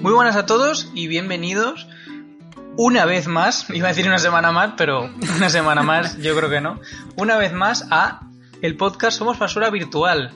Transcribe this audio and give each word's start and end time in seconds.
Muy 0.00 0.12
buenas 0.12 0.36
a 0.36 0.46
todos 0.46 0.92
y 0.94 1.08
bienvenidos 1.08 1.88
una 2.76 3.04
vez 3.04 3.26
más, 3.26 3.68
iba 3.74 3.88
a 3.88 3.90
decir 3.90 4.06
una 4.06 4.18
semana 4.18 4.52
más, 4.52 4.74
pero 4.76 5.10
una 5.36 5.50
semana 5.50 5.82
más 5.82 6.16
yo 6.18 6.36
creo 6.36 6.48
que 6.48 6.60
no, 6.60 6.80
una 7.16 7.36
vez 7.36 7.52
más 7.52 7.88
a 7.90 8.20
el 8.62 8.76
podcast 8.76 9.18
Somos 9.18 9.40
Basura 9.40 9.70
Virtual. 9.70 10.32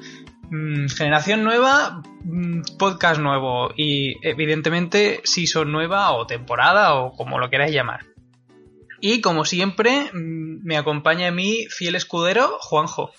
Mm, 0.50 0.88
generación 0.88 1.44
nueva, 1.44 2.02
mm, 2.24 2.76
podcast 2.76 3.20
nuevo 3.20 3.70
y 3.76 4.16
evidentemente 4.26 5.20
season 5.24 5.70
nueva 5.70 6.12
o 6.12 6.26
temporada 6.26 6.94
o 6.96 7.12
como 7.12 7.38
lo 7.38 7.48
queráis 7.48 7.72
llamar. 7.72 8.04
Y 9.00 9.20
como 9.20 9.44
siempre 9.44 10.10
mm, 10.12 10.64
me 10.64 10.76
acompaña 10.76 11.30
mi 11.30 11.66
fiel 11.70 11.94
escudero 11.94 12.58
Juanjo. 12.58 13.12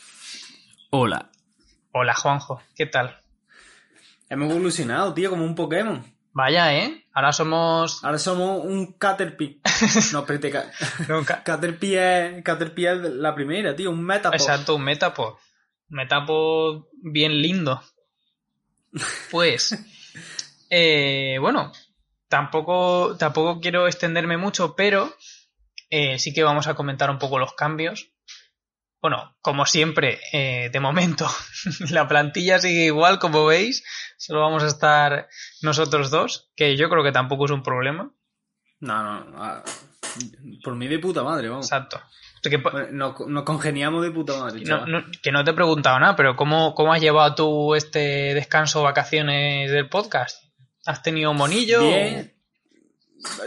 Hola. 0.90 1.32
Hola 1.94 2.14
Juanjo, 2.14 2.62
¿qué 2.76 2.86
tal? 2.86 3.18
Hemos 4.30 4.52
evolucionado, 4.52 5.14
tío, 5.14 5.30
como 5.30 5.46
un 5.46 5.56
Pokémon. 5.56 6.13
Vaya, 6.34 6.76
¿eh? 6.76 7.06
Ahora 7.14 7.32
somos... 7.32 8.04
Ahora 8.04 8.18
somos 8.18 8.66
un 8.66 8.94
Caterpie. 8.94 9.62
no, 10.14 10.20
espérate. 10.20 10.50
Ca... 10.50 11.44
Caterpie 11.44 12.38
es, 12.38 12.44
Caterpie 12.44 12.92
es 12.92 12.98
la 12.98 13.36
primera, 13.36 13.76
tío, 13.76 13.92
un 13.92 14.04
Metapod. 14.04 14.36
Exacto, 14.36 14.76
un 14.76 14.84
Metapod. 14.84 15.36
Un 15.90 15.98
Metapod 15.98 16.86
bien 17.04 17.40
lindo. 17.40 17.82
Pues, 19.30 19.78
eh, 20.70 21.38
bueno, 21.40 21.72
tampoco, 22.28 23.16
tampoco 23.18 23.62
quiero 23.62 23.86
extenderme 23.88 24.38
mucho, 24.38 24.76
pero 24.76 25.16
eh, 25.92 26.18
sí 26.18 26.34
que 26.34 26.44
vamos 26.44 26.66
a 26.66 26.74
comentar 26.74 27.12
un 27.12 27.20
poco 27.20 27.38
los 27.38 27.54
cambios. 27.54 28.12
Bueno, 29.04 29.36
como 29.42 29.66
siempre, 29.66 30.22
eh, 30.32 30.70
de 30.72 30.80
momento, 30.80 31.28
la 31.92 32.08
plantilla 32.08 32.58
sigue 32.58 32.86
igual, 32.86 33.20
como 33.20 33.46
veis. 33.46 33.84
Solo 34.18 34.40
vamos 34.40 34.64
a 34.64 34.68
estar 34.68 35.28
nosotros 35.62 36.10
dos, 36.10 36.50
que 36.56 36.78
yo 36.78 36.90
creo 36.90 37.04
que 37.04 37.12
tampoco 37.12 37.44
es 37.44 37.52
un 37.52 37.64
problema. 37.64 38.14
No, 38.80 39.04
no, 39.26 39.44
ah, 39.44 39.62
por 40.64 40.76
mí 40.76 40.88
de 40.88 41.00
puta 41.00 41.22
madre, 41.22 41.50
vamos. 41.50 41.66
Exacto. 41.66 42.02
Que, 42.42 42.58
Bueno, 42.58 42.88
Nos, 42.92 43.20
nos 43.28 43.44
congeniamos 43.44 44.04
de 44.04 44.12
puta 44.12 44.38
madre, 44.38 44.62
No, 44.66 44.86
no- 44.86 45.04
que 45.22 45.32
no 45.34 45.44
te 45.44 45.52
he 45.52 45.54
preguntado 45.54 46.00
nada, 46.00 46.16
pero 46.16 46.38
¿cómo, 46.38 46.74
¿cómo 46.74 46.94
has 46.94 47.02
llevado 47.02 47.36
tú 47.36 47.76
este 47.76 48.34
descanso 48.34 48.84
vacaciones 48.84 49.70
del 49.70 49.90
podcast? 49.90 50.42
¿Has 50.86 51.02
tenido 51.04 51.34
monillo? 51.34 51.82
Bien. 51.82 52.33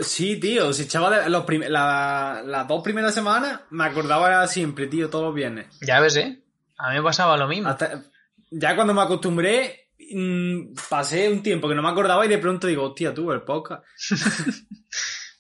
Sí, 0.01 0.39
tío, 0.41 0.73
si 0.73 0.85
echaba 0.85 1.11
de- 1.11 1.31
los 1.31 1.45
prim- 1.45 1.65
la- 1.69 2.43
las 2.45 2.67
dos 2.69 2.83
primeras 2.83 3.15
semanas 3.15 3.61
me 3.71 3.85
acordaba 3.85 4.47
siempre, 4.47 4.87
tío, 4.87 5.11
todos 5.11 5.25
los 5.27 5.35
viernes. 5.35 5.67
Ya 5.81 6.01
ves, 6.01 6.17
¿eh? 6.17 6.43
A 6.79 6.91
mí 6.91 6.97
me 6.97 7.03
pasaba 7.03 7.37
lo 7.37 7.47
mismo. 7.49 7.69
Hasta- 7.69 8.03
ya 8.51 8.75
cuando 8.75 8.95
me 8.95 9.03
acostumbré, 9.03 9.91
mm, 10.15 10.75
pasé 10.89 11.29
un 11.31 11.43
tiempo 11.43 11.69
que 11.69 11.75
no 11.75 11.83
me 11.83 11.89
acordaba 11.89 12.25
y 12.25 12.29
de 12.29 12.39
pronto 12.39 12.67
digo, 12.67 12.85
hostia, 12.85 13.13
tú, 13.13 13.33
el 13.33 13.43
podcast. 13.43 13.85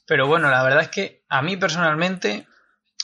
Pero 0.06 0.26
bueno, 0.26 0.50
la 0.50 0.62
verdad 0.62 0.82
es 0.82 0.88
que 0.88 1.24
a 1.28 1.42
mí 1.42 1.56
personalmente, 1.56 2.46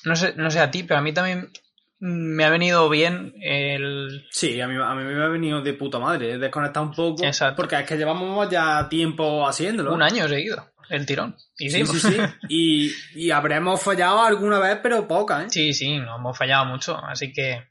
no 0.05 0.15
sé, 0.17 0.35
no 0.37 0.51
sé 0.51 0.61
a 0.61 0.71
ti, 0.71 0.85
pero 0.85 0.99
a 1.01 1.03
mí 1.03 1.13
también 1.13 1.51
me 1.99 2.45
ha 2.45 2.51
venido 2.51 2.89
bien 2.89 3.35
el... 3.43 4.25
Sí, 4.31 4.61
a 4.61 4.69
mí, 4.69 4.77
a 4.81 4.95
mí 4.95 5.03
me 5.05 5.23
ha 5.23 5.29
venido 5.29 5.61
de 5.63 5.73
puta 5.75 5.99
madre, 5.99 6.33
he 6.35 6.39
desconectado 6.39 6.87
un 6.87 6.93
poco. 6.93 7.25
Exacto. 7.25 7.57
Porque 7.57 7.77
es 7.77 7.87
que 7.87 7.97
llevamos 7.97 8.49
ya 8.51 8.89
tiempo 8.89 9.47
haciéndolo. 9.49 9.93
un 9.95 10.03
año 10.03 10.29
seguido, 10.29 10.72
el 10.89 11.07
tirón. 11.07 11.37
Y 11.59 11.71
Sí, 11.71 11.87
sí, 11.87 12.01
sí. 12.01 12.17
Y, 12.49 12.93
y 13.15 13.31
habremos 13.31 13.83
fallado 13.83 14.23
alguna 14.23 14.59
vez, 14.59 14.79
pero 14.83 15.07
poca, 15.09 15.43
¿eh? 15.43 15.51
Sí, 15.51 15.73
sí, 15.73 15.99
nos 15.99 16.19
hemos 16.19 16.37
fallado 16.37 16.65
mucho, 16.67 16.97
así 17.05 17.33
que, 17.33 17.69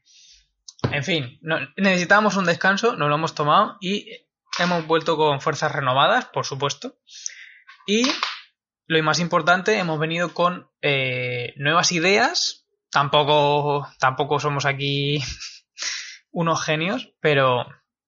en 0.90 1.04
fin, 1.04 1.38
no- 1.42 1.58
necesitábamos 1.76 2.36
un 2.36 2.44
descanso, 2.44 2.96
nos 2.96 3.08
lo 3.08 3.14
hemos 3.14 3.34
tomado 3.34 3.76
y 3.80 4.06
hemos 4.58 4.86
vuelto 4.86 5.16
con 5.16 5.40
fuerzas 5.40 5.72
renovadas, 5.72 6.26
por 6.26 6.44
supuesto. 6.46 6.98
Y 7.86 8.04
lo 8.86 9.02
más 9.02 9.18
importante, 9.20 9.78
hemos 9.78 9.98
venido 9.98 10.34
con 10.34 10.68
eh, 10.82 11.54
nuevas 11.56 11.92
ideas. 11.92 12.66
Tampoco, 12.90 13.88
tampoco 13.98 14.38
somos 14.38 14.66
aquí 14.66 15.18
unos 16.30 16.62
genios, 16.64 17.12
pero, 17.20 17.66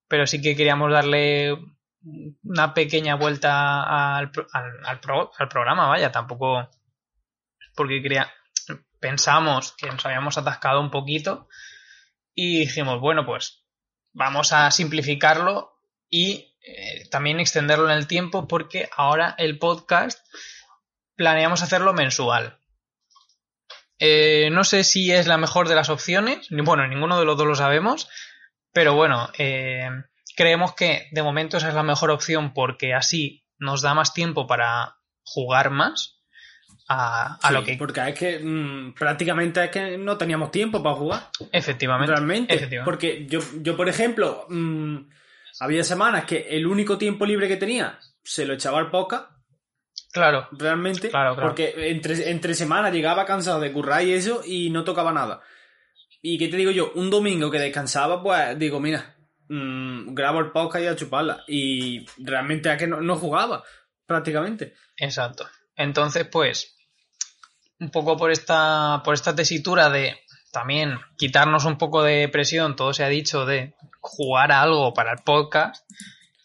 pero 0.08 0.26
sí 0.26 0.42
que 0.42 0.54
queríamos 0.56 0.92
darle 0.92 1.56
una 2.42 2.74
pequeña 2.74 3.14
vuelta 3.14 4.16
al, 4.16 4.30
pro- 4.30 4.46
al, 4.52 4.84
al 4.84 5.00
pro- 5.00 5.30
al 5.38 5.48
programa, 5.48 5.86
vaya, 5.88 6.12
tampoco 6.12 6.68
porque 7.74 8.02
quería, 8.02 8.30
pensamos 9.00 9.72
que 9.76 9.86
nos 9.90 10.04
habíamos 10.06 10.38
atascado 10.38 10.80
un 10.80 10.90
poquito 10.90 11.48
y 12.34 12.60
dijimos, 12.60 13.00
bueno, 13.00 13.24
pues 13.26 13.64
vamos 14.12 14.52
a 14.52 14.70
simplificarlo 14.70 15.78
y 16.08 16.54
eh, 16.60 17.08
también 17.10 17.40
extenderlo 17.40 17.90
en 17.90 17.96
el 17.96 18.06
tiempo 18.06 18.46
porque 18.46 18.88
ahora 18.96 19.34
el 19.38 19.58
podcast 19.58 20.20
planeamos 21.16 21.62
hacerlo 21.62 21.92
mensual. 21.94 22.58
Eh, 23.98 24.50
no 24.50 24.64
sé 24.64 24.84
si 24.84 25.12
es 25.12 25.26
la 25.26 25.38
mejor 25.38 25.68
de 25.68 25.74
las 25.76 25.88
opciones, 25.88 26.48
bueno, 26.50 26.86
ninguno 26.86 27.18
de 27.18 27.24
los 27.24 27.36
dos 27.36 27.46
lo 27.46 27.54
sabemos, 27.54 28.08
pero 28.72 28.94
bueno, 28.94 29.30
eh, 29.38 29.88
creemos 30.36 30.74
que 30.74 31.08
de 31.12 31.22
momento 31.22 31.56
esa 31.56 31.68
es 31.68 31.74
la 31.74 31.82
mejor 31.82 32.10
opción 32.10 32.52
porque 32.52 32.94
así 32.94 33.44
nos 33.58 33.82
da 33.82 33.94
más 33.94 34.12
tiempo 34.14 34.46
para 34.46 34.96
jugar 35.22 35.70
más 35.70 36.20
a, 36.88 37.38
a 37.42 37.48
Sí, 37.48 37.54
lo 37.54 37.64
que 37.64 37.76
Porque 37.76 38.00
es 38.08 38.14
que 38.18 38.38
mm, 38.40 38.94
prácticamente 38.94 39.64
es 39.64 39.70
que 39.70 39.96
no 39.96 40.18
teníamos 40.18 40.50
tiempo 40.50 40.82
para 40.82 40.96
jugar. 40.96 41.28
efectivamente, 41.52 42.12
Realmente. 42.12 42.54
efectivamente. 42.54 42.84
Porque 42.90 43.26
yo, 43.26 43.40
yo, 43.62 43.76
por 43.76 43.88
ejemplo, 43.88 44.46
mm, 44.50 44.96
había 45.60 45.84
semanas 45.84 46.24
que 46.24 46.46
el 46.50 46.66
único 46.66 46.98
tiempo 46.98 47.24
libre 47.24 47.48
que 47.48 47.56
tenía 47.56 47.98
se 48.22 48.44
lo 48.44 48.54
echaba 48.54 48.78
al 48.78 48.90
podcast. 48.90 49.30
Claro, 50.12 50.48
realmente. 50.52 51.10
Claro, 51.10 51.34
claro. 51.34 51.48
Porque 51.48 51.74
entre, 51.90 52.30
entre 52.30 52.54
semanas 52.54 52.92
llegaba 52.92 53.24
cansado 53.24 53.60
de 53.60 53.72
currar 53.72 54.02
y 54.04 54.12
eso 54.12 54.42
y 54.44 54.70
no 54.70 54.84
tocaba 54.84 55.12
nada. 55.12 55.40
Y 56.22 56.38
qué 56.38 56.48
te 56.48 56.56
digo 56.56 56.70
yo, 56.70 56.92
un 56.94 57.10
domingo 57.10 57.50
que 57.50 57.58
descansaba, 57.58 58.22
pues 58.22 58.58
digo, 58.58 58.78
mira, 58.80 59.13
mm, 59.48 60.14
grabo 60.14 60.40
el 60.40 60.50
podcast 60.50 60.84
y 60.84 60.88
a 60.88 60.96
chuparla. 60.96 61.44
Y 61.46 62.06
realmente 62.18 62.72
es 62.72 62.78
que 62.78 62.86
no, 62.86 63.00
no 63.00 63.16
jugaba, 63.16 63.62
prácticamente. 64.06 64.74
exacto. 64.96 65.48
Entonces, 65.76 66.26
pues, 66.30 66.76
un 67.80 67.90
poco 67.90 68.16
por 68.16 68.30
esta, 68.30 69.02
por 69.04 69.14
esta 69.14 69.34
tesitura 69.34 69.90
de 69.90 70.16
también 70.52 70.98
quitarnos 71.16 71.64
un 71.64 71.78
poco 71.78 72.02
de 72.02 72.28
presión, 72.28 72.76
todo 72.76 72.94
se 72.94 73.02
ha 73.02 73.08
dicho 73.08 73.44
de 73.44 73.74
jugar 74.00 74.52
a 74.52 74.62
algo 74.62 74.94
para 74.94 75.12
el 75.12 75.18
podcast 75.24 75.84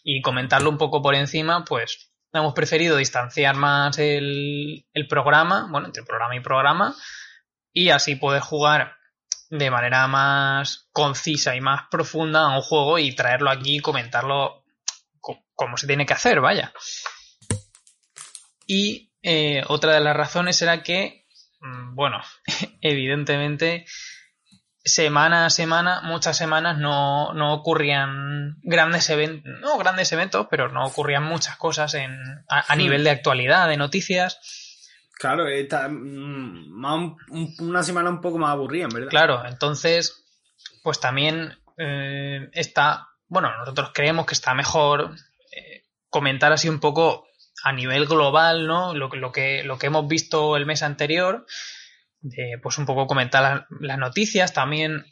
y 0.02 0.20
comentarlo 0.20 0.68
un 0.68 0.78
poco 0.78 1.00
por 1.00 1.14
encima, 1.14 1.64
pues 1.64 2.10
hemos 2.32 2.52
preferido 2.54 2.96
distanciar 2.96 3.54
más 3.54 3.98
el, 3.98 4.86
el 4.92 5.06
programa, 5.06 5.68
bueno, 5.70 5.86
entre 5.86 6.02
programa 6.02 6.34
y 6.34 6.40
programa, 6.40 6.96
y 7.72 7.90
así 7.90 8.16
poder 8.16 8.40
jugar 8.40 8.96
de 9.50 9.70
manera 9.70 10.06
más 10.06 10.88
concisa 10.92 11.54
y 11.56 11.60
más 11.60 11.82
profunda 11.90 12.40
a 12.42 12.56
un 12.56 12.62
juego 12.62 12.98
y 12.98 13.14
traerlo 13.14 13.50
aquí 13.50 13.76
y 13.76 13.80
comentarlo 13.80 14.64
co- 15.20 15.44
como 15.54 15.76
se 15.76 15.86
tiene 15.86 16.06
que 16.06 16.14
hacer, 16.14 16.40
vaya. 16.40 16.72
Y 18.66 19.12
eh, 19.22 19.62
otra 19.68 19.92
de 19.92 20.00
las 20.00 20.16
razones 20.16 20.60
era 20.62 20.82
que, 20.82 21.26
mm, 21.60 21.94
bueno, 21.94 22.20
evidentemente, 22.80 23.86
semana 24.84 25.46
a 25.46 25.50
semana, 25.50 26.00
muchas 26.02 26.36
semanas 26.36 26.78
no, 26.78 27.34
no 27.34 27.52
ocurrían 27.52 28.56
grandes 28.62 29.10
eventos, 29.10 29.52
no 29.60 29.76
grandes 29.78 30.12
eventos, 30.12 30.46
pero 30.50 30.68
no 30.70 30.84
ocurrían 30.84 31.24
muchas 31.24 31.56
cosas 31.56 31.94
en, 31.94 32.12
a, 32.48 32.72
a 32.72 32.76
nivel 32.76 33.04
de 33.04 33.10
actualidad, 33.10 33.68
de 33.68 33.76
noticias. 33.76 34.38
Claro, 35.20 35.46
esta, 35.46 35.86
mm, 35.86 36.82
una 37.60 37.82
semana 37.82 38.08
un 38.08 38.22
poco 38.22 38.38
más 38.38 38.52
aburrida, 38.52 38.84
en 38.84 38.88
verdad. 38.90 39.10
Claro, 39.10 39.42
entonces, 39.46 40.24
pues 40.82 40.98
también 40.98 41.58
eh, 41.76 42.48
está, 42.54 43.08
bueno, 43.28 43.54
nosotros 43.58 43.90
creemos 43.92 44.24
que 44.24 44.32
está 44.34 44.54
mejor 44.54 45.14
eh, 45.54 45.82
comentar 46.08 46.52
así 46.52 46.70
un 46.70 46.80
poco 46.80 47.26
a 47.62 47.72
nivel 47.72 48.06
global, 48.06 48.66
¿no? 48.66 48.94
Lo, 48.94 49.10
que- 49.10 49.18
lo, 49.18 49.30
que, 49.30 49.62
lo 49.62 49.78
que 49.78 49.88
hemos 49.88 50.08
visto 50.08 50.56
el 50.56 50.64
mes 50.64 50.82
anterior, 50.82 51.44
de, 52.22 52.58
pues 52.62 52.78
un 52.78 52.86
poco 52.86 53.06
comentar 53.06 53.42
la- 53.42 53.66
las 53.80 53.98
noticias, 53.98 54.54
también 54.54 55.04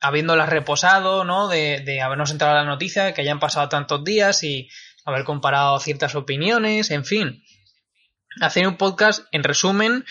habiéndolas 0.00 0.50
reposado, 0.50 1.24
¿no? 1.24 1.48
De, 1.48 1.80
de 1.80 2.02
habernos 2.02 2.30
entrado 2.30 2.52
a 2.54 2.62
la 2.62 2.68
noticia, 2.68 3.14
que 3.14 3.22
hayan 3.22 3.40
pasado 3.40 3.70
tantos 3.70 4.04
días 4.04 4.42
y 4.44 4.68
haber 5.06 5.24
comparado 5.24 5.78
ciertas 5.80 6.14
opiniones, 6.14 6.90
en 6.90 7.04
fin. 7.06 7.43
Hacer 8.40 8.66
un 8.66 8.76
podcast, 8.76 9.26
en 9.32 9.44
resumen, 9.44 10.04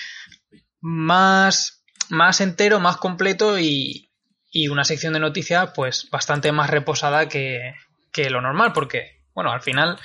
más, 0.82 1.84
más 2.10 2.42
entero, 2.42 2.80
más 2.80 2.98
completo 2.98 3.60
y, 3.60 4.12
y 4.52 4.68
una 4.68 4.84
sección 4.84 5.14
de 5.14 5.20
noticias, 5.20 5.72
pues 5.76 6.10
bastante 6.12 6.52
más 6.52 6.70
reposada 6.70 7.28
que, 7.28 7.74
que 8.12 8.30
lo 8.30 8.42
normal, 8.42 8.72
porque, 8.74 9.24
bueno, 9.34 9.52
al 9.52 9.62
final 9.62 10.00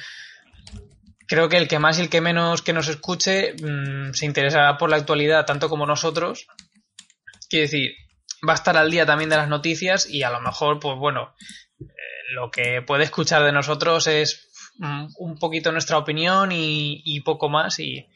creo 1.29 1.49
que 1.49 1.59
el 1.59 1.69
que 1.69 1.79
más 1.79 1.99
y 1.99 2.03
el 2.03 2.09
que 2.09 2.23
menos 2.23 2.63
que 2.63 2.73
nos 2.73 2.89
escuche 2.89 3.53
mmm, 3.63 4.13
se 4.13 4.27
interesará 4.27 4.79
por 4.79 4.91
la 4.91 4.97
actualidad 4.97 5.45
tanto 5.45 5.69
como 5.69 5.87
nosotros. 5.87 6.47
Quiero 7.49 7.65
decir, 7.65 7.93
va 8.47 8.53
a 8.55 8.57
estar 8.57 8.77
al 8.77 8.91
día 8.91 9.07
también 9.07 9.31
de 9.31 9.37
las 9.37 9.49
noticias 9.49 10.09
y 10.09 10.23
a 10.23 10.31
lo 10.31 10.41
mejor, 10.41 10.81
pues 10.81 10.97
bueno, 10.97 11.35
eh, 11.81 11.85
lo 12.33 12.51
que 12.51 12.83
puede 12.83 13.05
escuchar 13.05 13.45
de 13.45 13.53
nosotros 13.53 14.07
es 14.07 14.48
mm, 14.48 14.48
un 14.79 15.39
poquito 15.39 15.73
nuestra 15.73 15.99
opinión 15.99 16.53
y, 16.53 17.03
y, 17.05 17.21
poco 17.21 17.49
más 17.49 17.79
y 17.81 18.07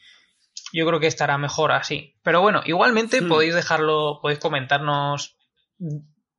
yo 0.71 0.87
creo 0.87 0.99
que 0.99 1.07
estará 1.07 1.37
mejor 1.37 1.71
así. 1.71 2.15
Pero 2.23 2.41
bueno, 2.41 2.61
igualmente 2.65 3.21
hmm. 3.21 3.27
podéis 3.27 3.53
dejarlo, 3.53 4.19
podéis 4.21 4.39
comentarnos 4.39 5.35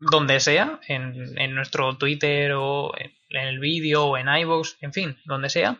donde 0.00 0.40
sea, 0.40 0.80
en, 0.88 1.38
en 1.38 1.54
nuestro 1.54 1.96
Twitter 1.96 2.52
o 2.52 2.92
en, 2.96 3.12
en 3.30 3.48
el 3.48 3.58
vídeo 3.58 4.06
o 4.06 4.16
en 4.16 4.28
iVoox, 4.28 4.76
en 4.80 4.92
fin, 4.92 5.18
donde 5.24 5.48
sea, 5.50 5.78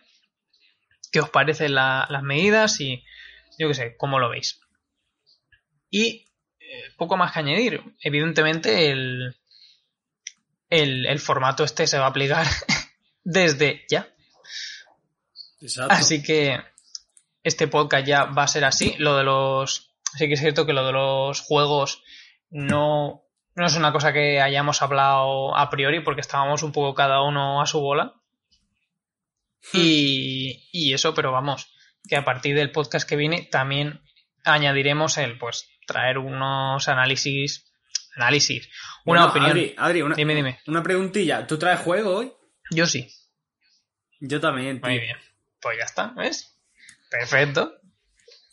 qué 1.13 1.21
os 1.21 1.31
parecen 1.31 1.75
la, 1.75 2.07
las 2.11 2.23
medidas 2.23 2.81
y 2.81 3.05
yo 3.59 3.69
qué 3.69 3.75
sé, 3.75 3.97
cómo 3.97 4.19
lo 4.19 4.29
veis. 4.29 4.61
Y 5.91 6.27
eh, 6.59 6.91
poco 6.97 7.17
más 7.17 7.33
que 7.33 7.39
añadir. 7.39 7.83
Evidentemente 8.01 8.91
el, 8.91 9.37
el, 10.71 11.07
el 11.07 11.19
formato 11.21 11.63
este 11.63 11.87
se 11.87 11.99
va 11.99 12.07
a 12.07 12.09
aplicar 12.09 12.47
desde 13.25 13.85
ya. 13.89 14.09
Exacto. 15.65 15.95
Así 15.95 16.23
que 16.23 16.61
este 17.43 17.67
podcast 17.69 18.07
ya 18.07 18.25
va 18.27 18.45
a 18.45 18.49
ser 18.49 18.65
así. 18.65 18.95
Lo 18.99 19.17
de 19.17 19.25
los. 19.25 19.95
Sí 20.17 20.29
que 20.29 20.35
es 20.35 20.41
cierto 20.41 20.67
que 20.67 20.73
lo 20.75 20.87
de 20.87 20.93
los 20.93 21.41
juegos 21.41 22.03
no, 22.51 23.25
no 23.57 23.67
es 23.67 23.75
una 23.77 23.91
cosa 23.93 24.13
que 24.13 24.41
hayamos 24.41 24.81
hablado 24.83 25.57
a 25.57 25.71
priori 25.71 26.01
porque 26.01 26.21
estábamos 26.21 26.63
un 26.63 26.71
poco 26.73 26.95
cada 26.95 27.23
uno 27.23 27.61
a 27.61 27.67
su 27.67 27.81
bola. 27.81 28.15
Y, 29.73 30.69
y 30.73 30.93
eso, 30.93 31.15
pero 31.15 31.33
vamos, 31.33 31.75
que 32.09 32.17
a 32.17 32.25
partir 32.25 32.55
del 32.55 32.71
podcast 32.71 33.09
que 33.09 33.17
viene 33.17 33.49
también 33.51 34.03
añadiremos 34.45 35.17
el, 35.19 35.39
pues, 35.39 35.69
traer 35.87 36.19
unos 36.19 36.87
análisis. 36.89 37.65
Análisis. 38.17 38.69
Una 39.05 39.23
Bueno, 39.23 39.27
opinión. 39.31 39.51
Adri, 39.51 39.75
Adri, 39.77 40.03
una, 40.03 40.15
Dime, 40.15 40.35
dime. 40.35 40.61
una 40.69 40.83
preguntilla. 40.83 41.47
¿Tú 41.47 41.59
traes 41.59 41.81
juego 41.81 42.17
hoy? 42.19 42.33
Yo 42.71 42.87
sí. 42.87 43.09
Yo 44.21 44.41
también, 44.41 44.81
tío. 44.81 44.89
Muy 44.91 45.01
bien. 45.01 45.17
Pues 45.65 45.79
ya 45.79 45.85
está, 45.85 46.13
¿ves? 46.15 46.57
Perfecto. 47.11 47.73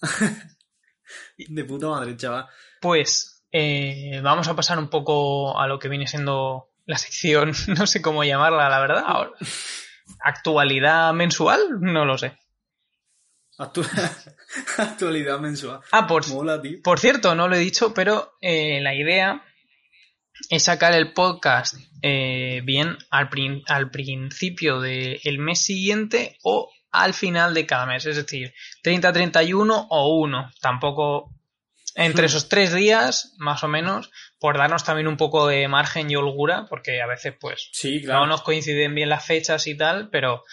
De 1.37 1.65
puta 1.65 1.87
madre, 1.89 2.15
chaval. 2.15 2.47
Pues 2.79 3.43
eh, 3.51 4.19
vamos 4.23 4.47
a 4.47 4.55
pasar 4.55 4.79
un 4.79 4.89
poco 4.89 5.59
a 5.59 5.67
lo 5.67 5.77
que 5.77 5.89
viene 5.89 6.07
siendo 6.07 6.69
la 6.85 6.97
sección, 6.97 7.51
no 7.77 7.85
sé 7.85 8.01
cómo 8.01 8.23
llamarla, 8.23 8.69
la 8.69 8.79
verdad. 8.79 9.03
Ahora. 9.05 9.31
¿Actualidad 10.21 11.13
mensual? 11.13 11.81
No 11.81 12.05
lo 12.05 12.17
sé. 12.17 12.37
Actu- 13.57 13.85
Actualidad 14.77 15.39
mensual. 15.39 15.81
Ah, 15.91 16.07
por, 16.07 16.25
Mola, 16.29 16.61
por 16.83 16.99
cierto, 16.99 17.35
no 17.35 17.47
lo 17.49 17.55
he 17.55 17.59
dicho, 17.59 17.93
pero 17.93 18.37
eh, 18.41 18.79
la 18.81 18.95
idea 18.95 19.43
es 20.49 20.63
sacar 20.63 20.93
el 20.93 21.11
podcast 21.13 21.75
eh, 22.01 22.61
bien 22.63 22.97
al, 23.09 23.29
prin- 23.29 23.63
al 23.67 23.91
principio 23.91 24.79
del 24.79 25.39
mes 25.39 25.61
siguiente 25.61 26.37
o 26.43 26.71
al 26.91 27.13
final 27.13 27.53
de 27.53 27.65
cada 27.65 27.85
mes, 27.85 28.05
es 28.05 28.15
decir, 28.15 28.53
30, 28.83 29.13
31 29.13 29.87
o 29.89 30.17
1. 30.19 30.51
Tampoco 30.61 31.33
entre 31.95 32.25
esos 32.25 32.47
tres 32.47 32.73
días, 32.73 33.33
más 33.37 33.63
o 33.63 33.67
menos, 33.67 34.11
por 34.39 34.57
darnos 34.57 34.83
también 34.83 35.07
un 35.07 35.17
poco 35.17 35.47
de 35.47 35.67
margen 35.67 36.09
y 36.09 36.15
holgura, 36.15 36.65
porque 36.69 37.01
a 37.01 37.07
veces, 37.07 37.35
pues, 37.39 37.69
Sí, 37.73 38.01
claro. 38.01 38.21
no 38.21 38.27
nos 38.27 38.41
coinciden 38.43 38.95
bien 38.95 39.09
las 39.09 39.25
fechas 39.25 39.67
y 39.67 39.75
tal, 39.75 40.09
pero 40.09 40.43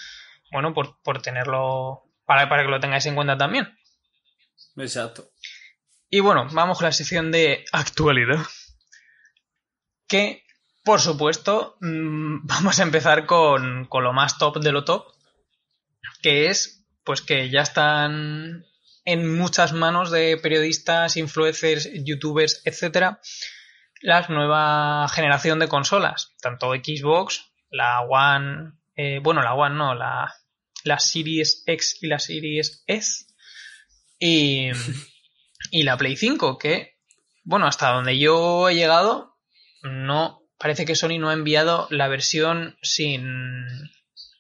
bueno, 0.51 0.75
por, 0.75 1.01
por 1.03 1.23
tenerlo, 1.23 2.05
para, 2.25 2.49
para 2.49 2.65
que 2.65 2.71
lo 2.71 2.81
tengáis 2.81 3.07
en 3.07 3.15
cuenta 3.15 3.37
también. 3.39 3.69
Exacto. 4.77 5.31
Y 6.11 6.21
bueno, 6.21 6.49
vamos 6.53 6.79
con 6.79 6.87
la 6.87 6.93
sección 6.93 7.31
de 7.31 7.65
actualidad. 7.73 8.45
Que, 10.07 10.43
por 10.85 11.01
supuesto, 11.01 11.77
mm, 11.81 12.39
vamos 12.47 12.81
a 12.81 12.83
empezar 12.83 13.27
con, 13.27 13.85
con 13.87 14.05
lo 14.05 14.13
más 14.13 14.39
top 14.39 14.59
de 14.59 14.73
lo 14.73 14.85
top. 14.85 15.07
Que 16.23 16.47
es, 16.47 16.85
pues 17.05 17.23
que 17.23 17.51
ya 17.51 17.63
están 17.63 18.65
en 19.05 19.39
muchas 19.39 19.73
manos 19.73 20.11
de 20.11 20.37
periodistas, 20.37 21.17
influencers, 21.17 21.89
youtubers, 22.05 22.61
etcétera, 22.65 23.21
la 24.03 24.27
nueva 24.29 25.09
generación 25.09 25.59
de 25.59 25.69
consolas. 25.69 26.35
Tanto 26.43 26.73
Xbox, 26.75 27.51
la 27.71 28.03
One, 28.03 28.73
eh, 28.97 29.21
bueno, 29.23 29.43
la 29.43 29.55
One 29.55 29.77
no, 29.77 29.95
la, 29.95 30.35
la 30.85 30.99
Series 30.99 31.63
X 31.67 31.99
y 32.03 32.07
la 32.09 32.19
Series 32.19 32.85
S. 32.87 33.25
Y, 34.19 34.71
y 35.71 35.83
la 35.85 35.97
Play 35.97 36.17
5, 36.17 36.59
que, 36.59 36.99
bueno, 37.45 37.67
hasta 37.67 37.93
donde 37.93 38.19
yo 38.19 38.69
he 38.69 38.75
llegado, 38.75 39.37
no, 39.83 40.43
parece 40.59 40.85
que 40.85 40.95
Sony 40.97 41.19
no 41.19 41.31
ha 41.31 41.35
enviado 41.35 41.87
la 41.91 42.09
versión 42.09 42.77
sin, 42.83 43.67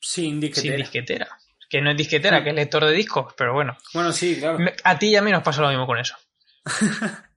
Sin 0.01 0.41
disquetera. 0.41 0.75
sin 0.75 0.83
disquetera. 0.83 1.39
Que 1.69 1.81
no 1.83 1.91
es 1.91 1.97
disquetera, 1.97 2.43
que 2.43 2.51
es 2.51 2.57
lector 2.57 2.85
de 2.85 2.93
discos, 2.93 3.35
pero 3.37 3.53
bueno. 3.53 3.77
Bueno, 3.93 4.13
sí, 4.13 4.37
claro. 4.39 4.59
A 4.85 4.99
ti 4.99 5.09
y 5.09 5.17
a 5.17 5.23
mí 5.23 5.31
nos 5.31 5.43
pasa 5.43 5.61
lo 5.63 5.69
mismo 5.69 5.87
con 5.87 5.99
eso. 5.99 6.15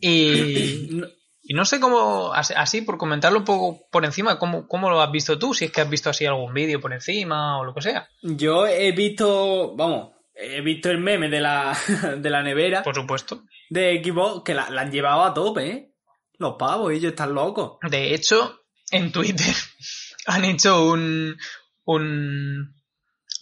Y, 0.00 0.88
No- 0.90 1.06
y 1.44 1.54
no 1.54 1.64
sé 1.64 1.80
cómo, 1.80 2.32
así, 2.32 2.54
así, 2.56 2.82
por 2.82 2.96
comentarlo 2.96 3.40
un 3.40 3.44
poco 3.44 3.88
por 3.90 4.04
encima, 4.04 4.38
¿cómo, 4.38 4.66
¿cómo 4.68 4.88
lo 4.90 5.02
has 5.02 5.10
visto 5.10 5.38
tú? 5.38 5.52
Si 5.54 5.64
es 5.66 5.72
que 5.72 5.80
has 5.80 5.90
visto 5.90 6.08
así 6.08 6.24
algún 6.24 6.54
vídeo 6.54 6.80
por 6.80 6.92
encima 6.92 7.58
o 7.58 7.64
lo 7.64 7.74
que 7.74 7.82
sea. 7.82 8.08
Yo 8.22 8.66
he 8.66 8.92
visto, 8.92 9.74
vamos, 9.76 10.12
he 10.34 10.60
visto 10.60 10.88
el 10.90 10.98
meme 10.98 11.28
de 11.28 11.40
la, 11.40 11.76
de 12.18 12.30
la 12.30 12.42
nevera 12.42 12.82
Por 12.82 12.94
supuesto. 12.94 13.42
de 13.68 14.00
Xbox 14.02 14.44
que 14.44 14.54
la, 14.54 14.70
la 14.70 14.82
han 14.82 14.92
llevado 14.92 15.24
a 15.24 15.34
tope, 15.34 15.66
¿eh? 15.68 15.88
Los 16.38 16.54
pavos, 16.58 16.92
ellos 16.92 17.10
están 17.10 17.34
locos. 17.34 17.78
De 17.82 18.14
hecho, 18.14 18.62
en 18.90 19.12
Twitter 19.12 19.54
han 20.26 20.44
hecho 20.44 20.86
un. 20.90 21.36
un 21.84 22.74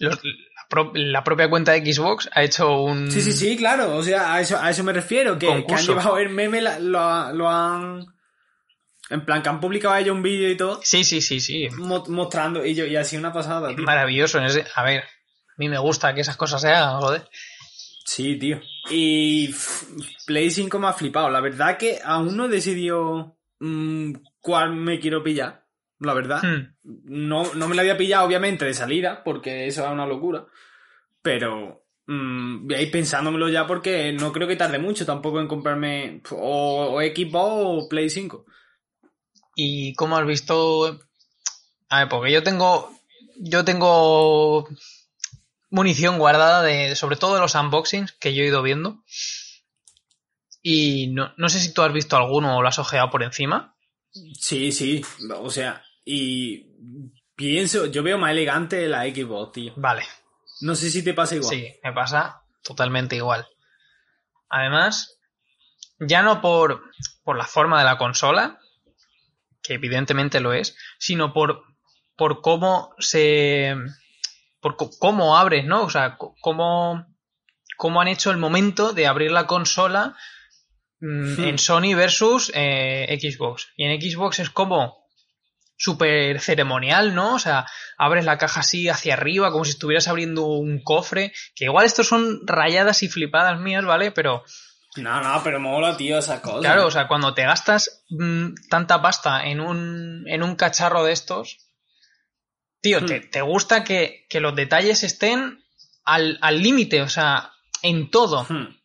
los- 0.00 0.18
la, 0.24 0.66
pro- 0.68 0.92
la 0.94 1.22
propia 1.24 1.48
cuenta 1.48 1.72
de 1.72 1.92
Xbox 1.92 2.28
ha 2.32 2.42
hecho 2.42 2.82
un. 2.82 3.10
Sí, 3.10 3.20
sí, 3.22 3.32
sí, 3.32 3.56
claro. 3.56 3.96
O 3.96 4.02
sea, 4.02 4.34
a 4.34 4.40
eso, 4.40 4.58
a 4.60 4.70
eso 4.70 4.82
me 4.84 4.92
refiero. 4.92 5.38
Que, 5.38 5.64
que 5.66 5.74
han 5.74 5.84
llevado 5.86 6.18
el 6.18 6.28
meme, 6.30 6.60
la- 6.60 6.78
lo, 6.78 6.98
ha- 7.00 7.32
lo 7.32 7.48
han. 7.48 8.06
En 9.10 9.24
plan, 9.24 9.42
que 9.42 9.48
han 9.48 9.60
publicado 9.60 9.96
ellos 9.96 10.14
un 10.14 10.22
vídeo 10.22 10.48
y 10.50 10.56
todo, 10.56 10.80
Sí, 10.84 11.02
sí, 11.02 11.20
sí, 11.20 11.40
sí. 11.40 11.68
mo- 11.78 12.04
mostrando. 12.08 12.64
Y, 12.64 12.74
yo, 12.74 12.84
y 12.86 12.94
así 12.96 13.16
una 13.16 13.32
pasada, 13.32 13.74
tío. 13.74 13.84
Maravilloso. 13.84 14.38
en 14.38 14.44
ese- 14.44 14.64
A 14.76 14.84
ver, 14.84 15.00
a 15.02 15.54
mí 15.58 15.68
me 15.68 15.78
gusta 15.78 16.14
que 16.14 16.20
esas 16.20 16.36
cosas 16.36 16.60
se 16.60 16.68
hagan, 16.68 17.00
joder. 17.00 17.28
Sí, 18.04 18.36
tío. 18.38 18.60
Y 18.90 19.52
Play 20.26 20.50
5 20.50 20.78
me 20.78 20.86
ha 20.88 20.92
flipado. 20.92 21.28
La 21.30 21.40
verdad 21.40 21.76
que 21.76 21.98
aún 22.04 22.36
no 22.36 22.44
he 22.46 22.48
decidido 22.48 23.36
mm, 23.60 24.12
cuál 24.40 24.74
me 24.74 24.98
quiero 25.00 25.22
pillar. 25.22 25.64
La 26.00 26.14
verdad. 26.14 26.42
Hmm. 26.42 26.74
No, 27.04 27.54
no 27.54 27.68
me 27.68 27.74
la 27.74 27.82
había 27.82 27.96
pillado, 27.96 28.26
obviamente, 28.26 28.64
de 28.64 28.74
salida, 28.74 29.22
porque 29.22 29.66
eso 29.66 29.84
es 29.84 29.92
una 29.92 30.06
locura. 30.06 30.46
Pero 31.22 31.84
mm, 32.06 32.66
voy 32.66 32.74
a 32.74 32.80
ir 32.80 32.90
pensándomelo 32.90 33.48
ya 33.50 33.66
porque 33.66 34.12
no 34.12 34.32
creo 34.32 34.48
que 34.48 34.56
tarde 34.56 34.78
mucho 34.78 35.04
tampoco 35.04 35.40
en 35.40 35.48
comprarme 35.48 36.22
o, 36.30 36.96
o 36.96 37.00
Xbox 37.00 37.84
o 37.84 37.88
Play 37.88 38.08
5. 38.08 38.46
¿Y 39.54 39.94
cómo 39.94 40.16
has 40.16 40.26
visto? 40.26 41.00
A 41.90 42.00
ver, 42.00 42.08
porque 42.08 42.32
yo 42.32 42.42
tengo. 42.42 42.96
Yo 43.36 43.64
tengo 43.64 44.68
munición 45.68 46.18
guardada 46.18 46.62
de. 46.62 46.96
sobre 46.96 47.16
todo 47.16 47.34
de 47.34 47.40
los 47.40 47.54
unboxings 47.54 48.12
que 48.12 48.34
yo 48.34 48.42
he 48.42 48.46
ido 48.46 48.62
viendo. 48.62 49.02
Y 50.62 51.08
no, 51.08 51.32
no 51.36 51.48
sé 51.50 51.60
si 51.60 51.74
tú 51.74 51.82
has 51.82 51.92
visto 51.92 52.16
alguno 52.16 52.56
o 52.56 52.62
lo 52.62 52.68
has 52.68 52.78
ojeado 52.78 53.10
por 53.10 53.22
encima. 53.22 53.76
Sí, 54.12 54.72
sí. 54.72 55.04
O 55.36 55.50
sea, 55.50 55.82
y 56.12 56.66
pienso, 57.36 57.86
yo 57.86 58.02
veo 58.02 58.18
más 58.18 58.32
elegante 58.32 58.88
la 58.88 59.04
Xbox, 59.04 59.52
tío. 59.52 59.72
Vale. 59.76 60.02
No 60.60 60.74
sé 60.74 60.90
si 60.90 61.04
te 61.04 61.14
pasa 61.14 61.36
igual. 61.36 61.54
Sí, 61.54 61.68
me 61.84 61.92
pasa 61.92 62.42
totalmente 62.64 63.14
igual. 63.14 63.46
Además, 64.48 65.20
ya 66.00 66.22
no 66.22 66.40
por, 66.40 66.82
por 67.22 67.36
la 67.36 67.46
forma 67.46 67.78
de 67.78 67.84
la 67.84 67.96
consola, 67.96 68.58
que 69.62 69.74
evidentemente 69.74 70.40
lo 70.40 70.52
es, 70.52 70.76
sino 70.98 71.32
por, 71.32 71.62
por 72.16 72.40
cómo 72.40 72.92
se. 72.98 73.76
por 74.58 74.76
cómo 74.98 75.38
abres, 75.38 75.64
¿no? 75.64 75.84
O 75.84 75.90
sea, 75.90 76.18
cómo, 76.18 77.06
cómo 77.76 78.00
han 78.00 78.08
hecho 78.08 78.32
el 78.32 78.36
momento 78.36 78.92
de 78.92 79.06
abrir 79.06 79.30
la 79.30 79.46
consola 79.46 80.16
mm, 80.98 81.40
en 81.44 81.58
Sony 81.58 81.94
versus 81.94 82.50
eh, 82.52 83.16
Xbox. 83.20 83.68
Y 83.76 83.84
en 83.84 84.00
Xbox 84.00 84.40
es 84.40 84.50
como 84.50 84.99
súper 85.80 86.40
ceremonial, 86.40 87.14
¿no? 87.14 87.34
O 87.36 87.38
sea, 87.38 87.64
abres 87.96 88.26
la 88.26 88.36
caja 88.36 88.60
así 88.60 88.88
hacia 88.90 89.14
arriba, 89.14 89.50
como 89.50 89.64
si 89.64 89.70
estuvieras 89.70 90.08
abriendo 90.08 90.46
un 90.46 90.82
cofre. 90.82 91.32
Que 91.56 91.64
igual 91.64 91.86
estos 91.86 92.06
son 92.06 92.40
rayadas 92.46 93.02
y 93.02 93.08
flipadas 93.08 93.58
mías, 93.58 93.84
¿vale? 93.84 94.10
Pero 94.12 94.44
No, 94.96 95.22
no, 95.22 95.40
pero 95.42 95.58
mola, 95.58 95.96
tío, 95.96 96.18
esas 96.18 96.40
cosas. 96.40 96.60
Claro, 96.60 96.86
o 96.86 96.90
sea, 96.90 97.08
cuando 97.08 97.32
te 97.32 97.44
gastas 97.44 98.04
mm, 98.10 98.68
tanta 98.68 99.00
pasta 99.00 99.46
en 99.46 99.60
un, 99.60 100.24
en 100.26 100.42
un 100.42 100.54
cacharro 100.54 101.02
de 101.04 101.12
estos, 101.12 101.56
tío, 102.82 103.04
te, 103.06 103.20
Hmm. 103.20 103.30
te 103.30 103.40
gusta 103.40 103.82
que, 103.82 104.26
que 104.28 104.40
los 104.40 104.54
detalles 104.54 105.02
estén 105.02 105.64
al 106.04 106.38
al 106.42 106.62
límite, 106.62 107.00
o 107.02 107.08
sea, 107.08 107.52
en 107.82 108.10
todo. 108.10 108.44
Hmm. 108.48 108.76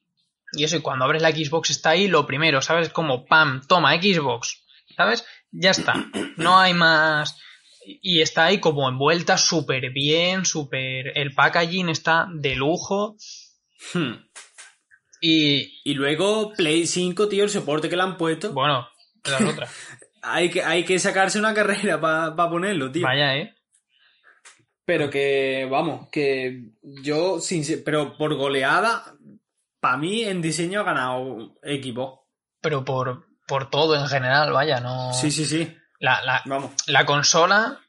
Y 0.53 0.63
eso, 0.63 0.77
y 0.77 0.81
cuando 0.81 1.03
abres 1.03 1.21
la 1.21 1.31
Xbox 1.31 1.71
está 1.71 1.89
ahí 1.89 2.07
lo 2.07 2.25
primero, 2.25 2.61
¿sabes? 2.61 2.87
Como, 2.89 3.25
pam, 3.25 3.61
toma, 3.67 3.93
Xbox, 3.95 4.63
¿sabes? 4.95 5.25
Ya 5.57 5.71
está, 5.71 6.05
no 6.37 6.57
hay 6.57 6.73
más. 6.73 7.37
Y 7.85 8.21
está 8.21 8.45
ahí 8.45 8.59
como 8.59 8.89
envuelta 8.89 9.37
súper 9.37 9.91
bien, 9.91 10.43
súper... 10.43 11.17
El 11.17 11.33
packaging 11.33 11.89
está 11.89 12.27
de 12.33 12.55
lujo. 12.55 13.15
Hmm. 13.93 14.15
Y, 15.21 15.81
Y 15.83 15.93
luego 15.93 16.51
Play 16.53 16.87
5, 16.87 17.29
tío, 17.29 17.43
el 17.43 17.49
soporte 17.49 17.87
que 17.87 17.95
le 17.95 18.01
han 18.01 18.17
puesto. 18.17 18.53
bueno, 18.53 18.87
esa 19.23 19.37
es 19.37 19.45
otra. 19.53 19.67
Hay 20.23 20.49
que, 20.49 20.63
hay 20.63 20.83
que 20.83 20.99
sacarse 20.99 21.39
una 21.39 21.53
carrera 21.53 22.01
para 22.01 22.49
ponerlo, 22.49 22.91
tío. 22.91 23.03
Vaya, 23.03 23.37
¿eh? 23.37 23.55
Pero 24.83 25.09
que, 25.09 25.67
vamos, 25.69 26.09
que 26.11 26.71
yo, 26.81 27.39
sin, 27.39 27.63
pero 27.83 28.17
por 28.17 28.35
goleada, 28.35 29.15
para 29.79 29.97
mí 29.97 30.23
en 30.23 30.41
diseño 30.41 30.81
ha 30.81 30.83
ganado 30.83 31.55
equipo. 31.63 32.27
pero 32.61 32.83
por, 32.83 33.25
por 33.47 33.69
todo 33.69 33.95
en 33.95 34.07
general, 34.07 34.51
vaya, 34.51 34.79
no. 34.79 35.13
Sí, 35.13 35.31
sí, 35.31 35.45
sí. 35.45 35.77
La, 35.99 36.21
la, 36.23 36.41
Vamos. 36.45 36.71
la 36.87 37.05
consola, 37.05 37.79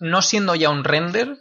no 0.00 0.22
siendo 0.22 0.54
ya 0.54 0.70
un 0.70 0.84
render, 0.84 1.36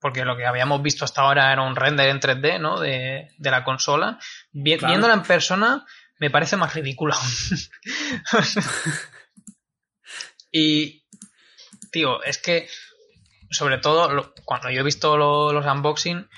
porque 0.00 0.24
lo 0.24 0.36
que 0.36 0.46
habíamos 0.46 0.82
visto 0.82 1.04
hasta 1.04 1.22
ahora 1.22 1.52
era 1.52 1.62
un 1.62 1.76
render 1.76 2.08
en 2.10 2.20
3D, 2.20 2.60
¿no? 2.60 2.78
De, 2.80 3.30
de 3.38 3.50
la 3.50 3.64
consola, 3.64 4.18
vi- 4.52 4.76
Claro. 4.76 4.92
viéndola 4.92 5.14
en 5.14 5.22
persona, 5.22 5.86
me 6.18 6.30
parece 6.30 6.56
más 6.56 6.74
ridícula. 6.74 7.16
y, 10.52 11.04
tío, 11.90 12.22
es 12.22 12.38
que, 12.38 12.68
sobre 13.50 13.78
todo, 13.78 14.10
lo- 14.12 14.34
cuando 14.44 14.70
yo 14.70 14.80
he 14.80 14.84
visto 14.84 15.16
lo- 15.16 15.52
los 15.52 15.64
unboxing, 15.66 16.28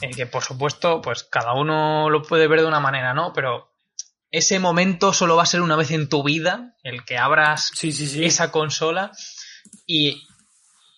eh, 0.00 0.10
que 0.14 0.26
por 0.26 0.42
supuesto, 0.44 1.00
pues 1.02 1.24
cada 1.24 1.54
uno 1.54 2.08
lo 2.08 2.22
puede 2.22 2.46
ver 2.46 2.60
de 2.60 2.66
una 2.66 2.80
manera, 2.80 3.14
¿no? 3.14 3.32
Pero 3.32 3.67
ese 4.30 4.58
momento 4.58 5.12
solo 5.12 5.36
va 5.36 5.42
a 5.44 5.46
ser 5.46 5.60
una 5.62 5.76
vez 5.76 5.90
en 5.90 6.08
tu 6.08 6.22
vida, 6.22 6.74
el 6.82 7.04
que 7.04 7.16
abras 7.18 7.70
Sí, 7.74 7.92
sí, 7.92 8.06
sí. 8.06 8.24
esa 8.24 8.50
consola 8.50 9.10
y 9.86 10.26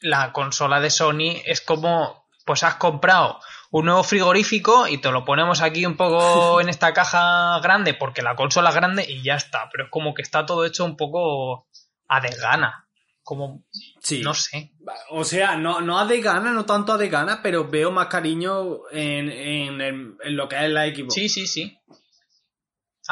la 0.01 0.33
consola 0.33 0.81
de 0.81 0.91
Sony 0.91 1.41
es 1.45 1.61
como, 1.61 2.27
pues 2.47 2.63
has 2.63 2.77
comprado 2.77 3.39
un 3.71 3.85
nuevo 3.85 4.03
frigorífico 4.03 4.89
y 4.89 4.99
te 4.99 5.13
lo 5.13 5.25
ponemos 5.25 5.61
aquí 5.63 5.87
un 5.87 5.97
poco 5.97 6.61
en 6.61 6.69
esta 6.69 6.93
caja 6.93 7.61
grande 7.61 7.95
porque 7.95 8.23
la 8.23 8.35
consola 8.35 8.71
es 8.71 8.75
grande 8.75 9.05
y 9.09 9.23
ya 9.23 9.35
está, 9.37 9.69
pero 9.71 9.85
es 9.85 9.91
como 9.91 10.13
que 10.15 10.23
está 10.23 10.45
todo 10.47 10.65
hecho 10.65 10.85
un 10.85 10.97
poco 10.97 11.69
a 12.09 12.21
desgana, 12.21 12.89
como, 13.23 13.63
Sí. 14.03 14.23
no 14.23 14.35
sé. 14.35 14.73
O 15.11 15.23
sea, 15.23 15.55
no, 15.55 15.81
no 15.81 16.01
a 16.01 16.07
de 16.07 16.21
gana, 16.21 16.51
no 16.51 16.65
tanto 16.67 16.95
a 16.95 16.99
de 16.99 17.09
gana, 17.09 17.41
pero 17.43 17.69
veo 17.69 17.93
más 17.93 18.09
cariño 18.09 18.89
en, 18.91 19.31
en, 19.31 19.81
en- 19.81 20.17
en 20.25 20.37
lo 20.37 20.49
que 20.49 20.57
es 20.65 20.71
la 20.71 20.87
equipo. 20.87 21.11
Sí, 21.13 21.29
sí, 21.29 21.47
sí. 21.47 21.79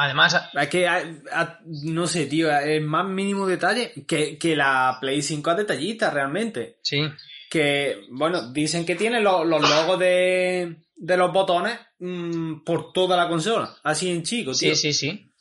Además, 0.01 0.49
Es 0.53 0.69
que, 0.69 0.87
a- 0.87 1.03
a- 1.33 1.59
no 1.65 2.07
sé, 2.07 2.25
tío, 2.27 2.49
el 2.57 2.81
más 2.85 3.05
mínimo 3.05 3.45
detalle 3.45 3.91
que, 4.07 4.37
que 4.37 4.55
la 4.55 4.97
Play 5.01 5.21
5 5.21 5.51
es 5.51 5.57
detallista 5.57 6.09
realmente. 6.09 6.79
sí, 6.83 7.01
Que, 7.49 8.05
bueno, 8.11 8.51
dicen 8.53 8.85
que 8.85 8.95
tiene 8.95 9.19
lo- 9.19 9.43
los 9.43 9.61
logos 9.69 9.99
de, 9.99 10.83
de 10.95 11.17
los 11.17 11.33
botones 11.33 11.77
mm, 11.99 12.63
por 12.63 12.93
toda 12.93 13.17
la 13.17 13.27
consola, 13.27 13.75
así 13.83 14.09
en 14.09 14.23
chico, 14.23 14.51
tío. 14.53 14.73
sí, 14.73 14.93
sí, 14.93 14.93
sí. 14.93 15.33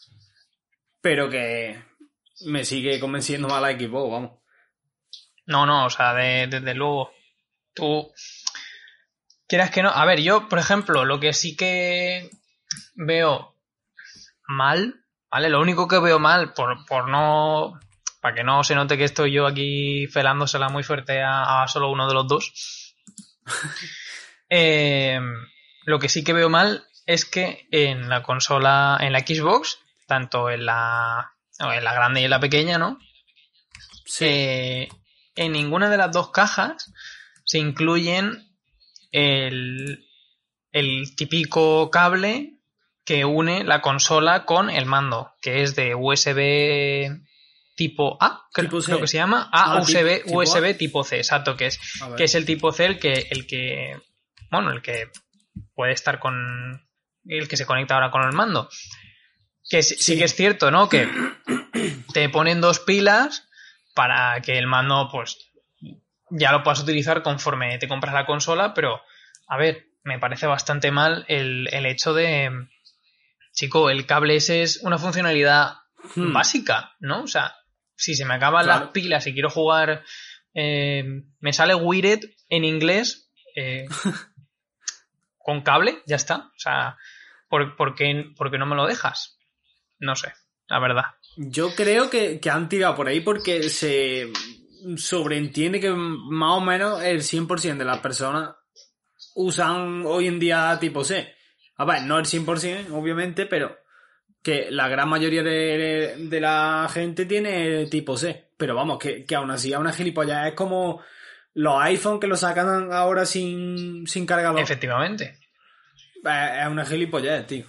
Pero 1.01 1.31
que 1.31 1.81
me 2.47 2.65
sigue 2.65 2.99
convenciendo 2.99 3.47
más 3.47 3.63
la 3.63 3.71
equipo, 3.71 4.11
vamos. 4.11 4.41
No, 5.47 5.67
no, 5.67 5.87
o 5.87 5.91
sea, 5.91 6.15
de- 6.15 6.49
desde 6.49 6.75
luego. 6.75 7.13
Tú. 7.75 8.11
Quieras 9.47 9.71
que 9.71 9.83
no. 9.85 9.91
A 9.91 10.05
ver, 10.05 10.21
yo, 10.21 10.49
por 10.49 10.59
ejemplo, 10.59 11.05
lo 11.05 11.21
que 11.21 11.33
sí 11.33 11.57
que 11.57 12.29
veo 12.95 13.55
mal, 14.49 15.05
¿vale? 15.31 15.49
Lo 15.49 15.61
único 15.61 15.87
que 15.87 16.01
veo 16.01 16.19
mal, 16.19 16.53
por, 16.55 16.85
por 16.87 17.09
no. 17.09 17.79
Para 18.21 18.35
que 18.35 18.43
no 18.43 18.65
se 18.65 18.75
note 18.75 18.99
que 18.99 19.05
estoy 19.05 19.33
yo 19.33 19.47
aquí 19.47 20.09
felándosela 20.09 20.69
muy 20.69 20.83
fuerte 20.83 21.23
a, 21.23 21.63
a 21.63 21.69
solo 21.69 21.91
uno 21.91 22.09
de 22.09 22.15
los 22.15 22.27
dos. 22.27 22.95
Eh, 24.51 25.21
lo 25.85 25.99
que 25.99 26.09
sí 26.09 26.25
que 26.25 26.33
veo 26.33 26.49
mal 26.49 26.87
es 27.05 27.27
que 27.27 27.69
en 27.71 28.09
la 28.09 28.23
consola, 28.23 28.97
en 28.99 29.13
la 29.13 29.21
Xbox, 29.21 29.79
tanto 30.07 30.49
en 30.49 30.65
la, 30.65 31.35
en 31.59 31.85
la 31.85 31.93
grande 31.93 32.23
y 32.23 32.25
en 32.25 32.31
la 32.31 32.41
pequeña, 32.41 32.79
¿no? 32.79 32.99
Eh, 34.21 34.89
en 35.37 35.53
ninguna 35.53 35.91
de 35.91 35.99
las 35.99 36.13
dos 36.13 36.31
cajas 36.31 36.93
se 37.45 37.59
incluyen 37.59 38.55
el, 39.13 40.07
el 40.73 41.15
típico 41.15 41.91
cable 41.91 42.58
que 43.09 43.25
une 43.25 43.65
la 43.65 43.81
consola 43.81 44.45
con 44.45 44.69
el 44.69 44.85
mando, 44.85 45.33
que 45.41 45.63
es 45.63 45.75
de 45.75 45.95
USB 45.95 47.23
tipo 47.75 48.19
A, 48.21 48.43
creo, 48.53 48.67
Tipo 48.69 48.81
C. 48.83 48.87
creo 48.87 49.01
que 49.01 49.07
se 49.07 49.17
llama, 49.17 49.49
A 49.53 49.73
Ah, 49.77 49.81
USB, 49.81 50.25
tipo- 50.25 50.37
USB 50.39 50.65
A. 50.75 50.77
tipo 50.77 51.05
C, 51.05 51.17
exacto, 51.17 51.57
que 51.57 51.67
es, 51.67 51.81
A 52.03 52.09
ver. 52.09 52.17
que 52.19 52.25
es 52.25 52.35
el 52.35 52.45
tipo 52.45 52.71
C 52.73 52.85
el 52.87 52.99
que, 52.99 53.27
el 53.31 53.47
que, 53.47 53.97
bueno, 54.51 54.73
el 54.73 54.83
que 54.83 55.11
puede 55.75 55.93
estar 55.93 56.19
con, 56.19 56.87
el 57.25 57.49
que 57.49 57.57
se 57.57 57.65
conecta 57.67 57.95
ahora 57.95 58.11
con 58.11 58.23
el 58.25 58.33
mando. 58.33 58.69
Que 59.71 59.83
sí, 59.83 59.95
sí 59.97 60.03
Sí. 60.15 60.19
que 60.19 60.25
es 60.25 60.35
cierto, 60.35 60.71
¿no? 60.71 60.89
Que 60.89 61.09
te 62.13 62.29
ponen 62.29 62.61
dos 62.61 62.81
pilas 62.81 63.49
para 63.95 64.41
que 64.43 64.59
el 64.59 64.67
mando, 64.67 65.09
pues, 65.11 65.39
ya 66.31 66.53
lo 66.53 66.63
puedas 66.63 66.81
utilizar 66.81 67.23
conforme 67.23 67.79
te 67.79 67.89
compras 67.89 68.13
la 68.15 68.27
consola, 68.27 68.75
pero, 68.75 69.01
a 69.47 69.57
ver, 69.57 69.87
me 70.05 70.19
parece 70.19 70.47
bastante 70.47 70.91
mal 70.91 71.25
el, 71.29 71.69
el 71.73 71.87
hecho 71.87 72.13
de, 72.13 72.51
chico, 73.59 73.91
el 73.91 74.07
cable 74.07 74.37
ese 74.37 74.63
es 74.63 74.79
una 74.83 74.99
funcionalidad 74.99 75.75
Hmm. 76.15 76.33
básica, 76.33 76.95
¿no? 77.01 77.25
O 77.25 77.27
sea, 77.27 77.55
si 77.97 78.15
se 78.15 78.25
me 78.25 78.35
acaban 78.35 78.65
Claro. 78.65 78.85
las 78.85 78.93
pilas 78.93 79.27
y 79.27 79.33
quiero 79.33 79.51
jugar, 79.51 80.05
eh, 80.55 81.05
me 81.41 81.53
sale 81.53 81.75
Wired 81.75 82.21
en 82.49 82.65
inglés 82.65 83.31
eh, 83.57 83.87
con 85.39 85.63
cable, 85.63 85.99
ya 86.07 86.15
está. 86.17 86.37
O 86.37 86.59
sea, 86.59 86.97
¿por, 87.49 87.77
por 87.77 87.95
qué, 87.97 88.27
por 88.37 88.51
qué 88.51 88.59
no 88.59 88.67
me 88.67 88.77
lo 88.77 88.87
dejas? 88.87 89.39
No 89.99 90.15
sé, 90.15 90.33
la 90.69 90.79
verdad. 90.79 91.05
Yo 91.37 91.75
creo 91.75 92.09
que, 92.11 92.39
que 92.39 92.49
han 92.51 92.69
tirado 92.69 92.95
por 92.95 93.09
ahí 93.09 93.21
porque 93.21 93.69
se 93.69 94.33
sobreentiende 94.97 95.81
que 95.81 95.91
más 95.91 96.59
o 96.59 96.61
menos 96.61 97.03
el 97.03 97.23
100% 97.23 97.77
de 97.79 97.85
las 97.85 97.99
personas 97.99 98.51
usan 99.35 100.05
hoy 100.07 100.29
en 100.29 100.39
día 100.39 100.77
tipo 100.81 101.03
C. 101.03 101.35
A 101.79 101.85
ver, 101.85 102.03
no 102.03 102.19
el 102.19 102.27
100%, 102.27 102.91
obviamente, 102.93 103.47
pero 103.47 103.77
que 104.43 104.71
la 104.71 104.89
gran 104.89 105.09
mayoría 105.09 105.43
de, 105.43 106.15
de 106.19 106.41
la 106.41 106.89
gente 106.93 107.25
tiene 107.27 107.87
tipo 107.87 108.17
C. 108.17 108.51
Pero 108.57 108.75
vamos, 108.75 108.99
que, 108.99 109.25
que 109.25 109.35
aún 109.37 109.51
así 109.51 109.73
a 109.73 109.79
una 109.79 109.93
gilipollas 109.93 110.49
es 110.49 110.55
como 110.55 111.01
los 111.55 111.81
iPhone 111.83 112.21
que 112.21 112.27
lo 112.27 112.37
sacan 112.37 112.93
ahora 112.93 113.25
sin, 113.25 114.07
sin 114.07 114.27
cargador. 114.27 114.61
Efectivamente. 114.61 115.39
Es 116.25 116.61
es 116.63 116.67
una 116.69 116.85
gilipollez, 116.85 117.47
tío. 117.47 117.67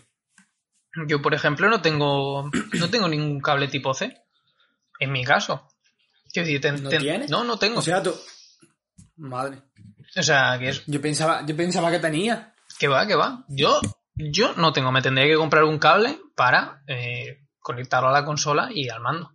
Yo, 1.08 1.22
por 1.22 1.34
ejemplo, 1.36 1.70
no 1.70 1.82
tengo, 1.82 2.50
no 2.80 2.90
tengo 2.90 3.08
ningún 3.08 3.40
cable 3.40 3.68
tipo 3.68 3.94
C. 3.94 4.24
En 5.00 5.12
mi 5.12 5.24
caso. 5.24 5.68
Quiero 6.34 6.48
decir, 6.48 6.62
ten- 6.62 6.84
¿No 6.84 6.90
ten- 6.90 7.00
tienes? 7.02 7.30
No, 7.30 7.44
no 7.44 7.58
tengo. 7.58 7.80
O 7.80 7.82
sea, 7.82 8.02
tú... 8.02 8.14
Madre. 9.18 9.62
O 10.18 10.24
sea, 10.24 10.58
que 10.60 10.70
es, 10.70 10.84
Yo 10.88 11.00
pensaba, 11.00 11.46
yo 11.46 11.56
pensaba 11.56 11.92
que 11.92 12.00
tenía. 12.00 12.54
Que 12.80 12.88
va, 12.88 13.06
que 13.06 13.16
va. 13.16 13.46
Yo, 13.50 13.80
yo 14.20 14.54
no 14.56 14.74
tengo, 14.74 14.92
me 14.92 15.02
tendría 15.02 15.26
que 15.28 15.36
comprar 15.38 15.64
un 15.64 15.80
cable 15.80 16.20
para 16.36 16.84
eh, 16.88 17.46
conectarlo 17.60 18.10
a 18.10 18.14
la 18.14 18.26
consola 18.26 18.70
y 18.72 18.90
al 18.90 19.00
mando. 19.00 19.34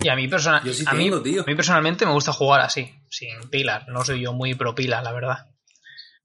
Y 0.00 0.08
a 0.08 0.16
mí, 0.16 0.26
persona- 0.28 0.60
Yo 0.64 0.72
sí 0.74 0.84
a, 0.86 0.92
mí, 0.94 1.10
tío. 1.22 1.42
a 1.42 1.44
mí 1.46 1.54
personalmente 1.54 2.04
me 2.04 2.12
gusta 2.12 2.32
jugar 2.32 2.60
así, 2.60 2.92
sin 3.08 3.48
pilas. 3.48 3.86
No 3.88 4.04
soy 4.04 4.20
yo 4.22 4.32
muy 4.32 4.54
pro 4.54 4.74
pilas, 4.74 5.02
la 5.04 5.12
verdad. 5.12 5.46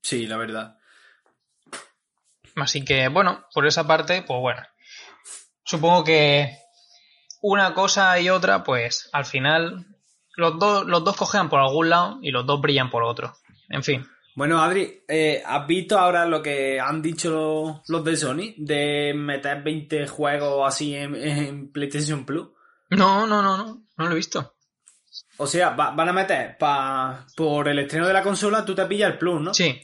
Sí, 0.01 0.25
la 0.25 0.37
verdad. 0.37 0.77
Así 2.55 2.83
que, 2.83 3.07
bueno, 3.07 3.45
por 3.53 3.67
esa 3.67 3.85
parte, 3.87 4.23
pues 4.23 4.39
bueno. 4.39 4.61
Supongo 5.63 6.03
que 6.03 6.57
una 7.41 7.73
cosa 7.73 8.19
y 8.19 8.29
otra, 8.29 8.63
pues 8.63 9.07
al 9.13 9.25
final 9.25 9.85
los 10.35 10.57
dos, 10.57 10.85
los 10.87 11.03
dos 11.03 11.15
cojean 11.15 11.47
por 11.47 11.59
algún 11.59 11.89
lado 11.89 12.17
y 12.21 12.31
los 12.31 12.45
dos 12.45 12.59
brillan 12.59 12.89
por 12.89 13.03
otro. 13.03 13.37
En 13.69 13.83
fin. 13.83 14.05
Bueno, 14.35 14.61
Adri, 14.61 15.03
eh, 15.07 15.41
¿has 15.45 15.67
visto 15.67 15.97
ahora 15.99 16.25
lo 16.25 16.41
que 16.41 16.79
han 16.79 17.01
dicho 17.01 17.29
los, 17.31 17.89
los 17.89 18.03
de 18.05 18.15
Sony 18.15 18.53
de 18.57 19.13
meter 19.15 19.61
20 19.63 20.07
juegos 20.07 20.65
así 20.67 20.95
en, 20.95 21.15
en 21.15 21.71
PlayStation 21.71 22.25
Plus? 22.25 22.47
No, 22.91 23.27
no, 23.27 23.41
no, 23.41 23.57
no. 23.57 23.83
No 23.97 24.05
lo 24.05 24.11
he 24.11 24.15
visto. 24.15 24.55
O 25.37 25.45
sea, 25.47 25.71
va- 25.71 25.91
van 25.91 26.09
a 26.09 26.13
meter 26.13 26.57
pa, 26.57 27.25
por 27.35 27.67
el 27.67 27.79
estreno 27.79 28.07
de 28.07 28.13
la 28.13 28.23
consola, 28.23 28.63
tú 28.63 28.73
te 28.75 28.85
pillas 28.85 29.11
el 29.11 29.17
Plus, 29.17 29.41
¿no? 29.41 29.53
Sí. 29.53 29.77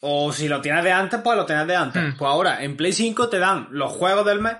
O 0.00 0.32
si 0.32 0.48
lo 0.48 0.60
tienes 0.60 0.84
de 0.84 0.92
antes, 0.92 1.20
pues 1.22 1.36
lo 1.36 1.46
tienes 1.46 1.66
de 1.66 1.76
antes. 1.76 2.02
Hmm. 2.02 2.16
Pues 2.16 2.28
ahora, 2.30 2.62
en 2.62 2.76
Play 2.76 2.92
5 2.92 3.28
te 3.28 3.38
dan 3.38 3.68
los 3.70 3.92
juegos 3.92 4.24
del 4.26 4.40
mes 4.40 4.56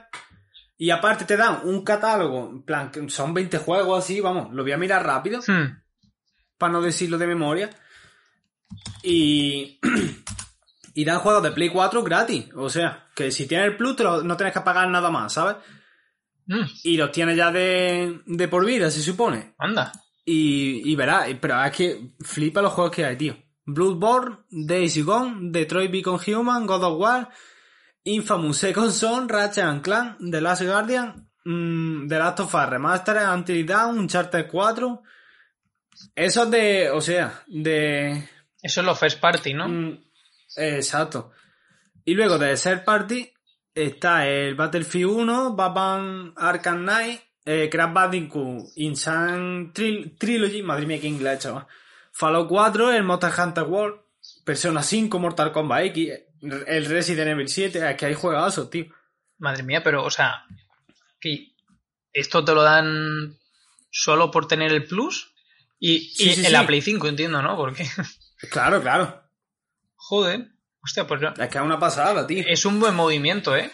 y 0.79 0.91
aparte 0.91 1.25
te 1.25 1.37
dan 1.37 1.61
un 1.65 1.85
catálogo, 1.85 2.49
en 2.51 2.63
plan, 2.63 2.91
son 3.09 3.33
20 3.33 3.59
juegos 3.59 4.05
así, 4.05 4.21
vamos, 4.21 4.53
lo 4.53 4.63
voy 4.63 4.73
a 4.73 4.77
mirar 4.79 5.05
rápido, 5.07 5.41
Hmm. 5.47 5.79
Para 6.59 6.73
no 6.73 6.81
decirlo 6.83 7.19
de 7.19 7.27
memoria. 7.27 7.71
Y... 9.03 9.79
y 10.95 11.05
dan 11.05 11.19
juegos 11.21 11.43
de 11.43 11.53
Play 11.53 11.69
4 11.69 12.03
gratis. 12.03 12.47
O 12.57 12.69
sea, 12.71 13.09
que 13.15 13.31
si 13.31 13.47
tienes 13.47 13.69
el 13.69 13.77
Plus 13.77 13.97
te 13.97 14.03
lo- 14.05 14.23
no 14.23 14.37
tienes 14.37 14.55
que 14.55 14.61
pagar 14.63 14.89
nada 14.89 15.11
más, 15.11 15.33
¿sabes? 15.35 15.57
Mm, 16.47 16.65
Y 16.85 16.97
los 16.97 17.11
tienes 17.13 17.37
ya 17.37 17.51
de, 17.53 18.21
de 18.27 18.49
por 18.49 18.65
vida, 18.65 18.91
se 18.91 19.03
supone. 19.03 19.55
anda. 19.59 19.93
Y, 20.25 20.91
y 20.91 20.97
verás, 20.97 21.29
pero 21.41 21.63
es 21.63 21.73
que 21.73 22.13
flipa 22.21 22.63
los 22.63 22.73
juegos 22.73 22.93
que 22.93 23.05
hay, 23.05 23.17
tío. 23.17 23.37
Bloodborne, 23.65 24.39
Days 24.51 25.05
Gone, 25.05 25.51
Detroit 25.53 25.91
Become 25.91 26.19
Human, 26.27 26.67
God 26.67 26.85
of 26.85 26.99
War, 27.01 27.29
Infamous 28.05 28.59
Second 28.59 28.91
Son, 28.93 29.29
Ratchet 29.29 29.65
and 29.65 29.83
Clank, 29.83 30.17
The 30.31 30.41
Last 30.41 30.63
Guardian, 30.63 31.29
mm, 31.45 32.09
The 32.09 32.19
Last 32.19 32.41
of 32.41 32.55
Us 32.55 32.71
Remastered, 32.71 33.33
Until 33.35 33.67
Dawn, 33.67 33.99
Uncharted 33.99 34.49
4. 34.51 35.03
Esos 36.15 36.51
de, 36.51 36.91
o 36.91 37.01
sea, 37.01 37.43
de... 37.47 38.29
Eso 38.63 38.81
es 38.81 38.87
lo 38.87 38.95
first 38.95 39.21
party, 39.21 39.55
¿no? 39.55 39.69
mm, 39.69 40.05
exacto. 40.57 41.33
Y 42.05 42.15
luego 42.15 42.39
de 42.39 42.57
Third 42.57 42.85
Party 42.85 43.33
está 43.75 44.27
el 44.29 44.55
Battlefield 44.55 45.11
1, 45.11 45.55
Batman 45.55 46.33
Arkham 46.37 46.83
Knight, 46.83 47.21
eh, 47.45 47.69
Crash 47.71 47.93
Bandicoot, 47.93 48.67
Insane 48.77 49.73
Tril- 49.73 50.17
Trilogy, 50.19 50.63
madre 50.63 50.87
mía, 50.87 51.01
qué 51.01 51.07
inglés, 51.09 51.41
chaval. 51.41 51.67
Fallout 52.13 52.49
4, 52.49 52.93
el 52.93 53.03
Monster 53.05 53.33
Hunter 53.39 53.65
World, 53.65 54.01
Persona 54.45 54.83
5, 54.83 55.19
Mortal 55.19 55.53
Kombat 55.53 55.85
X, 55.87 56.13
el 56.67 56.85
Resident 56.87 57.29
Evil 57.29 57.49
7, 57.49 57.91
es 57.91 57.97
que 57.97 58.07
hay 58.07 58.15
juegazos, 58.15 58.71
tío. 58.71 58.87
Madre 59.39 59.63
mía, 59.63 59.83
pero, 59.83 60.05
o 60.05 60.11
sea, 60.11 60.45
que 61.21 61.53
esto 62.13 62.45
te 62.45 62.55
lo 62.55 62.63
dan 62.63 63.37
solo 63.91 64.31
por 64.31 64.49
tener 64.49 64.73
el 64.73 64.85
plus 64.87 65.35
y, 65.95 65.99
Sí, 66.15 66.31
y 66.31 66.33
sí, 66.35 66.47
en 66.47 66.53
la. 66.53 66.67
Play 66.67 66.81
5, 66.83 67.09
entiendo, 67.09 67.43
¿no? 67.43 67.57
Porque, 67.57 67.87
Claro, 68.51 68.81
claro. 68.83 69.23
joder, 69.97 70.49
hostia, 70.83 71.07
pues. 71.07 71.21
Es 71.39 71.49
que 71.49 71.59
es 71.59 71.65
una 71.65 71.79
pasada, 71.79 72.27
tío. 72.27 72.45
es 72.47 72.65
un 72.65 72.79
buen 72.81 72.95
movimiento, 72.95 73.57
¿eh? 73.57 73.71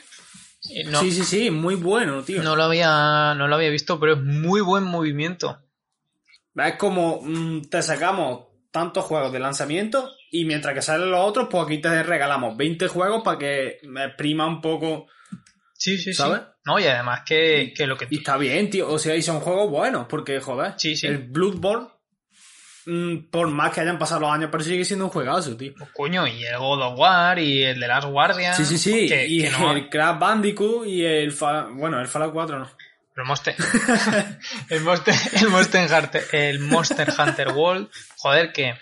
Eh, 0.70 0.84
No, 0.84 1.00
Sí, 1.00 1.10
sí, 1.10 1.24
sí, 1.24 1.50
muy 1.50 1.74
bueno, 1.74 2.22
tío. 2.22 2.42
no 2.42 2.54
lo 2.56 2.62
había, 2.64 3.34
no 3.34 3.48
lo 3.48 3.54
había 3.56 3.70
visto, 3.70 3.98
pero 3.98 4.14
es 4.14 4.20
muy 4.22 4.60
buen 4.60 4.84
movimiento. 4.84 5.58
Es 6.54 6.76
como 6.76 7.20
mm, 7.22 7.62
te 7.70 7.82
sacamos 7.82 8.46
tantos 8.70 9.04
juegos 9.04 9.32
de 9.32 9.38
lanzamiento 9.40 10.10
y 10.30 10.44
mientras 10.44 10.74
que 10.74 10.82
salen 10.82 11.10
los 11.10 11.20
otros, 11.20 11.48
pues 11.50 11.64
aquí 11.64 11.78
te 11.80 12.02
regalamos 12.02 12.56
20 12.56 12.88
juegos 12.88 13.22
para 13.24 13.38
que 13.38 13.78
me 13.84 14.04
exprima 14.04 14.46
un 14.46 14.60
poco. 14.60 15.06
Sí, 15.74 15.98
sí, 15.98 16.12
¿Sabes? 16.14 16.40
sí. 16.40 16.46
No, 16.64 16.78
y 16.78 16.84
además 16.84 17.22
que, 17.26 17.72
que 17.76 17.86
lo 17.88 17.96
que 17.98 18.06
Y 18.08 18.18
está 18.18 18.36
bien, 18.36 18.70
tío. 18.70 18.88
O 18.88 18.98
sea, 18.98 19.16
y 19.16 19.22
son 19.22 19.40
juegos 19.40 19.68
buenos, 19.68 20.06
porque, 20.08 20.38
joder, 20.40 20.74
Sí, 20.78 20.94
sí. 20.94 21.08
el 21.08 21.18
Bloodborne, 21.18 21.88
por 23.30 23.48
más 23.48 23.72
que 23.72 23.80
hayan 23.80 23.98
pasado 23.98 24.22
los 24.22 24.30
años, 24.32 24.48
pero 24.50 24.64
sigue 24.64 24.84
siendo 24.84 25.04
un 25.06 25.10
juegazo, 25.10 25.56
tío. 25.56 25.72
Pues, 25.76 25.90
coño, 25.92 26.26
y 26.26 26.44
el 26.44 26.58
God 26.58 26.82
of 26.82 26.98
War 26.98 27.38
y 27.38 27.62
el 27.64 27.78
de 27.80 27.86
Last 27.86 28.08
Guardian. 28.08 28.56
Sí, 28.56 28.64
sí, 28.64 28.78
sí. 28.78 29.08
Que, 29.08 29.26
y 29.26 29.42
que 29.42 29.50
no, 29.50 29.72
el 29.72 29.88
Crash 29.88 30.18
Bandicoot 30.18 30.86
y 30.86 31.04
el. 31.04 31.32
Fa- 31.32 31.68
Bueno, 31.70 32.00
el 32.00 32.08
Fallout 32.08 32.32
4 32.32 32.58
no. 32.58 32.70
el 33.16 33.24
Monster, 33.24 33.54
el 34.70 34.80
Monster, 34.80 35.14
el 35.34 35.48
Monster 35.48 35.90
Hunter, 35.92 36.24
el 36.32 36.58
Monster 36.60 37.12
Hunter 37.18 37.48
World, 37.48 37.88
joder, 38.16 38.52
que 38.52 38.74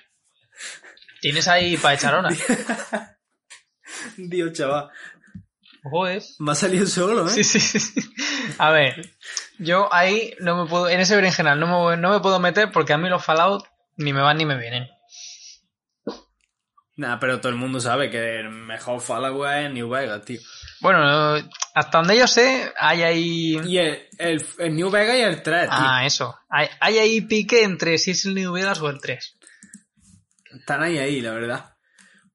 tienes 1.21 1.47
ahí 1.49 1.77
para 1.77 1.95
echar 1.95 2.15
horas. 2.15 2.39
Dios, 4.17 4.53
chaval. 4.53 4.89
Joder. 5.83 6.23
Me 6.39 6.53
ha 6.53 6.55
salido 6.55 6.87
solo, 6.87 7.27
¿eh? 7.27 7.31
Sí, 7.31 7.45
sí, 7.45 7.61
sí. 7.61 8.01
A 8.59 8.71
ver, 8.71 9.11
yo 9.59 9.93
ahí 9.93 10.35
no 10.41 10.63
me 10.63 10.69
puedo, 10.69 10.89
en 10.89 11.01
ese 11.01 11.17
berenjenal 11.17 11.59
no 11.59 11.89
me, 11.91 11.97
no 11.97 12.11
me 12.11 12.21
puedo 12.21 12.39
meter 12.39 12.71
porque 12.71 12.93
a 12.93 12.99
mí 12.99 13.09
los 13.09 13.25
Fallout 13.25 13.65
ni 14.01 14.13
me 14.13 14.21
van 14.21 14.39
ni 14.39 14.47
me 14.47 14.59
vienen. 14.59 14.89
Nah, 16.97 17.19
pero 17.19 17.41
todo 17.41 17.51
el 17.51 17.57
mundo 17.57 17.81
sabe 17.81 18.11
que 18.11 18.41
el 18.41 18.51
mejor 18.51 19.01
Fallout 19.01 19.47
es 19.47 19.73
New 19.73 19.89
Vegas, 19.89 20.23
tío. 20.25 20.41
Bueno, 20.81 21.35
hasta 21.75 21.99
donde 21.99 22.19
yo 22.19 22.27
sé, 22.27 22.73
hay 22.79 23.03
ahí... 23.03 23.61
Y 23.67 23.79
el, 23.79 24.09
el, 24.19 24.45
el 24.59 24.77
New 24.77 24.91
Vegas 24.91 25.17
y 25.17 25.21
el 25.21 25.43
3, 25.43 25.63
tío. 25.63 25.79
Ah, 25.79 26.05
eso. 26.05 26.37
Hay, 26.51 26.69
hay 26.79 26.99
ahí 26.99 27.21
pique 27.23 27.63
entre 27.63 27.97
si 27.97 28.11
es 28.11 28.27
el 28.27 28.35
New 28.35 28.53
Vegas 28.53 28.81
o 28.83 28.91
el 28.91 29.01
3. 29.01 29.39
Están 30.59 30.83
ahí, 30.83 30.99
ahí, 30.99 31.23
la 31.23 31.33
verdad. 31.33 31.75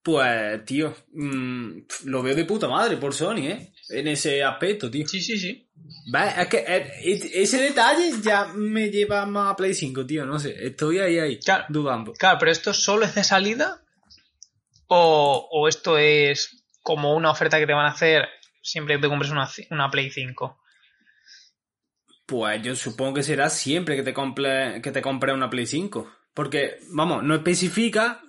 Pues, 0.02 0.66
tío, 0.66 0.96
mm, 1.14 1.82
lo 2.06 2.24
veo 2.24 2.36
de 2.36 2.46
puta 2.46 2.68
madre 2.68 2.98
por 2.98 3.14
Sony, 3.14 3.48
¿eh? 3.48 3.74
En 3.90 4.08
ese 4.08 4.44
aspecto, 4.44 4.90
tío. 4.90 5.08
Sí, 5.08 5.22
sí, 5.22 5.38
sí. 5.38 5.65
Va, 6.14 6.30
Es 6.42 6.48
que 6.48 6.64
eh, 6.68 6.92
ese 7.34 7.58
detalle 7.62 8.12
ya 8.22 8.46
me 8.54 8.90
lleva 8.90 9.26
más 9.26 9.52
a 9.52 9.56
Play 9.56 9.74
5, 9.74 10.06
tío. 10.06 10.26
No 10.26 10.40
sé, 10.40 10.56
estoy 10.66 11.00
ahí, 11.00 11.20
ahí, 11.20 11.40
Claro. 11.40 11.66
dudando. 11.70 12.14
Claro, 12.14 12.38
pero 12.40 12.52
¿esto 12.52 12.74
solo 12.74 13.06
es 13.06 13.16
de 13.16 13.24
salida? 13.24 13.82
¿O, 14.88 15.48
o 15.52 15.68
esto 15.68 15.98
es 15.98 16.64
como 16.82 17.16
una 17.16 17.32
oferta 17.32 17.58
que 17.60 17.66
te 17.66 17.74
van 17.74 17.88
a 17.88 17.92
hacer 17.94 18.28
siempre 18.62 18.96
que 18.96 19.02
te 19.02 19.08
compres 19.10 19.32
una, 19.32 19.50
una 19.72 19.90
Play 19.90 20.12
5? 20.12 20.60
Pues 22.26 22.62
yo 22.64 22.76
supongo 22.76 23.16
que 23.16 23.24
será 23.24 23.50
siempre 23.50 23.96
que 23.96 24.04
te 24.04 24.14
compre, 24.14 24.82
que 24.82 24.92
te 24.92 25.02
compre 25.02 25.34
una 25.34 25.50
Play 25.50 25.66
5. 25.68 26.12
Porque, 26.34 26.80
vamos, 26.92 27.24
no 27.24 27.36
especifica, 27.36 28.22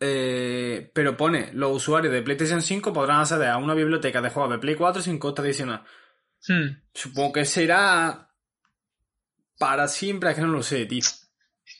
eh, 0.00 0.90
pero 0.94 1.16
pone, 1.16 1.50
los 1.52 1.76
usuarios 1.76 2.12
de 2.12 2.22
PlayStation 2.22 2.62
5 2.62 2.92
podrán 2.92 3.20
acceder 3.20 3.48
a 3.48 3.56
una 3.56 3.74
biblioteca 3.74 4.20
de 4.20 4.30
juegos 4.30 4.52
de 4.52 4.58
Play 4.58 4.74
4 4.74 5.02
sin 5.02 5.18
coste 5.18 5.42
adicional. 5.42 5.82
Hmm. 6.46 6.82
Supongo 6.94 7.32
que 7.32 7.44
será 7.44 8.30
para 9.58 9.88
siempre, 9.88 10.30
es 10.30 10.36
que 10.36 10.42
no 10.42 10.48
lo 10.48 10.62
sé, 10.62 10.86
tío. 10.86 11.04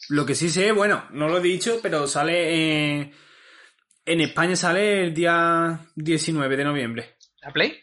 Lo 0.08 0.26
que 0.26 0.34
sí 0.34 0.50
sé, 0.50 0.72
bueno, 0.72 1.06
no 1.12 1.28
lo 1.28 1.38
he 1.38 1.42
dicho, 1.42 1.78
pero 1.82 2.06
sale 2.06 2.96
en, 3.00 3.12
en 4.04 4.20
España 4.20 4.56
sale 4.56 5.04
el 5.04 5.14
día 5.14 5.86
19 5.94 6.56
de 6.56 6.64
noviembre. 6.64 7.16
¿La 7.40 7.52
Play? 7.52 7.78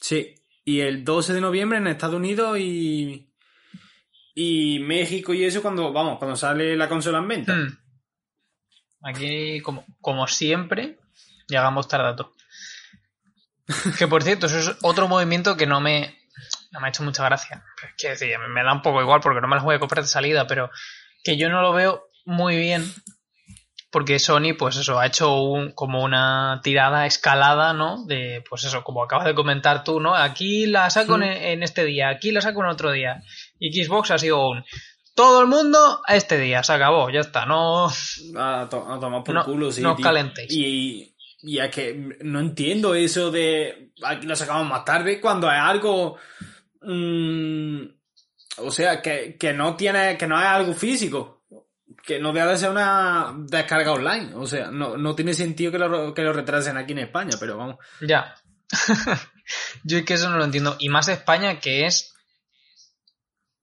Sí. 0.00 0.34
Y 0.64 0.80
el 0.80 1.04
12 1.04 1.34
de 1.34 1.40
noviembre 1.40 1.78
en 1.78 1.86
Estados 1.86 2.16
Unidos 2.16 2.58
y 2.58 3.32
y 4.34 4.78
México 4.80 5.34
y 5.34 5.44
eso 5.44 5.60
cuando 5.60 5.92
vamos, 5.92 6.18
cuando 6.18 6.36
sale 6.36 6.76
la 6.76 6.88
consola 6.88 7.18
en 7.18 7.28
venta. 7.28 7.54
Hmm. 7.54 7.78
Aquí, 9.02 9.60
como, 9.60 9.84
como 10.00 10.26
siempre, 10.26 10.98
llegamos 11.48 11.88
tardato. 11.88 12.32
que 13.98 14.06
por 14.08 14.22
cierto, 14.22 14.46
eso 14.46 14.58
es 14.58 14.76
otro 14.82 15.08
movimiento 15.08 15.56
que 15.56 15.66
no 15.66 15.80
me, 15.80 16.18
no 16.70 16.80
me 16.80 16.86
ha 16.86 16.90
hecho 16.90 17.02
mucha 17.02 17.24
gracia. 17.24 17.64
Quiero 17.96 18.14
decir, 18.14 18.38
me, 18.38 18.48
me 18.48 18.62
da 18.64 18.72
un 18.72 18.82
poco 18.82 19.00
igual 19.00 19.20
porque 19.20 19.40
no 19.40 19.48
me 19.48 19.56
las 19.56 19.64
voy 19.64 19.74
a 19.76 19.80
comprar 19.80 20.04
de 20.04 20.08
salida, 20.08 20.46
pero 20.46 20.70
que 21.24 21.36
yo 21.36 21.48
no 21.48 21.62
lo 21.62 21.72
veo 21.72 22.04
muy 22.24 22.56
bien. 22.56 22.92
Porque 23.90 24.18
Sony, 24.18 24.54
pues 24.58 24.76
eso, 24.76 24.98
ha 24.98 25.04
hecho 25.06 25.42
un, 25.42 25.72
como 25.72 26.02
una 26.02 26.60
tirada 26.62 27.04
escalada, 27.04 27.74
¿no? 27.74 28.06
De, 28.06 28.42
pues 28.48 28.64
eso, 28.64 28.82
como 28.84 29.04
acabas 29.04 29.26
de 29.26 29.34
comentar 29.34 29.84
tú, 29.84 30.00
¿no? 30.00 30.14
Aquí 30.14 30.64
la 30.64 30.88
saco 30.88 31.18
Sí. 31.18 31.24
en, 31.24 31.30
en 31.30 31.62
este 31.62 31.84
día, 31.84 32.08
aquí 32.08 32.30
la 32.30 32.40
saco 32.40 32.60
en 32.62 32.70
otro 32.70 32.90
día. 32.90 33.22
Y 33.58 33.84
Xbox 33.84 34.10
ha 34.10 34.18
sido 34.18 34.48
un... 34.48 34.64
Todo 35.14 35.42
el 35.42 35.46
mundo 35.46 36.00
a 36.06 36.16
este 36.16 36.38
día, 36.38 36.62
se 36.62 36.72
acabó, 36.72 37.10
ya 37.10 37.20
está, 37.20 37.44
no... 37.44 37.86
A, 38.36 38.66
to- 38.70 38.90
a 38.90 38.98
tomar 38.98 39.22
por 39.22 39.34
No- 39.34 39.44
culo, 39.44 39.70
sí. 39.70 39.82
no 39.82 39.92
os 39.92 40.00
calentéis. 40.00 40.50
Y, 40.50 41.14
y 41.42 41.58
es 41.58 41.70
que 41.70 42.16
no 42.22 42.40
entiendo 42.40 42.94
eso 42.94 43.30
de 43.30 43.92
aquí 44.04 44.26
lo 44.26 44.34
sacamos 44.36 44.66
más 44.68 44.84
tarde 44.84 45.20
cuando 45.20 45.48
es 45.50 45.58
algo. 45.58 46.16
mm, 46.80 47.82
o 48.58 48.70
sea, 48.70 49.02
que, 49.02 49.36
que 49.38 49.52
no 49.52 49.76
tiene. 49.76 50.16
que 50.16 50.26
no 50.26 50.38
es 50.40 50.46
algo 50.46 50.72
físico. 50.74 51.42
Que 52.04 52.18
no 52.18 52.32
debe 52.32 52.50
de 52.52 52.58
ser 52.58 52.70
una 52.70 53.34
descarga 53.36 53.92
online. 53.92 54.34
O 54.34 54.46
sea, 54.46 54.70
no, 54.70 54.96
no 54.96 55.14
tiene 55.14 55.34
sentido 55.34 55.70
que 55.70 55.78
lo, 55.78 56.12
que 56.14 56.22
lo 56.22 56.32
retrasen 56.32 56.76
aquí 56.76 56.92
en 56.92 57.00
España, 57.00 57.36
pero 57.38 57.56
vamos. 57.58 57.76
Ya. 58.00 58.34
Yo 59.84 59.98
es 59.98 60.04
que 60.04 60.14
eso 60.14 60.30
no 60.30 60.38
lo 60.38 60.44
entiendo. 60.44 60.76
Y 60.78 60.88
más 60.88 61.08
España, 61.08 61.60
que 61.60 61.86
es 61.86 62.14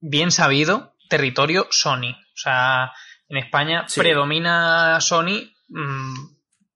bien 0.00 0.30
sabido 0.30 0.94
territorio 1.10 1.66
Sony. 1.70 2.12
O 2.12 2.36
sea, 2.36 2.90
en 3.28 3.36
España 3.36 3.84
Sí. 3.86 4.00
predomina 4.00 4.98
Sony 5.02 5.52
mm, 5.68 6.14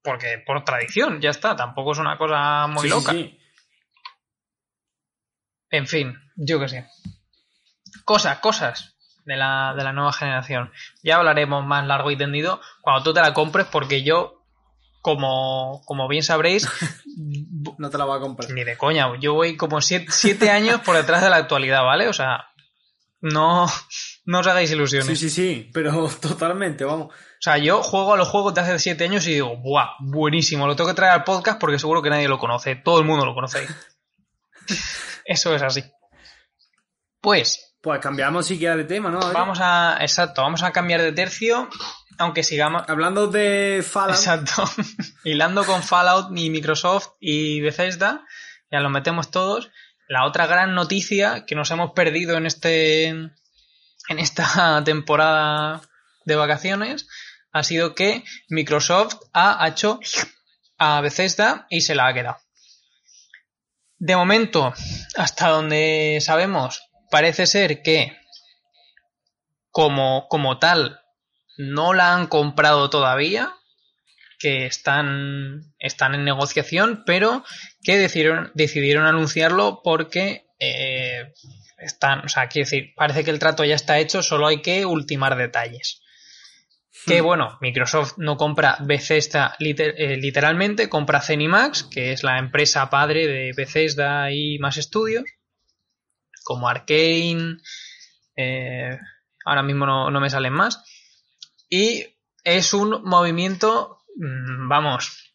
porque 0.03 0.43
por 0.45 0.63
tradición, 0.63 1.19
ya 1.19 1.31
está. 1.31 1.55
Tampoco 1.55 1.93
es 1.93 1.97
una 1.97 2.17
cosa 2.19 2.67
muy 2.67 2.83
sí, 2.83 2.89
loca. 2.89 3.11
sí. 3.13 3.39
En 5.71 5.87
fin, 5.87 6.15
yo 6.35 6.59
qué 6.59 6.69
sé. 6.69 6.87
Cosas, 8.05 8.37
cosas. 8.39 8.91
de 9.25 9.35
la, 9.35 9.73
de 9.75 9.83
la 9.83 9.91
nueva 9.91 10.13
generación. 10.13 10.71
Ya 11.01 11.15
hablaremos 11.15 11.65
más 11.65 11.83
largo 11.87 12.11
y 12.11 12.15
tendido 12.17 12.61
cuando 12.81 13.01
tú 13.03 13.11
te 13.11 13.21
la 13.21 13.33
compres, 13.33 13.65
porque 13.65 14.03
yo, 14.03 14.45
como, 15.01 15.81
como 15.85 16.07
bien 16.07 16.21
sabréis, 16.21 16.69
No 17.79 17.89
te 17.89 17.97
la 17.97 18.05
voy 18.05 18.17
a 18.17 18.21
comprar. 18.21 18.51
ni 18.51 18.63
de 18.63 18.77
coña, 18.77 19.07
yo 19.19 19.33
voy 19.33 19.57
como 19.57 19.81
siete, 19.81 20.11
siete 20.11 20.51
años 20.51 20.81
por 20.81 20.95
detrás 20.95 21.23
de 21.23 21.31
la 21.31 21.37
actualidad, 21.37 21.83
¿vale? 21.83 22.07
O 22.07 22.13
sea, 22.13 22.51
no, 23.21 23.65
no 24.25 24.39
os 24.39 24.47
hagáis 24.47 24.71
ilusiones. 24.71 25.07
Sí, 25.07 25.15
sí, 25.15 25.29
sí, 25.29 25.69
pero 25.73 26.09
totalmente, 26.21 26.83
vamos. 26.83 27.13
O 27.13 27.39
sea, 27.39 27.57
yo 27.57 27.81
juego 27.83 28.13
a 28.13 28.17
los 28.17 28.27
juegos 28.27 28.53
de 28.53 28.61
hace 28.61 28.79
siete 28.79 29.03
años 29.03 29.27
y 29.27 29.35
digo, 29.35 29.57
¡buah! 29.57 29.91
Buenísimo, 29.99 30.65
lo 30.67 30.75
tengo 30.75 30.89
que 30.89 30.95
traer 30.95 31.13
al 31.13 31.23
podcast 31.23 31.59
porque 31.59 31.79
seguro 31.79 32.01
que 32.01 32.09
nadie 32.09 32.27
lo 32.27 32.39
conoce. 32.39 32.75
Todo 32.75 32.99
el 32.99 33.05
mundo 33.05 33.25
lo 33.25 33.35
conoce. 33.35 33.67
Eso 35.25 35.55
es 35.55 35.61
así. 35.61 35.83
Pues, 37.21 37.75
Pues 37.81 37.99
cambiamos 37.99 38.45
siquiera 38.45 38.75
de 38.75 38.83
tema, 38.83 39.09
¿no? 39.09 39.19
A 39.19 39.31
vamos 39.31 39.59
a. 39.61 39.97
Exacto, 40.01 40.41
vamos 40.41 40.63
a 40.63 40.71
cambiar 40.71 41.01
de 41.01 41.11
tercio. 41.11 41.69
Aunque 42.17 42.43
sigamos. 42.43 42.83
Hablando 42.87 43.27
de 43.27 43.83
Fallout, 43.87 44.15
Exacto. 44.15 44.63
Hilando 45.23 45.65
con 45.65 45.83
Fallout 45.83 46.35
y 46.37 46.49
Microsoft 46.49 47.09
y 47.19 47.61
Bethesda, 47.61 48.25
ya 48.71 48.79
lo 48.79 48.89
metemos 48.89 49.31
todos. 49.31 49.71
La 50.07 50.25
otra 50.25 50.45
gran 50.45 50.75
noticia 50.75 51.45
que 51.45 51.55
nos 51.55 51.71
hemos 51.71 51.91
perdido 51.91 52.37
en 52.37 52.45
este. 52.45 53.31
En 54.09 54.19
esta 54.19 54.83
temporada 54.85 55.81
de 56.25 56.35
vacaciones 56.35 57.07
ha 57.51 57.63
sido 57.63 57.95
que 57.95 58.23
Microsoft 58.49 59.15
ha 59.33 59.65
hecho 59.67 59.99
a 60.77 60.99
Bethesda 61.01 61.67
y 61.69 61.81
se 61.81 61.95
la 61.95 62.07
ha 62.07 62.13
quedado. 62.13 62.37
De 63.97 64.15
momento, 64.15 64.73
hasta 65.15 65.47
donde 65.47 66.19
sabemos, 66.21 66.83
parece 67.09 67.47
ser 67.47 67.81
que 67.81 68.17
como, 69.71 70.27
como 70.27 70.59
tal 70.59 70.99
no 71.57 71.93
la 71.93 72.13
han 72.13 72.27
comprado 72.27 72.89
todavía, 72.89 73.53
que 74.37 74.65
están, 74.65 75.73
están 75.79 76.13
en 76.13 76.25
negociación, 76.25 77.03
pero 77.05 77.43
que 77.83 77.97
decidieron, 77.97 78.51
decidieron 78.53 79.05
anunciarlo 79.05 79.81
porque 79.81 80.44
eh, 80.59 81.33
están, 81.77 82.25
o 82.25 82.27
sea, 82.29 82.47
quiero 82.47 82.65
decir, 82.65 82.93
parece 82.95 83.23
que 83.23 83.31
el 83.31 83.39
trato 83.39 83.63
ya 83.65 83.75
está 83.75 83.99
hecho, 83.99 84.21
solo 84.23 84.47
hay 84.47 84.61
que 84.61 84.85
ultimar 84.85 85.35
detalles. 85.35 86.01
Que 87.05 87.21
Hmm. 87.21 87.25
bueno, 87.25 87.57
Microsoft 87.61 88.13
no 88.17 88.37
compra 88.37 88.77
Bethesda 88.81 89.55
liter- 89.59 89.95
eh, 89.97 90.17
literalmente, 90.17 90.87
compra 90.89 91.21
Zenimax, 91.21 91.83
que 91.83 92.13
es 92.13 92.23
la 92.23 92.37
empresa 92.39 92.89
padre 92.89 93.27
de 93.27 93.51
Bethesda 93.55 94.31
y 94.31 94.57
más 94.59 94.77
estudios, 94.77 95.23
como 96.43 96.69
Arkane, 96.69 97.57
eh, 98.37 98.97
ahora 99.45 99.61
mismo 99.63 99.85
no, 99.85 100.09
no 100.09 100.19
me 100.21 100.29
salen 100.29 100.53
más. 100.53 100.83
Y 101.69 102.05
es 102.43 102.73
un 102.73 103.01
movimiento, 103.03 103.99
mm, 104.15 104.67
vamos, 104.69 105.33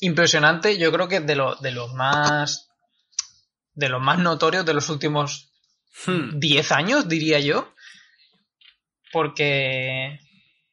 impresionante. 0.00 0.78
Yo 0.78 0.90
creo 0.92 1.08
que 1.08 1.20
de, 1.20 1.34
lo- 1.36 1.56
de 1.56 1.72
los 1.72 1.92
más. 1.94 2.69
De 3.80 3.88
los 3.88 4.00
más 4.00 4.18
notorios 4.18 4.64
de 4.64 4.74
los 4.74 4.88
últimos 4.90 5.50
hmm, 6.06 6.38
10 6.38 6.72
años, 6.72 7.08
diría 7.08 7.40
yo. 7.40 7.74
Porque 9.10 10.20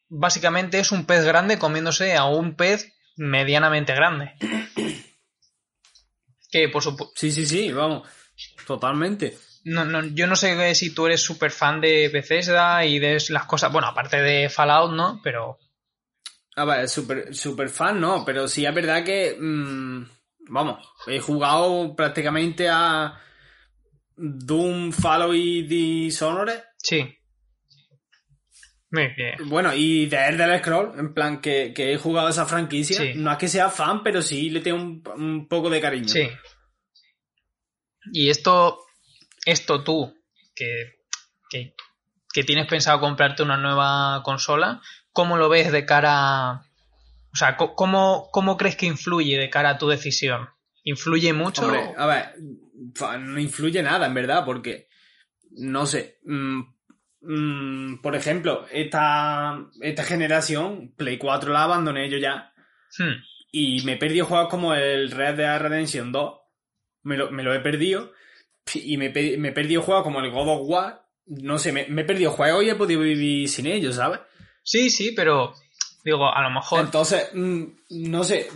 básicamente 0.10 0.80
es 0.80 0.92
un 0.92 1.06
pez 1.06 1.26
grande 1.26 1.58
comiéndose 1.58 2.16
a 2.16 2.26
un 2.26 2.56
pez 2.56 2.94
medianamente 3.16 3.96
grande. 3.96 4.34
Que 6.50 6.70
por 6.70 6.82
supuesto. 6.82 7.14
sí, 7.18 7.30
sí, 7.30 7.46
sí, 7.46 7.74
vamos. 7.74 8.08
Totalmente. 8.66 9.38
No, 9.66 9.84
no, 9.84 10.02
yo 10.06 10.28
no 10.28 10.38
sé 10.38 10.74
si 10.76 10.94
tú 10.94 11.06
eres 11.06 11.22
súper 11.22 11.52
fan 11.52 11.82
de 11.82 12.08
Bethesda 12.08 12.86
y 12.86 13.00
de 13.00 13.22
las 13.30 13.44
cosas. 13.44 13.70
Bueno, 13.70 13.90
aparte 13.90 14.22
de 14.22 14.50
Fallout, 14.50 14.94
¿no? 14.94 15.20
Pero. 15.22 15.60
A 16.56 16.64
ver, 16.64 16.88
super, 16.88 17.36
super 17.36 17.68
fan 17.68 18.00
no, 18.00 18.24
pero 18.24 18.48
sí 18.48 18.66
es 18.66 18.74
verdad 18.74 19.04
que, 19.04 19.36
mm, 19.38 20.06
vamos, 20.50 20.88
he 21.08 21.20
jugado 21.20 21.96
prácticamente 21.96 22.68
a 22.70 23.20
Doom, 24.16 24.92
Fallout 24.92 25.36
y 25.36 25.64
Dishonored. 25.64 26.62
Sí. 26.78 27.14
Muy 28.90 29.08
bien. 29.16 29.36
Bueno, 29.50 29.74
y 29.74 30.06
de 30.06 30.28
Elder 30.28 30.60
Scroll, 30.60 30.98
en 30.98 31.14
plan 31.14 31.42
que, 31.42 31.74
que 31.74 31.94
he 31.94 31.98
jugado 31.98 32.30
esa 32.30 32.46
franquicia. 32.46 32.98
Sí. 32.98 33.14
No 33.16 33.32
es 33.32 33.38
que 33.38 33.50
sea 33.50 33.70
fan, 33.70 34.02
pero 34.04 34.22
sí 34.22 34.50
le 34.50 34.62
tengo 34.62 34.82
un, 34.82 35.04
un 35.16 35.48
poco 35.48 35.70
de 35.70 35.82
cariño. 35.82 36.08
Sí. 36.08 36.30
Y 38.14 38.30
esto, 38.30 38.80
esto 39.46 39.84
tú, 39.84 40.16
que, 40.56 41.02
que, 41.50 41.76
que 42.34 42.44
tienes 42.44 42.68
pensado 42.68 43.02
comprarte 43.02 43.44
una 43.44 43.58
nueva 43.58 44.24
consola, 44.24 44.82
¿cómo 45.12 45.38
lo 45.38 45.50
ves 45.50 45.72
de 45.72 45.86
cara... 45.86 46.64
O 47.38 47.40
sea, 47.40 47.56
¿cómo, 47.56 48.30
cómo 48.32 48.58
crees 48.58 48.76
que 48.76 48.88
influye 48.88 49.38
de 49.38 49.52
cara 49.52 49.70
a 49.70 49.78
tu 49.78 49.88
decisión? 49.88 50.50
¿Influye 50.84 51.34
mucho? 51.34 51.66
Hombre, 51.66 51.94
a 51.96 52.08
ver, 52.08 52.34
no 53.20 53.40
influye 53.40 53.84
nada, 53.84 54.08
en 54.08 54.16
verdad, 54.16 54.44
porque, 54.44 54.88
no 55.52 55.86
sé, 55.86 56.18
mm, 56.24 56.62
mm, 57.22 58.02
por 58.02 58.16
ejemplo, 58.16 58.66
esta, 58.72 59.56
esta 59.82 60.04
generación, 60.04 60.96
Play 60.98 61.20
4 61.20 61.54
la 61.54 61.66
abandoné 61.66 62.10
yo 62.10 62.18
ya, 62.18 62.56
Hmm, 62.98 63.22
y 63.52 63.84
me 63.84 63.94
he 63.94 63.98
perdido 63.98 64.26
juegos 64.26 64.50
como 64.50 64.74
el 64.74 65.12
Red 65.12 65.36
Dead 65.36 65.60
Redemption 65.60 66.12
2, 66.12 66.40
me 67.04 67.18
lo, 67.18 67.30
me 67.30 67.44
lo 67.44 67.54
he 67.54 67.60
perdido, 67.60 68.14
y 68.74 68.98
me, 68.98 69.10
me 69.10 69.50
he 69.50 69.52
perdido 69.52 69.84
juegos 69.84 70.04
como 70.04 70.22
el 70.22 70.32
God 70.32 70.50
of 70.50 70.68
War, 70.68 71.06
no 71.28 71.60
sé, 71.60 71.72
me, 71.72 71.86
me 71.86 72.02
he 72.02 72.06
perdido 72.06 72.32
juegos 72.32 72.64
y 72.64 72.70
he 72.72 72.76
podido 72.76 73.02
vivir 73.02 73.48
sin 73.48 73.68
ellos, 73.68 73.98
¿sabes? 73.98 74.22
Sí, 74.64 74.90
sí, 74.90 75.12
pero 75.16 75.54
digo, 76.08 76.34
a 76.34 76.42
lo 76.42 76.50
mejor... 76.50 76.80
Entonces, 76.80 77.30
mm, 77.34 77.64
no 78.10 78.24
sé, 78.24 78.50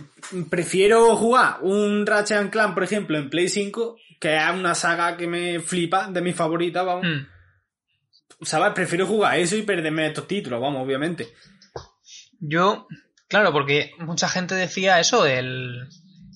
prefiero 0.48 1.14
jugar 1.16 1.58
un 1.60 2.06
Ratchet 2.06 2.38
and 2.38 2.50
Clank, 2.50 2.72
por 2.72 2.82
ejemplo, 2.82 3.18
en 3.18 3.28
Play 3.28 3.48
5, 3.48 3.96
que 4.18 4.36
es 4.36 4.50
una 4.50 4.74
saga 4.74 5.18
que 5.18 5.26
me 5.26 5.60
flipa, 5.60 6.08
de 6.08 6.22
mis 6.22 6.34
favoritas, 6.34 6.84
vamos. 6.84 7.04
Hmm, 7.06 7.26
¿Sabes? 8.40 8.72
Prefiero 8.72 9.06
jugar 9.06 9.38
eso 9.38 9.56
y 9.56 9.62
perderme 9.62 10.06
estos 10.06 10.26
títulos, 10.26 10.62
vamos, 10.62 10.82
obviamente. 10.82 11.28
Yo, 12.40 12.88
claro, 13.28 13.52
porque 13.52 13.92
mucha 13.98 14.28
gente 14.30 14.54
decía 14.54 14.98
eso, 14.98 15.26
el, 15.26 15.88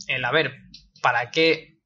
el 0.08 0.24
a 0.24 0.30
ver, 0.30 0.52
¿para 1.00 1.30
qué? 1.30 1.78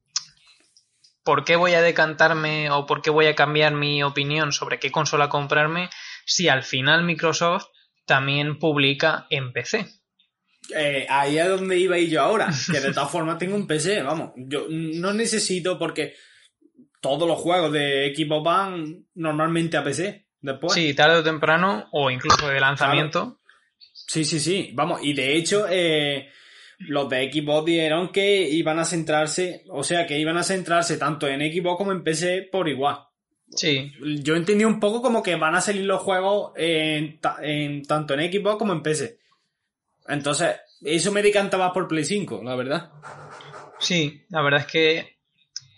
¿Por 1.23 1.45
qué 1.45 1.55
voy 1.55 1.73
a 1.73 1.81
decantarme 1.81 2.69
o 2.69 2.85
por 2.85 3.01
qué 3.01 3.09
voy 3.11 3.27
a 3.27 3.35
cambiar 3.35 3.73
mi 3.73 4.03
opinión 4.03 4.51
sobre 4.51 4.77
qué 4.77 4.91
consola 4.91 5.29
comprarme 5.29 5.89
si 6.25 6.49
al 6.49 6.63
final 6.63 7.03
Microsoft 7.03 7.67
también 8.11 8.59
publica 8.59 9.25
en 9.29 9.53
PC? 9.53 9.87
Eh, 10.75 11.07
ahí 11.09 11.37
es 11.37 11.47
donde 11.47 11.79
iba 11.79 11.97
ir 11.97 12.09
yo 12.09 12.21
ahora, 12.21 12.49
que 12.69 12.81
de 12.81 12.91
todas 12.93 13.09
formas 13.09 13.37
tengo 13.37 13.55
un 13.55 13.65
PC, 13.65 14.03
vamos. 14.03 14.33
Yo 14.35 14.65
no 14.69 15.13
necesito 15.13 15.79
porque 15.79 16.13
todos 16.99 17.25
los 17.25 17.39
juegos 17.39 17.71
de 17.71 18.05
equipo 18.05 18.43
van 18.43 19.05
normalmente 19.15 19.77
a 19.77 19.83
PC. 19.85 20.27
Después. 20.41 20.73
Sí, 20.73 20.93
tarde 20.93 21.19
o 21.19 21.23
temprano, 21.23 21.87
o 21.93 22.11
incluso 22.11 22.49
de 22.49 22.59
lanzamiento. 22.59 23.39
Sí, 23.77 24.25
sí, 24.25 24.41
sí. 24.41 24.71
Vamos, 24.73 24.99
y 25.01 25.13
de 25.13 25.37
hecho, 25.37 25.67
eh, 25.69 26.29
los 26.79 27.07
de 27.07 27.31
Xbox 27.31 27.65
dijeron 27.65 28.11
que 28.11 28.49
iban 28.49 28.77
a 28.77 28.83
centrarse, 28.83 29.63
o 29.69 29.83
sea, 29.83 30.05
que 30.05 30.19
iban 30.19 30.35
a 30.35 30.43
centrarse 30.43 30.97
tanto 30.97 31.29
en 31.29 31.39
Xbox 31.39 31.77
como 31.77 31.93
en 31.93 32.03
PC 32.03 32.49
por 32.51 32.67
igual. 32.67 32.97
Sí, 33.55 33.91
Yo 34.23 34.35
entendí 34.35 34.63
un 34.63 34.79
poco 34.79 35.01
como 35.01 35.21
que 35.21 35.35
van 35.35 35.55
a 35.55 35.61
salir 35.61 35.85
los 35.85 36.01
juegos 36.01 36.53
en, 36.55 37.19
ta- 37.19 37.37
en- 37.41 37.83
tanto 37.83 38.13
en 38.13 38.31
Xbox 38.31 38.57
como 38.57 38.71
en 38.73 38.81
PC. 38.81 39.19
Entonces, 40.07 40.55
eso 40.81 41.11
me 41.11 41.21
decanta 41.21 41.57
más 41.57 41.71
por 41.73 41.87
Play 41.87 42.05
5, 42.05 42.41
la 42.43 42.55
verdad. 42.55 42.91
sí, 43.79 44.23
la 44.29 44.41
verdad 44.41 44.61
es 44.61 44.65
que 44.67 45.17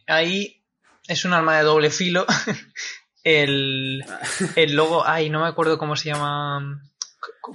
ahí 0.07 0.63
es 1.07 1.25
un 1.25 1.33
arma 1.33 1.57
de 1.57 1.63
doble 1.63 1.89
filo. 1.89 2.25
el, 3.23 4.03
el 4.55 4.75
logo, 4.75 5.05
ay, 5.05 5.29
no 5.29 5.41
me 5.41 5.47
acuerdo 5.47 5.77
cómo 5.77 5.95
se 5.95 6.09
llama. 6.09 6.81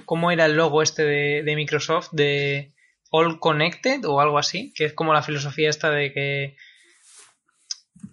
¿Cómo 0.05 0.31
era 0.31 0.45
el 0.45 0.55
logo 0.55 0.81
este 0.83 1.03
de, 1.03 1.43
de 1.43 1.55
Microsoft? 1.55 2.09
De 2.11 2.73
All 3.11 3.39
Connected 3.39 4.03
o 4.05 4.19
algo 4.19 4.37
así, 4.37 4.73
que 4.75 4.85
es 4.85 4.93
como 4.93 5.13
la 5.13 5.23
filosofía 5.23 5.69
esta 5.69 5.89
de 5.91 6.11
que. 6.13 6.55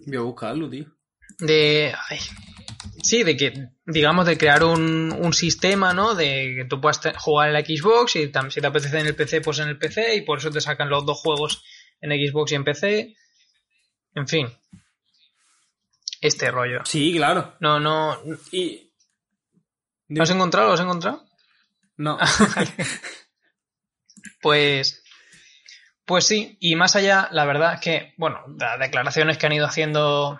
Voy 0.05 0.17
a 0.17 0.21
buscarlo, 0.21 0.69
tío. 0.69 0.85
De. 1.39 1.93
ay, 2.09 2.19
sí, 3.03 3.23
de 3.23 3.35
que, 3.37 3.69
digamos, 3.85 4.25
de 4.25 4.37
crear 4.37 4.63
un, 4.63 5.11
un 5.13 5.33
sistema, 5.33 5.93
¿no? 5.93 6.15
De 6.15 6.53
que 6.57 6.65
tú 6.69 6.79
puedas 6.81 6.99
jugar 7.17 7.47
en 7.49 7.53
la 7.53 7.61
Xbox 7.61 8.15
y 8.15 8.31
tam- 8.31 8.49
si 8.49 8.61
te 8.61 8.67
apetece 8.67 8.99
en 8.99 9.07
el 9.07 9.15
PC, 9.15 9.41
pues 9.41 9.59
en 9.59 9.67
el 9.69 9.77
PC, 9.77 10.15
y 10.15 10.21
por 10.21 10.39
eso 10.39 10.49
te 10.51 10.61
sacan 10.61 10.89
los 10.89 11.05
dos 11.05 11.19
juegos 11.19 11.63
en 12.01 12.11
Xbox 12.11 12.51
y 12.51 12.55
en 12.55 12.63
PC. 12.63 13.15
En 14.15 14.27
fin. 14.27 14.47
Este 16.21 16.49
rollo. 16.49 16.83
Sí, 16.85 17.13
claro. 17.15 17.55
No, 17.59 17.79
no. 17.79 18.17
Y. 18.51 18.91
¿Lo 20.09 20.23
has 20.23 20.29
encontrado? 20.31 20.67
¿Lo 20.69 20.73
has 20.73 20.79
encontrado? 20.81 21.25
No. 21.97 22.17
Pues. 24.41 25.03
Pues 26.05 26.25
sí, 26.25 26.57
y 26.61 26.75
más 26.75 26.95
allá, 26.95 27.27
la 27.31 27.43
verdad 27.43 27.73
es 27.75 27.81
que, 27.81 28.13
bueno, 28.17 28.39
las 28.57 28.79
declaraciones 28.79 29.37
que 29.37 29.45
han 29.45 29.51
ido 29.51 29.65
haciendo 29.65 30.39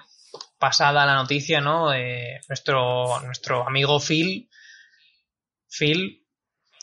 pasada 0.58 1.06
la 1.06 1.15
noticia, 1.15 1.62
¿no? 1.62 1.91
Nuestro, 2.48 3.22
nuestro 3.22 3.67
amigo 3.67 4.00
Phil. 4.00 4.50
Phil, 5.70 6.26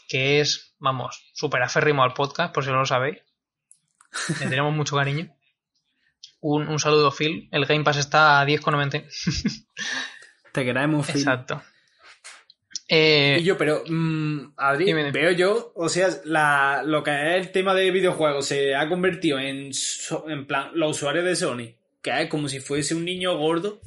que 0.09 0.41
es, 0.41 0.75
vamos, 0.79 1.31
súper 1.35 1.63
aférrimo 1.63 2.03
al 2.03 2.13
podcast, 2.15 2.55
por 2.55 2.65
si 2.65 2.71
no 2.71 2.79
lo 2.79 2.87
sabéis. 2.87 3.19
Le 4.41 4.47
tenemos 4.47 4.73
mucho 4.75 4.97
cariño. 4.97 5.35
Un, 6.41 6.69
un 6.69 6.79
saludo, 6.79 7.11
Phil. 7.11 7.49
El 7.51 7.65
Game 7.67 7.85
Pass 7.85 7.97
está 7.97 8.41
a 8.41 8.45
10,90. 8.47 9.65
Te 10.53 10.65
queremos, 10.65 11.07
Phil. 11.07 11.17
Exacto. 11.17 11.63
Eh, 12.87 13.39
Y 13.41 13.45
yo, 13.45 13.57
pero, 13.57 13.83
mm, 13.89 14.53
Adri, 14.59 14.85
Dime, 14.85 15.05
dime. 15.05 15.11
veo 15.11 15.33
yo, 15.33 15.73
o 15.75 15.89
sea, 15.89 16.09
la, 16.27 16.83
lo 16.85 17.03
que 17.03 17.11
es 17.11 17.47
el 17.47 17.51
tema 17.51 17.73
de 17.73 17.91
videojuegos 17.91 18.47
se 18.47 18.75
ha 18.75 18.87
convertido 18.89 19.39
en, 19.39 19.71
en 20.29 20.47
plan, 20.47 20.71
los 20.75 20.99
usuarios 20.99 21.25
de 21.25 21.35
Sony, 21.35 21.75
que 22.05 22.23
es 22.23 22.29
como 22.29 22.49
si 22.49 22.61
fuese 22.61 22.95
un 22.95 23.05
niño 23.05 23.37
gordo 23.39 23.81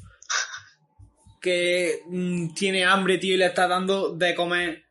que 1.39 2.01
mm, 2.07 2.55
tiene 2.55 2.83
hambre, 2.83 3.19
tío, 3.19 3.35
y 3.35 3.37
le 3.37 3.45
está 3.45 3.67
dando 3.67 4.13
de 4.15 4.33
comer 4.33 4.83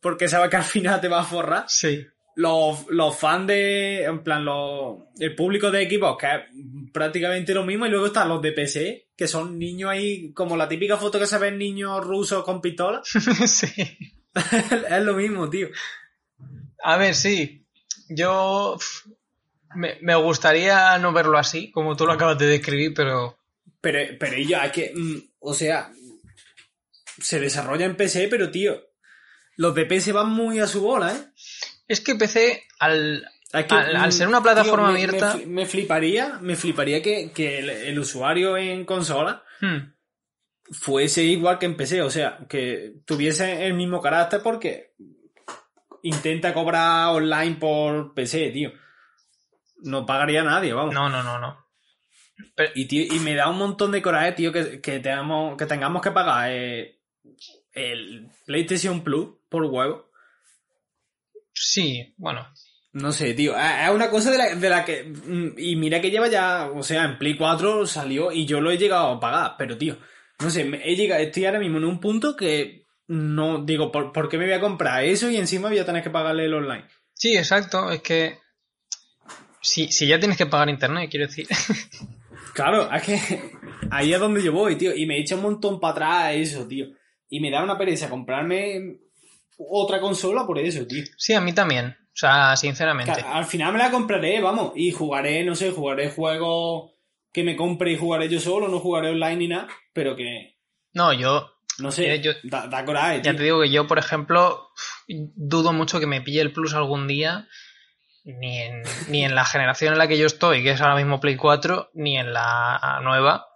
porque 0.00 0.28
sabe 0.28 0.48
que 0.48 0.56
al 0.56 0.62
final 0.62 1.00
te 1.00 1.08
va 1.08 1.20
a 1.20 1.24
forrar. 1.24 1.64
sí. 1.68 2.06
Los, 2.36 2.86
los 2.90 3.18
fans 3.18 3.48
de, 3.48 4.04
en 4.04 4.22
plan, 4.22 4.44
los, 4.44 4.98
el 5.18 5.34
público 5.34 5.72
de 5.72 5.82
equipos, 5.82 6.16
que 6.16 6.26
es 6.28 6.42
prácticamente 6.92 7.52
lo 7.52 7.64
mismo, 7.64 7.84
y 7.84 7.90
luego 7.90 8.06
están 8.06 8.28
los 8.28 8.40
de 8.40 8.52
PC, 8.52 9.08
que 9.16 9.26
son 9.26 9.58
niños 9.58 9.90
ahí, 9.90 10.32
como 10.32 10.56
la 10.56 10.68
típica 10.68 10.96
foto 10.96 11.18
que 11.18 11.26
se 11.26 11.36
ven 11.36 11.58
niños 11.58 12.00
rusos 12.04 12.44
con 12.44 12.60
pistola. 12.60 13.02
sí. 13.04 13.66
es 14.88 15.02
lo 15.02 15.14
mismo, 15.14 15.50
tío. 15.50 15.66
A 16.84 16.96
ver, 16.96 17.16
sí. 17.16 17.66
Yo 18.08 18.78
me, 19.74 19.98
me 20.02 20.14
gustaría 20.16 20.96
no 20.98 21.12
verlo 21.12 21.38
así, 21.38 21.70
como 21.70 21.96
tú 21.96 22.06
lo 22.06 22.12
acabas 22.12 22.38
de 22.38 22.46
describir, 22.46 22.92
pero 22.94 23.38
Pero, 23.80 23.98
pero 24.18 24.36
ya, 24.38 24.70
que, 24.72 24.92
mm, 24.94 25.16
o 25.40 25.54
sea, 25.54 25.90
se 27.20 27.40
desarrolla 27.40 27.84
en 27.86 27.96
PC, 27.96 28.28
pero 28.28 28.50
tío, 28.50 28.80
los 29.56 29.74
de 29.74 29.86
PC 29.86 30.12
van 30.12 30.30
muy 30.30 30.58
a 30.60 30.66
su 30.66 30.80
bola, 30.80 31.12
¿eh? 31.12 31.20
es 31.88 32.00
que 32.00 32.14
PC 32.14 32.62
al, 32.78 33.26
al, 33.52 33.96
al 33.96 34.08
mm, 34.08 34.12
ser 34.12 34.28
una 34.28 34.42
plataforma 34.42 34.88
tío, 34.88 34.98
me- 34.98 35.04
abierta, 35.04 35.34
Me, 35.34 35.40
fli- 35.42 35.46
me 35.46 35.66
fliparía, 35.66 36.38
me 36.40 36.56
fliparía 36.56 37.02
que, 37.02 37.32
que 37.32 37.58
el, 37.58 37.70
el 37.70 37.98
usuario 37.98 38.56
en 38.56 38.84
consola 38.84 39.42
hmm, 39.60 39.92
fuese 40.70 41.22
igual 41.24 41.58
que 41.58 41.66
en 41.66 41.76
PC, 41.76 42.02
o 42.02 42.10
sea, 42.10 42.38
que 42.48 42.94
tuviese 43.04 43.66
el 43.66 43.74
mismo 43.74 44.00
carácter 44.00 44.40
porque 44.42 44.92
intenta 46.02 46.54
cobrar 46.54 47.08
online 47.14 47.56
por 47.56 48.14
PC, 48.14 48.50
tío. 48.50 48.72
No 49.80 50.04
pagaría 50.06 50.42
nadie, 50.42 50.72
vamos. 50.72 50.94
no, 50.94 51.08
no, 51.08 51.22
no, 51.22 51.38
no. 51.38 51.66
Y, 52.74 52.86
tío, 52.86 53.04
y 53.14 53.18
me 53.20 53.34
da 53.34 53.48
un 53.48 53.58
montón 53.58 53.90
de 53.90 54.02
coraje, 54.02 54.32
tío, 54.32 54.52
que, 54.52 54.80
que, 54.80 55.00
tengamos, 55.00 55.56
que 55.56 55.66
tengamos 55.66 56.02
que 56.02 56.10
pagar 56.12 56.50
eh, 56.52 56.98
el 57.72 58.28
PlayStation 58.46 59.02
Plus 59.02 59.28
por 59.48 59.64
huevo. 59.64 60.08
Sí, 61.52 62.14
bueno, 62.16 62.46
No 62.92 63.10
sé, 63.12 63.34
tío. 63.34 63.54
Es 63.56 63.90
una 63.90 64.10
cosa 64.10 64.30
de 64.30 64.38
la, 64.38 64.54
de 64.54 64.70
la 64.70 64.84
que. 64.84 65.04
mm, 65.04 65.54
Y 65.58 65.76
mira 65.76 66.00
que 66.00 66.10
lleva 66.10 66.28
ya. 66.28 66.70
O 66.72 66.82
sea, 66.82 67.04
en 67.04 67.18
Play 67.18 67.36
4 67.36 67.86
salió 67.86 68.30
y 68.32 68.46
yo 68.46 68.60
lo 68.60 68.70
he 68.70 68.78
llegado 68.78 69.08
a 69.08 69.20
pagar. 69.20 69.54
Pero, 69.58 69.76
tío. 69.76 69.98
No 70.40 70.50
sé, 70.50 70.62
he 70.84 70.94
llegado, 70.94 71.20
estoy 71.20 71.46
ahora 71.46 71.58
mismo 71.58 71.78
en 71.78 71.84
un 71.84 71.98
punto 72.00 72.36
que. 72.36 72.86
No. 73.08 73.64
Digo, 73.64 73.90
¿por, 73.90 74.12
por 74.12 74.28
qué 74.28 74.38
me 74.38 74.44
voy 74.44 74.54
a 74.54 74.60
comprar 74.60 75.02
eso 75.04 75.28
y 75.30 75.36
encima 75.36 75.68
voy 75.68 75.78
a 75.78 75.86
tener 75.86 76.02
que 76.02 76.10
pagarle 76.10 76.44
el 76.44 76.54
online? 76.54 76.86
sí, 77.14 77.36
exacto, 77.36 77.90
es 77.90 78.00
que 78.00 78.38
si, 79.60 79.90
si 79.92 80.06
ya 80.06 80.18
tienes 80.18 80.36
que 80.38 80.46
pagar 80.46 80.68
internet, 80.68 81.08
quiero 81.10 81.26
decir, 81.26 81.46
Claro, 82.54 82.92
es 82.92 83.02
que. 83.02 83.50
Ahí 83.90 84.12
es 84.12 84.20
donde 84.20 84.42
yo 84.42 84.52
voy, 84.52 84.76
tío. 84.76 84.94
Y 84.94 85.06
me 85.06 85.18
echa 85.18 85.36
un 85.36 85.42
montón 85.42 85.78
para 85.80 85.92
atrás 85.92 86.34
eso, 86.34 86.66
tío. 86.66 86.86
Y 87.28 87.40
me 87.40 87.50
da 87.50 87.62
una 87.62 87.78
pereza 87.78 88.08
comprarme 88.08 88.98
otra 89.58 90.00
consola 90.00 90.46
por 90.46 90.58
eso, 90.58 90.86
tío. 90.86 91.04
sí, 91.16 91.34
a 91.34 91.40
mí 91.40 91.52
también, 91.52 91.86
o 91.86 92.10
sea, 92.14 92.56
sinceramente. 92.56 93.12
Al 93.12 93.44
final 93.44 93.72
me 93.72 93.78
la 93.78 93.90
compraré, 93.90 94.40
vamos, 94.40 94.72
y 94.76 94.90
jugaré, 94.92 95.44
no 95.44 95.54
sé, 95.54 95.70
jugaré 95.72 96.10
juegos 96.10 96.92
que 97.32 97.42
me 97.44 97.56
compre 97.56 97.92
y 97.92 97.96
jugaré 97.98 98.28
yo 98.28 98.40
solo, 98.40 98.68
no 98.68 98.78
jugaré 98.80 99.10
online 99.10 99.36
ni 99.36 99.48
nada, 99.48 99.68
pero 99.92 100.16
que, 100.16 100.56
No, 100.94 101.12
yo 101.12 101.50
no 101.78 101.90
sé, 101.92 102.20
yo- 102.20 102.32
da, 102.44 102.66
da 102.66 102.84
coraje, 102.84 103.16
Ya 103.18 103.22
tío. 103.32 103.36
te 103.36 103.42
digo 103.44 103.60
que 103.62 103.70
yo, 103.70 103.86
por 103.86 103.98
ejemplo, 103.98 104.68
dudo 105.06 105.72
mucho 105.72 106.00
que 106.00 106.06
me 106.06 106.20
pille 106.22 106.40
el 106.40 106.52
Plus 106.52 106.74
algún 106.74 107.06
día, 107.08 107.46
ni 108.34 108.60
en, 108.60 108.82
ni 109.08 109.24
en 109.24 109.34
la 109.34 109.44
generación 109.44 109.92
en 109.92 109.98
la 109.98 110.08
que 110.08 110.18
yo 110.18 110.26
estoy, 110.26 110.62
que 110.62 110.72
es 110.72 110.80
ahora 110.80 110.96
mismo 110.96 111.20
Play 111.20 111.36
4, 111.36 111.90
ni 111.94 112.18
en 112.18 112.32
la 112.32 113.00
nueva, 113.02 113.46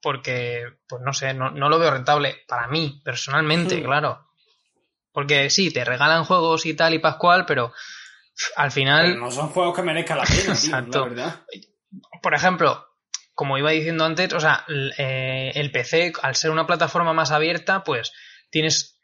porque, 0.00 0.64
pues 0.88 1.02
no 1.02 1.12
sé, 1.12 1.34
no, 1.34 1.50
no 1.50 1.68
lo 1.68 1.78
veo 1.78 1.90
rentable 1.90 2.42
para 2.48 2.66
mí, 2.68 3.00
personalmente, 3.04 3.76
Hmm. 3.80 3.84
claro. 3.84 4.28
Porque 5.12 5.50
sí, 5.50 5.70
te 5.70 5.84
regalan 5.84 6.24
juegos 6.24 6.64
y 6.64 6.74
tal 6.74 6.94
y 6.94 6.98
pascual, 6.98 7.44
pero 7.46 7.72
al 8.56 8.70
final... 8.70 9.10
Pero 9.12 9.20
no 9.20 9.30
son 9.30 9.48
juegos 9.50 9.76
que 9.76 9.82
merezcan 9.82 10.18
la 10.18 10.24
pena, 10.24 10.42
tío, 10.42 10.52
Exacto. 10.52 11.00
la 11.00 11.08
verdad. 11.08 11.40
por 12.22 12.34
ejemplo, 12.34 12.86
como 13.34 13.58
iba 13.58 13.70
diciendo 13.70 14.04
antes, 14.06 14.32
o 14.32 14.40
sea, 14.40 14.64
el, 14.68 14.94
eh, 14.96 15.52
el 15.54 15.70
PC, 15.70 16.12
al 16.22 16.34
ser 16.34 16.50
una 16.50 16.66
plataforma 16.66 17.12
más 17.12 17.30
abierta, 17.30 17.84
pues 17.84 18.12
tienes 18.50 18.98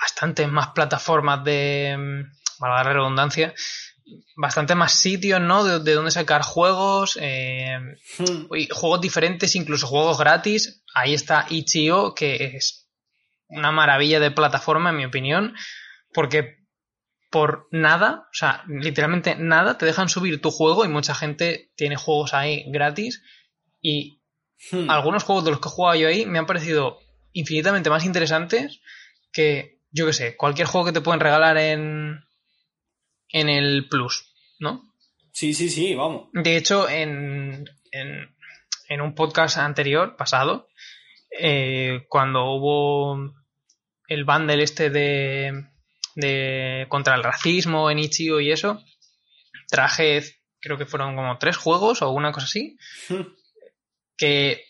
bastantes 0.00 0.48
más 0.48 0.68
plataformas 0.68 1.42
de, 1.42 1.96
mm, 1.98 2.60
valga 2.60 2.84
la 2.84 2.92
redundancia, 2.92 3.52
bastante 4.36 4.74
más 4.74 4.92
sitios, 4.92 5.40
¿no? 5.40 5.64
De, 5.64 5.80
de 5.80 5.94
donde 5.94 6.10
sacar 6.10 6.42
juegos, 6.42 7.18
eh, 7.20 7.78
Hmm. 8.18 8.54
y 8.54 8.68
juegos 8.70 9.00
diferentes, 9.00 9.54
incluso 9.56 9.86
juegos 9.86 10.18
gratis. 10.18 10.82
Ahí 10.94 11.14
está 11.14 11.46
Itch.io, 11.48 12.14
que 12.14 12.56
es 12.56 12.88
una 13.48 13.72
maravilla 13.72 14.20
de 14.20 14.30
plataforma, 14.30 14.90
en 14.90 14.96
mi 14.96 15.04
opinión, 15.04 15.54
porque 16.12 16.56
por 17.30 17.68
nada, 17.70 18.26
o 18.30 18.34
sea, 18.34 18.64
literalmente 18.68 19.34
nada, 19.36 19.76
te 19.78 19.86
dejan 19.86 20.08
subir 20.08 20.40
tu 20.40 20.50
juego 20.50 20.84
y 20.84 20.88
mucha 20.88 21.14
gente 21.14 21.70
tiene 21.76 21.96
juegos 21.96 22.32
ahí 22.34 22.64
gratis 22.68 23.22
y 23.80 24.16
Hmm. 24.72 24.90
algunos 24.90 25.22
juegos 25.22 25.44
de 25.44 25.52
los 25.52 25.60
que 25.60 25.68
he 25.68 25.70
jugado 25.70 25.96
yo 26.00 26.08
ahí 26.08 26.26
me 26.26 26.40
han 26.40 26.46
parecido 26.46 26.98
infinitamente 27.32 27.90
más 27.90 28.04
interesantes 28.04 28.80
que, 29.30 29.78
yo 29.92 30.04
que 30.04 30.12
sé, 30.12 30.36
cualquier 30.36 30.66
juego 30.66 30.86
que 30.86 30.92
te 30.92 31.00
pueden 31.00 31.20
regalar 31.20 31.56
en, 31.58 32.18
en 33.30 33.48
el 33.48 33.88
Plus, 33.88 34.34
¿no? 34.58 34.94
Sí, 35.32 35.54
sí, 35.54 35.68
sí, 35.68 35.94
vamos. 35.94 36.28
De 36.32 36.56
hecho, 36.56 36.88
en, 36.88 37.64
en, 37.92 38.34
en 38.88 39.00
un 39.00 39.14
podcast 39.14 39.58
anterior, 39.58 40.16
pasado, 40.16 40.68
eh, 41.30 42.06
cuando 42.08 42.52
hubo 42.52 43.34
el 44.08 44.24
bundle 44.24 44.62
este 44.62 44.90
de, 44.90 45.66
de 46.14 46.86
contra 46.88 47.14
el 47.14 47.22
racismo 47.22 47.90
en 47.90 47.98
Ichio 47.98 48.40
y 48.40 48.50
eso, 48.50 48.82
traje, 49.68 50.22
creo 50.60 50.78
que 50.78 50.86
fueron 50.86 51.14
como 51.14 51.38
tres 51.38 51.56
juegos 51.56 52.02
o 52.02 52.10
una 52.10 52.32
cosa 52.32 52.46
así, 52.46 52.78
que 54.16 54.64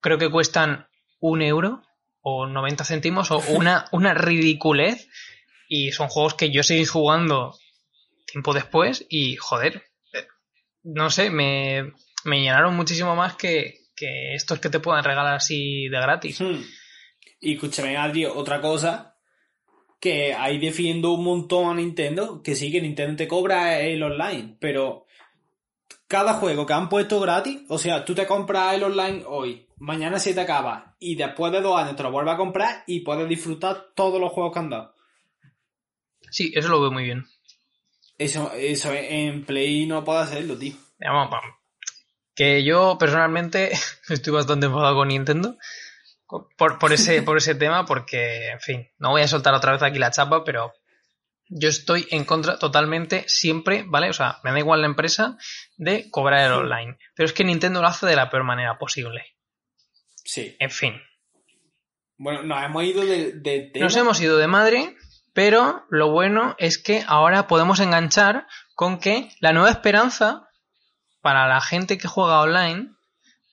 creo 0.00 0.18
que 0.18 0.30
cuestan 0.30 0.88
un 1.20 1.40
euro 1.40 1.82
o 2.20 2.46
90 2.46 2.84
céntimos 2.84 3.30
o 3.30 3.38
una, 3.48 3.86
una 3.92 4.14
ridiculez 4.14 5.08
y 5.74 5.90
son 5.90 6.08
juegos 6.08 6.34
que 6.34 6.50
yo 6.50 6.62
seguí 6.62 6.84
jugando 6.84 7.56
tiempo 8.26 8.52
después 8.52 9.06
y 9.08 9.36
joder, 9.36 9.82
eh, 10.12 10.26
no 10.82 11.08
sé, 11.08 11.30
me, 11.30 11.94
me 12.24 12.42
llenaron 12.42 12.76
muchísimo 12.76 13.16
más 13.16 13.36
que, 13.36 13.78
que 13.96 14.34
estos 14.34 14.58
que 14.58 14.68
te 14.68 14.80
puedan 14.80 15.02
regalar 15.02 15.34
así 15.34 15.88
de 15.88 15.98
gratis. 15.98 16.42
Hmm. 16.42 16.62
Y 17.40 17.54
escúchame, 17.54 17.96
Adri, 17.96 18.26
otra 18.26 18.60
cosa 18.60 19.16
que 19.98 20.34
ahí 20.34 20.58
defiendo 20.58 21.12
un 21.12 21.24
montón 21.24 21.70
a 21.70 21.74
Nintendo, 21.74 22.42
que 22.42 22.54
sí, 22.54 22.70
que 22.70 22.82
Nintendo 22.82 23.16
te 23.16 23.26
cobra 23.26 23.80
el 23.80 24.02
online, 24.02 24.58
pero 24.60 25.06
cada 26.06 26.34
juego 26.34 26.66
que 26.66 26.74
han 26.74 26.90
puesto 26.90 27.18
gratis, 27.18 27.60
o 27.70 27.78
sea, 27.78 28.04
tú 28.04 28.14
te 28.14 28.26
compras 28.26 28.74
el 28.74 28.82
online 28.82 29.22
hoy, 29.26 29.66
mañana 29.78 30.18
se 30.18 30.34
te 30.34 30.40
acaba, 30.42 30.96
y 30.98 31.14
después 31.14 31.50
de 31.50 31.62
dos 31.62 31.80
años 31.80 31.96
te 31.96 32.02
lo 32.02 32.12
vuelves 32.12 32.34
a 32.34 32.36
comprar 32.36 32.84
y 32.86 33.00
puedes 33.00 33.26
disfrutar 33.26 33.92
todos 33.94 34.20
los 34.20 34.32
juegos 34.32 34.52
que 34.52 34.58
han 34.58 34.68
dado. 34.68 34.91
Sí, 36.32 36.52
eso 36.56 36.68
lo 36.68 36.80
veo 36.80 36.90
muy 36.90 37.04
bien. 37.04 37.26
Eso, 38.18 38.52
eso 38.54 38.92
en 38.92 39.44
Play 39.44 39.86
no 39.86 40.02
puede 40.04 40.20
hacerlo, 40.20 40.56
tío. 40.58 40.74
Que 42.34 42.64
yo 42.64 42.96
personalmente 42.98 43.72
estoy 44.08 44.32
bastante 44.32 44.66
enfadado 44.66 44.96
con 44.96 45.08
Nintendo 45.08 45.56
por, 46.56 46.78
por, 46.78 46.92
ese, 46.92 47.22
por 47.22 47.36
ese 47.36 47.54
tema, 47.54 47.84
porque, 47.84 48.48
en 48.50 48.60
fin, 48.60 48.88
no 48.98 49.10
voy 49.10 49.22
a 49.22 49.28
soltar 49.28 49.52
otra 49.54 49.72
vez 49.72 49.82
aquí 49.82 49.98
la 49.98 50.10
chapa, 50.10 50.44
pero 50.44 50.72
yo 51.48 51.68
estoy 51.68 52.06
en 52.10 52.24
contra 52.24 52.58
totalmente 52.58 53.24
siempre, 53.28 53.84
¿vale? 53.86 54.08
O 54.08 54.14
sea, 54.14 54.38
me 54.42 54.50
da 54.52 54.58
igual 54.58 54.80
la 54.80 54.86
empresa 54.86 55.36
de 55.76 56.08
cobrar 56.10 56.46
el 56.46 56.52
online. 56.52 56.96
Pero 57.14 57.26
es 57.26 57.34
que 57.34 57.44
Nintendo 57.44 57.82
lo 57.82 57.88
hace 57.88 58.06
de 58.06 58.16
la 58.16 58.30
peor 58.30 58.44
manera 58.44 58.78
posible. 58.78 59.26
Sí. 60.24 60.56
En 60.58 60.70
fin, 60.70 60.94
Bueno, 62.16 62.42
nos 62.44 62.64
hemos 62.64 62.84
ido 62.84 63.04
de, 63.04 63.32
de 63.32 63.70
tema. 63.72 63.84
nos 63.84 63.96
hemos 63.96 64.20
ido 64.22 64.38
de 64.38 64.46
madre, 64.46 64.96
pero 65.32 65.86
lo 65.88 66.10
bueno 66.10 66.54
es 66.58 66.78
que 66.78 67.04
ahora 67.06 67.46
podemos 67.46 67.80
enganchar 67.80 68.46
con 68.74 68.98
que 68.98 69.30
la 69.40 69.52
nueva 69.52 69.70
esperanza 69.70 70.48
para 71.20 71.46
la 71.48 71.60
gente 71.60 71.98
que 71.98 72.08
juega 72.08 72.40
online 72.40 72.90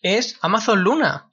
es 0.02 0.38
Amazon 0.42 0.82
Luna. 0.82 1.32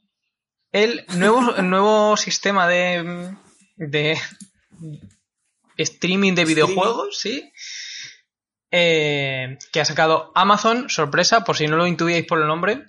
el 0.72 1.04
nuevo, 1.14 1.54
el 1.56 1.68
nuevo 1.68 2.16
sistema 2.16 2.68
de, 2.68 3.34
de 3.76 4.18
streaming 5.76 6.34
de 6.34 6.44
videojuegos, 6.44 7.18
sí. 7.18 7.52
Eh, 8.70 9.58
que 9.72 9.80
ha 9.80 9.84
sacado 9.84 10.32
Amazon, 10.34 10.90
sorpresa, 10.90 11.44
por 11.44 11.56
si 11.56 11.66
no 11.66 11.76
lo 11.76 11.86
intuíais 11.86 12.26
por 12.26 12.40
el 12.40 12.46
nombre. 12.46 12.84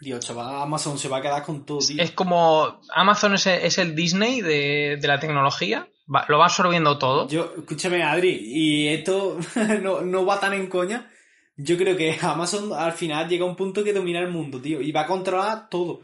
Dios, 0.00 0.24
chaval, 0.24 0.62
Amazon 0.62 0.98
se 0.98 1.08
va 1.08 1.18
a 1.18 1.22
quedar 1.22 1.42
con 1.42 1.66
todo, 1.66 1.80
tío. 1.80 2.02
Es 2.02 2.12
como 2.12 2.80
Amazon 2.94 3.34
es 3.34 3.46
el, 3.46 3.62
es 3.62 3.76
el 3.76 3.94
Disney 3.94 4.40
de, 4.40 4.96
de 4.98 5.08
la 5.08 5.20
tecnología, 5.20 5.90
va- 6.14 6.24
lo 6.28 6.38
va 6.38 6.46
absorbiendo 6.46 6.98
todo. 6.98 7.28
Yo, 7.28 7.52
escúchame, 7.58 8.02
Adri, 8.02 8.38
y 8.42 8.88
esto 8.88 9.38
no, 9.82 10.00
no 10.02 10.24
va 10.26 10.38
tan 10.40 10.52
en 10.54 10.66
coña. 10.68 11.10
Yo 11.56 11.76
creo 11.76 11.96
que 11.96 12.18
Amazon 12.22 12.72
al 12.72 12.92
final 12.92 13.28
llega 13.28 13.44
a 13.44 13.48
un 13.48 13.56
punto 13.56 13.84
que 13.84 13.92
domina 13.92 14.18
el 14.20 14.28
mundo, 14.30 14.60
tío, 14.60 14.80
y 14.80 14.92
va 14.92 15.02
a 15.02 15.06
controlar 15.06 15.68
todo, 15.68 16.00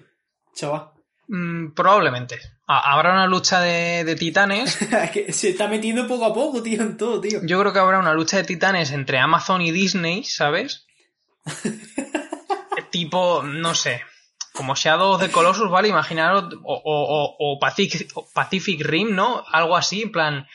chaval. 0.55 0.91
Mm, 1.29 1.73
probablemente. 1.73 2.39
Ha- 2.69 2.93
Habrá 2.93 3.13
una 3.13 3.27
lucha 3.27 3.61
de, 3.61 4.05
de 4.05 4.17
titanes. 4.17 4.73
Se 5.31 5.49
está 5.51 5.67
metiendo 5.69 6.07
poco 6.07 6.27
a 6.27 6.35
poco, 6.35 6.63
tío, 6.63 6.83
en 6.83 6.97
todo, 6.97 7.21
tío. 7.21 7.41
Yo 7.45 7.59
creo 7.61 7.73
que 7.73 7.79
habrá 7.79 7.99
una 7.99 8.13
lucha 8.13 8.37
de 8.37 8.45
titanes 8.45 8.91
entre 8.93 9.19
Amazon 9.19 9.63
y 9.63 9.71
Disney, 9.71 10.25
¿sabes? 10.25 10.87
tipo, 12.91 13.43
no 13.43 13.75
sé, 13.75 14.03
como 14.57 14.75
Shadow 14.75 15.19
the 15.19 15.31
Colossus, 15.31 15.71
¿vale? 15.71 15.89
Imaginaros, 15.89 16.55
o, 16.65 17.37
o- 17.39 17.59
Pacific, 17.61 18.11
o 18.15 18.27
Pacific 18.33 18.81
Rim, 18.85 19.15
¿no? 19.15 19.45
Algo 19.53 19.77
así, 19.77 20.03
en 20.03 20.13
plan, 20.13 20.47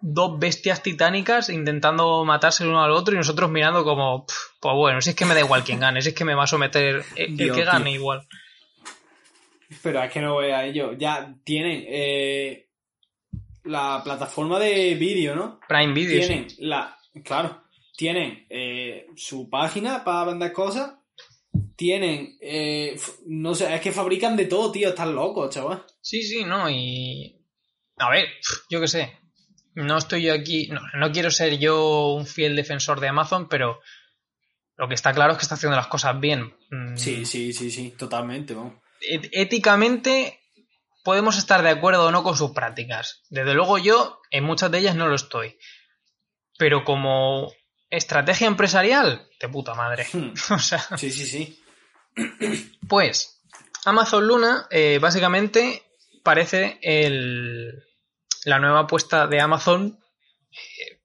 dos 0.00 0.38
bestias 0.38 0.82
titánicas 0.82 1.48
intentando 1.48 2.24
matarse 2.24 2.64
el 2.64 2.70
uno 2.70 2.82
al 2.84 2.90
otro 2.90 3.14
y 3.14 3.18
nosotros 3.18 3.50
mirando 3.50 3.84
como, 3.84 4.26
"Pf, 4.26 4.38
pues 4.60 4.74
bueno, 4.74 5.00
si 5.00 5.10
es 5.10 5.16
que 5.16 5.24
me 5.24 5.34
da 5.34 5.40
igual 5.40 5.64
quién 5.64 5.80
gane, 5.80 6.02
si 6.02 6.10
es 6.10 6.14
que 6.14 6.24
me 6.26 6.34
va 6.34 6.44
a 6.44 6.46
someter 6.48 7.04
el, 7.16 7.30
el 7.30 7.36
Dios, 7.36 7.56
que 7.56 7.64
gane 7.64 7.84
tío. 7.86 7.94
igual. 7.94 8.26
Pero 9.82 10.02
es 10.02 10.12
que 10.12 10.20
no 10.20 10.34
voy 10.34 10.50
a 10.50 10.64
ello. 10.64 10.92
Ya 10.92 11.34
tienen 11.42 11.84
eh, 11.88 12.68
la 13.64 14.02
plataforma 14.04 14.58
de 14.58 14.94
vídeo, 14.94 15.34
¿no? 15.34 15.58
Prime 15.66 15.92
Video, 15.94 16.20
sí. 16.20 16.26
Tienen 16.28 16.46
la. 16.58 16.96
Claro. 17.24 17.62
Tienen 17.96 18.46
eh, 18.50 19.06
su 19.16 19.48
página 19.48 20.04
para 20.04 20.24
vender 20.24 20.52
cosas. 20.52 20.94
Tienen. 21.76 22.36
eh, 22.40 22.96
no 23.26 23.54
sé, 23.54 23.74
es 23.74 23.80
que 23.80 23.92
fabrican 23.92 24.36
de 24.36 24.46
todo, 24.46 24.70
tío. 24.72 24.90
Están 24.90 25.14
locos, 25.14 25.52
chaval. 25.54 25.84
Sí, 26.00 26.22
sí, 26.22 26.44
no, 26.44 26.68
y. 26.70 27.40
A 27.98 28.10
ver, 28.10 28.28
yo 28.70 28.80
qué 28.80 28.88
sé. 28.88 29.18
No 29.74 29.96
estoy 29.98 30.22
yo 30.22 30.34
aquí. 30.34 30.68
No, 30.68 30.80
no 30.98 31.10
quiero 31.12 31.30
ser 31.30 31.58
yo 31.58 32.12
un 32.14 32.26
fiel 32.26 32.54
defensor 32.56 33.00
de 33.00 33.08
Amazon, 33.08 33.48
pero 33.48 33.80
lo 34.76 34.88
que 34.88 34.94
está 34.94 35.12
claro 35.12 35.32
es 35.32 35.38
que 35.38 35.42
está 35.42 35.56
haciendo 35.56 35.76
las 35.76 35.88
cosas 35.88 36.18
bien. 36.20 36.54
Mm, 36.70 36.96
Sí, 36.96 37.24
sí, 37.26 37.52
sí, 37.52 37.70
sí. 37.70 37.90
Totalmente, 37.98 38.54
vamos. 38.54 38.74
et- 39.00 39.28
Éticamente 39.32 40.40
podemos 41.04 41.36
estar 41.38 41.62
de 41.62 41.70
acuerdo 41.70 42.06
o 42.06 42.10
no 42.12 42.22
con 42.22 42.36
sus 42.36 42.52
prácticas. 42.52 43.22
Desde 43.30 43.54
luego 43.54 43.78
yo 43.78 44.20
en 44.30 44.44
muchas 44.44 44.70
de 44.70 44.78
ellas 44.78 44.96
no 44.96 45.06
lo 45.08 45.14
estoy. 45.16 45.58
Pero 46.56 46.84
como 46.84 47.52
estrategia 47.96 48.46
empresarial, 48.46 49.26
de 49.40 49.48
puta 49.48 49.74
madre. 49.74 50.06
Hmm. 50.12 50.32
o 50.52 50.58
sea, 50.58 50.80
Sí, 50.96 51.10
sí, 51.10 51.26
sí. 51.26 51.60
Pues 52.88 53.40
Amazon 53.84 54.26
Luna 54.26 54.66
eh, 54.70 54.98
básicamente 55.00 55.82
parece 56.22 56.78
el- 56.82 57.72
la 58.44 58.58
nueva 58.58 58.80
apuesta 58.80 59.26
de 59.26 59.40
Amazon 59.40 59.98
eh, 60.52 61.00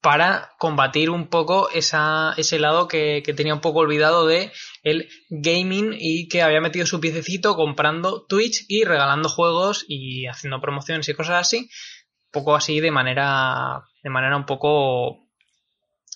para 0.00 0.52
combatir 0.58 1.10
un 1.10 1.28
poco 1.28 1.70
esa, 1.70 2.34
ese 2.36 2.58
lado 2.58 2.88
que, 2.88 3.22
que 3.24 3.34
tenía 3.34 3.54
un 3.54 3.60
poco 3.60 3.80
olvidado 3.80 4.26
de 4.26 4.52
el 4.82 5.08
gaming 5.30 5.94
y 5.98 6.28
que 6.28 6.42
había 6.42 6.60
metido 6.60 6.86
su 6.86 7.00
piececito 7.00 7.54
comprando 7.56 8.26
Twitch 8.26 8.64
y 8.68 8.84
regalando 8.84 9.28
juegos 9.28 9.84
y 9.88 10.26
haciendo 10.26 10.60
promociones 10.60 11.08
y 11.08 11.14
cosas 11.14 11.40
así, 11.46 11.58
un 11.58 12.30
poco 12.32 12.56
así 12.56 12.80
de 12.80 12.90
manera 12.90 13.82
de 14.02 14.10
manera 14.10 14.36
un 14.36 14.44
poco 14.46 15.21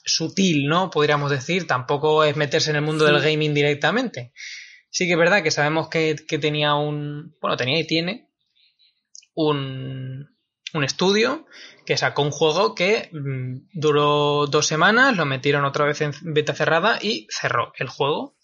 sutil, 0.07 0.69
¿no? 0.69 0.89
Podríamos 0.89 1.31
decir, 1.31 1.67
tampoco 1.67 2.25
es 2.25 2.37
meterse 2.37 2.71
en 2.71 2.77
el 2.77 2.83
mundo 2.83 3.05
del 3.05 3.21
gaming 3.21 3.53
directamente. 3.53 4.33
Sí 4.89 5.07
que 5.07 5.13
es 5.13 5.19
verdad 5.19 5.43
que 5.43 5.51
sabemos 5.51 5.89
que, 5.89 6.17
que 6.27 6.39
tenía 6.39 6.75
un, 6.75 7.37
bueno, 7.41 7.57
tenía 7.57 7.79
y 7.79 7.87
tiene 7.87 8.31
un, 9.35 10.27
un 10.73 10.85
estudio 10.85 11.47
que 11.85 11.97
sacó 11.97 12.23
un 12.23 12.31
juego 12.31 12.75
que 12.75 13.11
mm, 13.13 13.69
duró 13.73 14.47
dos 14.47 14.67
semanas, 14.67 15.17
lo 15.17 15.27
metieron 15.27 15.65
otra 15.65 15.85
vez 15.85 16.01
en 16.01 16.13
beta 16.23 16.55
cerrada 16.55 16.99
y 17.03 17.27
cerró 17.31 17.73
el 17.77 17.89
juego 17.89 18.37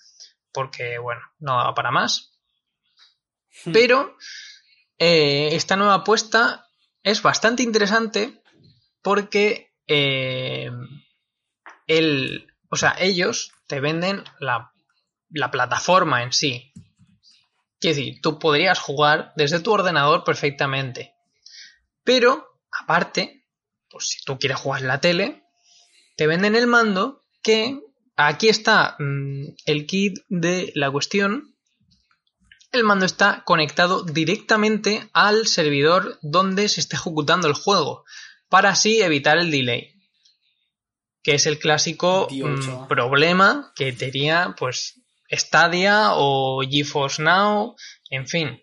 porque, 0.53 0.99
bueno, 0.99 1.23
no 1.39 1.57
daba 1.57 1.75
para 1.75 1.91
más. 1.91 2.39
Hmm. 3.65 3.73
Pero 3.73 4.17
eh, 4.99 5.51
esta 5.53 5.77
nueva 5.77 5.95
apuesta 5.95 6.67
es 7.03 7.23
bastante 7.23 7.63
interesante 7.63 8.43
porque 9.03 9.75
eh, 9.87 10.71
el, 11.87 12.53
o 12.71 12.77
sea, 12.77 12.97
ellos 12.99 13.53
te 13.67 13.81
venden 13.81 14.25
la, 14.39 14.73
la 15.31 15.51
plataforma 15.51 16.23
en 16.23 16.33
sí. 16.33 16.73
Quiero 17.81 17.97
decir, 17.97 18.21
tú 18.23 18.39
podrías 18.39 18.79
jugar 18.79 19.33
desde 19.37 19.61
tu 19.61 19.73
ordenador 19.73 20.25
perfectamente. 20.25 21.15
Pero, 22.05 22.61
aparte, 22.71 23.45
pues 23.91 24.09
si 24.09 24.25
tú 24.25 24.39
quieres 24.39 24.59
jugar 24.59 24.83
en 24.83 24.89
la 24.89 25.01
tele, 25.01 25.45
te 26.17 26.27
venden 26.27 26.55
el 26.57 26.67
mando 26.67 27.23
que 27.43 27.81
aquí 28.17 28.49
está 28.49 28.97
mm, 28.99 29.49
el 29.67 29.87
kit 29.87 30.19
de 30.29 30.73
la 30.75 30.91
cuestión. 30.91 31.55
El 32.71 32.85
mando 32.85 33.05
está 33.05 33.43
conectado 33.45 34.03
directamente 34.03 35.11
al 35.13 35.47
servidor 35.47 36.19
donde 36.23 36.69
se 36.69 36.81
esté 36.81 36.97
ejecutando 36.97 37.49
el 37.49 37.55
juego, 37.55 38.05
para 38.49 38.71
así 38.71 39.03
evitar 39.03 39.39
el 39.39 39.51
delay. 39.51 39.92
Que 41.23 41.35
es 41.35 41.47
el 41.47 41.59
clásico 41.59 42.27
Dios, 42.31 42.67
mm, 42.69 42.89
problema 42.89 43.73
que 43.77 43.93
tenía, 43.93 44.55
pues, 44.59 45.01
Stadia 45.31 46.11
o 46.15 46.61
GeForce 46.69 47.23
Now, 47.23 47.75
en 48.11 48.27
fin. 48.27 48.61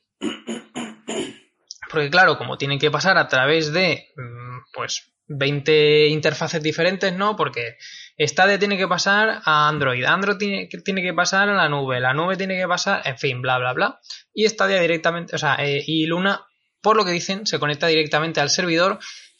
Porque 1.89 2.09
claro, 2.09 2.37
como 2.37 2.57
tienen 2.57 2.77
que 2.79 2.91
pasar 2.91 3.17
a 3.17 3.27
través 3.27 3.73
de, 3.73 4.09
mm, 4.15 4.59
pues, 4.73 5.11
20 5.27 6.07
interfaces 6.07 6.61
diferentes, 6.61 7.13
¿no? 7.13 7.35
Porque 7.35 7.77
Stadia 8.17 8.59
tiene 8.59 8.77
que 8.77 8.87
pasar 8.87 9.41
a 9.45 9.67
Android, 9.67 10.03
Android 10.03 10.37
tiene, 10.37 10.67
que- 10.69 10.79
tiene 10.79 11.01
que 11.01 11.13
pasar 11.13 11.49
a 11.49 11.53
la 11.53 11.69
nube, 11.69 11.99
la 11.99 12.13
nube 12.13 12.35
tiene 12.35 12.57
que 12.57 12.67
pasar, 12.67 13.01
en 13.05 13.17
fin, 13.17 13.41
bla, 13.41 13.57
bla, 13.59 13.73
bla. 13.73 13.99
Y 14.33 14.47
Stadia 14.47 14.81
directamente, 14.81 15.35
o 15.35 15.39
sea, 15.39 15.55
eh, 15.59 15.83
y 15.85 16.05
Luna, 16.07 16.45
por 16.81 16.95
lo 16.97 17.05
que 17.05 17.11
dicen, 17.11 17.45
se 17.47 17.59
conecta 17.59 17.87
directamente 17.87 18.39
al 18.41 18.49
servidor, 18.49 18.99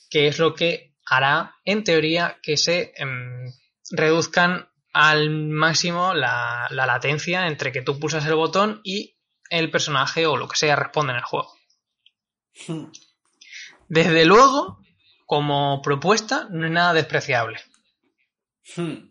que 0.10 0.28
es 0.28 0.38
lo 0.40 0.54
que 0.56 0.89
hará, 1.10 1.56
en 1.66 1.84
teoría, 1.84 2.38
que 2.42 2.58
se 2.58 2.94
em, 2.98 3.52
reduzcan 3.92 4.70
al 4.94 5.30
máximo 5.30 6.14
la, 6.14 6.68
la 6.72 6.86
latencia 6.86 7.48
entre 7.48 7.72
que 7.72 7.82
tú 7.82 8.00
pulsas 8.00 8.26
el 8.26 8.36
botón 8.36 8.82
y 8.84 9.18
el 9.50 9.72
personaje 9.72 10.26
o 10.26 10.38
lo 10.38 10.48
que 10.48 10.58
sea 10.58 10.76
responde 10.76 11.12
en 11.14 11.18
el 11.18 11.24
juego. 11.24 11.52
Hmm. 12.68 12.86
Desde 13.88 14.26
luego, 14.26 14.80
como 15.26 15.82
propuesta, 15.82 16.48
no 16.52 16.66
es 16.66 16.72
nada 16.72 16.94
despreciable. 16.94 17.60
Hmm. 18.76 19.10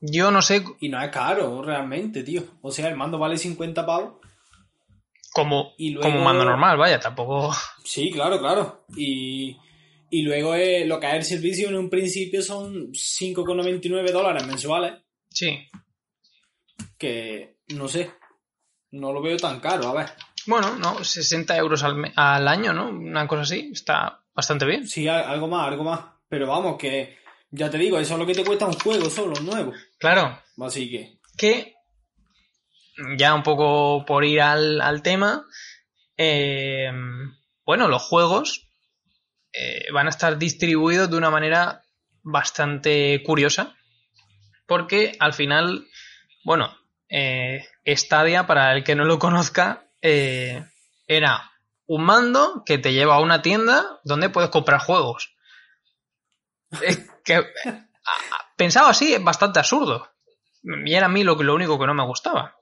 Yo 0.00 0.30
no 0.32 0.42
sé 0.42 0.64
Y 0.80 0.88
no 0.88 1.00
es 1.00 1.10
caro, 1.10 1.62
realmente, 1.62 2.24
tío. 2.24 2.42
O 2.60 2.70
sea, 2.72 2.88
el 2.88 2.96
mando 2.96 3.18
vale 3.18 3.38
50 3.38 3.86
pavos. 3.86 4.14
cómo, 5.32 5.72
Y 5.78 5.90
luego- 5.90 6.08
como 6.08 6.18
un 6.18 6.24
mando 6.24 6.44
normal, 6.44 6.76
vaya, 6.76 7.00
tampoco. 7.00 7.54
Sí, 7.84 8.10
claro, 8.12 8.38
claro. 8.38 8.84
Y, 8.96 9.56
y 10.12 10.20
luego 10.20 10.54
eh, 10.54 10.84
lo 10.84 11.00
que 11.00 11.06
es 11.06 11.14
el 11.14 11.24
servicio 11.24 11.70
en 11.70 11.76
un 11.76 11.88
principio 11.88 12.42
son 12.42 12.92
5,99 12.92 14.12
dólares 14.12 14.46
mensuales. 14.46 14.92
Sí. 15.30 15.58
Que 16.98 17.56
no 17.68 17.88
sé. 17.88 18.10
No 18.90 19.10
lo 19.10 19.22
veo 19.22 19.38
tan 19.38 19.58
caro, 19.58 19.88
a 19.88 19.94
ver. 19.94 20.10
Bueno, 20.46 20.76
no, 20.76 21.02
60 21.02 21.56
euros 21.56 21.82
al, 21.82 22.12
al 22.14 22.46
año, 22.46 22.74
¿no? 22.74 22.90
Una 22.90 23.26
cosa 23.26 23.44
así, 23.44 23.70
está 23.72 24.22
bastante 24.34 24.66
bien. 24.66 24.86
Sí, 24.86 25.08
algo 25.08 25.48
más, 25.48 25.68
algo 25.68 25.84
más. 25.84 26.00
Pero 26.28 26.46
vamos, 26.46 26.76
que 26.76 27.16
ya 27.50 27.70
te 27.70 27.78
digo, 27.78 27.98
eso 27.98 28.12
es 28.12 28.20
lo 28.20 28.26
que 28.26 28.34
te 28.34 28.44
cuesta 28.44 28.66
un 28.66 28.74
juego 28.74 29.08
solo, 29.08 29.40
nuevo. 29.40 29.72
Claro, 29.98 30.38
Así 30.58 30.90
que. 30.90 31.20
que 31.38 31.74
ya 33.16 33.34
un 33.34 33.42
poco 33.42 34.04
por 34.04 34.26
ir 34.26 34.42
al, 34.42 34.78
al 34.82 35.00
tema, 35.00 35.46
eh, 36.18 36.90
bueno, 37.64 37.88
los 37.88 38.02
juegos 38.02 38.71
eh, 39.52 39.86
van 39.92 40.06
a 40.06 40.10
estar 40.10 40.38
distribuidos 40.38 41.10
de 41.10 41.16
una 41.16 41.30
manera 41.30 41.82
bastante 42.22 43.22
curiosa, 43.24 43.74
porque 44.66 45.16
al 45.18 45.34
final, 45.34 45.86
bueno, 46.44 46.76
eh, 47.08 47.66
Stadia, 47.86 48.46
para 48.46 48.72
el 48.72 48.84
que 48.84 48.94
no 48.94 49.04
lo 49.04 49.18
conozca, 49.18 49.86
eh, 50.00 50.64
era 51.06 51.52
un 51.86 52.04
mando 52.04 52.62
que 52.64 52.78
te 52.78 52.92
lleva 52.92 53.16
a 53.16 53.20
una 53.20 53.42
tienda 53.42 54.00
donde 54.04 54.30
puedes 54.30 54.50
comprar 54.50 54.80
juegos. 54.80 55.34
Es 56.80 57.10
que, 57.22 57.44
pensado 58.56 58.88
así, 58.88 59.12
es 59.12 59.22
bastante 59.22 59.58
absurdo. 59.58 60.08
Y 60.62 60.94
era 60.94 61.06
a 61.06 61.10
mí 61.10 61.22
lo 61.24 61.34
único 61.54 61.78
que 61.78 61.86
no 61.86 61.94
me 61.94 62.06
gustaba. 62.06 62.56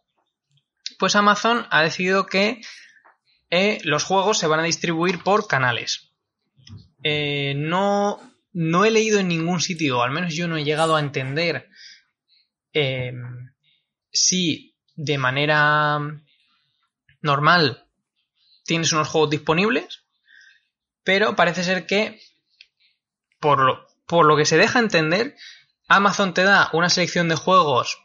pues 0.98 1.14
Amazon 1.14 1.66
ha 1.70 1.82
decidido 1.82 2.26
que 2.26 2.60
eh, 3.50 3.78
los 3.84 4.04
juegos 4.04 4.38
se 4.38 4.46
van 4.46 4.60
a 4.60 4.64
distribuir 4.64 5.22
por 5.22 5.46
canales. 5.46 6.09
Eh, 7.02 7.54
no, 7.56 8.20
no 8.52 8.84
he 8.84 8.90
leído 8.90 9.18
en 9.20 9.28
ningún 9.28 9.60
sitio, 9.60 10.02
al 10.02 10.10
menos 10.10 10.34
yo 10.34 10.48
no 10.48 10.56
he 10.56 10.64
llegado 10.64 10.96
a 10.96 11.00
entender 11.00 11.68
eh, 12.72 13.12
si 14.12 14.76
de 14.94 15.18
manera 15.18 15.98
normal 17.22 17.86
tienes 18.64 18.92
unos 18.92 19.08
juegos 19.08 19.30
disponibles, 19.30 20.04
pero 21.02 21.34
parece 21.34 21.64
ser 21.64 21.86
que, 21.86 22.20
por 23.40 23.60
lo, 23.60 23.86
por 24.06 24.26
lo 24.26 24.36
que 24.36 24.44
se 24.44 24.58
deja 24.58 24.78
entender, 24.78 25.36
Amazon 25.88 26.34
te 26.34 26.44
da 26.44 26.70
una 26.72 26.90
selección 26.90 27.28
de 27.28 27.36
juegos 27.36 27.98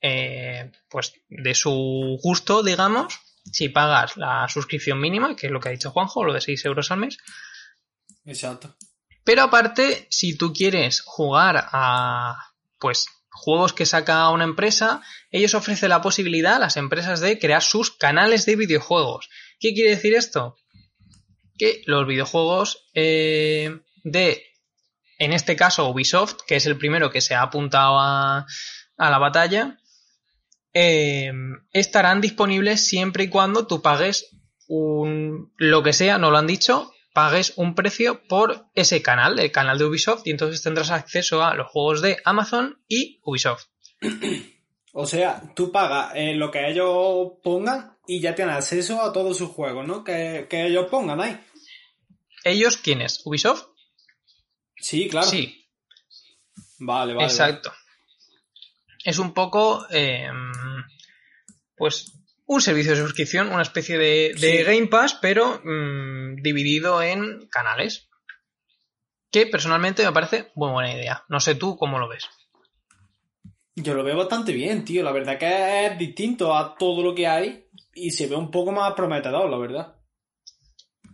eh, 0.00 0.70
pues 0.88 1.12
de 1.28 1.54
su 1.54 2.18
gusto, 2.22 2.62
digamos, 2.62 3.18
si 3.52 3.68
pagas 3.68 4.16
la 4.16 4.48
suscripción 4.48 5.00
mínima, 5.00 5.34
que 5.34 5.46
es 5.46 5.52
lo 5.52 5.60
que 5.60 5.68
ha 5.68 5.72
dicho 5.72 5.90
Juanjo, 5.90 6.24
lo 6.24 6.32
de 6.32 6.40
6 6.40 6.64
euros 6.66 6.90
al 6.90 6.98
mes. 6.98 7.18
Exacto. 8.28 8.76
Pero 9.24 9.42
aparte, 9.42 10.06
si 10.10 10.36
tú 10.36 10.52
quieres 10.52 11.00
jugar 11.00 11.68
a 11.72 12.36
pues 12.78 13.06
juegos 13.30 13.72
que 13.72 13.86
saca 13.86 14.28
una 14.30 14.44
empresa, 14.44 15.02
ellos 15.30 15.54
ofrecen 15.54 15.88
la 15.88 16.02
posibilidad 16.02 16.56
a 16.56 16.58
las 16.60 16.76
empresas 16.76 17.20
de 17.20 17.38
crear 17.38 17.62
sus 17.62 17.90
canales 17.90 18.46
de 18.46 18.56
videojuegos. 18.56 19.28
¿Qué 19.58 19.72
quiere 19.74 19.90
decir 19.90 20.14
esto? 20.14 20.56
Que 21.56 21.82
los 21.86 22.06
videojuegos 22.06 22.88
eh, 22.94 23.80
de, 24.04 24.42
en 25.18 25.32
este 25.32 25.56
caso, 25.56 25.88
Ubisoft, 25.88 26.36
que 26.46 26.56
es 26.56 26.66
el 26.66 26.76
primero 26.76 27.10
que 27.10 27.20
se 27.20 27.34
ha 27.34 27.42
apuntado 27.42 27.98
a, 27.98 28.46
la 28.98 29.18
batalla, 29.18 29.78
eh, 30.74 31.32
estarán 31.72 32.20
disponibles 32.20 32.86
siempre 32.86 33.24
y 33.24 33.28
cuando 33.28 33.66
tú 33.66 33.80
pagues 33.80 34.36
un, 34.66 35.52
lo 35.56 35.82
que 35.82 35.92
sea, 35.92 36.18
no 36.18 36.30
lo 36.30 36.38
han 36.38 36.46
dicho, 36.46 36.92
pagues 37.18 37.54
un 37.56 37.74
precio 37.74 38.22
por 38.28 38.66
ese 38.76 39.02
canal, 39.02 39.40
el 39.40 39.50
canal 39.50 39.76
de 39.76 39.86
Ubisoft, 39.86 40.24
y 40.24 40.30
entonces 40.30 40.62
tendrás 40.62 40.92
acceso 40.92 41.42
a 41.42 41.52
los 41.56 41.66
juegos 41.66 42.00
de 42.00 42.18
Amazon 42.24 42.80
y 42.86 43.18
Ubisoft. 43.24 43.64
O 44.92 45.04
sea, 45.04 45.42
tú 45.56 45.72
pagas 45.72 46.12
eh, 46.14 46.34
lo 46.36 46.48
que 46.52 46.70
ellos 46.70 47.32
pongan 47.42 47.98
y 48.06 48.20
ya 48.20 48.36
tienes 48.36 48.54
acceso 48.54 49.02
a 49.02 49.12
todos 49.12 49.36
sus 49.36 49.48
juegos, 49.48 49.84
¿no? 49.84 50.04
Que, 50.04 50.46
que 50.48 50.66
ellos 50.66 50.86
pongan 50.88 51.20
ahí. 51.20 51.40
¿Ellos 52.44 52.76
quiénes? 52.76 53.20
¿Ubisoft? 53.24 53.64
Sí, 54.76 55.08
claro. 55.08 55.26
Sí, 55.26 55.68
Vale, 56.78 57.14
vale. 57.14 57.26
exacto. 57.26 57.72
Es 59.04 59.18
un 59.18 59.34
poco, 59.34 59.84
eh, 59.90 60.30
pues, 61.76 62.12
un 62.48 62.62
servicio 62.62 62.92
de 62.92 63.02
suscripción, 63.02 63.52
una 63.52 63.62
especie 63.62 63.98
de, 63.98 64.32
de 64.40 64.58
Sí. 64.58 64.62
Game 64.64 64.86
Pass, 64.86 65.18
pero 65.20 65.60
mm, 65.62 66.36
dividido 66.42 67.02
en 67.02 67.46
canales. 67.48 68.08
Que 69.30 69.46
personalmente 69.46 70.02
me 70.02 70.12
parece 70.12 70.50
muy 70.54 70.70
buena 70.70 70.94
idea. 70.94 71.24
No 71.28 71.40
sé 71.40 71.54
tú 71.54 71.76
cómo 71.76 71.98
lo 71.98 72.08
ves. 72.08 72.24
Yo 73.76 73.92
lo 73.92 74.02
veo 74.02 74.16
bastante 74.16 74.52
bien, 74.52 74.82
tío. 74.82 75.02
La 75.02 75.12
verdad 75.12 75.38
que 75.38 75.86
es 75.86 75.98
distinto 75.98 76.56
a 76.56 76.74
todo 76.74 77.02
lo 77.02 77.14
que 77.14 77.26
hay 77.26 77.66
y 77.94 78.10
se 78.12 78.26
ve 78.26 78.36
un 78.36 78.50
poco 78.50 78.72
más 78.72 78.94
prometedor, 78.94 79.50
la 79.50 79.58
verdad. 79.58 79.94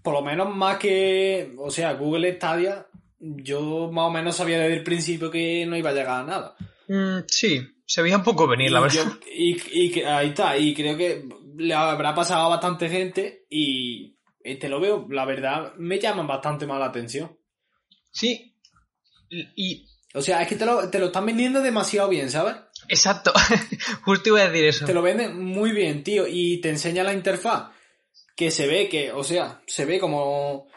Por 0.04 0.14
lo 0.14 0.22
menos 0.22 0.54
más 0.54 0.78
que, 0.78 1.52
o 1.58 1.70
sea, 1.70 1.94
Google 1.94 2.36
Stadia, 2.36 2.86
yo 3.18 3.90
más 3.90 4.06
o 4.06 4.10
menos 4.10 4.36
sabía 4.36 4.60
desde 4.60 4.76
el 4.76 4.84
principio 4.84 5.32
que 5.32 5.66
no 5.66 5.76
iba 5.76 5.90
a 5.90 5.94
llegar 5.94 6.20
a 6.20 6.24
nada. 6.24 6.56
Mm, 6.86 7.24
sí, 7.26 7.60
se 7.86 8.02
veía 8.02 8.16
un 8.16 8.24
poco 8.24 8.46
venir, 8.46 8.70
la 8.72 8.80
Y 8.80 8.82
verdad. 8.82 9.04
yo- 9.04 9.18
y, 9.32 10.00
ahí 10.02 10.28
está, 10.28 10.56
y 10.58 10.74
creo 10.74 10.96
que 10.96 11.24
le 11.56 11.74
habrá 11.74 12.14
pasado 12.14 12.44
a 12.46 12.48
bastante 12.48 12.88
gente 12.88 13.44
y 13.50 14.16
eh, 14.42 14.56
te 14.56 14.68
lo 14.68 14.80
veo, 14.80 15.06
la 15.10 15.24
verdad, 15.24 15.74
me 15.76 15.98
llaman 15.98 16.26
bastante 16.26 16.66
más 16.66 16.78
la 16.78 16.86
atención. 16.86 17.38
Sí. 18.10 18.54
Y, 19.30 19.86
O 20.16 20.22
sea, 20.22 20.42
es 20.42 20.48
que 20.48 20.54
te 20.56 20.64
lo, 20.66 20.88
te 20.90 20.98
lo 21.00 21.06
están 21.06 21.26
vendiendo 21.26 21.60
demasiado 21.60 22.08
bien, 22.08 22.30
¿sabes? 22.30 22.54
exacto. 22.88 23.32
Justo 24.04 24.28
iba 24.28 24.42
a 24.42 24.48
decir 24.48 24.66
eso. 24.66 24.84
Te 24.86 24.94
lo 24.94 25.02
venden 25.02 25.42
muy 25.42 25.72
bien, 25.72 26.04
tío, 26.04 26.26
y 26.28 26.60
te 26.60 26.68
enseña 26.70 27.02
la 27.02 27.12
interfaz 27.14 27.70
que 28.36 28.50
se 28.50 28.66
ve 28.66 28.88
que, 28.88 29.10
o 29.12 29.24
sea, 29.24 29.62
se 29.66 29.84
ve 29.84 29.98
como 29.98 30.68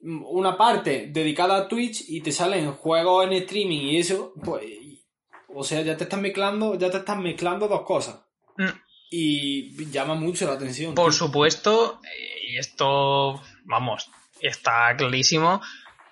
una 0.00 0.56
parte 0.56 1.08
dedicada 1.10 1.56
a 1.58 1.68
Twitch 1.68 2.04
y 2.08 2.20
te 2.22 2.32
salen 2.32 2.72
juegos 2.72 3.26
en 3.26 3.32
streaming 3.34 3.80
y 3.80 3.98
eso, 3.98 4.32
pues, 4.42 4.62
o 5.54 5.64
sea, 5.64 5.80
ya 5.82 5.96
te 5.96 6.04
están 6.04 6.22
mezclando, 6.22 6.76
ya 6.78 6.90
te 6.90 6.98
están 6.98 7.22
mezclando 7.22 7.68
dos 7.68 7.82
cosas 7.82 8.16
Mm, 8.56 8.68
y 9.10 9.86
llama 9.90 10.14
mucho 10.14 10.46
la 10.46 10.52
atención. 10.54 10.94
Por 10.94 11.10
tío. 11.10 11.18
supuesto, 11.18 12.00
y 12.46 12.56
esto, 12.58 13.40
vamos, 13.64 14.10
está 14.40 14.94
clarísimo. 14.96 15.60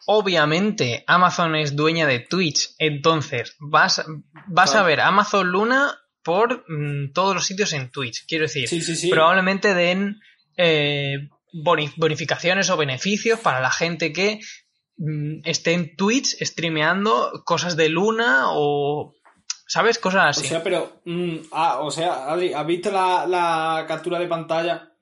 Obviamente, 0.07 1.05
Amazon 1.07 1.55
es 1.57 1.77
dueña 1.77 2.07
de 2.07 2.21
Twitch, 2.21 2.71
entonces 2.79 3.57
vas, 3.61 4.03
vas 4.47 4.71
Claro. 4.71 4.85
a 4.85 4.89
ver 4.89 5.01
Amazon 5.03 5.49
Luna 5.53 5.99
por 6.25 6.65
mm, 6.69 7.13
todos 7.13 7.35
los 7.35 7.45
sitios 7.45 7.73
en 7.75 7.91
Twitch. 7.91 8.25
Quiero 8.27 8.45
decir, 8.45 8.67
Sí, 8.69 8.81
sí, 8.81 8.97
sí. 8.97 9.11
probablemente 9.11 9.75
den 9.75 10.21
eh, 10.57 11.29
boni- 11.53 11.93
bonificaciones 11.97 12.71
o 12.71 12.77
beneficios 12.77 13.39
para 13.41 13.61
la 13.61 13.71
gente 13.71 14.13
que 14.13 14.41
mm, 14.97 15.41
esté 15.45 15.73
en 15.75 15.95
Twitch 15.95 16.37
streameando 16.43 17.43
cosas 17.45 17.77
de 17.77 17.89
Luna 17.91 18.47
o, 18.53 19.15
¿sabes? 19.69 19.99
Cosas 20.01 20.25
O 20.25 20.41
así. 20.41 20.49
sea, 20.49 20.63
pero, 20.65 21.01
mm, 21.05 21.37
ah, 21.53 21.79
o 21.83 21.91
sea, 21.93 22.29
Adri, 22.33 22.53
¿has 22.53 22.67
visto 22.67 22.91
la, 22.91 23.27
la 23.29 23.85
captura 23.87 24.19
de 24.19 24.27
pantalla 24.27 24.93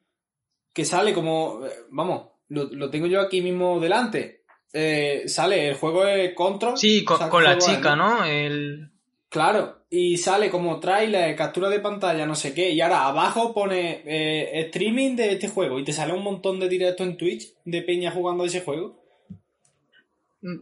que 0.75 0.85
sale 0.85 1.15
como, 1.15 1.65
eh, 1.65 1.71
vamos, 1.91 2.29
lo, 2.49 2.65
lo 2.65 2.91
tengo 2.91 3.07
yo 3.07 3.21
aquí 3.23 3.41
mismo 3.41 3.81
delante? 3.81 4.43
Eh, 4.73 5.23
sale 5.27 5.69
el 5.71 5.77
juego 5.77 6.05
de 6.05 6.35
Control. 6.35 6.77
sí, 6.77 7.03
con, 7.05 7.15
o 7.17 7.19
sea, 7.19 7.29
con 7.31 7.45
la 7.45 7.57
chica, 7.57 7.97
¿no? 7.97 8.25
El... 8.25 8.91
Claro, 9.29 9.85
y 9.91 10.17
sale 10.19 10.51
como 10.51 10.79
trailer, 10.81 11.35
captura 11.37 11.69
de 11.69 11.81
pantalla, 11.81 12.27
no 12.27 12.35
sé 12.35 12.53
qué, 12.53 12.71
y 12.71 12.81
ahora 12.81 13.07
abajo 13.07 13.55
pone 13.55 14.03
eh, 14.05 14.61
streaming 14.67 15.17
de 15.17 15.33
este 15.33 15.49
juego 15.49 15.79
y 15.79 15.85
te 15.85 15.93
sale 15.93 16.13
un 16.13 16.23
montón 16.23 16.61
de 16.61 16.69
directos 16.69 17.07
en 17.07 17.17
Twitch 17.17 17.55
de 17.65 17.83
peña 17.83 18.11
jugando 18.11 18.45
a 18.45 18.47
ese 18.47 18.61
juego. 18.61 19.03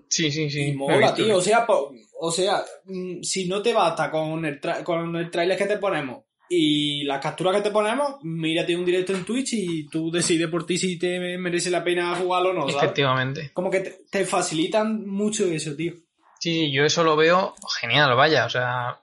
Sí, 0.09 0.31
sí, 0.31 0.51
sí. 0.51 0.69
y 0.69 0.73
mola, 0.75 1.15
tío. 1.15 1.37
O 1.37 1.41
sea, 1.41 1.67
po- 1.67 1.93
o 2.21 2.31
sea, 2.31 2.65
mm, 2.85 3.23
si 3.23 3.47
no 3.47 3.61
te 3.63 3.73
basta 3.73 4.11
con 4.11 4.45
el, 4.45 4.61
tra- 4.61 4.83
con 4.83 5.15
el 5.17 5.31
trailer 5.31 5.59
que 5.59 5.67
te 5.67 5.79
ponemos 5.79 6.23
y 6.49 7.05
las 7.05 7.21
capturas 7.23 7.57
que 7.57 7.63
te 7.63 7.71
ponemos, 7.71 8.17
mírate 8.23 8.77
un 8.77 8.85
directo 8.85 9.13
en 9.15 9.25
Twitch 9.25 9.55
y 9.55 9.89
tú 9.89 10.11
decides 10.11 10.49
por 10.49 10.65
ti 10.67 10.77
si 10.79 10.99
te 10.99 11.19
merece 11.39 11.71
la 11.71 11.83
pena 11.83 12.15
jugarlo 12.17 12.51
o 12.51 12.53
no, 12.53 12.61
¿sabes? 12.69 12.77
Efectivamente. 12.77 13.51
Como 13.55 13.71
que 13.71 13.81
te, 13.81 13.91
te 14.11 14.25
facilitan 14.27 15.07
mucho 15.07 15.47
eso, 15.47 15.75
tío. 15.75 15.95
Sí, 16.41 16.71
yo 16.73 16.85
eso 16.85 17.03
lo 17.03 17.17
veo 17.17 17.55
genial, 17.81 18.15
vaya, 18.15 18.45
o 18.45 18.51
sea, 18.51 19.01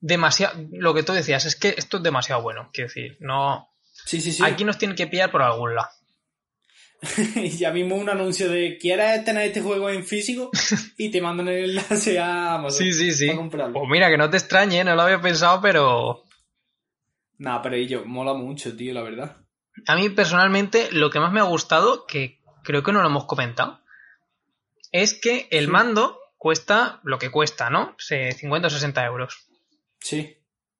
demasiado, 0.00 0.58
lo 0.72 0.92
que 0.94 1.02
tú 1.04 1.12
decías 1.12 1.44
es 1.44 1.56
que 1.56 1.74
esto 1.76 1.98
es 1.98 2.02
demasiado 2.02 2.42
bueno, 2.42 2.68
quiero 2.72 2.88
decir, 2.88 3.16
no, 3.20 3.68
Sí, 4.06 4.20
sí, 4.20 4.32
sí. 4.32 4.42
aquí 4.44 4.64
nos 4.64 4.78
tienen 4.78 4.96
que 4.96 5.06
pillar 5.06 5.30
por 5.30 5.42
algún 5.42 5.74
lado. 5.76 5.88
ya 7.58 7.72
mismo 7.72 7.96
un 7.96 8.08
anuncio 8.08 8.48
de 8.50 8.78
¿quieres 8.78 9.24
tener 9.24 9.46
este 9.48 9.60
juego 9.60 9.90
en 9.90 10.04
físico? 10.04 10.50
y 10.96 11.10
te 11.10 11.20
mandan 11.20 11.48
el 11.48 11.70
enlace 11.70 12.18
a 12.18 12.54
Amazon. 12.54 12.78
Sí, 12.84 12.92
sí, 12.92 13.12
sí. 13.12 13.26
Para 13.26 13.38
comprarlo. 13.38 13.74
Pues 13.74 13.90
mira, 13.90 14.08
que 14.10 14.16
no 14.18 14.30
te 14.30 14.36
extrañe, 14.36 14.84
no 14.84 14.94
lo 14.94 15.02
había 15.02 15.20
pensado, 15.20 15.60
pero 15.60 16.24
Nah, 17.38 17.60
pero 17.60 17.74
ello 17.76 18.04
mola 18.06 18.34
mucho, 18.34 18.76
tío, 18.76 18.94
la 18.94 19.02
verdad. 19.02 19.36
a 19.86 19.96
mí 19.96 20.08
personalmente 20.10 20.88
lo 20.92 21.10
que 21.10 21.18
más 21.18 21.32
me 21.32 21.40
ha 21.40 21.44
gustado, 21.44 22.06
que 22.06 22.40
creo 22.62 22.82
que 22.84 22.92
no 22.92 23.00
lo 23.02 23.08
hemos 23.08 23.24
comentado, 23.24 23.80
es 24.92 25.14
que 25.14 25.48
el 25.50 25.64
Sí. 25.64 25.70
mando 25.70 26.18
cuesta 26.36 27.00
lo 27.02 27.18
que 27.18 27.30
cuesta, 27.30 27.68
¿no? 27.70 27.94
Se- 27.98 28.30
50 28.32 28.68
o 28.68 28.70
60 28.70 29.04
euros. 29.06 29.46
Sí. 30.00 30.36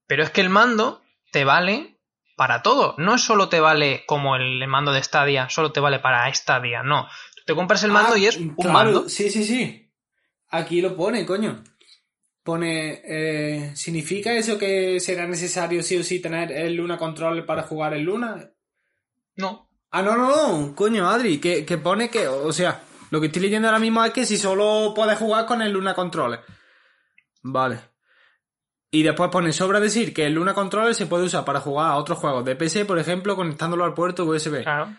Pero 0.07 0.23
es 0.23 0.31
que 0.31 0.41
el 0.43 0.51
mando 0.51 1.03
te 1.33 1.45
vale 1.45 1.92
para 2.37 2.63
todo. 2.63 2.95
No 2.99 3.19
solo 3.19 3.49
te 3.49 3.61
vale 3.61 4.05
como 4.07 4.37
el 4.37 4.67
mando 4.67 4.93
de 4.93 5.03
Stadia, 5.03 5.49
solo 5.49 5.73
te 5.73 5.81
vale 5.81 5.99
para 5.99 6.33
Stadia, 6.33 6.83
no. 6.83 7.09
Te 7.47 7.55
compras 7.55 7.83
el 7.85 7.91
mando 7.91 8.15
Ah, 8.15 8.19
y 8.19 8.27
es 8.27 8.37
un 8.37 8.55
claro, 8.55 8.73
mando. 8.73 9.09
Sí, 9.09 9.31
sí, 9.31 9.45
sí. 9.45 9.91
Aquí 10.49 10.81
lo 10.81 10.97
pone, 10.97 11.25
coño. 11.27 11.63
Pone, 12.43 13.01
eh, 13.05 13.73
¿significa 13.77 14.33
eso 14.33 14.59
que 14.59 14.99
será 15.01 15.27
necesario 15.27 15.83
sí 15.83 15.97
o 15.97 16.03
sí 16.03 16.21
tener 16.21 16.51
el 16.53 16.75
Luna 16.75 16.99
Controller 16.99 17.47
para 17.47 17.63
jugar 17.63 17.95
el 17.95 18.03
Luna? 18.03 18.51
No. 19.37 19.69
Ah, 19.91 20.03
no, 20.03 20.17
no, 20.17 20.29
no, 20.59 20.75
coño, 20.75 21.09
Adri, 21.09 21.39
que, 21.39 21.65
que 21.65 21.79
pone 21.79 22.09
que, 22.09 22.27
o 22.27 22.53
sea, 22.53 22.83
lo 23.11 23.21
que 23.21 23.27
estoy 23.27 23.43
leyendo 23.43 23.69
ahora 23.69 23.79
mismo 23.79 24.03
es 24.05 24.13
que 24.13 24.25
si 24.25 24.39
solo 24.39 24.93
puedes 24.95 25.19
jugar 25.19 25.47
con 25.47 25.63
el 25.63 25.73
Luna 25.73 25.95
Controller. 25.95 26.41
Vale. 27.43 27.92
Y 28.95 29.03
después 29.03 29.31
pone, 29.31 29.53
sobra 29.55 29.81
decir 29.81 30.13
que 30.13 30.27
el 30.27 30.35
Luna 30.35 30.53
Controller 30.53 30.95
se 30.95 31.07
puede 31.07 31.25
usar 31.25 31.45
para 31.47 31.61
jugar 31.61 31.91
a 31.91 31.97
otros 31.97 32.19
juegos 32.19 32.45
de 32.45 32.55
PC, 32.57 32.85
por 32.85 32.99
ejemplo, 32.99 33.35
conectándolo 33.35 33.85
al 33.85 33.95
puerto 33.95 34.25
USB. 34.27 34.63
Claro. 34.63 34.95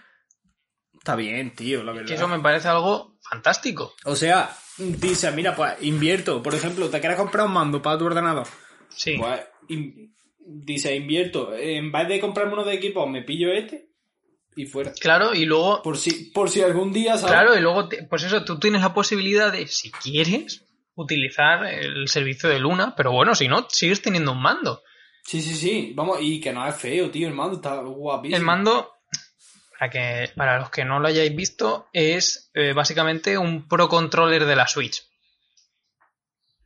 Está 0.94 1.16
bien, 1.16 1.54
tío, 1.54 1.84
la 1.84 1.92
verdad. 1.92 2.08
Que 2.08 2.16
eso 2.16 2.28
me 2.28 2.40
parece 2.40 2.68
algo 2.70 3.18
fantástico. 3.30 3.94
O 4.06 4.16
sea, 4.16 4.50
dice, 4.78 5.32
mira, 5.32 5.56
pues 5.56 5.74
invierto, 5.82 6.42
por 6.42 6.56
ejemplo, 6.56 6.90
te 6.90 7.00
quieres 7.00 7.18
comprar 7.20 7.46
un 7.46 7.54
mando 7.54 7.82
para 7.84 7.98
tu 8.00 8.06
ordenador. 8.06 8.48
Sí. 8.90 9.16
Pues 9.18 9.42
in- 9.68 10.16
dice, 10.40 10.96
invierto, 10.96 11.54
en 11.56 11.92
vez 11.92 12.08
de 12.08 12.20
comprarme 12.20 12.54
uno 12.54 12.64
de 12.64 12.74
equipo, 12.74 13.06
me 13.06 13.22
pillo 13.22 13.52
este 13.54 13.90
y 14.56 14.66
fuera. 14.66 14.92
Claro, 15.00 15.36
y 15.36 15.46
luego... 15.46 15.84
Por 15.84 15.98
si, 15.98 16.32
por 16.32 16.50
si 16.50 16.62
algún 16.64 16.92
día, 16.92 17.16
¿sabes? 17.18 17.32
Claro, 17.32 17.56
y 17.56 17.62
luego, 17.62 17.88
te- 17.90 18.04
pues 18.08 18.24
eso, 18.24 18.44
tú 18.44 18.58
tienes 18.60 18.82
la 18.82 18.94
posibilidad 18.94 19.52
de, 19.52 19.68
si 19.68 19.92
quieres, 19.92 20.64
utilizar 20.96 21.66
el 21.66 22.08
servicio 22.08 22.50
de 22.50 22.60
Luna, 22.60 22.94
pero 22.96 23.12
bueno, 23.12 23.34
si 23.36 23.48
no, 23.48 23.68
sigues 23.70 24.02
teniendo 24.02 24.32
un 24.32 24.42
mando. 24.42 24.84
Sí, 25.26 25.42
sí, 25.42 25.54
sí. 25.56 25.94
Vamos, 25.96 26.20
y 26.22 26.40
que 26.42 26.52
no 26.54 26.68
es 26.68 26.76
feo, 26.76 27.10
tío, 27.10 27.28
el 27.28 27.34
mando 27.34 27.56
está 27.56 27.76
guapísimo. 27.82 28.38
El 28.38 28.44
mando, 28.44 28.92
para, 29.80 29.90
que, 29.90 30.32
para 30.36 30.60
los 30.60 30.70
que 30.70 30.84
no 30.86 31.00
lo 31.00 31.08
hayáis 31.08 31.36
visto, 31.36 31.88
es 31.94 32.52
eh, 32.54 32.74
básicamente 32.74 33.38
un 33.38 33.68
Pro 33.68 33.88
Controller 33.88 34.46
de 34.46 34.56
la 34.56 34.68
Switch. 34.68 35.02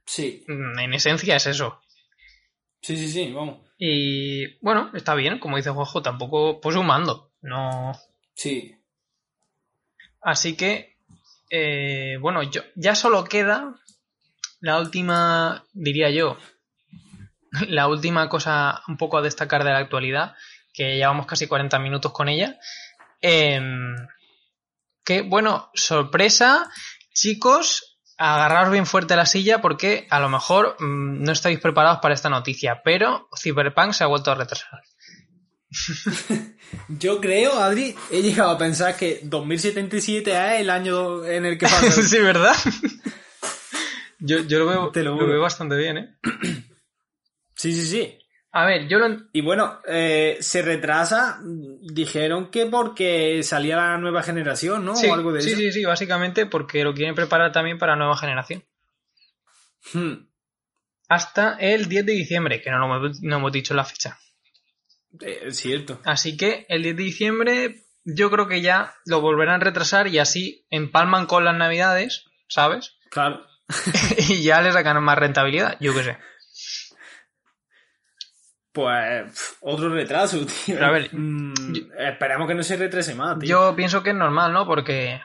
Sí, 0.06 0.44
Mm, 0.48 0.80
En 0.80 0.94
esencia 0.94 1.36
es 1.36 1.46
eso. 1.48 1.82
sí, 2.82 2.96
sí, 2.98 3.10
sí, 3.10 3.32
vamos. 3.34 3.60
Y 3.78 4.58
bueno, 4.60 4.90
está 4.96 5.14
bien, 5.14 5.38
como 5.40 5.58
dice 5.58 5.70
Juanjo, 5.70 6.02
tampoco, 6.02 6.60
pues 6.62 6.76
un 6.76 6.88
mando. 6.88 7.32
No. 7.42 7.92
Sí. 8.34 8.74
Así 10.22 10.56
que, 10.58 10.98
eh, 11.52 12.18
bueno, 12.20 12.42
yo, 12.44 12.62
ya 12.76 12.96
solo 12.96 13.24
queda 13.26 13.76
la 14.60 14.80
última, 14.80 15.64
diría 15.74 16.10
yo, 16.10 16.38
la 17.68 17.88
última 17.88 18.30
cosa 18.30 18.82
un 18.88 18.98
poco 18.98 19.18
a 19.18 19.22
destacar 19.22 19.64
de 19.64 19.72
la 19.72 19.80
actualidad, 19.80 20.36
que 20.74 20.96
llevamos 20.96 21.26
casi 21.26 21.48
40 21.48 21.80
minutos 21.80 22.12
con 22.12 22.30
ella. 22.30 22.58
Em, 23.22 23.96
que, 25.04 25.22
bueno, 25.22 25.72
sorpresa, 25.74 26.70
chicos, 27.14 27.98
agarraros 28.18 28.72
bien 28.72 28.86
fuerte 28.86 29.16
la 29.16 29.26
silla 29.26 29.62
porque 29.62 30.08
a 30.10 30.20
lo 30.20 30.30
mejor 30.30 30.76
mm, 30.80 31.24
no 31.24 31.32
estáis 31.32 31.60
preparados 31.60 32.00
para 32.00 32.14
esta 32.14 32.30
noticia, 32.30 32.82
pero 32.84 33.30
Cyberpunk 33.36 33.94
se 33.94 34.04
ha 34.04 34.08
vuelto 34.08 34.32
a 34.32 34.36
retrasar. 34.36 34.82
Yo 36.88 37.20
creo, 37.20 37.60
Adri, 37.60 37.96
he 38.12 38.22
llegado 38.22 38.52
a 38.52 38.58
pensar 38.58 38.96
que 38.96 39.22
2077 39.24 40.32
es 40.32 40.62
el 40.62 40.70
año 40.70 41.26
en 41.26 41.46
el 41.46 41.58
que 41.58 41.68
pasa. 41.68 41.92
sí, 42.02 42.20
¿verdad? 42.20 42.56
Yo, 44.20 44.40
yo 44.44 44.60
lo 44.60 44.66
veo, 44.68 44.92
Te 44.92 45.04
lo 45.04 45.16
veo 45.18 45.42
bastante 45.42 45.76
bien, 45.78 45.98
¿eh? 45.98 46.16
sí, 47.56 47.74
sí, 47.74 47.86
sí. 47.88 48.20
A 48.52 48.66
ver, 48.66 48.88
yo 48.88 48.98
lo... 48.98 49.16
Y 49.34 49.42
bueno, 49.42 49.82
eh, 49.88 50.38
se 50.40 50.62
retrasa, 50.62 51.40
dijeron 51.44 52.50
que 52.50 52.66
porque 52.66 53.44
salía 53.44 53.76
la 53.76 53.98
nueva 53.98 54.24
generación, 54.24 54.84
¿no? 54.86 54.96
Sí, 54.96 55.08
o 55.08 55.14
algo 55.14 55.32
de 55.32 55.42
sí, 55.42 55.50
eso. 55.50 55.58
sí, 55.60 55.72
sí, 55.72 55.86
básicamente 55.86 56.46
porque 56.46 56.84
lo 56.84 56.94
quieren 56.94 57.14
preparar 57.14 57.52
también 57.52 57.78
para 57.78 57.94
la 57.94 58.00
nueva 58.00 58.18
generación. 58.18 58.64
Hmm. 59.94 60.28
Hasta 61.10 61.56
el 61.60 61.88
10 61.88 62.06
de 62.06 62.14
diciembre, 62.14 62.62
que 62.62 62.72
no, 62.72 62.80
lo 62.80 62.86
hemos- 62.96 63.22
no 63.22 63.36
hemos 63.38 63.52
dicho 63.52 63.74
la 63.74 63.84
fecha. 63.86 64.18
Eh, 65.22 65.40
es 65.46 65.58
cierto. 65.58 66.02
Así 66.04 66.36
que 66.36 66.66
el 66.70 66.84
10 66.84 66.96
de 66.98 67.04
diciembre 67.04 67.84
yo 68.04 68.32
creo 68.32 68.48
que 68.48 68.62
ya 68.62 68.94
lo 69.06 69.22
volverán 69.22 69.62
a 69.62 69.64
retrasar 69.66 70.08
y 70.08 70.20
así 70.20 70.66
empalman 70.70 71.26
con 71.28 71.46
las 71.46 71.56
navidades, 71.56 72.26
¿sabes? 72.48 72.98
Claro. 73.12 73.46
y 74.30 74.44
ya 74.44 74.62
les 74.62 74.74
sacan 74.74 75.04
más 75.04 75.18
rentabilidad, 75.18 75.78
yo 75.80 75.94
qué 75.94 76.04
sé. 76.04 76.18
Pues 78.72 79.58
otro 79.62 79.90
retraso, 79.90 80.46
tío. 80.46 80.76
Pero 80.76 80.86
a 80.86 80.92
ver, 80.92 81.10
Mm, 81.14 81.74
yo- 81.74 81.84
esperemos 81.98 82.48
que 82.48 82.54
no 82.56 82.64
se 82.64 82.78
retrase 82.78 83.16
más, 83.16 83.40
tío. 83.40 83.50
Yo 83.50 83.76
pienso 83.76 84.04
que 84.04 84.12
es 84.12 84.16
normal, 84.16 84.54
¿no? 84.54 84.66
Porque 84.68 85.20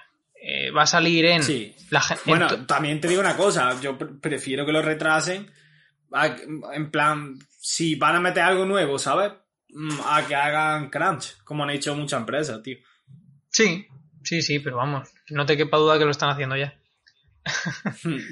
eh, 0.45 0.71
va 0.71 0.83
a 0.83 0.87
salir 0.87 1.27
en... 1.27 1.43
Sí. 1.43 1.75
La, 1.91 2.01
gen- 2.01 2.17
en 2.19 2.23
Bueno, 2.27 2.67
también 2.67 3.01
te 3.01 3.09
digo 3.09 3.21
una 3.21 3.37
cosa, 3.37 3.79
yo 3.81 3.97
pre- 3.99 4.09
prefiero 4.21 4.65
que 4.65 4.73
lo 4.73 4.81
retrasen, 4.83 5.51
a- 6.13 6.35
en 6.73 6.91
plan, 6.91 7.39
si 7.61 7.95
van 7.97 8.17
a 8.17 8.21
meter 8.21 8.43
algo 8.43 8.65
nuevo, 8.65 8.99
¿sabes? 8.99 9.33
Mm, 9.69 10.01
A 10.07 10.27
que 10.27 10.35
hagan 10.35 10.89
crunch, 10.91 11.37
como 11.45 11.63
han 11.65 11.71
hecho 11.71 11.95
muchas 11.95 12.21
empresas, 12.21 12.63
tío. 12.63 12.79
Sí, 13.51 13.87
sí, 14.25 14.41
sí, 14.43 14.59
pero 14.61 14.77
vamos, 14.79 15.09
no 15.29 15.45
te 15.47 15.57
quepa 15.59 15.77
duda 15.77 15.99
que 15.99 16.05
lo 16.07 16.11
están 16.11 16.31
haciendo 16.31 16.57
ya. 16.57 16.75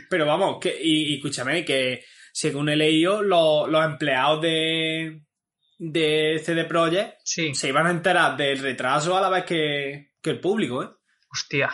Pero 0.08 0.26
vamos, 0.26 0.58
que, 0.60 0.76
y, 0.80 1.12
y 1.12 1.16
escúchame, 1.16 1.64
que 1.64 2.04
según 2.32 2.68
he 2.68 2.76
leído, 2.76 3.22
lo- 3.22 3.66
los 3.66 3.84
empleados 3.84 4.40
de, 4.42 5.22
de 5.78 6.40
CD 6.44 6.64
Projekt 6.64 7.16
Sí, 7.24 7.54
se 7.54 7.68
iban 7.68 7.86
a 7.86 7.90
enterar 7.90 8.36
del 8.36 8.58
retraso 8.60 9.16
a 9.16 9.20
la 9.20 9.28
vez 9.28 9.44
que, 9.44 10.12
que 10.22 10.30
el 10.30 10.40
público, 10.40 10.82
¿eh? 10.82 10.88
hostia, 11.32 11.70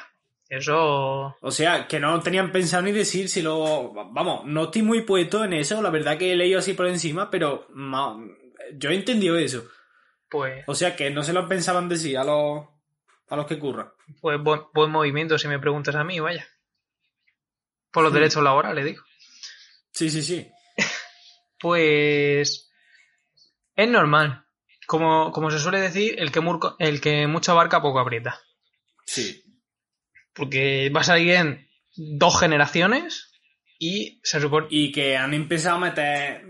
eso... 0.49 1.37
O 1.41 1.51
sea, 1.51 1.87
que 1.89 1.99
no 2.01 2.21
tenían 2.21 2.53
pensado 2.53 2.83
ni 2.83 2.93
decir 2.93 3.29
si 3.29 3.43
lo... 3.43 3.93
Vamos, 4.13 4.45
no 4.47 4.65
estoy 4.65 4.83
muy 4.83 5.03
puesto 5.03 5.45
en 5.45 5.53
eso, 5.55 5.83
la 5.83 5.91
verdad 5.91 6.17
que 6.19 6.33
he 6.33 6.37
leído 6.37 6.59
así 6.59 6.73
por 6.75 6.87
encima, 6.87 7.31
pero 7.31 7.67
ma- 7.71 8.17
yo 8.75 8.91
he 8.91 8.95
entendido 8.95 9.37
eso. 9.37 9.67
Pues, 10.29 10.65
O 10.67 10.75
sea, 10.75 10.97
que 10.97 11.11
no 11.11 11.23
se 11.23 11.33
lo 11.33 11.47
pensaban 11.49 11.89
decir 11.89 12.19
a 12.19 12.25
los, 12.25 12.65
a 13.29 13.37
los 13.37 13.47
que 13.47 13.59
curran. 13.59 13.89
pues 14.21 14.41
buen, 14.43 14.63
buen 14.75 14.91
movimiento 14.91 15.39
si 15.39 15.49
me 15.49 15.59
preguntas 15.59 15.95
a 15.95 16.05
mí, 16.05 16.19
vaya. 16.21 16.47
Por 17.97 18.05
los 18.05 18.13
derechos 18.13 18.43
laborales, 18.43 18.85
digo. 18.85 19.03
Sí, 19.91 20.11
sí, 20.11 20.21
sí. 20.23 20.47
Pues 21.59 22.71
es 23.75 23.89
normal. 23.89 24.45
Como, 24.87 25.33
como 25.33 25.51
se 25.51 25.59
suele 25.59 25.81
decir, 25.81 26.15
el 26.19 26.31
que, 26.31 26.41
murco- 26.41 26.77
el 26.79 27.01
que 27.01 27.27
mucho 27.27 27.53
abarca 27.53 27.81
poco 27.81 27.99
aprieta. 27.99 28.39
Sí. 29.07 29.43
Porque 30.35 30.91
va 30.95 31.01
a 31.01 31.05
salir 31.05 31.31
en 31.33 31.69
dos 31.97 32.39
generaciones 32.39 33.33
y 33.79 34.21
se 34.23 34.41
supone... 34.43 34.67
Y 34.69 34.93
que 34.93 35.17
han 35.17 35.33
empezado 35.33 35.77
a 35.77 35.81
meter... 35.81 36.47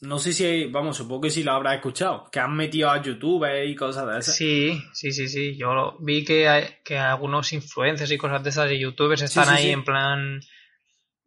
No 0.00 0.18
sé 0.20 0.32
si, 0.32 0.66
vamos, 0.66 0.96
supongo 0.98 1.22
que 1.22 1.30
sí 1.30 1.42
lo 1.42 1.52
habrás 1.52 1.76
escuchado, 1.76 2.28
que 2.30 2.38
han 2.38 2.54
metido 2.54 2.90
a 2.90 3.02
YouTube 3.02 3.46
y 3.66 3.74
cosas 3.74 4.06
de 4.06 4.18
esas. 4.20 4.36
Sí, 4.36 4.80
sí, 4.92 5.12
sí, 5.12 5.28
sí. 5.28 5.56
Yo 5.56 5.96
vi 6.00 6.24
que, 6.24 6.46
hay- 6.48 6.76
que 6.84 6.98
algunos 6.98 7.52
influencers 7.52 8.10
y 8.12 8.18
cosas 8.18 8.44
de 8.44 8.50
esas 8.50 8.68
de 8.68 8.78
youtubers 8.78 9.22
están 9.22 9.46
sí, 9.46 9.50
ahí 9.52 9.62
sí. 9.64 9.70
en 9.70 9.84
plan... 9.84 10.40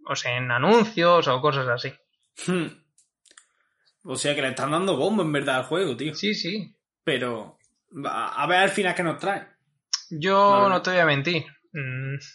O 0.09 0.15
sea, 0.15 0.37
en 0.37 0.51
anuncios 0.51 1.27
o 1.27 1.41
cosas 1.41 1.67
así. 1.67 1.93
Hmm. 2.45 2.67
O 4.03 4.15
sea, 4.15 4.35
que 4.35 4.41
le 4.41 4.49
están 4.49 4.71
dando 4.71 4.95
bombo 4.95 5.23
en 5.23 5.31
verdad 5.31 5.57
al 5.57 5.65
juego, 5.65 5.97
tío. 5.97 6.15
Sí, 6.15 6.33
sí. 6.33 6.75
Pero 7.03 7.57
a 8.05 8.45
ver 8.47 8.59
al 8.59 8.69
final 8.69 8.95
qué 8.95 9.03
nos 9.03 9.19
trae. 9.19 9.47
Yo 10.09 10.69
no 10.69 10.81
te 10.81 10.91
voy 10.91 10.99
a 10.99 11.05
mentir. 11.05 11.45
Mm. 11.73 12.15
Yo 12.15 12.27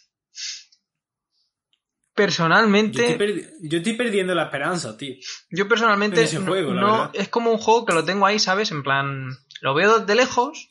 Personalmente, 2.14 3.12
estoy, 3.12 3.46
yo 3.62 3.78
estoy 3.78 3.94
perdiendo 3.94 4.34
la 4.34 4.44
esperanza, 4.44 4.98
tío. 4.98 5.14
yo 5.50 5.66
personalmente 5.66 6.22
ese 6.22 6.38
juego, 6.40 6.74
no, 6.74 7.10
es 7.14 7.28
como 7.28 7.50
un 7.50 7.56
juego 7.56 7.86
que 7.86 7.94
lo 7.94 8.04
tengo 8.04 8.26
ahí, 8.26 8.38
¿sabes? 8.38 8.70
En 8.70 8.82
plan, 8.82 9.30
lo 9.62 9.72
veo 9.72 10.00
de 10.00 10.14
lejos 10.14 10.68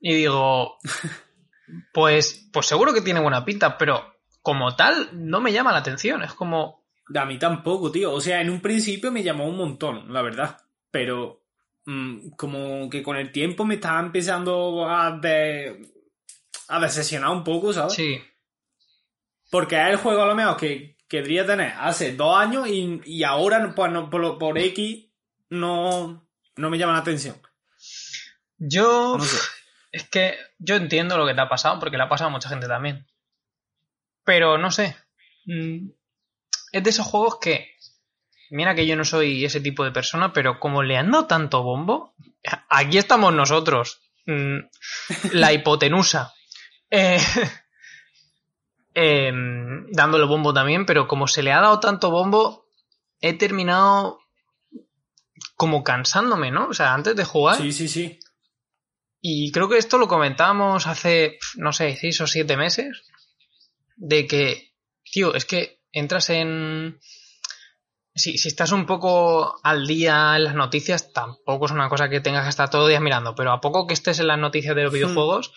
y 0.00 0.14
digo, 0.14 0.78
pues, 1.92 2.48
pues 2.52 2.66
seguro 2.66 2.94
que 2.94 3.00
tiene 3.00 3.18
buena 3.18 3.44
pinta, 3.44 3.76
pero 3.76 4.13
como 4.44 4.76
tal 4.76 5.08
no 5.12 5.40
me 5.40 5.52
llama 5.52 5.72
la 5.72 5.78
atención. 5.78 6.22
Es 6.22 6.34
como, 6.34 6.84
A 7.14 7.24
mí 7.24 7.38
tampoco, 7.38 7.90
tío. 7.90 8.12
O 8.12 8.20
sea, 8.20 8.40
en 8.40 8.50
un 8.50 8.60
principio 8.60 9.10
me 9.10 9.22
llamó 9.24 9.46
un 9.48 9.56
montón, 9.56 10.12
la 10.12 10.22
verdad. 10.22 10.58
Pero 10.90 11.42
mm, 11.86 12.28
como 12.36 12.88
que 12.90 13.02
con 13.02 13.16
el 13.16 13.32
tiempo 13.32 13.64
me 13.64 13.74
estaba 13.76 13.98
empezando 14.00 14.88
a, 14.88 15.10
de, 15.18 15.90
a 16.68 16.78
decepcionar 16.80 17.30
un 17.30 17.42
poco, 17.42 17.72
¿sabes? 17.72 17.94
sí, 17.94 18.20
Porque 19.50 19.80
es 19.80 19.88
el 19.90 19.96
juego 19.96 20.22
a 20.22 20.26
lo 20.26 20.34
mejor 20.34 20.56
que 20.56 20.96
querría 21.08 21.46
tener 21.46 21.72
hace 21.78 22.14
dos 22.14 22.36
años 22.36 22.66
y, 22.68 23.00
y 23.04 23.22
ahora 23.24 23.72
pues, 23.74 23.90
no- 23.92 24.10
por, 24.10 24.38
por 24.38 24.58
X 24.58 25.06
no, 25.50 26.26
no 26.56 26.70
me 26.70 26.78
llama 26.78 26.92
la 26.94 26.98
atención. 27.00 27.36
yo 28.58 29.16
No 29.18 29.24
sé. 29.24 29.36
es 29.92 30.08
que 30.08 30.36
yo 30.58 30.74
entiendo 30.76 31.16
lo 31.18 31.26
que 31.26 31.34
te 31.34 31.40
ha 31.40 31.48
pasado 31.48 31.78
porque 31.78 31.96
le 31.96 32.02
ha 32.04 32.08
pasado 32.08 32.28
a 32.28 32.32
mucha 32.32 32.48
gente 32.48 32.66
también. 32.66 33.06
Pero 34.24 34.58
no 34.58 34.70
sé. 34.70 34.96
Mm, 35.46 35.90
Es 36.72 36.82
de 36.82 36.90
esos 36.90 37.06
juegos 37.06 37.38
que. 37.40 37.68
Mira 38.50 38.74
que 38.74 38.86
yo 38.86 38.94
no 38.96 39.04
soy 39.04 39.44
ese 39.44 39.60
tipo 39.60 39.84
de 39.84 39.90
persona, 39.92 40.32
pero 40.32 40.60
como 40.60 40.82
le 40.82 40.96
han 40.96 41.10
dado 41.10 41.26
tanto 41.26 41.62
bombo, 41.62 42.14
aquí 42.68 42.98
estamos 42.98 43.32
nosotros. 43.34 44.00
Mm, 44.26 44.58
La 45.32 45.52
hipotenusa. 45.52 46.32
Eh, 46.90 47.18
em, 48.94 49.86
dándole 49.90 50.26
bombo 50.26 50.54
también, 50.54 50.86
pero 50.86 51.08
como 51.08 51.26
se 51.26 51.42
le 51.42 51.52
ha 51.52 51.60
dado 51.60 51.80
tanto 51.80 52.10
bombo, 52.12 52.68
he 53.20 53.32
terminado 53.32 54.20
como 55.56 55.82
cansándome, 55.82 56.50
¿no? 56.52 56.68
O 56.68 56.74
sea, 56.74 56.94
antes 56.94 57.16
de 57.16 57.24
jugar. 57.24 57.56
Sí, 57.56 57.72
sí, 57.72 57.88
sí. 57.88 58.20
Y 59.20 59.50
creo 59.50 59.68
que 59.68 59.78
esto 59.78 59.98
lo 59.98 60.06
comentábamos 60.06 60.86
hace, 60.86 61.38
no 61.56 61.72
sé, 61.72 61.96
seis 61.96 62.20
o 62.20 62.26
siete 62.26 62.56
meses. 62.56 63.02
De 63.96 64.26
que, 64.26 64.74
tío, 65.10 65.34
es 65.34 65.44
que 65.44 65.80
entras 65.92 66.30
en. 66.30 66.98
Si, 68.14 68.38
si 68.38 68.48
estás 68.48 68.70
un 68.70 68.86
poco 68.86 69.58
al 69.64 69.86
día 69.86 70.36
en 70.36 70.44
las 70.44 70.54
noticias, 70.54 71.12
tampoco 71.12 71.66
es 71.66 71.72
una 71.72 71.88
cosa 71.88 72.08
que 72.08 72.20
tengas 72.20 72.44
que 72.44 72.50
estar 72.50 72.70
todo 72.70 72.86
el 72.86 72.90
día 72.90 73.00
mirando. 73.00 73.34
Pero 73.34 73.52
a 73.52 73.60
poco 73.60 73.86
que 73.86 73.94
estés 73.94 74.20
en 74.20 74.28
las 74.28 74.38
noticias 74.38 74.76
de 74.76 74.84
los 74.84 74.92
videojuegos, 74.92 75.52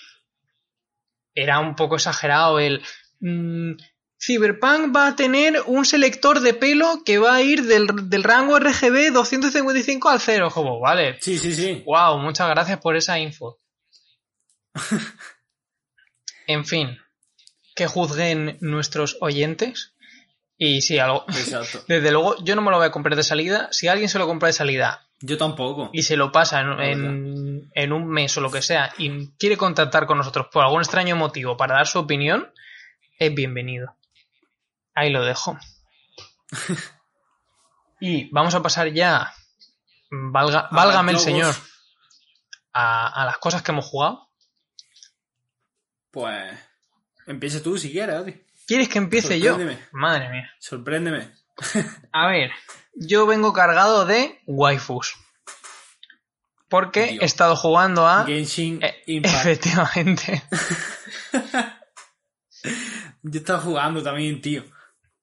era 1.36 1.60
un 1.60 1.76
poco 1.76 1.96
exagerado 1.96 2.60
el. 2.60 2.82
mm, 3.20 3.74
Cyberpunk 4.20 4.96
va 4.96 5.08
a 5.08 5.16
tener 5.16 5.62
un 5.68 5.86
selector 5.86 6.40
de 6.40 6.56
pelo 6.56 7.04
que 7.06 7.20
va 7.20 7.36
a 7.36 7.42
ir 7.44 7.64
del, 7.66 8.10
del 8.10 8.24
rango 8.24 8.60
RGB 8.60 9.12
255 9.14 10.10
al 10.10 10.20
0, 10.20 10.50
como, 10.52 10.80
vale. 10.80 11.18
Sí, 11.22 11.38
sí, 11.38 11.54
sí. 11.54 11.84
Wow, 11.86 12.18
muchas 12.18 12.50
gracias 12.50 12.80
por 12.80 12.96
esa 12.96 13.20
info. 13.20 13.60
en 16.48 16.66
fin, 16.66 16.98
que 17.78 17.88
juzguen 17.88 18.58
nuestros 18.60 19.18
oyentes. 19.22 19.94
Y 20.58 20.82
sí, 20.82 20.98
algo. 21.00 21.24
Exacto. 21.30 21.84
Desde 21.88 22.12
luego, 22.12 22.36
yo 22.44 22.56
no 22.56 22.62
me 22.64 22.72
lo 22.72 22.78
voy 22.78 22.88
a 22.88 22.92
comprar 22.92 23.16
de 23.16 23.24
salida. 23.24 23.70
Si 23.72 23.88
alguien 23.88 24.10
se 24.10 24.18
lo 24.20 24.26
compra 24.28 24.48
de 24.48 24.54
salida 24.54 25.06
Yo 25.22 25.38
tampoco. 25.38 25.92
y 25.94 26.02
se 26.02 26.18
lo 26.18 26.32
pasa 26.32 26.60
en, 26.62 26.80
en- 26.82 27.72
en 27.74 27.94
un 27.94 28.08
mes 28.10 28.36
o 28.38 28.42
lo 28.42 28.50
que 28.52 28.62
sea 28.64 28.92
y 28.98 29.28
quiere 29.38 29.56
contactar 29.56 30.08
con 30.08 30.18
nosotros 30.18 30.48
por 30.52 30.64
algún 30.64 30.82
extraño 30.82 31.16
motivo 31.16 31.56
para 31.56 31.76
dar 31.76 31.86
su 31.88 32.00
opinión, 32.00 32.52
es 33.20 33.34
bienvenido. 33.36 33.96
Ahí 34.96 35.12
lo 35.12 35.24
dejo. 35.24 35.58
y 38.00 38.30
vamos 38.32 38.56
a 38.56 38.62
pasar 38.64 38.88
ya, 38.92 39.32
valga, 40.10 40.70
válgame 40.72 41.12
el 41.12 41.20
señor, 41.20 41.54
a, 42.74 43.08
a 43.22 43.26
las 43.26 43.38
cosas 43.38 43.62
que 43.62 43.72
hemos 43.72 43.86
jugado. 43.86 44.28
Pues. 46.12 46.58
Empieza 47.28 47.62
tú 47.62 47.78
si 47.78 47.92
quieres, 47.92 48.16
Adri. 48.16 48.44
¿Quieres 48.66 48.90
que 48.90 48.98
empiece 48.98 49.40
yo? 49.40 49.58
Madre 49.92 50.30
mía. 50.30 50.50
Sorpréndeme. 50.60 51.32
A 52.12 52.28
ver, 52.28 52.52
yo 52.96 53.26
vengo 53.28 53.54
cargado 53.54 54.06
de 54.06 54.40
waifus. 54.46 55.16
Porque 56.70 57.08
Dios. 57.08 57.22
he 57.24 57.26
estado 57.26 57.56
jugando 57.56 58.06
a... 58.08 58.26
Genshin 58.26 58.84
Eh, 58.84 58.94
Impact. 59.06 59.36
efectivamente. 59.36 60.44
Yo 63.24 63.40
estaba 63.40 63.60
jugando 63.60 64.04
también, 64.04 64.42
tío. 64.42 64.64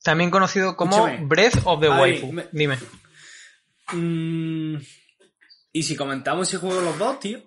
También 0.03 0.31
conocido 0.31 0.77
como 0.77 0.97
Escúchame. 1.07 1.27
Breath 1.27 1.59
of 1.65 1.81
the 1.81 1.89
Waifu. 1.89 2.33
me- 2.33 2.49
Dime. 2.53 2.79
Mm, 3.93 4.77
y 5.73 5.83
si 5.83 5.97
comentamos 5.97 6.49
ese 6.49 6.59
juego 6.59 6.81
los 6.81 6.99
dos, 6.99 7.21
tío. 7.21 7.43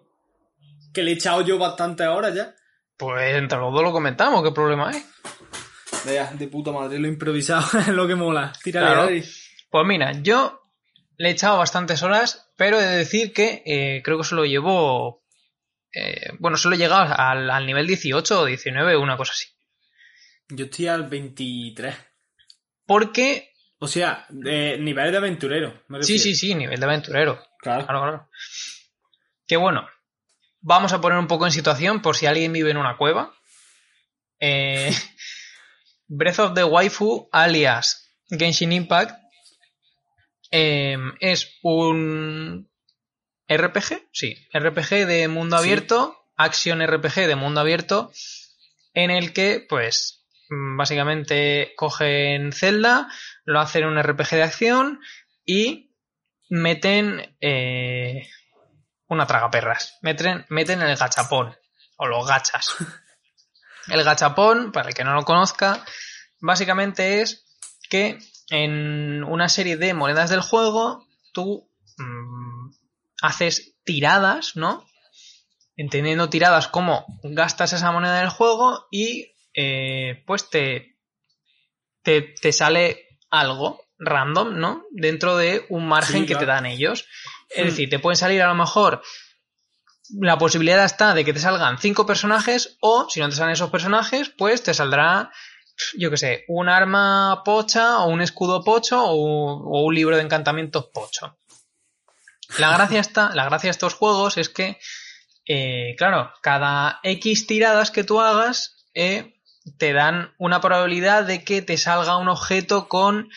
Que 0.93 1.03
le 1.03 1.11
he 1.11 1.13
echado 1.15 1.41
yo 1.41 1.57
bastantes 1.57 2.07
horas 2.07 2.33
ya. 2.35 2.55
Pues 2.97 3.35
entre 3.35 3.59
los 3.59 3.71
dos 3.73 3.83
lo 3.83 3.91
comentamos, 3.91 4.43
¿qué 4.43 4.51
problema 4.51 4.89
hay? 4.89 5.03
Vea, 6.05 6.31
de 6.33 6.47
puta 6.47 6.71
madre, 6.71 6.99
lo 6.99 7.07
he 7.07 7.11
improvisado, 7.11 7.79
es 7.79 7.87
lo 7.89 8.07
que 8.07 8.15
mola. 8.15 8.53
Tírale, 8.63 8.87
Claro. 8.87 9.09
Pues 9.69 9.85
mira, 9.85 10.13
yo 10.21 10.61
le 11.17 11.29
he 11.29 11.31
echado 11.31 11.57
bastantes 11.57 12.01
horas, 12.03 12.51
pero 12.57 12.79
he 12.79 12.85
de 12.85 12.97
decir 12.97 13.33
que 13.33 13.61
eh, 13.65 14.01
creo 14.03 14.17
que 14.17 14.23
solo 14.23 14.45
llevo... 14.45 15.23
eh, 15.93 16.31
bueno, 16.39 16.57
solo 16.57 16.75
he 16.75 16.77
llegado 16.79 17.13
al, 17.17 17.49
al 17.49 17.65
nivel 17.65 17.85
18 17.85 18.41
o 18.41 18.45
19, 18.45 18.97
una 18.97 19.17
cosa 19.17 19.33
así. 19.33 19.47
Yo 20.49 20.65
estoy 20.65 20.87
al 20.87 21.03
23. 21.07 21.95
Porque... 22.85 23.51
O 23.79 23.87
sea, 23.87 24.25
de 24.29 24.77
nivel 24.79 25.11
de 25.11 25.17
aventurero. 25.17 25.83
me 25.87 26.01
Sí, 26.01 26.17
sí, 26.17 26.33
sí, 26.33 26.55
nivel 26.55 26.79
de 26.79 26.85
aventurero. 26.85 27.43
Claro. 27.59 27.85
Claro, 27.85 28.01
claro. 28.01 28.29
Que 29.45 29.57
bueno, 29.57 29.87
vamos 30.61 30.93
a 30.93 31.01
poner 31.01 31.17
un 31.17 31.27
poco 31.27 31.45
en 31.45 31.51
situación 31.51 32.01
por 32.01 32.15
si 32.15 32.25
alguien 32.25 32.53
vive 32.53 32.71
en 32.71 32.77
una 32.77 32.97
cueva. 32.97 33.33
Eh, 34.39 34.91
Breath 36.07 36.39
of 36.39 36.53
the 36.53 36.63
Waifu, 36.63 37.29
alias 37.31 38.09
Genshin 38.29 38.71
Impact, 38.71 39.17
eh, 40.51 40.97
es 41.19 41.57
un 41.61 42.69
RPG, 43.49 44.07
sí, 44.11 44.35
RPG 44.53 45.05
de 45.05 45.27
mundo 45.27 45.57
Sí. 45.57 45.63
abierto, 45.63 46.17
Action 46.35 46.85
RPG 46.85 47.27
de 47.27 47.35
mundo 47.35 47.61
abierto, 47.61 48.11
en 48.93 49.09
el 49.11 49.33
que, 49.33 49.65
pues, 49.67 50.25
mm, 50.49 50.77
básicamente 50.77 51.73
cogen 51.75 52.51
Zelda, 52.53 53.09
lo 53.43 53.59
hacen 53.59 53.85
un 53.85 53.97
RPG 53.97 54.35
de 54.35 54.43
acción 54.43 54.99
y 55.45 55.95
meten 56.49 57.35
eh, 57.41 58.27
una 59.07 59.27
tragaperras. 59.27 59.97
Meten, 60.01 60.45
meten 60.49 60.81
el 60.81 60.95
gachapón 60.95 61.55
o 61.97 62.07
los 62.07 62.27
gachas. 62.27 62.75
El 63.87 64.03
gachapón, 64.03 64.73
para 64.73 64.89
el 64.89 64.95
que 64.95 65.05
no 65.05 65.13
lo 65.13 65.23
conozca, 65.23 65.85
básicamente 66.41 67.21
es 67.21 67.45
que 67.89 68.19
en 68.49 69.23
una 69.23 69.47
serie 69.47 69.77
de 69.77 69.93
monedas 69.93 70.29
del 70.29 70.41
juego 70.41 71.07
tú 71.31 71.69
mm, 71.97 72.69
haces 73.21 73.75
tiradas, 73.85 74.55
¿no? 74.55 74.85
Entendiendo 75.77 76.29
tiradas 76.29 76.67
como 76.67 77.05
gastas 77.23 77.73
esa 77.73 77.91
moneda 77.91 78.19
del 78.19 78.29
juego 78.29 78.87
y 78.91 79.35
eh, 79.53 80.23
pues 80.27 80.49
te, 80.49 80.97
te, 82.01 82.21
te 82.41 82.51
sale 82.51 83.19
algo 83.29 83.86
random, 83.99 84.59
¿no? 84.59 84.83
Dentro 84.91 85.37
de 85.37 85.65
un 85.69 85.87
margen 85.87 86.21
Sí, 86.21 86.25
que 86.27 86.35
te 86.35 86.45
dan 86.45 86.65
ellos. 86.65 87.05
Es 87.49 87.63
Hmm. 87.63 87.67
decir, 87.67 87.89
te 87.89 87.99
pueden 87.99 88.17
salir 88.17 88.41
a 88.41 88.47
lo 88.47 88.55
mejor. 88.55 89.01
La 90.19 90.37
posibilidad 90.37 90.85
está 90.85 91.13
de 91.13 91.25
que 91.25 91.33
te 91.33 91.39
salgan 91.39 91.77
cinco 91.79 92.05
personajes, 92.05 92.77
o 92.81 93.09
si 93.09 93.19
no 93.19 93.29
te 93.29 93.35
salen 93.35 93.53
esos 93.53 93.69
personajes, 93.69 94.29
pues 94.29 94.63
te 94.63 94.73
saldrá, 94.73 95.31
yo 95.97 96.09
qué 96.09 96.17
sé, 96.17 96.45
un 96.47 96.69
arma 96.69 97.41
pocha, 97.43 97.99
o 97.99 98.07
un 98.09 98.21
escudo 98.21 98.63
pocho, 98.63 99.03
o, 99.03 99.13
o 99.15 99.83
un 99.85 99.93
libro 99.95 100.15
de 100.15 100.21
encantamientos 100.23 100.85
pocho. 100.93 101.37
La 102.57 102.71
gracia, 102.71 103.01
está, 103.01 103.35
la 103.35 103.43
gracia 103.45 103.67
de 103.67 103.71
estos 103.71 103.93
juegos 103.95 104.37
es 104.37 104.47
que, 104.47 104.79
eh, 105.45 105.95
claro, 105.97 106.31
cada 106.41 106.99
X 107.03 107.45
tiradas 107.45 107.91
que 107.91 108.05
tú 108.05 108.21
hagas, 108.21 108.85
eh, 108.93 109.33
te 109.77 109.91
dan 109.91 110.33
una 110.37 110.61
probabilidad 110.61 111.25
de 111.25 111.43
que 111.43 111.61
te 111.61 111.77
salga 111.77 112.15
un 112.15 112.29
objeto 112.29 112.87
con 112.87 113.29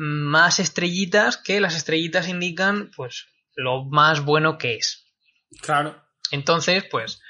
más 0.00 0.60
estrellitas 0.60 1.36
que 1.36 1.60
las 1.60 1.74
estrellitas 1.74 2.28
indican 2.28 2.92
pues 2.94 3.26
lo 3.56 3.84
más 3.84 4.24
bueno 4.24 4.56
que 4.56 4.76
es. 4.76 5.04
Claro. 5.60 6.00
Entonces, 6.30 6.84
pues 6.88 7.20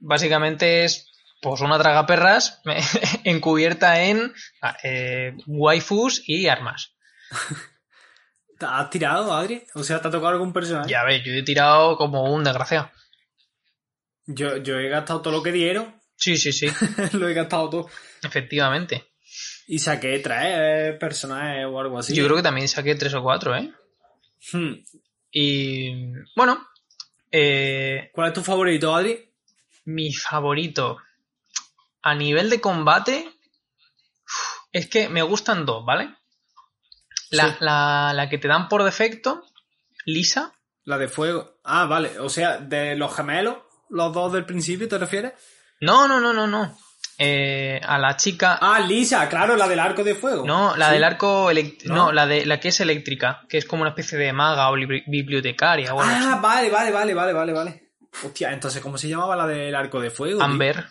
básicamente 0.00 0.84
es 0.84 1.12
pues 1.42 1.60
una 1.60 1.78
tragaperras 1.78 2.62
encubierta 3.24 4.02
en 4.02 4.32
eh, 4.82 5.36
waifus 5.46 6.22
y 6.26 6.48
armas. 6.48 6.94
¿Te 8.58 8.64
¿Has 8.66 8.88
tirado, 8.90 9.32
Adri? 9.34 9.62
O 9.74 9.84
sea, 9.84 10.00
¿te 10.00 10.08
ha 10.08 10.10
tocado 10.10 10.32
algún 10.32 10.52
personaje? 10.52 10.90
Ya 10.90 11.04
ves, 11.04 11.22
yo 11.24 11.32
he 11.32 11.42
tirado 11.42 11.96
como 11.98 12.32
un 12.34 12.42
desgraciado. 12.42 12.90
Yo, 14.26 14.56
yo 14.56 14.78
he 14.78 14.88
gastado 14.88 15.20
todo 15.20 15.34
lo 15.34 15.42
que 15.42 15.52
dieron. 15.52 16.00
Sí, 16.16 16.38
sí, 16.38 16.52
sí, 16.52 16.68
lo 17.12 17.28
he 17.28 17.34
gastado 17.34 17.68
todo. 17.68 17.90
efectivamente. 18.22 19.06
Y 19.70 19.78
saqué 19.78 20.18
tres 20.20 20.98
personajes 20.98 21.66
o 21.66 21.78
algo 21.78 21.98
así. 21.98 22.14
Yo 22.14 22.24
creo 22.24 22.36
que 22.36 22.42
también 22.42 22.66
saqué 22.68 22.94
tres 22.94 23.12
o 23.14 23.22
cuatro, 23.22 23.54
¿eh? 23.54 23.72
Hmm. 24.52 24.72
Y 25.30 26.12
bueno, 26.34 26.66
eh, 27.30 28.10
¿Cuál 28.14 28.28
es 28.28 28.34
tu 28.34 28.42
favorito, 28.42 28.94
Adri? 28.94 29.24
mi 29.84 30.12
favorito 30.12 30.98
a 32.02 32.14
nivel 32.14 32.48
de 32.50 32.60
combate 32.60 33.30
es 34.72 34.88
que 34.88 35.08
me 35.08 35.22
gustan 35.22 35.64
dos, 35.66 35.84
¿vale? 35.84 36.14
La, 37.30 37.48
Sí. 37.50 37.56
la, 37.60 38.12
la 38.14 38.28
que 38.30 38.38
te 38.38 38.48
dan 38.48 38.68
por 38.68 38.84
defecto, 38.84 39.44
Lisa, 40.06 40.54
La 40.84 40.96
de 40.96 41.08
fuego. 41.08 41.58
Ah, 41.64 41.84
vale. 41.84 42.18
O 42.20 42.30
sea, 42.30 42.56
de 42.58 42.96
los 42.96 43.14
gemelos, 43.14 43.58
los 43.90 44.12
dos 44.14 44.32
del 44.32 44.46
principio, 44.46 44.88
¿te 44.88 44.96
refieres? 44.96 45.32
no, 45.82 46.08
no, 46.08 46.20
no, 46.20 46.32
no, 46.32 46.46
no. 46.46 46.76
Eh, 47.20 47.80
a 47.84 47.98
la 47.98 48.16
chica, 48.16 48.58
Ah, 48.60 48.78
Lisa, 48.78 49.28
claro, 49.28 49.56
la 49.56 49.66
del 49.66 49.80
arco 49.80 50.04
de 50.04 50.14
fuego. 50.14 50.46
no, 50.46 50.76
la 50.76 50.86
Sí. 50.86 50.92
del 50.94 51.04
arco, 51.04 51.50
elect- 51.50 51.82
no. 51.86 51.94
¿No? 51.94 52.12
la 52.12 52.26
de 52.28 52.46
la 52.46 52.60
que 52.60 52.68
es 52.68 52.78
eléctrica, 52.80 53.44
que 53.48 53.58
es 53.58 53.64
como 53.64 53.82
una 53.82 53.90
especie 53.90 54.16
de 54.16 54.32
maga 54.32 54.70
o 54.70 54.74
bibliotecaria 54.74 55.92
o 55.94 56.00
algo 56.00 56.12
así. 56.12 56.24
Ah, 56.28 56.38
vale, 56.40 56.70
vale, 56.70 56.92
vale, 56.92 57.14
vale, 57.14 57.32
vale, 57.32 57.52
vale. 57.52 57.90
Hostia, 58.24 58.52
entonces, 58.52 58.80
¿cómo 58.80 58.96
se 58.98 59.08
llamaba 59.08 59.34
la 59.34 59.46
del 59.48 59.74
arco 59.74 60.00
de 60.00 60.10
fuego? 60.10 60.38
tío? 60.38 60.44
Amber. 60.44 60.86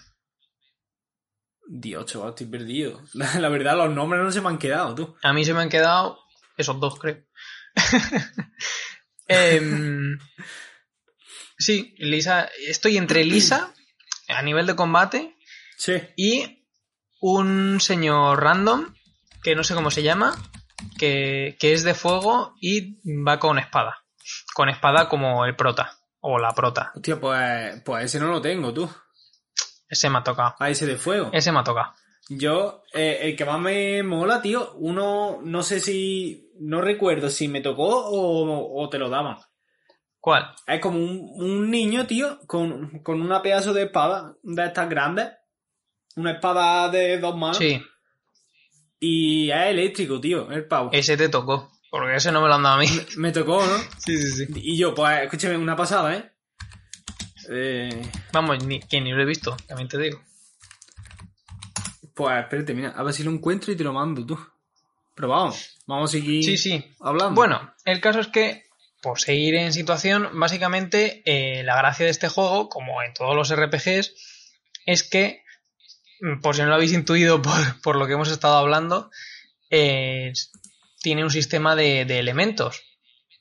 Dios, 1.69 2.05
chaval, 2.05 2.29
estoy 2.29 2.47
perdido. 2.47 3.01
La, 3.13 3.39
la 3.39 3.49
verdad, 3.49 3.77
los 3.77 3.89
nombres 3.93 4.21
no 4.21 4.31
se 4.31 4.41
me 4.41 4.49
han 4.49 4.57
quedado, 4.57 4.95
tú. 4.95 5.15
A 5.23 5.31
mí 5.33 5.43
se 5.45 5.53
me 5.53 5.61
han 5.61 5.69
quedado 5.69 6.19
esos 6.57 6.77
dos, 6.79 6.99
creo. 6.99 7.23
Em, 9.29 10.17
sí, 11.57 11.93
Lisa. 11.99 12.49
Estoy 12.67 12.97
entre 12.97 13.23
Lisa, 13.25 13.73
a 14.29 14.41
nivel 14.41 14.65
de 14.65 14.75
combate, 14.75 15.35
Sí. 15.77 15.93
y 16.15 16.65
un 17.21 17.79
señor 17.79 18.41
random, 18.43 18.93
que 19.43 19.55
no 19.55 19.63
sé 19.63 19.75
cómo 19.75 19.91
se 19.91 20.03
llama, 20.03 20.35
que, 20.97 21.55
que 21.59 21.73
es 21.73 21.83
de 21.83 21.93
fuego 21.93 22.55
y 22.59 22.97
va 23.23 23.39
con 23.39 23.59
espada. 23.59 24.03
Con 24.53 24.69
espada 24.69 25.07
como 25.07 25.45
el 25.45 25.55
prota, 25.55 25.97
o 26.19 26.39
la 26.39 26.51
prota. 26.51 26.91
Hostia, 26.95 27.19
pues, 27.19 27.81
pues 27.85 28.05
ese 28.05 28.19
no 28.19 28.27
lo 28.27 28.41
tengo, 28.41 28.73
tú. 28.73 28.89
Ese 29.87 30.09
me 30.09 30.17
ha 30.17 30.23
tocado. 30.23 30.55
A 30.59 30.69
ese 30.69 30.85
de 30.85 30.97
fuego. 30.97 31.29
Ese 31.31 31.51
me 31.51 31.59
ha 31.59 31.63
tocado. 31.63 31.93
Yo, 32.29 32.83
eh, 32.93 33.19
el 33.21 33.35
que 33.37 33.45
más 33.45 33.59
me 33.59 34.03
mola, 34.03 34.41
tío, 34.41 34.73
uno, 34.75 35.39
no 35.43 35.63
sé 35.63 35.79
si, 35.79 36.51
no 36.59 36.81
recuerdo 36.81 37.29
si 37.29 37.47
me 37.47 37.61
tocó 37.61 37.87
o, 37.87 38.83
o 38.83 38.89
te 38.89 38.99
lo 38.99 39.09
daban. 39.09 39.37
¿Cuál? 40.19 40.53
Es 40.65 40.81
como 40.81 40.97
un, 40.97 41.31
un 41.35 41.71
niño, 41.71 42.05
tío, 42.05 42.39
con, 42.47 42.99
con 42.99 43.21
una 43.21 43.41
pedazo 43.41 43.73
de 43.73 43.83
espada 43.83 44.35
de 44.43 44.65
estas 44.65 44.89
grandes. 44.89 45.29
Una 46.17 46.31
espada 46.33 46.89
de 46.89 47.17
dos 47.19 47.35
manos. 47.37 47.57
Sí. 47.57 47.81
Y 48.99 49.49
es 49.51 49.67
eléctrico, 49.67 50.19
tío, 50.19 50.51
el 50.51 50.65
pavo. 50.67 50.89
Ese 50.91 51.15
te 51.15 51.29
tocó. 51.29 51.71
Porque 51.89 52.15
ese 52.15 52.31
no 52.31 52.41
me 52.41 52.47
lo 52.49 52.55
han 52.55 52.63
dado 52.63 52.75
a 52.75 52.79
mí. 52.79 52.87
Me 53.17 53.31
tocó, 53.31 53.65
¿no? 53.65 53.77
Sí, 53.99 54.17
sí, 54.21 54.45
sí. 54.45 54.53
Y 54.55 54.77
yo, 54.77 54.93
pues, 54.93 55.23
escúchame, 55.23 55.55
una 55.57 55.75
pasada, 55.75 56.15
¿eh? 56.15 56.31
Eh, 57.49 58.01
Vamos, 58.33 58.61
ni, 58.65 58.79
que 58.81 58.99
ni 58.99 59.11
lo 59.11 59.21
he 59.21 59.25
visto, 59.25 59.55
también 59.67 59.87
te 59.87 59.97
digo. 59.97 60.19
pues 62.13 62.39
espérate, 62.39 62.73
mira, 62.73 62.89
a 62.89 63.03
ver 63.03 63.13
si 63.13 63.23
lo 63.23 63.31
encuentro 63.31 63.71
y 63.71 63.77
te 63.77 63.83
lo 63.85 63.93
mando 63.93 64.25
tú. 64.25 64.37
Pero 65.15 65.29
vamos, 65.29 65.77
vamos 65.85 66.09
a 66.09 66.13
seguir 66.13 66.43
Sí, 66.43 66.57
sí. 66.57 66.83
hablando. 66.99 67.35
Bueno, 67.35 67.73
el 67.85 68.01
caso 68.01 68.19
es 68.19 68.27
que, 68.27 68.63
por 69.01 69.19
seguir 69.19 69.55
en 69.55 69.71
situación, 69.71 70.29
básicamente 70.33 71.21
eh, 71.25 71.63
la 71.63 71.77
gracia 71.77 72.05
de 72.05 72.11
este 72.11 72.27
juego, 72.27 72.67
como 72.69 73.01
en 73.01 73.13
todos 73.13 73.35
los 73.35 73.55
RPGs, 73.55 74.13
es 74.85 75.03
que, 75.09 75.43
por 76.41 76.55
si 76.55 76.61
no 76.61 76.67
lo 76.67 76.75
habéis 76.75 76.93
intuido 76.93 77.41
por, 77.41 77.81
por 77.81 77.95
lo 77.95 78.07
que 78.07 78.13
hemos 78.13 78.31
estado 78.31 78.57
hablando, 78.57 79.09
eh, 79.69 80.33
tiene 81.01 81.23
un 81.23 81.31
sistema 81.31 81.75
de, 81.75 82.05
de 82.05 82.19
elementos. 82.19 82.83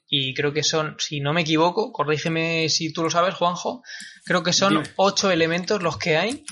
Y 0.09 0.35
creo 0.35 0.53
que 0.53 0.63
son, 0.63 0.97
si 0.99 1.21
no 1.21 1.33
me 1.33 1.41
equivoco, 1.41 1.93
corrígeme 1.93 2.69
si 2.69 2.93
tú 2.93 3.03
lo 3.03 3.11
sabes, 3.11 3.35
Juanjo, 3.35 3.83
creo 4.25 4.43
que 4.43 4.53
son 4.53 4.75
Dime. 4.75 4.91
ocho 4.97 5.31
elementos 5.31 5.83
los 5.83 5.99
que 5.99 6.17
hay. 6.17 6.45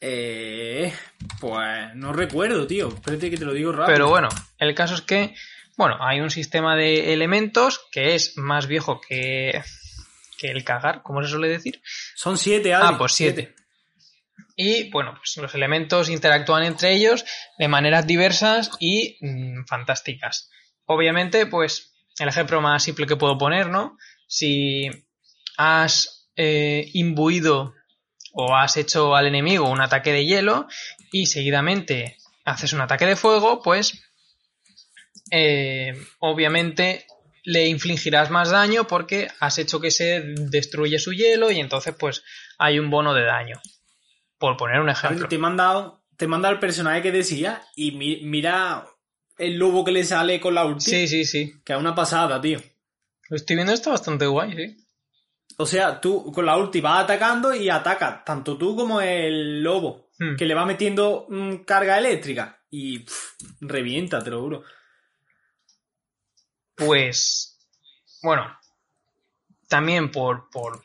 Eh, 0.00 0.92
pues 1.40 1.94
no 1.94 2.12
recuerdo, 2.12 2.66
tío. 2.66 2.88
Espérate 2.88 3.30
que 3.30 3.36
te 3.36 3.44
lo 3.44 3.52
digo 3.52 3.72
rápido. 3.72 3.92
Pero 3.92 4.08
bueno, 4.08 4.28
el 4.58 4.74
caso 4.74 4.94
es 4.94 5.00
que, 5.00 5.34
bueno, 5.76 5.96
hay 6.00 6.20
un 6.20 6.30
sistema 6.30 6.76
de 6.76 7.12
elementos 7.12 7.80
que 7.90 8.14
es 8.14 8.36
más 8.36 8.68
viejo 8.68 9.00
que, 9.00 9.60
que 10.38 10.48
el 10.48 10.62
cagar, 10.62 11.02
como 11.02 11.22
se 11.24 11.30
suele 11.30 11.48
decir. 11.48 11.82
Son 12.14 12.38
siete, 12.38 12.74
Adri. 12.74 12.88
Ah, 12.94 12.98
pues 12.98 13.12
siete. 13.12 13.56
Y 14.56 14.90
bueno, 14.90 15.14
pues 15.18 15.36
los 15.36 15.54
elementos 15.54 16.08
interactúan 16.08 16.64
entre 16.64 16.94
ellos 16.94 17.24
de 17.58 17.68
maneras 17.68 18.06
diversas 18.06 18.70
y 18.80 19.18
mm, 19.20 19.66
fantásticas. 19.66 20.50
Obviamente, 20.86 21.46
pues 21.46 21.92
el 22.18 22.28
ejemplo 22.28 22.62
más 22.62 22.82
simple 22.82 23.06
que 23.06 23.16
puedo 23.16 23.36
poner, 23.36 23.68
¿no? 23.68 23.98
Si 24.26 24.88
has 25.58 26.30
eh, 26.36 26.90
imbuido 26.94 27.74
o 28.32 28.54
has 28.56 28.76
hecho 28.78 29.14
al 29.14 29.26
enemigo 29.26 29.68
un 29.68 29.80
ataque 29.80 30.12
de 30.12 30.24
hielo 30.24 30.66
y 31.12 31.26
seguidamente 31.26 32.16
haces 32.44 32.72
un 32.72 32.80
ataque 32.80 33.06
de 33.06 33.16
fuego, 33.16 33.62
pues 33.62 34.02
eh, 35.30 35.92
obviamente 36.18 37.06
le 37.44 37.66
infligirás 37.66 38.30
más 38.30 38.50
daño 38.50 38.86
porque 38.86 39.28
has 39.40 39.58
hecho 39.58 39.80
que 39.80 39.90
se 39.90 40.22
destruye 40.22 40.98
su 40.98 41.12
hielo 41.12 41.50
y 41.50 41.60
entonces 41.60 41.94
pues 41.98 42.22
hay 42.58 42.78
un 42.78 42.90
bono 42.90 43.14
de 43.14 43.24
daño. 43.24 43.60
Por 44.38 44.56
poner 44.56 44.80
un 44.80 44.88
ejemplo. 44.88 45.28
Te 45.28 45.36
he 45.36 45.38
mandado, 45.38 46.04
te 46.16 46.26
he 46.26 46.28
mandado 46.28 46.54
el 46.54 46.60
personaje 46.60 47.02
que 47.02 47.12
decía 47.12 47.62
y 47.74 47.92
mi- 47.92 48.20
mira 48.22 48.86
el 49.38 49.56
lobo 49.56 49.84
que 49.84 49.92
le 49.92 50.04
sale 50.04 50.40
con 50.40 50.54
la 50.54 50.64
ulti. 50.64 50.90
Sí, 50.90 51.08
sí, 51.08 51.24
sí. 51.24 51.54
Que 51.64 51.72
es 51.74 51.78
una 51.78 51.94
pasada, 51.94 52.40
tío. 52.40 52.60
Lo 53.28 53.36
estoy 53.36 53.56
viendo, 53.56 53.72
está 53.72 53.90
bastante 53.90 54.26
guay, 54.26 54.54
sí. 54.54 54.76
O 55.58 55.64
sea, 55.66 56.00
tú 56.00 56.30
con 56.32 56.44
la 56.44 56.56
ulti 56.56 56.80
vas 56.80 57.04
atacando 57.04 57.54
y 57.54 57.68
atacas 57.70 58.24
tanto 58.24 58.56
tú 58.58 58.76
como 58.76 59.00
el 59.00 59.62
lobo. 59.62 60.10
Hmm. 60.18 60.36
Que 60.36 60.44
le 60.46 60.54
va 60.54 60.64
metiendo 60.66 61.26
mm, 61.28 61.56
carga 61.64 61.98
eléctrica. 61.98 62.62
Y 62.70 63.00
pff, 63.00 63.34
revienta, 63.60 64.22
te 64.22 64.30
lo 64.30 64.40
juro. 64.42 64.64
Pues, 66.74 67.58
bueno, 68.22 68.58
también 69.68 70.10
por, 70.10 70.50
por, 70.50 70.84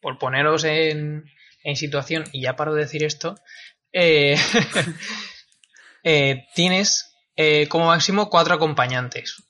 por 0.00 0.18
poneros 0.18 0.64
en, 0.64 1.24
en 1.68 1.76
situación, 1.76 2.24
y 2.32 2.40
ya 2.42 2.56
paro 2.56 2.72
de 2.72 2.80
decir 2.82 3.04
esto, 3.04 3.38
eh, 3.92 4.36
eh, 6.02 6.46
tienes 6.54 7.14
eh, 7.36 7.68
como 7.68 7.86
máximo 7.86 8.30
cuatro 8.30 8.54
acompañantes. 8.54 9.42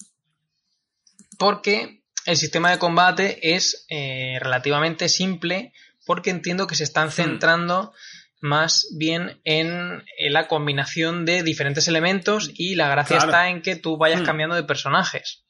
Porque 1.39 2.03
el 2.27 2.37
sistema 2.37 2.73
de 2.73 2.79
combate 2.79 3.55
es 3.55 3.87
relativamente 3.89 5.09
simple, 5.09 5.73
porque 6.05 6.31
entiendo 6.31 6.67
que 6.67 6.75
se 6.75 6.83
están 6.83 7.13
centrando 7.13 7.93
más 8.41 8.89
bien 8.97 9.41
en, 9.45 10.03
en 10.19 10.33
la 10.33 10.49
combinación 10.49 11.25
de 11.25 11.45
diferentes 11.45 11.87
elementos 11.87 12.51
y 12.55 12.75
la 12.75 12.89
gracia 12.89 13.19
Claro. 13.19 13.31
está 13.31 13.49
en 13.49 13.63
que 13.63 13.77
tú 13.77 13.97
vayas 13.97 14.23
Hmm. 14.23 14.25
cambiando 14.27 14.57
de 14.57 14.65
personajes. 14.65 15.45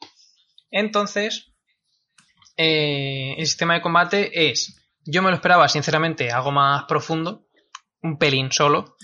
Entonces, 0.70 1.46
el 2.58 3.46
sistema 3.46 3.74
de 3.74 3.80
combate 3.82 4.50
es, 4.50 4.76
yo 5.04 5.22
me 5.22 5.30
lo 5.30 5.36
esperaba 5.36 5.68
sinceramente 5.68 6.30
algo 6.30 6.50
más 6.52 6.84
profundo, 6.84 7.46
un 8.02 8.18
pelín 8.18 8.52
solo, 8.52 8.96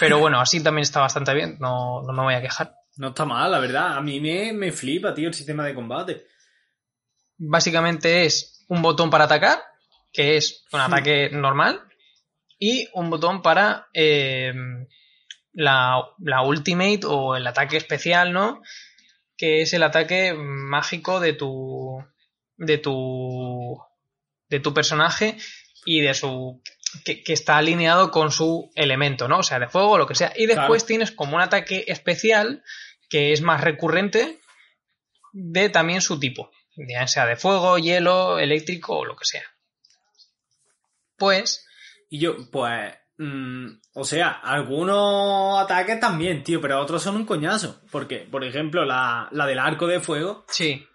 pero 0.00 0.18
bueno, 0.18 0.40
así 0.40 0.62
también 0.62 0.82
está 0.82 1.00
bastante 1.00 1.32
bien, 1.34 1.56
no, 1.60 2.02
no 2.02 2.12
me 2.12 2.22
voy 2.22 2.34
a 2.34 2.42
quejar. 2.42 2.74
No 2.96 3.08
está 3.08 3.24
mal, 3.24 3.50
la 3.50 3.58
verdad. 3.58 3.96
A 3.96 4.00
mí 4.00 4.20
me, 4.20 4.52
me 4.52 4.70
flipa, 4.70 5.12
tío, 5.14 5.28
el 5.28 5.34
sistema 5.34 5.64
de 5.64 5.74
combate. 5.74 6.26
Básicamente 7.36 8.24
es 8.24 8.64
un 8.68 8.82
botón 8.82 9.10
para 9.10 9.24
atacar, 9.24 9.60
que 10.12 10.36
es 10.36 10.64
un 10.72 10.80
Hmm. 10.80 10.92
ataque 10.92 11.30
normal, 11.30 11.80
y 12.58 12.88
un 12.94 13.10
botón 13.10 13.42
para 13.42 13.88
eh, 13.92 14.52
la, 15.52 16.00
la 16.18 16.42
ultimate 16.42 17.00
o 17.04 17.34
el 17.36 17.46
ataque 17.46 17.76
especial, 17.76 18.32
¿no? 18.32 18.62
Que 19.36 19.62
es 19.62 19.72
el 19.74 19.82
ataque 19.82 20.32
mágico 20.34 21.18
de 21.20 21.32
tu. 21.32 21.98
de 22.56 22.78
tu. 22.78 23.76
De 24.54 24.60
tu 24.60 24.72
personaje 24.72 25.36
y 25.84 26.00
de 26.00 26.14
su. 26.14 26.62
Que, 27.04 27.24
que 27.24 27.32
está 27.32 27.56
alineado 27.56 28.10
con 28.12 28.30
su 28.30 28.70
elemento, 28.76 29.26
¿no? 29.26 29.38
O 29.38 29.42
sea, 29.42 29.58
de 29.58 29.66
fuego 29.68 29.90
o 29.92 29.98
lo 29.98 30.06
que 30.06 30.14
sea. 30.14 30.32
Y 30.36 30.46
después 30.46 30.84
Claro. 30.84 30.86
tienes 30.86 31.10
como 31.10 31.34
un 31.36 31.42
ataque 31.42 31.84
especial 31.88 32.62
que 33.10 33.32
es 33.32 33.40
más 33.42 33.60
recurrente 33.62 34.40
de 35.32 35.68
también 35.70 36.00
su 36.00 36.20
tipo. 36.20 36.50
Ya 36.76 37.06
sea 37.08 37.26
de 37.26 37.34
fuego, 37.36 37.78
hielo, 37.78 38.38
eléctrico 38.38 38.98
o 38.98 39.04
lo 39.04 39.16
que 39.16 39.24
sea. 39.24 39.42
Pues. 41.16 41.66
Y 42.10 42.20
yo, 42.20 42.36
pues. 42.50 42.94
mm, 43.18 43.66
o 43.94 44.04
sea, 44.04 44.30
algunos 44.30 45.60
ataques 45.60 45.98
también, 46.00 46.42
tío, 46.44 46.60
pero 46.60 46.80
otros 46.80 47.02
son 47.02 47.16
un 47.16 47.26
coñazo. 47.26 47.80
Porque, 47.90 48.18
por 48.18 48.44
ejemplo, 48.44 48.84
la, 48.84 49.28
la 49.32 49.46
del 49.46 49.58
arco 49.58 49.86
de 49.88 50.00
fuego, 50.00 50.44
Sí. 50.48 50.86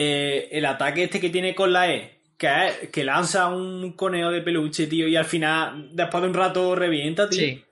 Eh, 0.00 0.48
el 0.52 0.64
ataque 0.66 1.04
este 1.04 1.20
que 1.20 1.30
tiene 1.30 1.54
con 1.54 1.72
la 1.72 1.92
E, 1.92 2.20
que, 2.36 2.48
es- 2.66 2.88
que 2.90 3.04
lanza 3.04 3.48
un 3.48 3.92
conejo 3.94 4.30
de 4.30 4.42
peluche, 4.42 4.86
tío, 4.86 5.08
y 5.08 5.16
al 5.16 5.24
final, 5.24 5.90
después 5.92 6.22
de 6.22 6.28
un 6.28 6.34
rato, 6.34 6.74
revienta, 6.76 7.28
tío. 7.28 7.40
Sí. 7.40 7.64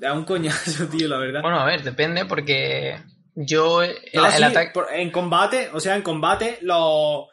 Es 0.00 0.10
un 0.10 0.24
coñazo, 0.24 0.86
tío, 0.90 1.08
la 1.08 1.18
verdad. 1.18 1.42
Bueno, 1.42 1.60
a 1.60 1.66
ver, 1.66 1.82
depende 1.82 2.24
porque 2.26 3.00
yo 3.34 3.82
el, 3.82 3.94
No, 4.14 4.26
el 4.26 4.32
sí, 4.32 4.42
ataque 4.42 4.72
en 4.94 5.10
combate, 5.10 5.70
o 5.72 5.80
sea, 5.80 5.96
en 5.96 6.02
combate, 6.02 6.58
los, 6.62 7.26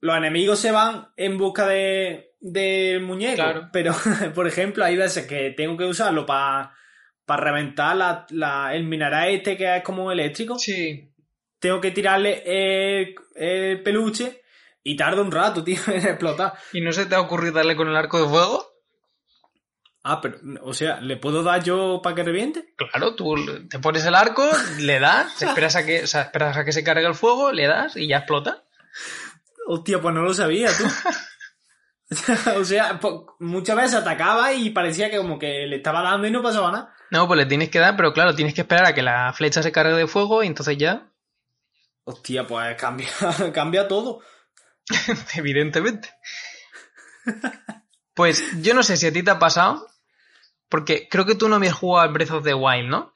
los 0.00 0.16
enemigos 0.16 0.58
se 0.58 0.70
van 0.70 1.08
en 1.16 1.36
busca 1.38 1.66
de, 1.66 2.34
del 2.40 3.00
muñeco. 3.02 3.34
Claro. 3.36 3.68
Pero, 3.72 3.94
por 4.34 4.46
ejemplo, 4.46 4.84
hay 4.84 4.96
veces 4.96 5.26
que 5.26 5.50
tengo 5.50 5.76
que 5.76 5.84
usarlo 5.84 6.24
para 6.26 6.72
reventar 7.28 7.96
la, 7.96 8.26
la- 8.30 8.74
el 8.74 8.84
mineral 8.84 9.28
este 9.30 9.56
que 9.56 9.76
es 9.78 9.82
como 9.82 10.12
eléctrico. 10.12 10.58
Sí. 10.58 11.08
Tengo 11.62 11.80
que 11.80 11.92
tirarle 11.92 12.42
el, 12.44 13.14
el 13.36 13.82
peluche 13.84 14.42
y 14.82 14.96
tarda 14.96 15.22
un 15.22 15.30
rato, 15.30 15.62
tío, 15.62 15.78
en 15.86 16.08
explotar. 16.08 16.54
¿Y 16.72 16.80
no 16.80 16.92
se 16.92 17.06
te 17.06 17.14
ha 17.14 17.20
ocurrido 17.20 17.54
darle 17.54 17.76
con 17.76 17.88
el 17.88 17.94
arco 17.94 18.20
de 18.20 18.28
fuego? 18.28 18.66
Ah, 20.02 20.20
pero, 20.20 20.38
o 20.62 20.74
sea, 20.74 21.00
¿le 21.00 21.16
puedo 21.18 21.44
dar 21.44 21.62
yo 21.62 22.00
para 22.02 22.16
que 22.16 22.24
reviente? 22.24 22.74
Claro, 22.76 23.14
tú 23.14 23.36
te 23.70 23.78
pones 23.78 24.04
el 24.04 24.16
arco, 24.16 24.44
le 24.80 24.98
das, 24.98 25.40
esperas 25.40 25.76
a 25.76 25.86
que, 25.86 26.02
o 26.02 26.06
sea, 26.08 26.22
esperas 26.22 26.56
a 26.56 26.64
que 26.64 26.72
se 26.72 26.82
cargue 26.82 27.06
el 27.06 27.14
fuego, 27.14 27.52
le 27.52 27.68
das 27.68 27.96
y 27.96 28.08
ya 28.08 28.16
explota. 28.16 28.64
Hostia, 29.68 30.00
pues 30.00 30.12
no 30.12 30.22
lo 30.22 30.34
sabía, 30.34 30.68
tú. 30.76 30.84
o 32.58 32.64
sea, 32.64 32.98
muchas 33.38 33.76
veces 33.76 33.94
atacaba 33.94 34.52
y 34.52 34.70
parecía 34.70 35.08
que 35.08 35.18
como 35.18 35.38
que 35.38 35.68
le 35.68 35.76
estaba 35.76 36.02
dando 36.02 36.26
y 36.26 36.32
no 36.32 36.42
pasaba 36.42 36.72
nada. 36.72 36.94
No, 37.12 37.28
pues 37.28 37.38
le 37.38 37.46
tienes 37.46 37.70
que 37.70 37.78
dar, 37.78 37.94
pero 37.94 38.12
claro, 38.12 38.34
tienes 38.34 38.54
que 38.54 38.62
esperar 38.62 38.86
a 38.86 38.94
que 38.94 39.02
la 39.02 39.32
flecha 39.32 39.62
se 39.62 39.70
cargue 39.70 39.94
de 39.94 40.08
fuego 40.08 40.42
y 40.42 40.48
entonces 40.48 40.76
ya, 40.76 41.11
Hostia, 42.04 42.46
pues 42.46 42.76
cambia, 42.76 43.08
cambia 43.54 43.88
todo. 43.88 44.20
evidentemente. 45.36 46.10
Pues 48.14 48.62
yo 48.62 48.74
no 48.74 48.82
sé 48.82 48.96
si 48.96 49.06
a 49.06 49.12
ti 49.12 49.22
te 49.22 49.30
ha 49.30 49.38
pasado, 49.38 49.86
porque 50.68 51.08
creo 51.08 51.24
que 51.24 51.34
tú 51.34 51.48
no 51.48 51.56
habías 51.56 51.74
jugado 51.74 52.06
al 52.06 52.12
Breath 52.12 52.30
of 52.30 52.44
the 52.44 52.54
Wild, 52.54 52.88
¿no? 52.88 53.14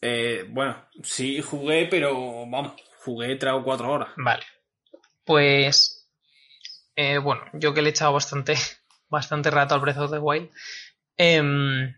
Eh, 0.00 0.44
bueno, 0.48 0.84
sí, 1.02 1.40
jugué, 1.40 1.86
pero 1.86 2.46
vamos, 2.46 2.72
jugué 3.04 3.36
tres 3.36 3.54
o 3.54 3.62
cuatro 3.62 3.90
horas. 3.90 4.08
Vale. 4.16 4.44
Pues. 5.24 6.08
eh, 6.94 7.18
bueno, 7.18 7.42
yo 7.54 7.72
que 7.72 7.82
le 7.82 7.88
he 7.88 7.90
echado 7.90 8.12
bastante, 8.12 8.54
bastante 9.08 9.50
rato 9.50 9.74
al 9.74 9.80
Breath 9.80 9.98
of 9.98 10.10
the 10.10 10.18
Wild. 10.18 10.50
em, 11.16 11.94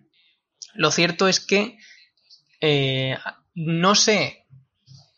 lo 0.75 0.91
cierto 0.91 1.27
es 1.29 1.41
que. 1.41 1.79
eh, 2.61 3.17
no 3.55 3.97
sé 3.97 4.47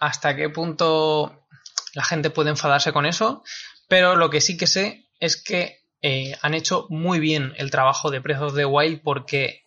hasta 0.00 0.34
qué 0.34 0.48
punto 0.48 1.46
la 1.94 2.04
gente 2.04 2.30
puede 2.30 2.50
enfadarse 2.50 2.92
con 2.92 3.06
eso. 3.06 3.44
Pero 3.88 4.16
lo 4.16 4.30
que 4.30 4.40
sí 4.40 4.56
que 4.56 4.66
sé 4.66 5.08
es 5.20 5.42
que 5.42 5.80
eh, 6.02 6.36
han 6.42 6.54
hecho 6.54 6.86
muy 6.88 7.20
bien 7.20 7.52
el 7.56 7.70
trabajo 7.70 8.10
de 8.10 8.20
Breath 8.20 8.42
of 8.42 8.54
the 8.56 8.64
Wild 8.64 9.02
porque 9.02 9.64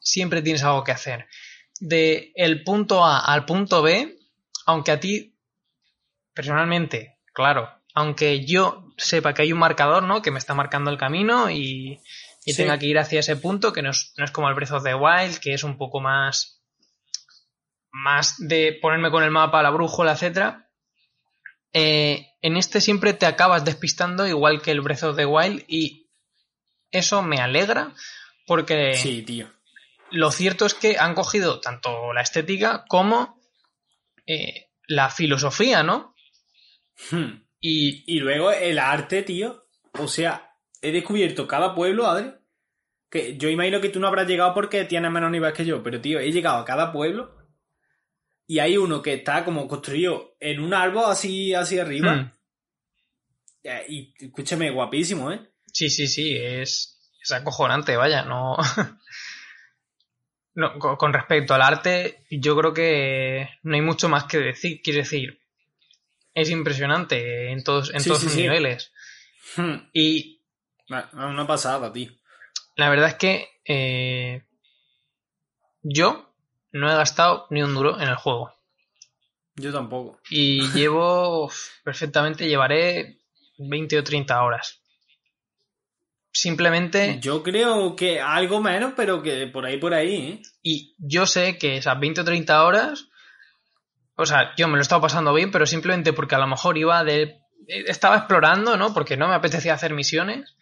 siempre 0.00 0.42
tienes 0.42 0.64
algo 0.64 0.84
que 0.84 0.92
hacer. 0.92 1.26
De 1.80 2.32
el 2.36 2.64
punto 2.64 3.04
A 3.04 3.18
al 3.18 3.44
punto 3.44 3.82
B, 3.82 4.16
aunque 4.66 4.92
a 4.92 5.00
ti, 5.00 5.36
personalmente, 6.32 7.18
claro, 7.32 7.68
aunque 7.94 8.44
yo 8.44 8.92
sepa 8.96 9.34
que 9.34 9.42
hay 9.42 9.52
un 9.52 9.58
marcador, 9.58 10.02
¿no? 10.04 10.22
Que 10.22 10.30
me 10.30 10.38
está 10.38 10.54
marcando 10.54 10.90
el 10.90 10.98
camino 10.98 11.50
y, 11.50 12.00
y 12.44 12.52
Sí. 12.52 12.62
tenga 12.62 12.78
que 12.78 12.86
ir 12.86 12.98
hacia 12.98 13.20
ese 13.20 13.36
punto, 13.36 13.72
que 13.72 13.82
no 13.82 13.90
es, 13.90 14.12
no 14.16 14.24
es 14.24 14.30
como 14.30 14.48
el 14.48 14.54
Breath 14.54 14.72
of 14.72 14.84
the 14.84 14.94
Wild, 14.94 15.38
que 15.38 15.54
es 15.54 15.64
un 15.64 15.76
poco 15.76 16.00
más. 16.00 16.53
Más 17.96 18.34
de 18.38 18.76
ponerme 18.82 19.10
con 19.10 19.22
el 19.22 19.30
mapa, 19.30 19.62
la 19.62 19.70
brújula, 19.70 20.12
etcétera. 20.12 20.68
Eh, 21.72 22.26
en 22.42 22.56
este 22.56 22.80
siempre 22.80 23.14
te 23.14 23.26
acabas 23.26 23.64
despistando, 23.64 24.26
igual 24.26 24.60
que 24.62 24.72
el 24.72 24.80
Breath 24.80 25.04
of 25.04 25.16
the 25.16 25.26
Wild, 25.26 25.64
y 25.68 26.08
eso 26.90 27.22
me 27.22 27.38
alegra, 27.38 27.92
porque 28.46 28.94
Sí, 28.94 29.22
tío. 29.22 29.48
lo 30.10 30.30
cierto 30.30 30.66
es 30.66 30.74
que 30.74 30.98
han 30.98 31.14
cogido 31.14 31.60
tanto 31.60 32.12
la 32.12 32.20
estética 32.22 32.84
como 32.88 33.40
eh, 34.26 34.70
la 34.86 35.08
filosofía, 35.10 35.82
¿no? 35.82 36.14
Hmm. 37.10 37.42
Y 37.60 38.04
Y 38.16 38.20
luego 38.20 38.50
el 38.50 38.78
arte, 38.78 39.22
tío. 39.22 39.66
O 39.98 40.08
sea, 40.08 40.50
he 40.82 40.90
descubierto 40.92 41.46
cada 41.46 41.74
pueblo, 41.74 42.06
Adri. 42.06 42.32
Que 43.10 43.36
yo 43.36 43.48
imagino 43.48 43.80
que 43.80 43.88
tú 43.88 44.00
no 44.00 44.08
habrás 44.08 44.26
llegado 44.26 44.52
porque 44.54 44.84
tienes 44.84 45.10
menos 45.10 45.30
nivel 45.30 45.52
que 45.52 45.64
yo. 45.64 45.82
Pero, 45.82 46.00
tío, 46.00 46.18
he 46.18 46.30
llegado 46.32 46.58
a 46.58 46.64
cada 46.64 46.92
pueblo. 46.92 47.43
Y 48.46 48.58
hay 48.58 48.76
uno 48.76 49.00
que 49.00 49.14
está 49.14 49.44
como 49.44 49.66
construido 49.66 50.36
en 50.40 50.60
un 50.60 50.74
árbol 50.74 51.04
así, 51.06 51.54
así 51.54 51.78
arriba. 51.78 52.14
hmm, 52.14 52.32
Eh, 53.64 53.84
Y 53.88 54.14
escúchame, 54.18 54.70
guapísimo, 54.70 55.32
¿eh? 55.32 55.40
sí, 55.72 55.88
sí, 55.90 56.06
sí, 56.06 56.36
es, 56.36 56.98
es 57.22 57.32
acojonante, 57.32 57.96
vaya, 57.96 58.22
no. 58.24 58.56
no 60.54 60.78
con, 60.78 60.96
con 60.96 61.12
respecto 61.12 61.54
al 61.54 61.62
arte, 61.62 62.24
yo 62.30 62.56
creo 62.56 62.72
que 62.74 63.48
no 63.62 63.74
hay 63.74 63.80
mucho 63.80 64.08
más 64.08 64.24
que 64.24 64.38
decir. 64.38 64.80
Quiero 64.82 64.98
decir, 65.00 65.40
es 66.34 66.50
impresionante 66.50 67.50
en 67.50 67.64
todos, 67.64 67.92
en 67.94 68.00
Sí, 68.00 68.08
todos 68.10 68.20
sí, 68.20 68.26
sus 68.26 68.34
sí. 68.34 68.42
niveles. 68.42 68.92
Hmm. 69.56 69.88
Y 69.92 70.42
Una 71.14 71.46
pasada, 71.46 71.92
tío. 71.92 72.10
la 72.76 72.90
verdad 72.90 73.08
es 73.08 73.14
que 73.14 73.48
eh, 73.64 74.44
yo 75.82 76.33
no 76.74 76.90
he 76.90 76.96
gastado 76.96 77.46
ni 77.50 77.62
un 77.62 77.72
duro 77.72 78.00
en 78.00 78.08
el 78.08 78.16
juego. 78.16 78.52
Yo 79.54 79.72
tampoco. 79.72 80.20
Y 80.28 80.68
llevo 80.74 81.50
perfectamente, 81.84 82.48
llevaré 82.48 83.20
20 83.58 83.98
o 83.98 84.04
30 84.04 84.42
horas. 84.42 84.80
Simplemente, 86.32 87.20
Yo 87.20 87.44
creo 87.44 87.94
que 87.94 88.20
algo 88.20 88.60
menos, 88.60 88.94
pero 88.96 89.22
que 89.22 89.46
por 89.46 89.64
ahí, 89.64 89.78
por 89.78 89.94
ahí, 89.94 90.16
¿eh? 90.16 90.42
y 90.64 90.96
yo 90.98 91.26
sé 91.26 91.58
que 91.58 91.76
esas 91.76 91.98
20 92.00 92.22
o 92.22 92.24
30 92.24 92.64
horas, 92.64 93.06
o 94.16 94.26
sea, 94.26 94.52
yo 94.56 94.66
me 94.66 94.72
lo 94.72 94.80
he 94.80 94.82
estado 94.82 95.00
pasando 95.00 95.32
bien, 95.32 95.52
pero 95.52 95.64
simplemente 95.64 96.12
porque 96.12 96.34
a 96.34 96.38
lo 96.38 96.48
mejor 96.48 96.76
iba 96.76 97.04
de... 97.04 97.38
Estaba 97.68 98.16
explorando, 98.16 98.76
¿no? 98.76 98.92
Porque 98.92 99.16
no 99.16 99.28
me 99.28 99.34
apetecía 99.34 99.74
hacer 99.74 99.94
misiones 99.94 100.56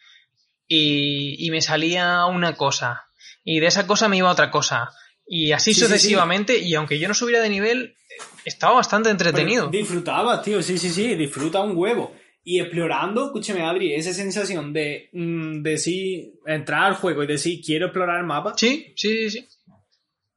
y, 0.69 1.37
y 1.45 1.51
me 1.51 1.63
salía 1.63 2.27
una 2.27 2.55
cosa. 2.55 3.09
Y 3.43 3.61
de 3.61 3.67
esa 3.67 3.87
cosa 3.87 4.09
me 4.09 4.19
iba 4.19 4.31
otra 4.31 4.51
cosa. 4.51 4.91
Y 5.35 5.53
así 5.53 5.73
Sí, 5.73 5.81
sí, 5.81 5.87
sí. 5.87 5.87
sucesivamente, 5.87 6.59
y 6.59 6.75
aunque 6.75 6.99
yo 6.99 7.09
no 7.09 7.15
subiera 7.15 7.41
de 7.41 7.49
nivel, 7.49 7.97
estaba 8.45 8.75
bastante 8.75 9.09
entretenido. 9.09 9.71
Pero 9.71 9.79
Disfrutabas, 9.83 10.43
tío, 10.43 10.63
sí, 10.63 10.77
sí, 10.77 10.91
sí, 10.91 11.15
disfruta 11.15 11.63
un 11.63 11.75
huevo. 11.75 12.15
Y 12.45 12.61
explorando, 12.61 13.25
escúchame, 13.25 13.63
Adri, 13.63 13.95
esa 13.95 14.13
sensación 14.13 14.75
de 14.75 15.09
mm, 15.15 15.63
decir, 15.63 16.35
entrar 16.45 16.85
al 16.85 16.97
juego 16.97 17.23
y 17.23 17.27
decir, 17.29 17.63
quiero 17.65 17.87
explorar 17.87 18.21
el 18.21 18.27
mapa. 18.27 18.53
Sí, 18.59 18.93
sí, 18.95 19.31
sí. 19.31 19.49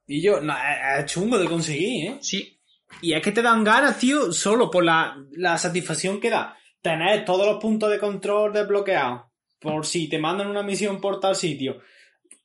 Y 0.06 0.22
yo, 0.22 0.40
no, 0.40 0.54
es 0.54 1.04
es 1.04 1.12
chungo 1.12 1.38
de 1.38 1.46
conseguir, 1.46 2.06
¿eh? 2.12 2.18
Sí, 2.22 2.58
Y 3.02 3.12
es 3.12 3.20
que 3.20 3.32
te 3.32 3.42
dan 3.42 3.64
ganas, 3.64 3.98
tío, 3.98 4.32
solo 4.32 4.70
por 4.70 4.82
la, 4.82 5.14
la 5.32 5.58
satisfacción 5.58 6.20
que 6.20 6.30
da 6.30 6.56
tener 6.80 7.22
todos 7.26 7.46
los 7.46 7.60
puntos 7.60 7.90
de 7.90 7.98
control 7.98 8.50
desbloqueados. 8.50 9.24
Por 9.60 9.84
si 9.84 10.08
te 10.08 10.18
mandan 10.18 10.46
una 10.48 10.62
misión 10.62 11.02
por 11.02 11.20
tal 11.20 11.36
sitio. 11.36 11.82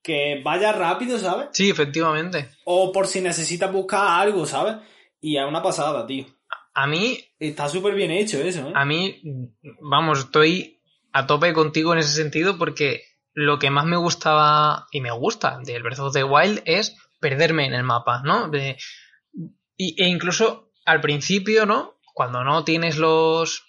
Que 0.04 0.42
vaya 0.44 0.72
rápido, 0.72 1.18
¿sabes? 1.20 1.50
sí, 1.54 1.70
efectivamente. 1.70 2.50
O 2.66 2.92
por 2.92 3.08
si 3.08 3.22
necesitas 3.22 3.72
buscar 3.72 4.20
algo, 4.22 4.46
¿sabes? 4.46 4.78
Y 5.20 5.38
es 5.38 5.46
una 5.46 5.62
pasada, 5.62 6.06
tío. 6.08 6.26
A 6.74 6.88
mí, 6.88 7.20
Está 7.40 7.68
súper 7.68 7.94
bien 7.96 8.12
hecho 8.12 8.38
eso, 8.40 8.70
¿eh? 8.70 8.72
a 8.76 8.86
mí, 8.86 9.20
vamos, 9.82 10.20
estoy 10.20 10.80
a 11.12 11.28
tope 11.28 11.54
contigo 11.54 11.92
en 11.94 12.00
ese 12.00 12.14
sentido 12.16 12.58
porque 12.58 13.04
lo 13.34 13.60
que 13.60 13.70
más 13.70 13.86
me 13.86 13.98
gustaba 13.98 14.88
y 14.92 15.02
me 15.02 15.12
gusta 15.12 15.60
del 15.64 15.84
Breath 15.84 16.00
of 16.00 16.14
the 16.14 16.24
Wild 16.24 16.62
es 16.66 16.96
perderme 17.20 17.66
en 17.66 17.74
el 17.74 17.84
mapa, 17.84 18.22
¿no? 18.24 18.48
De- 18.50 18.78
y- 19.78 20.02
e 20.02 20.08
incluso 20.08 20.72
al 20.86 21.02
principio, 21.02 21.66
¿no? 21.66 21.98
Cuando 22.14 22.44
no 22.44 22.64
tienes 22.64 22.98
los 22.98 23.66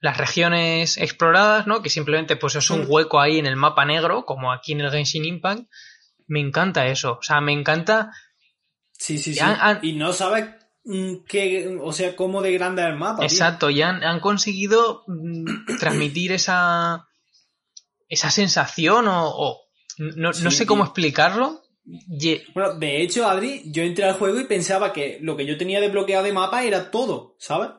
las 0.00 0.16
regiones 0.16 0.96
exploradas, 0.96 1.66
¿no? 1.66 1.82
Que 1.82 1.90
simplemente 1.90 2.36
pues 2.36 2.54
es 2.54 2.70
un 2.70 2.82
Mm. 2.82 2.86
hueco 2.88 3.20
ahí 3.20 3.38
en 3.38 3.46
el 3.46 3.56
mapa 3.56 3.84
negro, 3.84 4.24
como 4.24 4.52
aquí 4.52 4.72
en 4.72 4.80
el 4.80 4.90
Genshin 4.90 5.24
Impact. 5.24 5.62
Me 6.26 6.40
encanta 6.40 6.86
eso. 6.86 7.18
O 7.18 7.22
sea, 7.22 7.40
me 7.40 7.52
encanta 7.52 8.10
Sí, 8.92 9.16
sí, 9.18 9.32
sí. 9.34 9.40
Han- 9.40 9.58
han- 9.60 9.78
Y 9.82 9.92
no 9.92 10.12
sabes 10.12 10.46
mm, 10.84 11.24
qué, 11.28 11.78
o 11.82 11.92
sea, 11.92 12.16
cómo 12.16 12.42
de 12.42 12.52
grande 12.52 12.82
es 12.82 12.88
el 12.88 12.96
mapa. 12.96 13.22
Exacto, 13.22 13.68
y 13.70 13.82
han, 13.82 14.02
han 14.02 14.20
conseguido 14.20 15.04
mm, 15.06 15.44
transmitir 15.80 16.32
esa, 16.32 17.06
esa 18.08 18.30
sensación 18.30 19.06
o, 19.08 19.28
o- 19.28 19.60
no, 19.98 20.32
Sí, 20.32 20.42
no 20.44 20.50
sé 20.50 20.64
cómo 20.66 20.84
explicarlo. 20.84 21.62
Bueno, 22.54 22.74
de 22.78 23.02
hecho, 23.02 23.28
Adri, 23.28 23.62
yo 23.66 23.82
entré 23.82 24.04
al 24.04 24.14
juego 24.14 24.38
y 24.40 24.44
pensaba 24.44 24.92
que 24.92 25.18
lo 25.22 25.36
que 25.36 25.46
yo 25.46 25.56
tenía 25.56 25.80
desbloqueado 25.80 26.24
de 26.24 26.32
mapa 26.32 26.62
era 26.64 26.90
todo, 26.90 27.34
¿sabes? 27.38 27.70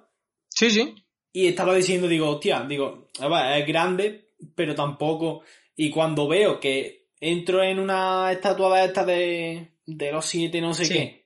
Sí, 0.50 0.72
sí, 0.72 0.96
Y 1.32 1.48
estaba 1.48 1.76
diciendo, 1.76 2.08
digo, 2.08 2.30
hostia, 2.30 2.62
digo, 2.68 3.08
a 3.20 3.28
ver, 3.28 3.62
es 3.62 3.68
grande, 3.68 4.32
pero 4.56 4.74
tampoco. 4.76 5.44
Y 5.76 5.90
cuando 5.90 6.28
veo 6.28 6.60
que 6.60 7.10
entro 7.20 7.64
en 7.64 7.80
una 7.80 8.32
estatua 8.32 8.80
de 8.80 8.86
esta 8.86 9.06
de, 9.06 9.72
de 9.86 10.12
los 10.12 10.26
siete, 10.26 10.60
no 10.62 10.74
sé 10.74 10.86
Sí. 10.86 10.94
qué, 10.94 11.26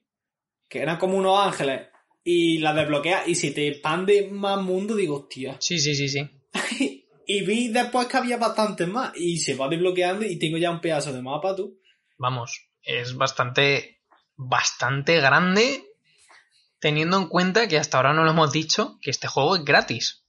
que 0.69 0.79
eran 0.79 0.97
como 0.97 1.17
unos 1.17 1.39
ángeles, 1.39 1.87
y 2.23 2.59
la 2.59 2.73
desbloquea 2.73 3.23
y 3.27 3.35
se 3.35 3.51
te 3.51 3.67
expande 3.67 4.29
más 4.31 4.61
mundo, 4.61 4.95
digo, 4.95 5.15
hostia. 5.17 5.57
sí, 5.59 5.79
sí, 5.79 5.95
sí, 5.95 6.09
sí. 6.09 6.29
Y 7.25 7.45
vi 7.45 7.69
después 7.69 8.07
que 8.07 8.17
había 8.17 8.37
bastantes 8.37 8.87
más, 8.87 9.13
y 9.15 9.37
se 9.37 9.55
va 9.55 9.69
desbloqueando 9.69 10.25
y 10.25 10.37
tengo 10.37 10.57
ya 10.57 10.71
un 10.71 10.81
pedazo 10.81 11.13
de 11.13 11.21
mapa, 11.21 11.55
tú. 11.55 11.79
Vamos, 12.17 12.67
es 12.81 13.15
bastante, 13.15 14.01
bastante 14.35 15.19
grande 15.21 15.83
teniendo 16.83 17.17
en 17.17 17.27
cuenta 17.27 17.69
que 17.69 17.77
hasta 17.77 17.95
ahora 17.95 18.11
no 18.11 18.25
lo 18.25 18.31
hemos 18.31 18.51
dicho, 18.51 18.97
que 19.01 19.09
este 19.09 19.29
juego 19.29 19.55
es 19.55 19.63
gratis. 19.63 20.25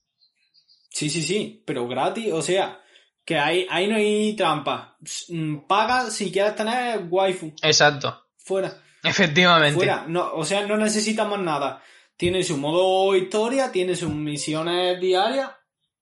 Sí, 0.89 1.09
sí, 1.09 1.21
sí, 1.21 1.61
pero 1.65 1.85
gratis, 1.85 2.31
o 2.31 2.41
sea, 2.41 2.81
que 3.25 3.37
ahí, 3.37 3.67
ahí 3.69 3.89
no 3.89 3.97
hay 3.97 4.37
trampa. 4.37 4.95
Mm, 5.27 5.67
Paga 5.67 6.09
si 6.09 6.31
quieres 6.31 6.55
tener 6.55 7.07
waifu. 7.09 7.53
Exacto, 7.61 8.27
Fuera. 8.37 8.73
efectivamente. 9.03 9.75
Fuera. 9.75 10.05
No, 10.07 10.31
o 10.33 10.45
sea, 10.45 10.65
no 10.65 10.77
necesitas 10.77 11.27
más 11.27 11.41
nada. 11.41 11.83
Tiene 12.15 12.41
su 12.41 12.55
modo 12.55 13.13
historia, 13.17 13.69
tiene 13.69 13.93
sus 13.93 14.09
misiones 14.09 14.97
diarias 15.01 15.51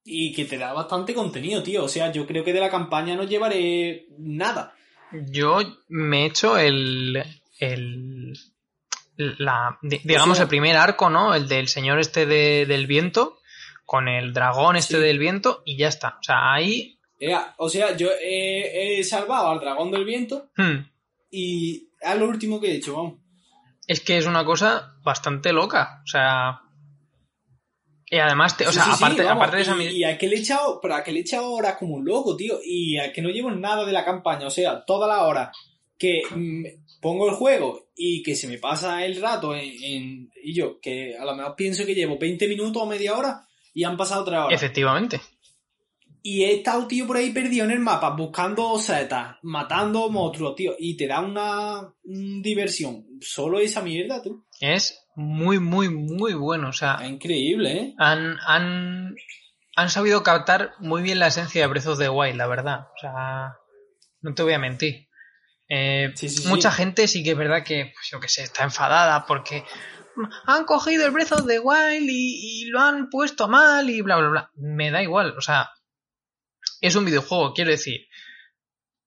y 0.06 0.32
que 0.34 0.46
te 0.46 0.60
da 0.60 0.72
bastante 0.72 1.16
contenido, 1.16 1.64
tío. 1.64 1.86
O 1.86 1.88
sea, 1.88 2.12
yo 2.12 2.28
creo 2.28 2.44
que 2.44 2.54
de 2.54 2.60
la 2.60 2.70
campaña 2.70 3.16
no 3.16 3.24
llevaré 3.24 4.06
nada. 4.20 4.76
Yo 5.32 5.62
me 5.88 6.22
he 6.22 6.26
hecho 6.28 6.60
el. 6.60 7.24
el 7.58 8.13
la, 9.18 9.78
di- 9.82 10.02
digamos, 10.04 10.38
sea- 10.38 10.44
el 10.44 10.50
primer 10.50 10.76
arco, 10.78 11.10
¿no? 11.10 11.34
El 11.36 11.48
del 11.48 11.68
señor 11.68 12.00
este 12.00 12.26
de- 12.26 12.66
del 12.66 12.88
viento, 12.88 13.40
con 13.86 14.08
el 14.08 14.34
dragón 14.34 14.76
este 14.76 14.96
Sí. 14.98 15.02
del 15.04 15.20
viento, 15.20 15.62
y 15.66 15.78
ya 15.78 15.88
está. 15.90 16.18
O 16.20 16.24
sea, 16.24 16.54
ahí. 16.54 16.98
O 17.58 17.70
sea, 17.70 17.96
yo 17.96 18.10
he, 18.22 19.00
he 19.00 19.04
salvado 19.04 19.50
al 19.50 19.60
dragón 19.60 19.92
del 19.92 20.04
viento 20.04 20.50
hmm, 20.58 20.78
y 21.32 21.90
es 22.02 22.16
lo 22.18 22.28
último 22.28 22.60
que 22.60 22.72
he 22.72 22.76
hecho, 22.76 22.96
vamos. 22.96 23.14
es 23.88 24.00
que 24.02 24.18
es 24.18 24.26
una 24.26 24.44
cosa 24.46 24.96
bastante 25.04 25.54
loca. 25.54 26.02
O 26.04 26.08
sea. 26.08 26.60
Y 28.06 28.18
además, 28.20 28.56
te- 28.58 28.68
o 28.68 28.72
Sí, 28.72 28.76
sea, 28.76 28.84
sí, 28.86 28.92
aparte, 28.96 29.24
vamos, 29.24 29.38
aparte 29.42 29.56
de 29.58 29.62
esa. 29.64 29.84
y, 29.84 29.98
y 29.98 30.04
a 30.04 30.18
que 30.18 30.28
le 30.28 30.36
he 30.36 30.40
echado, 30.40 30.80
pero 30.82 30.96
a 30.96 31.04
que 31.04 31.12
le 31.12 31.20
he 31.20 31.22
echado 31.22 31.52
horas 31.52 31.78
como 31.78 31.96
un 31.96 32.06
loco, 32.06 32.36
tío, 32.36 32.60
y 32.64 32.98
a 33.00 33.12
que 33.12 33.22
no 33.22 33.30
llevo 33.30 33.50
nada 33.52 33.86
de 33.86 33.92
la 33.92 34.06
campaña, 34.06 34.46
o 34.48 34.52
sea, 34.52 34.84
todas 34.86 35.10
las 35.10 35.22
horas 35.28 35.58
que 35.98 36.22
mm, 36.30 36.66
pongo 37.04 37.30
el 37.30 37.36
juego 37.36 37.90
y 37.96 38.24
que 38.24 38.36
se 38.36 38.48
me 38.48 38.58
pasa 38.58 39.06
el 39.06 39.22
rato 39.22 39.54
en, 39.56 39.70
en- 39.84 40.32
y 40.44 40.56
yo, 40.56 40.80
que 40.82 41.16
a 41.16 41.24
lo 41.26 41.36
mejor 41.36 41.56
pienso 41.56 41.86
que 41.86 41.94
llevo 41.94 42.18
20 42.18 42.48
minutos 42.48 42.82
o 42.82 42.86
media 42.88 43.16
hora 43.16 43.48
y 43.76 43.84
han 43.84 43.96
pasado 43.98 44.24
3 44.24 44.40
horas. 44.40 44.54
Efectivamente. 44.64 45.22
Y 46.26 46.44
he 46.46 46.54
estado, 46.56 46.88
tío, 46.88 47.06
por 47.06 47.18
ahí 47.18 47.32
perdido 47.32 47.66
en 47.66 47.72
el 47.72 47.80
mapa, 47.80 48.12
buscando 48.12 48.78
setas, 48.80 49.36
matando 49.42 50.10
monstruos, 50.10 50.56
tío, 50.56 50.74
y 50.80 50.96
te 50.96 51.06
da 51.06 51.20
una 51.20 51.94
diversión. 52.04 53.06
Solo 53.20 53.60
esa 53.60 53.82
mierda, 53.82 54.22
tú. 54.22 54.46
Es 54.62 55.06
muy, 55.16 55.60
muy, 55.60 55.90
muy 55.90 56.34
bueno. 56.34 56.70
O 56.70 56.74
sea, 56.74 57.00
Es 57.02 57.10
increíble, 57.10 57.72
¿eh? 57.78 57.94
han, 57.98 58.38
han, 58.48 59.16
han 59.76 59.90
sabido 59.90 60.24
captar 60.24 60.72
muy 60.80 61.02
bien 61.02 61.20
la 61.20 61.28
esencia 61.28 61.62
de 61.62 61.68
Breath 61.68 61.88
of 61.88 62.00
the 62.00 62.08
Wild, 62.10 62.38
la 62.38 62.48
verdad. 62.48 62.88
O 62.96 63.00
sea, 63.02 63.58
no 64.22 64.34
te 64.34 64.44
voy 64.44 64.54
a 64.54 64.60
mentir. 64.60 65.08
Eh, 65.76 66.12
Sí, 66.16 66.30
sí, 66.30 66.44
sí. 66.44 66.48
mucha 66.50 66.72
gente 66.72 67.08
sí 67.08 67.24
que 67.24 67.32
es 67.32 67.38
verdad 67.38 67.64
que, 67.64 67.92
pues, 67.96 68.08
yo 68.12 68.20
que 68.20 68.28
sé, 68.30 68.44
está 68.44 68.64
enfadada 68.64 69.26
porque 69.26 69.64
han 70.46 70.66
cogido 70.66 71.06
el 71.08 71.12
Breath 71.12 71.32
of 71.32 71.48
the 71.48 71.58
Wild 71.60 72.08
y, 72.08 72.62
y 72.62 72.66
lo 72.66 72.80
han 72.80 73.10
puesto 73.10 73.48
mal 73.48 73.90
y 73.90 74.02
bla, 74.02 74.18
bla, 74.18 74.30
bla. 74.30 74.52
Me 74.56 74.92
da 74.92 75.02
igual, 75.02 75.36
o 75.36 75.42
sea, 75.42 75.72
es 76.80 76.96
un 76.96 77.06
videojuego, 77.06 77.54
quiero 77.56 77.72
decir. 77.72 78.08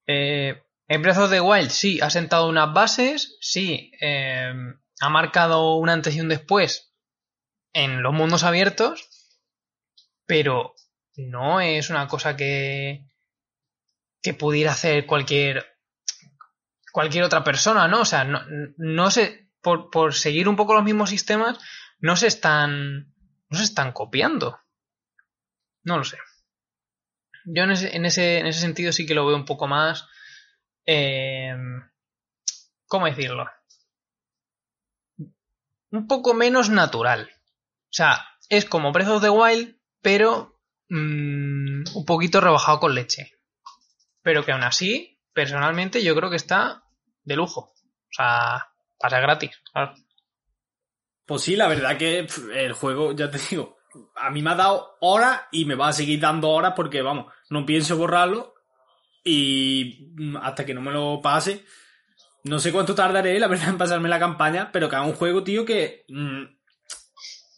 Eh, 0.09 0.61
en 0.89 1.03
Breath 1.03 1.19
of 1.19 1.31
the 1.31 1.41
Wild 1.41 1.71
sí, 1.71 2.01
ha 2.01 2.11
sentado 2.11 2.49
unas 2.49 2.73
bases, 2.73 3.37
sí, 3.41 3.93
eh, 4.01 4.53
ha 5.01 5.09
marcado 5.09 5.77
un 5.77 5.89
antes 5.89 6.17
y 6.17 6.21
un 6.21 6.29
después 6.29 6.93
en 7.75 8.03
los 8.03 8.13
mundos 8.13 8.43
abiertos, 8.43 9.09
pero 10.27 10.75
no 11.17 11.61
es 11.61 11.91
una 11.91 12.09
cosa 12.09 12.37
que, 12.37 13.05
que 14.21 14.35
pudiera 14.35 14.73
hacer 14.73 15.07
cualquier 15.07 15.76
cualquier 16.97 17.25
otra 17.25 17.45
persona, 17.45 17.89
¿no? 17.89 18.01
O 18.01 18.05
sea, 18.07 18.25
no, 18.25 18.41
no 18.79 19.11
se 19.11 19.51
por, 19.61 19.91
por 19.91 20.15
seguir 20.15 20.49
un 20.49 20.57
poco 20.57 20.73
los 20.73 20.83
mismos 20.83 21.11
sistemas 21.11 21.59
no 21.99 22.17
se 22.17 22.27
están 22.27 23.13
no 23.51 23.59
se 23.59 23.65
están 23.65 23.93
copiando. 23.93 24.59
No 25.85 25.99
lo 25.99 26.05
sé. 26.05 26.17
Yo 27.45 27.65
en 27.65 27.73
ese, 27.73 27.95
en 27.95 28.07
ese, 28.07 28.39
en 28.39 28.47
ese 28.47 28.61
sentido 28.61 28.93
sí 28.93 29.05
que 29.05 29.13
lo 29.13 29.27
veo 29.27 29.37
un 29.37 29.45
poco 29.45 29.67
más 29.67 30.09
eh, 30.87 31.55
¿cómo 32.87 33.05
decirlo? 33.05 33.47
Un 35.91 36.07
poco 36.09 36.33
menos 36.33 36.71
natural. 36.71 37.31
O 37.31 37.93
sea, 37.93 38.27
es 38.49 38.65
como 38.65 38.93
Breath 38.93 39.09
of 39.09 39.23
the 39.23 39.29
Wild, 39.29 39.77
pero 40.01 40.63
mm, 40.89 41.95
un 41.95 42.05
poquito 42.07 42.41
rebajado 42.41 42.81
con 42.81 42.95
leche. 42.95 43.33
Pero 44.23 44.47
que 44.47 44.53
aún 44.53 44.65
así, 44.65 45.21
personalmente, 45.35 46.03
yo 46.03 46.17
creo 46.17 46.31
que 46.31 46.37
está 46.37 46.85
de 47.27 47.37
lujo. 47.37 47.61
O 47.61 48.13
sea, 48.17 48.67
pasa 48.99 49.21
gratis. 49.21 49.51
claro. 49.71 49.95
Pues 51.27 51.43
sí, 51.43 51.57
la 51.57 51.67
verdad 51.67 51.99
que 51.99 52.27
el 52.55 52.73
juego, 52.73 53.13
ya 53.13 53.31
te 53.31 53.39
digo, 53.51 53.77
a 54.15 54.31
mí 54.31 54.41
me 54.41 54.51
ha 54.51 54.55
dado 54.55 54.97
horas 55.01 55.43
y 55.53 55.65
me 55.65 55.75
va 55.75 55.89
a 55.89 55.93
seguir 55.93 56.21
dando 56.21 56.49
horas 56.51 56.73
porque, 56.75 57.03
vamos, 57.03 57.33
no 57.51 57.67
pienso 57.67 57.97
borrarlo 57.97 58.55
y 59.25 60.15
hasta 60.41 60.65
que 60.65 60.73
no 60.73 60.81
me 60.81 60.93
lo 60.93 61.21
pase. 61.21 61.65
No 62.45 62.61
sé 62.61 62.71
cuánto 62.71 62.95
tardaré, 62.95 63.39
la 63.41 63.49
verdad, 63.49 63.69
en 63.71 63.79
pasarme 63.79 64.09
la 64.09 64.21
campaña, 64.21 64.71
pero 64.73 64.89
que 64.89 64.97
es 64.97 65.03
un 65.03 65.15
juego, 65.15 65.43
tío, 65.43 65.65
que 65.65 66.05
mm, 66.09 66.45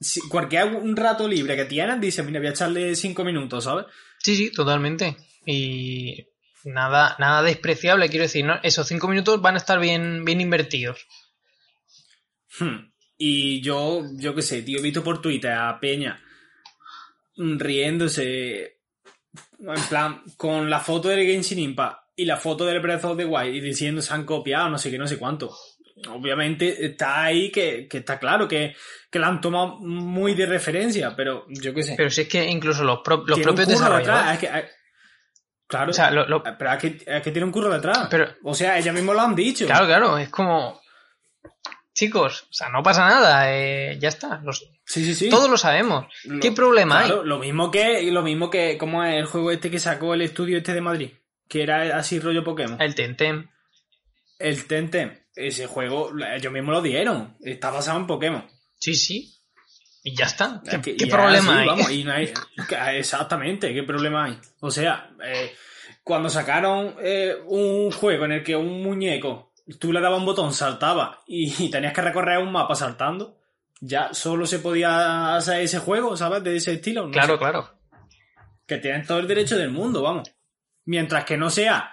si 0.01 0.21
cualquier 0.29 0.75
un 0.75 0.97
rato 0.97 1.29
libre 1.29 1.57
que 1.57 1.67
tienes, 1.67 2.01
dice, 2.01 2.23
mira, 2.23 2.41
voy 2.41 2.49
a 2.49 2.53
echarle 2.53 2.97
cinco 2.97 3.23
minutos, 3.23 3.65
¿sabes? 3.65 3.85
Sí, 4.19 4.35
sí, 4.35 4.51
totalmente. 4.51 5.17
Y 5.45 6.27
nada, 6.65 7.17
nada 7.19 7.43
despreciable, 7.43 8.09
quiero 8.09 8.25
decir, 8.25 8.45
¿no? 8.45 8.59
Esos 8.63 8.87
cinco 8.89 9.09
minutos 9.09 9.41
van 9.41 9.55
a 9.55 9.59
estar 9.59 9.79
bien, 9.79 10.25
bien 10.25 10.41
invertidos. 10.41 11.07
Hmm. 12.59 12.91
Y 13.17 13.61
yo, 13.63 14.03
yo 14.17 14.35
qué 14.35 14.43
sé, 14.43 14.63
tío, 14.63 14.79
he 14.79 14.83
visto 14.83 15.03
por 15.03 15.21
Twitter 15.21 15.53
a 15.53 15.79
Peña 15.81 16.23
riéndose, 17.37 18.79
en 19.61 19.83
plan, 19.89 20.23
con 20.37 20.69
la 20.71 20.81
foto 20.81 21.09
del 21.09 21.25
Genshin 21.27 21.59
Impact 21.59 21.99
y 22.17 22.25
la 22.25 22.37
foto 22.37 22.67
del 22.67 22.81
Breath 22.81 23.05
of 23.05 23.17
the 23.17 23.25
Wild 23.25 23.55
y 23.55 23.61
diciendo 23.61 24.03
se 24.03 24.13
han 24.13 24.25
copiado, 24.25 24.69
no 24.69 24.79
sé 24.79 24.91
qué, 24.91 24.99
no 24.99 25.07
sé 25.07 25.19
cuánto. 25.19 25.57
Obviamente 26.11 26.85
está 26.87 27.25
ahí 27.25 27.51
que, 27.51 27.89
que 27.89 27.99
está 27.99 28.19
claro 28.21 28.47
que, 28.47 28.75
que 29.11 29.19
la 29.19 29.29
han 29.29 29.41
tomado 29.41 29.79
muy 29.81 30.35
de 30.35 30.47
referencia, 30.47 31.15
pero 31.17 31.45
yo 31.49 31.75
qué 31.75 31.83
sé. 31.83 31.95
Pero 31.97 32.11
si 32.11 32.23
es 32.23 32.29
que 32.29 32.45
incluso 32.47 32.85
los, 32.85 33.01
pro- 33.05 33.25
los 33.27 33.41
propios 33.41 33.67
desarrolladores. 33.69 34.33
es 34.35 34.39
que, 34.39 34.69
claro, 35.69 35.91
O 35.91 35.95
sea, 35.95 36.11
lo- 36.11 36.27
lo- 36.27 36.43
pero 36.43 36.73
es 36.73 36.79
que, 36.79 36.87
es 37.07 37.23
que 37.23 37.31
tiene 37.31 37.45
un 37.45 37.53
curro 37.53 37.73
detrás. 37.73 38.09
Pero- 38.11 38.35
o 38.43 38.55
sea, 38.55 38.77
ellos 38.79 38.93
mismos 38.95 39.15
lo 39.15 39.23
han 39.23 39.35
dicho. 39.37 39.67
Claro, 39.67 39.87
claro, 39.87 40.19
es 40.19 40.29
como. 40.31 40.81
Chicos, 41.95 42.43
o 42.45 42.53
sea, 42.53 42.69
no 42.69 42.83
pasa 42.83 43.07
nada, 43.09 43.53
eh, 43.53 43.99
ya 44.01 44.09
está. 44.09 44.41
los- 44.45 44.71
Sí, 44.85 45.05
sí, 45.05 45.15
sí. 45.15 45.29
Todos 45.29 45.51
lo 45.51 45.57
sabemos. 45.59 46.07
Lo- 46.25 46.41
¿Qué 46.41 46.53
problema 46.53 47.01
Claro, 47.05 47.23
hay? 47.23 47.29
lo 47.29 47.39
mismo 47.39 47.71
que, 47.71 48.03
lo 48.11 48.23
mismo 48.23 48.49
que, 48.51 48.79
como 48.79 49.05
es 49.05 49.17
el 49.17 49.27
juego 49.27 49.51
este 49.51 49.71
que 49.71 49.79
sacó 49.81 50.15
el 50.15 50.23
estudio 50.23 50.57
este 50.59 50.73
de 50.75 50.81
Madrid, 50.81 51.11
que 51.49 51.63
era 51.63 51.97
así 51.99 52.21
rollo 52.21 52.45
Pokémon. 52.45 52.81
El 52.81 52.95
Tentem. 52.95 53.49
El 54.39 54.67
Tente, 54.67 55.27
ese 55.35 55.67
juego, 55.67 56.13
ellos 56.35 56.53
mismos 56.53 56.73
lo 56.77 56.81
dieron, 56.83 57.37
está 57.41 57.71
basado 57.71 57.99
en 57.99 58.07
Pokémon. 58.07 58.49
Sí, 58.79 58.95
sí. 58.95 59.35
Y 60.05 60.15
ya 60.17 60.27
está. 60.27 60.63
¿Qué, 60.83 61.07
problema 61.07 61.59
hay? 61.61 61.67
vamos, 61.67 61.91
y 61.91 62.05
no 62.05 62.13
hay- 62.13 62.33
que- 62.69 62.99
exactamente, 62.99 63.73
¿qué 63.75 63.83
problema 63.83 64.25
hay? 64.27 64.39
O 64.61 64.71
sea, 64.71 65.11
eh, 65.25 65.53
cuando 66.03 66.29
sacaron 66.31 66.95
eh, 67.01 67.37
un 67.47 67.91
juego 67.91 68.25
en 68.25 68.33
el 68.33 68.45
que 68.45 68.57
un 68.57 68.83
muñeco, 68.83 69.53
tú 69.79 69.93
le 69.93 70.01
dabas 70.01 70.19
un 70.21 70.27
botón, 70.27 70.53
saltaba 70.53 71.21
y, 71.27 71.71
tenías 71.71 71.93
que 71.93 72.01
recorrer 72.03 72.39
un 72.39 72.53
mapa 72.53 72.75
saltando, 72.75 73.37
ya 73.81 74.15
solo 74.15 74.47
se 74.47 74.59
podía 74.61 75.37
hacer 75.37 75.61
ese 75.61 75.79
juego, 75.79 76.17
¿sabes? 76.17 76.43
De 76.43 76.57
ese 76.57 76.75
estilo. 76.75 77.05
No 77.07 77.11
Claro, 77.13 77.35
sé. 77.35 77.39
claro. 77.39 77.71
que 78.67 78.79
tienen 78.79 79.07
todo 79.07 79.19
el 79.19 79.29
derecho 79.29 79.57
del 79.57 79.71
mundo, 79.71 80.03
vamos. 80.03 80.31
Mientras 80.87 81.25
que 81.25 81.37
no 81.37 81.51
sea 81.51 81.93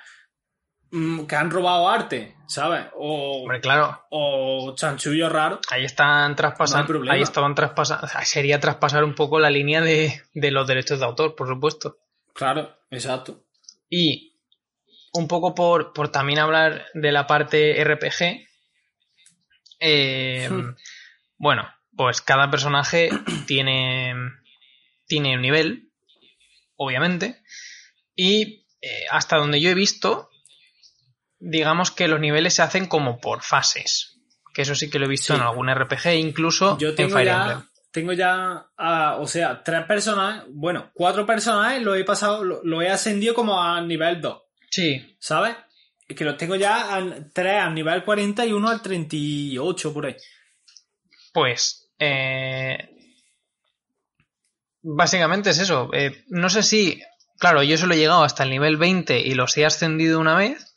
mm, 0.92 1.26
que 1.26 1.36
han 1.36 1.52
robado 1.52 1.90
arte, 1.90 2.35
¿sabes? 2.48 2.88
O, 2.96 3.42
Hombre, 3.44 3.62
claro. 3.62 4.06
o 4.10 4.74
chanchullo 4.76 5.30
raro. 5.30 5.60
Ahí 5.72 5.86
están 5.86 6.36
traspasando. 6.36 7.02
ahí 7.12 7.22
estaban 7.22 7.56
traspasando. 7.56 8.08
sería 8.24 8.60
traspasar 8.60 9.04
un 9.04 9.16
poco 9.16 9.40
la 9.40 9.50
línea 9.50 9.82
de, 9.82 10.22
de 10.34 10.52
los 10.52 10.68
derechos 10.68 11.00
de 11.00 11.06
autor, 11.06 11.36
por 11.36 11.48
supuesto. 11.48 11.98
Claro, 12.34 12.76
exacto. 12.92 13.44
Y 13.90 14.34
un 15.14 15.28
poco 15.28 15.56
por, 15.56 15.94
por 15.94 16.10
también 16.10 16.40
hablar 16.40 16.86
de 16.94 17.12
la 17.12 17.28
parte 17.28 17.82
RPG. 17.84 18.48
eh, 19.80 20.48
Hmm. 20.50 20.76
Bueno, 21.38 21.68
pues 21.96 22.22
cada 22.22 22.50
personaje 22.50 23.10
tiene, 23.48 24.14
tiene 25.08 25.36
un 25.36 25.42
nivel, 25.42 25.92
obviamente. 26.78 27.42
Y 28.16 28.66
eh, 28.82 29.04
hasta 29.12 29.38
donde 29.38 29.60
yo 29.60 29.70
he 29.70 29.74
visto, 29.74 30.30
digamos 31.48 31.92
que 31.92 32.08
los 32.08 32.20
niveles 32.20 32.56
se 32.56 32.62
hacen 32.64 32.88
como 32.88 33.20
por 33.20 33.44
fases. 33.44 34.18
Que 34.54 34.64
eso 34.64 34.74
sí 34.76 34.90
que 34.90 35.00
lo 35.00 35.06
he 35.06 35.10
visto 35.10 35.34
Sí. 35.34 35.40
en 35.40 35.46
algún 35.46 35.70
RPG, 35.70 36.14
incluso 36.16 36.78
Yo 36.78 36.90
en 36.90 36.96
tengo 36.96 37.12
Fire 37.16 37.26
ya, 37.28 37.42
Emblem. 37.42 37.70
tengo 37.92 38.14
ya, 38.14 38.66
ah, 38.78 39.18
o 39.20 39.28
sea, 39.28 39.62
tres 39.64 39.84
personajes, 39.86 40.44
bueno, 40.50 40.92
cuatro 40.94 41.26
personajes 41.26 41.82
lo 41.82 41.94
he 41.96 42.04
pasado, 42.04 42.44
lo, 42.44 42.62
lo 42.64 42.82
he 42.82 42.90
ascendido 42.90 43.34
como 43.34 43.62
a 43.62 43.80
nivel 43.82 44.22
2, 44.22 44.42
Sí, 44.72 45.18
¿sabes? 45.20 45.56
Es 46.08 46.16
que 46.16 46.24
los 46.26 46.38
tengo 46.38 46.56
ya 46.56 46.94
al- 46.94 47.32
tres 47.34 47.62
al 47.62 47.74
nivel 47.74 48.04
40 48.04 48.46
y 48.46 48.52
uno 48.54 48.70
al 48.70 48.82
38 48.82 49.94
por 49.94 50.06
ahí. 50.06 50.16
Pues, 51.34 51.90
eh, 52.00 52.90
básicamente 54.82 55.50
es 55.52 55.60
eso. 55.60 55.90
Eh, 55.94 56.24
no 56.28 56.50
sé 56.50 56.64
si, 56.64 57.02
claro, 57.40 57.64
yo 57.64 57.78
solo 57.78 57.94
he 57.94 57.98
llegado 57.98 58.24
hasta 58.24 58.44
el 58.44 58.50
nivel 58.52 58.78
20 58.78 59.20
y 59.20 59.34
los 59.34 59.58
he 59.58 59.66
ascendido 59.66 60.20
una 60.20 60.36
vez. 60.36 60.75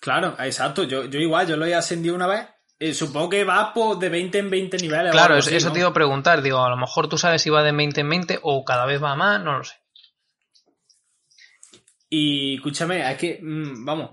Claro, 0.00 0.36
exacto, 0.38 0.84
yo, 0.84 1.04
yo 1.06 1.18
igual, 1.20 1.46
yo 1.46 1.56
lo 1.56 1.66
he 1.66 1.74
ascendido 1.74 2.14
una 2.14 2.26
vez. 2.26 2.46
Eh, 2.80 2.94
supongo 2.94 3.28
que 3.30 3.42
va 3.44 3.72
por 3.74 3.98
de 3.98 4.08
20 4.08 4.38
en 4.38 4.50
20 4.50 4.76
niveles. 4.78 5.10
Claro, 5.10 5.34
algo 5.34 5.38
eso, 5.40 5.48
así, 5.48 5.56
eso 5.56 5.68
¿no? 5.68 5.72
te 5.72 5.80
iba 5.80 5.88
a 5.88 5.92
preguntar. 5.92 6.42
Digo, 6.42 6.62
a 6.64 6.70
lo 6.70 6.76
mejor 6.76 7.08
tú 7.08 7.18
sabes 7.18 7.42
si 7.42 7.50
va 7.50 7.64
de 7.64 7.72
20 7.72 8.00
en 8.02 8.08
20 8.08 8.38
o 8.42 8.64
cada 8.64 8.86
vez 8.86 9.02
va 9.02 9.16
más, 9.16 9.42
no 9.42 9.58
lo 9.58 9.64
sé. 9.64 9.74
Y 12.10 12.54
escúchame, 12.56 13.10
es 13.10 13.18
que, 13.18 13.38
mm, 13.42 13.84
vamos, 13.84 14.10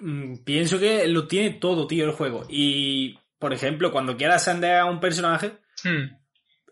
mm, 0.00 0.36
pienso 0.44 0.78
que 0.78 1.08
lo 1.08 1.26
tiene 1.26 1.50
todo, 1.54 1.86
tío, 1.86 2.04
el 2.04 2.12
juego. 2.12 2.44
Y, 2.48 3.18
por 3.38 3.52
ejemplo, 3.52 3.90
cuando 3.90 4.16
quieras 4.16 4.42
ascender 4.46 4.76
a 4.76 4.84
un 4.84 5.00
personaje, 5.00 5.52
Hmm, 5.84 6.16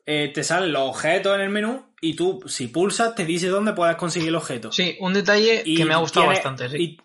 eh, 0.06 0.30
te 0.34 0.42
salen 0.44 0.72
los 0.72 0.82
objetos 0.88 1.34
en 1.34 1.42
el 1.42 1.50
menú 1.50 1.92
y 2.00 2.14
tú, 2.16 2.42
si 2.46 2.68
pulsas, 2.68 3.14
te 3.14 3.24
dice 3.26 3.48
dónde 3.48 3.72
puedes 3.74 3.96
conseguir 3.96 4.28
el 4.28 4.34
objeto. 4.36 4.72
Sí, 4.72 4.96
un 5.00 5.12
detalle 5.12 5.62
Y 5.64 5.76
que 5.76 5.84
me 5.84 5.92
ha 5.94 5.98
gustado 5.98 6.26
tienes- 6.26 6.38
bastante, 6.44 6.68
sí. 6.70 6.76
y- 6.82 6.98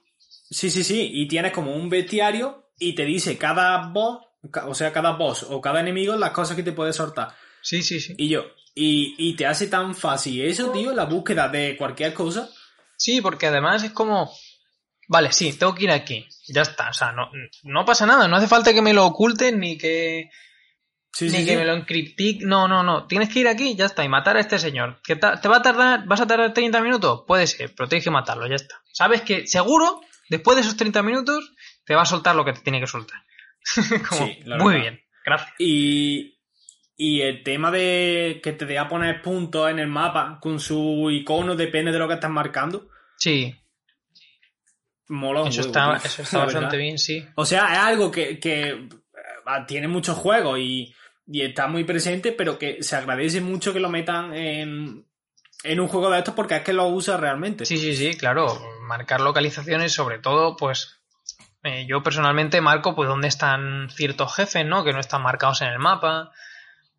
sí, 0.49 0.69
sí, 0.69 0.83
sí. 0.83 1.09
Y 1.13 1.27
tienes 1.27 1.51
como 1.51 1.73
un 1.73 1.89
bestiario 1.89 2.71
y 2.77 2.93
te 2.95 3.05
dice 3.05 3.37
cada 3.37 3.87
boss, 3.89 4.25
o 4.65 4.73
sea, 4.73 4.91
cada 4.93 5.11
boss 5.11 5.43
o 5.49 5.59
cada 5.61 5.79
enemigo 5.81 6.15
las 6.15 6.31
cosas 6.31 6.55
que 6.55 6.63
te 6.63 6.71
puede 6.71 6.93
soltar. 6.93 7.29
Sí, 7.61 7.83
sí, 7.83 7.99
sí. 7.99 8.15
Y 8.17 8.29
yo, 8.29 8.45
y, 8.75 9.15
y 9.17 9.35
te 9.35 9.45
hace 9.45 9.67
tan 9.67 9.93
fácil 9.95 10.41
eso, 10.41 10.71
tío, 10.71 10.93
la 10.93 11.05
búsqueda 11.05 11.49
de 11.49 11.75
cualquier 11.77 12.13
cosa. 12.13 12.49
Sí, 12.95 13.21
porque 13.21 13.47
además 13.47 13.83
es 13.83 13.91
como. 13.91 14.31
Vale, 15.07 15.31
sí, 15.31 15.53
tengo 15.53 15.73
que 15.73 15.85
ir 15.85 15.91
aquí. 15.91 16.27
Ya 16.49 16.61
está. 16.61 16.89
O 16.89 16.93
sea, 16.93 17.11
no, 17.11 17.29
no 17.63 17.83
pasa 17.85 18.05
nada. 18.05 18.27
No 18.27 18.35
hace 18.35 18.47
falta 18.47 18.73
que 18.73 18.81
me 18.81 18.93
lo 18.93 19.05
oculten 19.07 19.59
ni 19.59 19.77
que. 19.77 20.29
Sí, 21.11 21.25
ni 21.25 21.31
sí, 21.39 21.45
que 21.45 21.51
sí. 21.51 21.57
me 21.57 21.65
lo 21.65 21.73
encriptic. 21.73 22.41
No, 22.43 22.67
no, 22.67 22.83
no. 22.83 23.07
Tienes 23.07 23.29
que 23.29 23.39
ir 23.39 23.47
aquí, 23.47 23.75
ya 23.75 23.85
está. 23.85 24.03
Y 24.03 24.09
matar 24.09 24.37
a 24.37 24.41
este 24.41 24.59
señor. 24.59 25.01
¿Que 25.03 25.15
ta- 25.15 25.41
¿Te 25.41 25.47
va 25.47 25.57
a 25.57 25.61
tardar? 25.63 26.05
¿Vas 26.05 26.21
a 26.21 26.27
tardar 26.27 26.53
30 26.53 26.79
minutos? 26.81 27.23
Puede 27.25 27.47
ser, 27.47 27.73
pero 27.75 27.89
tienes 27.89 28.03
que 28.03 28.11
matarlo, 28.11 28.47
ya 28.47 28.55
está. 28.55 28.75
Sabes 28.93 29.23
que 29.23 29.47
seguro, 29.47 30.01
después 30.29 30.55
de 30.55 30.61
esos 30.61 30.77
30 30.77 31.03
minutos, 31.03 31.53
te 31.85 31.95
va 31.95 32.03
a 32.03 32.05
soltar 32.05 32.35
lo 32.35 32.45
que 32.45 32.53
te 32.53 32.61
tiene 32.61 32.79
que 32.79 32.87
soltar. 32.87 33.21
Como, 34.09 34.25
Sí, 34.27 34.39
la 34.45 34.57
muy 34.57 34.75
bien, 34.75 35.01
gracias. 35.25 35.53
Y, 35.59 36.39
y 36.95 37.21
el 37.21 37.43
tema 37.43 37.71
de 37.71 38.39
que 38.43 38.53
te 38.53 38.65
deja 38.65 38.87
poner 38.87 39.21
puntos 39.21 39.69
en 39.69 39.79
el 39.79 39.87
mapa 39.87 40.39
con 40.41 40.59
su 40.59 41.09
icono, 41.11 41.55
depende 41.55 41.91
de 41.91 41.99
lo 41.99 42.07
que 42.07 42.15
estás 42.15 42.31
marcando. 42.31 42.89
Sí, 43.17 43.53
mola 45.09 45.41
Eso 45.47 45.61
huevo, 45.61 45.67
está, 45.67 45.95
eso 46.03 46.21
está 46.21 46.37
bastante 46.39 46.77
bien, 46.77 46.97
sí. 46.97 47.25
O 47.35 47.45
sea, 47.45 47.73
es 47.73 47.79
algo 47.79 48.09
que, 48.09 48.39
que 48.39 48.69
eh, 48.69 48.89
tiene 49.67 49.87
muchos 49.87 50.17
juegos 50.17 50.59
y, 50.59 50.93
y 51.27 51.41
está 51.41 51.67
muy 51.67 51.83
presente, 51.83 52.31
pero 52.31 52.57
que 52.57 52.81
se 52.81 52.95
agradece 52.95 53.41
mucho 53.41 53.73
que 53.73 53.79
lo 53.79 53.89
metan 53.89 54.33
en, 54.33 55.05
en 55.63 55.79
un 55.79 55.87
juego 55.87 56.09
de 56.09 56.19
estos 56.19 56.33
porque 56.33 56.57
es 56.57 56.61
que 56.61 56.73
lo 56.73 56.87
usa 56.87 57.17
realmente. 57.17 57.65
Sí, 57.65 57.77
sí, 57.77 57.95
sí, 57.95 58.15
claro. 58.15 58.47
Marcar 58.89 59.21
localizaciones, 59.21 59.93
sobre 59.93 60.17
todo, 60.17 60.57
pues. 60.57 60.99
eh, 61.63 61.85
yo 61.87 62.01
personalmente 62.01 62.59
marco 62.59 62.95
pues 62.95 63.07
dónde 63.07 63.27
están 63.27 63.89
ciertos 63.91 64.35
jefes, 64.35 64.65
¿no? 64.65 64.83
Que 64.83 64.93
no 64.93 64.99
están 64.99 65.21
marcados 65.21 65.61
en 65.61 65.67
el 65.67 65.77
mapa. 65.77 66.31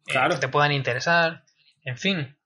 eh, 0.06 0.12
Claro. 0.12 0.34
que 0.36 0.40
te 0.40 0.48
puedan 0.48 0.70
interesar. 0.70 1.44
En 1.84 1.98
fin. 1.98 2.36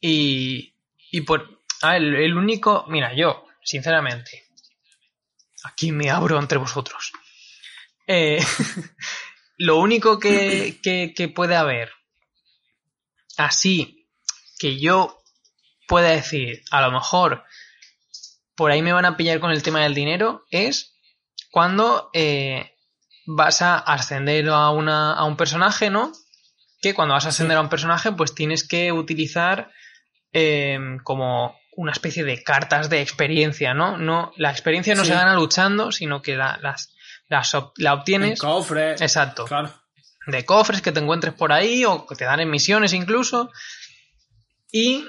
Y. 0.00 0.74
Y 1.10 1.20
por. 1.22 1.60
A 1.82 1.92
ver, 1.92 2.02
el, 2.02 2.14
el 2.16 2.36
único. 2.36 2.86
Mira, 2.88 3.14
yo, 3.14 3.44
sinceramente. 3.62 4.44
Aquí 5.64 5.92
me 5.92 6.10
abro 6.10 6.38
entre 6.38 6.56
vosotros. 6.58 7.12
Eh, 8.06 8.38
lo 9.58 9.76
único 9.76 10.18
que, 10.18 10.80
que, 10.82 11.12
que 11.14 11.28
puede 11.28 11.56
haber. 11.56 11.92
Así. 13.36 14.06
Que 14.58 14.78
yo 14.80 15.22
pueda 15.86 16.08
decir, 16.10 16.62
a 16.70 16.80
lo 16.82 16.90
mejor 16.90 17.44
por 18.58 18.70
ahí 18.70 18.82
me 18.82 18.92
van 18.92 19.06
a 19.06 19.16
pillar 19.16 19.40
con 19.40 19.50
el 19.52 19.62
tema 19.62 19.80
del 19.80 19.94
dinero, 19.94 20.44
es 20.50 20.94
cuando 21.50 22.10
eh, 22.12 22.72
vas 23.24 23.62
a 23.62 23.78
ascender 23.78 24.48
a, 24.50 24.68
una, 24.70 25.14
a 25.14 25.24
un 25.24 25.36
personaje, 25.38 25.88
¿no? 25.88 26.12
Que 26.82 26.92
cuando 26.92 27.14
vas 27.14 27.24
a 27.24 27.30
ascender 27.30 27.56
a 27.56 27.60
un 27.62 27.70
personaje, 27.70 28.12
pues 28.12 28.34
tienes 28.34 28.66
que 28.68 28.92
utilizar 28.92 29.70
eh, 30.32 30.78
como 31.04 31.56
una 31.76 31.92
especie 31.92 32.24
de 32.24 32.42
cartas 32.42 32.90
de 32.90 33.00
experiencia, 33.00 33.72
¿no? 33.72 33.96
no 33.96 34.32
la 34.36 34.50
experiencia 34.50 34.94
no 34.96 35.02
Sí. 35.04 35.08
se 35.10 35.14
gana 35.14 35.34
luchando, 35.34 35.90
sino 35.92 36.20
que 36.22 36.36
la, 36.36 36.58
las, 36.60 36.92
las 37.28 37.52
la 37.76 37.92
En 37.92 37.98
obtienes. 37.98 38.40
cofre. 38.40 38.92
Exacto 38.92 39.44
Claro. 39.44 39.72
de 40.26 40.44
cofres 40.44 40.82
que 40.82 40.90
te 40.92 41.00
encuentres 41.00 41.34
por 41.34 41.52
ahí 41.52 41.84
o 41.84 42.04
que 42.06 42.16
te 42.16 42.24
dan 42.24 42.40
en 42.40 42.50
misiones 42.50 42.92
incluso. 42.92 43.50
Y 44.72 45.04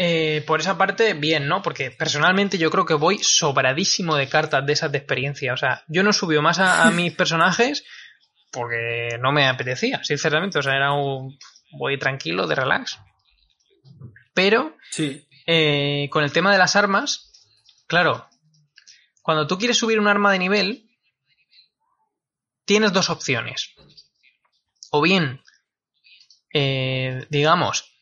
eh, 0.00 0.42
por 0.46 0.60
esa 0.60 0.78
parte, 0.78 1.12
bien, 1.14 1.48
¿no? 1.48 1.60
Porque 1.60 1.90
personalmente 1.90 2.56
yo 2.56 2.70
creo 2.70 2.86
que 2.86 2.94
voy 2.94 3.18
sobradísimo 3.18 4.14
de 4.16 4.28
cartas 4.28 4.64
de 4.64 4.72
esas 4.72 4.92
de 4.92 4.98
experiencia. 4.98 5.52
O 5.52 5.56
sea, 5.56 5.82
yo 5.88 6.02
no 6.04 6.12
subió 6.12 6.40
más 6.40 6.58
a, 6.60 6.86
a 6.86 6.90
mis 6.92 7.12
personajes 7.12 7.84
porque 8.52 9.18
no 9.20 9.32
me 9.32 9.46
apetecía, 9.46 10.02
sinceramente. 10.04 10.58
O 10.58 10.62
sea, 10.62 10.74
era 10.76 10.92
un... 10.92 11.36
Voy 11.72 11.98
tranquilo, 11.98 12.46
de 12.46 12.54
relax. 12.54 12.98
Pero 14.32 14.76
Sí. 14.90 15.26
eh, 15.46 16.08
con 16.10 16.22
el 16.24 16.32
tema 16.32 16.52
de 16.52 16.58
las 16.58 16.76
armas, 16.76 17.32
claro, 17.88 18.26
cuando 19.20 19.46
tú 19.46 19.58
quieres 19.58 19.76
subir 19.76 19.98
un 19.98 20.06
arma 20.08 20.32
de 20.32 20.38
nivel, 20.38 20.88
tienes 22.64 22.92
dos 22.92 23.10
opciones. 23.10 23.74
O 24.90 25.02
bien, 25.02 25.42
eh, 26.54 27.26
digamos, 27.28 27.92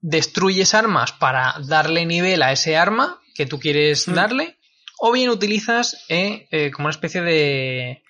destruyes 0.00 0.74
armas 0.74 1.12
para 1.12 1.54
darle 1.66 2.06
nivel 2.06 2.42
a 2.42 2.52
ese 2.52 2.76
arma 2.76 3.20
que 3.34 3.46
tú 3.46 3.58
quieres 3.58 4.06
Hmm. 4.08 4.14
darle, 4.14 4.58
o 4.98 5.12
bien 5.12 5.30
utilizas 5.30 6.04
eh, 6.08 6.48
eh, 6.50 6.70
como 6.70 6.86
una 6.86 6.92
especie 6.92 7.20
de, 7.22 8.02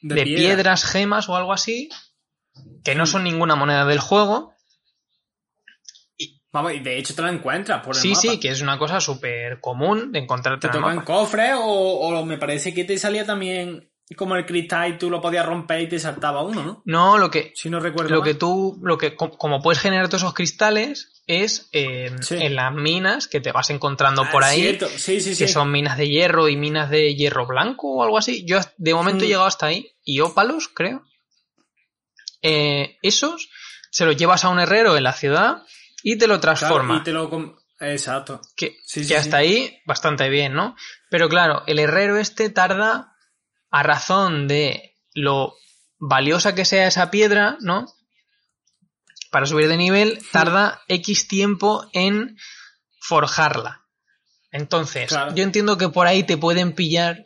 De, 0.00 0.14
de 0.14 0.22
piedra. 0.24 0.36
piedras, 0.40 0.84
gemas 0.84 1.28
o 1.28 1.36
algo 1.36 1.52
así, 1.52 1.88
que 2.84 2.94
no 2.94 3.06
son 3.06 3.24
ninguna 3.24 3.54
moneda 3.56 3.84
del 3.84 4.00
juego, 4.00 4.52
Vamos, 6.52 6.72
y 6.72 6.78
de 6.80 6.96
hecho 6.96 7.14
te 7.14 7.20
la 7.20 7.28
encuentras 7.30 7.84
por 7.84 7.94
el 7.94 8.00
Sí, 8.00 8.08
mapa. 8.10 8.20
sí, 8.22 8.40
que 8.40 8.48
es 8.48 8.62
una 8.62 8.78
cosa 8.78 8.98
súper 8.98 9.60
común 9.60 10.10
de 10.10 10.20
encontrarte 10.20 10.68
Te 10.68 10.74
en 10.78 10.80
tocan 10.82 10.96
mapa. 10.96 11.04
cofres 11.04 11.52
o, 11.58 12.08
o 12.08 12.24
me 12.24 12.38
parece 12.38 12.72
que 12.72 12.84
te 12.84 12.96
salía 12.98 13.26
también 13.26 13.90
como 14.14 14.36
el 14.36 14.46
cristal 14.46 14.90
y 14.92 14.98
tú 14.98 15.10
lo 15.10 15.20
podías 15.20 15.44
romper 15.44 15.80
y 15.80 15.88
te 15.88 15.98
saltaba 15.98 16.42
uno, 16.42 16.62
¿no? 16.64 16.82
No, 16.84 17.18
lo 17.18 17.28
que, 17.30 17.52
Si 17.56 17.68
no 17.68 17.80
recuerdo 17.80 18.10
lo 18.14 18.20
mal. 18.20 18.28
que 18.28 18.34
tú, 18.34 18.78
lo 18.82 18.96
que, 18.98 19.16
co- 19.16 19.36
como 19.36 19.60
puedes 19.60 19.80
generar 19.80 20.08
todos 20.08 20.22
esos 20.22 20.34
cristales, 20.34 21.22
es 21.26 21.68
eh, 21.72 22.14
Sí. 22.20 22.36
en 22.36 22.54
las 22.54 22.72
minas 22.72 23.26
que 23.26 23.40
te 23.40 23.50
vas 23.50 23.70
encontrando 23.70 24.22
Ah, 24.22 24.30
por 24.30 24.44
ahí, 24.44 24.60
cierto. 24.60 24.88
Sí, 24.96 25.20
sí, 25.20 25.36
que 25.36 25.48
son 25.48 25.72
minas 25.72 25.98
de 25.98 26.08
hierro 26.08 26.48
y 26.48 26.56
minas 26.56 26.88
de 26.88 27.16
hierro 27.16 27.46
blanco 27.48 27.96
o 27.96 28.04
algo 28.04 28.16
así. 28.16 28.44
Yo 28.46 28.60
de 28.76 28.94
momento 28.94 29.24
he 29.24 29.26
Mm. 29.26 29.30
llegado 29.30 29.46
hasta 29.46 29.66
ahí. 29.66 29.90
Y 30.04 30.20
ópalos, 30.20 30.68
creo. 30.68 31.02
Eh, 32.42 32.98
esos 33.02 33.48
se 33.90 34.04
los 34.06 34.16
llevas 34.16 34.44
a 34.44 34.50
un 34.50 34.60
herrero 34.60 34.96
en 34.96 35.02
la 35.02 35.12
ciudad 35.12 35.62
y 36.02 36.16
te 36.16 36.26
lo 36.28 36.38
Claro, 36.40 36.58
transforma. 36.58 36.98
y 36.98 37.02
te 37.02 37.12
lo... 37.12 37.28
Exacto. 37.80 38.40
Que, 38.56 38.76
hasta 39.16 39.38
ahí 39.38 39.80
bastante 39.84 40.28
bien, 40.30 40.54
¿no? 40.54 40.76
Pero 41.10 41.28
claro, 41.28 41.62
el 41.66 41.78
herrero 41.78 42.18
este 42.18 42.48
tarda 42.50 43.15
a 43.70 43.82
razón 43.82 44.48
de 44.48 44.94
lo 45.14 45.54
valiosa 45.98 46.54
que 46.54 46.64
sea 46.64 46.86
esa 46.86 47.10
piedra, 47.10 47.56
¿no? 47.60 47.86
Para 49.30 49.46
subir 49.46 49.68
de 49.68 49.76
nivel, 49.76 50.18
tarda 50.32 50.82
X 50.88 51.28
tiempo 51.28 51.86
en 51.92 52.36
forjarla. 53.00 53.82
Entonces, 54.50 55.08
Claro. 55.08 55.34
yo 55.34 55.42
entiendo 55.42 55.76
que 55.76 55.88
por 55.88 56.06
ahí 56.06 56.22
te 56.22 56.36
pueden 56.38 56.72
pillar 56.74 57.24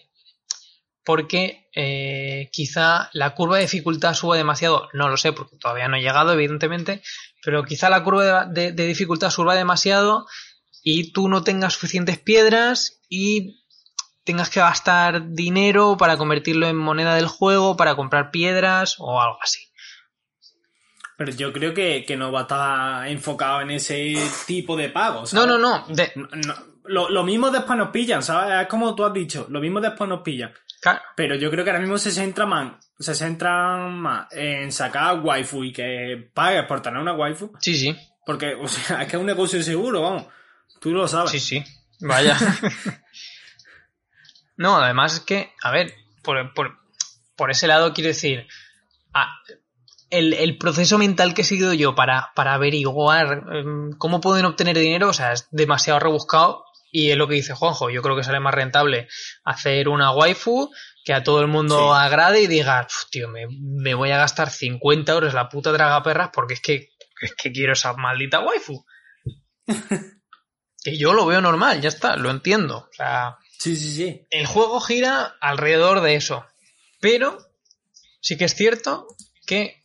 porque 1.05 1.68
eh, 1.74 2.49
quizá 2.53 3.11
la 3.12 3.34
curva 3.34 3.57
de 3.57 3.62
dificultad 3.62 4.14
suba 4.14 4.36
demasiado, 4.36 4.88
no 4.93 5.09
lo 5.09 5.16
sé 5.16 5.32
porque 5.32 5.57
todavía 5.57 5.88
no 5.88 5.97
he 5.97 6.01
llegado 6.03 6.32
evidentemente, 6.32 7.03
pero 7.43 7.64
quizá 7.64 7.88
la 7.91 8.03
curva 8.05 8.47
de, 8.47 8.62
de- 8.66 8.72
de 8.72 8.86
dificultad 8.86 9.30
suba 9.30 9.55
demasiado 9.55 10.26
y 10.82 11.12
tú 11.12 11.28
no 11.28 11.43
tengas 11.45 11.74
suficientes 11.74 12.18
piedras 12.18 13.01
y 13.09 13.60
tengas 14.31 14.51
que 14.51 14.61
gastar 14.61 15.31
dinero 15.31 15.97
para 15.99 16.16
convertirlo 16.16 16.66
en 16.66 16.76
moneda 16.76 17.14
del 17.14 17.26
juego, 17.26 17.76
para 17.76 17.95
comprar 17.95 18.31
piedras 18.31 18.97
o 18.99 19.20
algo 19.20 19.39
así. 19.43 19.61
Pero 21.16 21.33
yo 21.33 21.53
creo 21.53 21.74
que, 21.74 22.05
que 22.07 22.16
no 22.16 22.33
va 22.33 22.41
a 22.41 22.43
estar 22.43 23.09
enfocado 23.09 23.61
en 23.61 23.72
ese 23.72 24.16
tipo 24.47 24.76
de 24.76 24.89
pagos. 24.89 25.35
No, 25.35 25.47
no, 25.47 25.59
no. 25.59 25.85
de- 25.89 26.12
No, 26.16 26.28
no. 26.47 26.55
Lo, 26.85 27.09
lo 27.11 27.22
mismo 27.24 27.51
después 27.51 27.78
nos 27.78 27.91
pillan, 27.91 28.22
¿sabes? 28.22 28.62
Es 28.62 28.66
como 28.66 28.95
tú 28.95 29.05
has 29.05 29.12
dicho, 29.12 29.47
lo 29.51 29.61
mismo 29.61 29.81
después 29.81 30.09
nos 30.09 30.22
pillan. 30.22 30.53
ca- 30.81 31.03
Pero 31.14 31.35
yo 31.37 31.51
creo 31.51 31.62
que 31.62 31.70
ahora 31.70 31.81
mismo 31.83 31.99
se 31.99 32.11
centra 32.11 32.47
más, 32.47 32.72
se 32.99 33.14
centran 33.14 33.99
más 33.99 34.26
en 34.33 34.72
sacar 34.72 35.20
waifu 35.20 35.62
y 35.64 35.72
que 35.72 36.31
pagues 36.35 36.64
por 36.64 36.81
tener 36.81 37.01
una 37.01 37.12
waifu. 37.12 37.53
sí, 37.61 37.76
sí. 37.76 37.97
Porque, 38.24 38.55
o 38.55 38.66
sea, 38.66 39.03
es 39.03 39.09
que 39.09 39.16
es 39.16 39.20
un 39.20 39.26
negocio 39.26 39.62
seguro, 39.62 40.01
vamos. 40.03 40.26
Tú 40.81 40.91
lo 40.93 41.07
sabes. 41.07 41.31
Sí, 41.33 41.39
sí. 41.41 41.64
Vaya. 42.01 42.37
no, 44.61 44.77
además 44.77 45.15
es 45.15 45.21
que, 45.21 45.53
a 45.63 45.71
ver, 45.71 45.95
por, 46.23 46.53
por, 46.55 46.77
por 47.35 47.51
ese 47.51 47.67
lado 47.67 47.93
quiero 47.95 48.09
decir, 48.09 48.47
ah, 49.15 49.35
el, 50.11 50.35
el 50.35 50.59
proceso 50.59 50.99
mental 50.99 51.33
que 51.35 51.43
he 51.43 51.45
seguido 51.45 51.73
yo 51.73 51.95
para, 51.95 52.31
para 52.35 52.55
averiguar 52.55 53.45
em, 53.53 53.93
cómo 53.97 54.21
pueden 54.21 54.45
obtener 54.45 54.77
dinero, 54.79 55.09
o 55.09 55.13
sea, 55.13 55.33
es 55.33 55.49
demasiado 55.51 55.99
rebuscado 55.99 56.65
y 56.93 57.11
es 57.11 57.17
lo 57.17 57.27
que 57.29 57.35
dice 57.37 57.55
Juanjo, 57.55 57.89
yo 57.91 58.03
creo 58.03 58.17
que 58.17 58.25
sale 58.25 58.41
más 58.41 58.53
rentable 58.55 59.09
hacer 59.45 59.89
una 59.89 60.11
waifu 60.13 60.71
que 61.05 61.14
a 61.14 61.22
todo 61.22 61.41
el 61.41 61.47
mundo 61.47 61.76
Sí. 61.79 61.99
agrade 62.05 62.43
y 62.43 62.47
diga, 62.47 62.87
"Uf, 62.87 63.09
tío, 63.11 63.29
me, 63.29 63.47
me 63.49 63.95
voy 63.95 64.11
a 64.11 64.18
gastar 64.18 64.51
50 64.51 65.13
euros 65.13 65.33
la 65.33 65.49
puta 65.49 65.72
tragaperras 65.72 66.30
porque 66.34 66.55
es 66.55 66.61
que, 66.61 66.91
es 67.22 67.34
que 67.34 67.51
quiero 67.53 67.72
esa 67.72 67.95
maldita 67.95 68.41
waifu. 68.41 68.84
que 70.84 70.99
yo 70.99 71.13
lo 71.14 71.25
veo 71.26 71.41
normal, 71.41 71.80
ya 71.80 71.89
está, 71.89 72.17
lo 72.17 72.30
entiendo. 72.30 72.76
O 72.79 72.93
sea, 72.93 73.37
Sí, 73.61 73.76
sí, 73.76 73.95
sí. 73.95 74.26
el 74.30 74.46
juego 74.46 74.80
gira 74.80 75.37
alrededor 75.41 76.00
de 76.00 76.14
eso. 76.16 76.46
Pero 77.00 77.38
sí 78.20 78.37
que 78.38 78.46
es 78.46 78.54
cierto 78.54 79.07
que, 79.46 79.82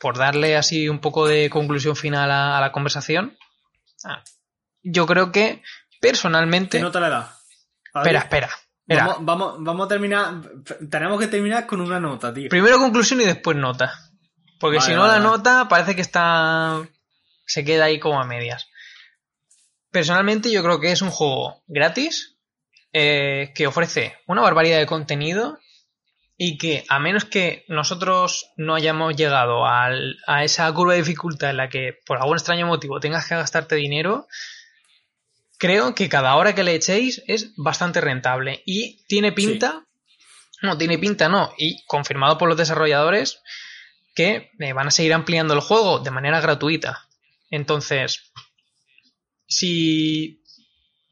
por 0.00 0.18
darle 0.18 0.56
así 0.56 0.88
un 0.88 0.98
poco 0.98 1.28
de 1.28 1.48
conclusión 1.48 1.94
final 1.96 2.30
a, 2.32 2.58
a 2.58 2.60
la 2.60 2.72
conversación, 2.72 3.38
ah, 4.04 4.22
yo 4.82 5.06
creo 5.06 5.30
que 5.30 5.62
personalmente... 6.00 6.78
¿Qué 6.78 6.82
nota 6.82 7.00
le 7.00 7.08
das? 7.10 7.26
A 7.94 8.02
ver, 8.02 8.16
Espera, 8.16 8.18
espera. 8.18 8.46
espera. 8.88 9.06
Vamos, 9.06 9.24
vamos, 9.24 9.54
vamos 9.60 9.86
a 9.86 9.88
terminar. 9.88 10.34
Tenemos 10.90 11.20
que 11.20 11.28
terminar 11.28 11.66
con 11.66 11.80
una 11.80 12.00
nota, 12.00 12.34
tío. 12.34 12.48
Primero 12.48 12.78
conclusión 12.78 13.20
y 13.20 13.24
después 13.24 13.56
nota. 13.56 13.92
Porque 14.58 14.78
Vale, 14.78 14.88
si 14.88 14.94
no 14.94 15.02
vale, 15.02 15.12
la 15.12 15.18
vale. 15.20 15.36
nota 15.38 15.68
parece 15.68 15.94
que 15.94 16.02
está... 16.02 16.82
se 17.46 17.64
queda 17.64 17.84
ahí 17.84 18.00
como 18.00 18.20
a 18.20 18.24
medias. 18.26 18.66
Personalmente 19.90 20.50
yo 20.50 20.62
creo 20.64 20.80
que 20.80 20.90
es 20.90 21.02
un 21.02 21.10
juego 21.10 21.62
gratis, 21.68 22.31
eh, 22.92 23.52
que 23.54 23.66
ofrece 23.66 24.16
una 24.26 24.42
barbaridad 24.42 24.78
de 24.78 24.86
contenido 24.86 25.58
y 26.36 26.58
que 26.58 26.84
a 26.88 26.98
menos 26.98 27.24
que 27.24 27.64
nosotros 27.68 28.46
no 28.56 28.74
hayamos 28.74 29.14
llegado 29.16 29.66
al- 29.66 30.16
a 30.26 30.44
esa 30.44 30.72
curva 30.72 30.92
de 30.94 31.00
dificultad 31.00 31.50
en 31.50 31.56
la 31.58 31.68
que 31.68 31.98
por 32.06 32.18
algún 32.18 32.36
extraño 32.36 32.66
motivo 32.66 33.00
tengas 33.00 33.28
que 33.28 33.34
gastarte 33.36 33.76
dinero, 33.76 34.26
creo 35.58 35.94
que 35.94 36.08
cada 36.08 36.34
hora 36.36 36.54
que 36.54 36.64
le 36.64 36.74
echéis 36.74 37.22
es 37.26 37.52
bastante 37.56 38.00
rentable 38.00 38.62
y 38.66 39.04
tiene 39.06 39.32
pinta, 39.32 39.86
no 40.62 40.76
tiene 40.78 40.98
pinta 40.98 41.28
no, 41.28 41.52
y 41.58 41.84
confirmado 41.86 42.38
por 42.38 42.48
los 42.48 42.58
desarrolladores 42.58 43.40
que 44.14 44.50
eh, 44.58 44.72
van 44.72 44.88
a 44.88 44.90
seguir 44.90 45.14
ampliando 45.14 45.54
el 45.54 45.60
juego 45.60 46.00
de 46.00 46.10
manera 46.10 46.40
gratuita. 46.40 47.08
Entonces, 47.50 48.32
si 49.46 50.41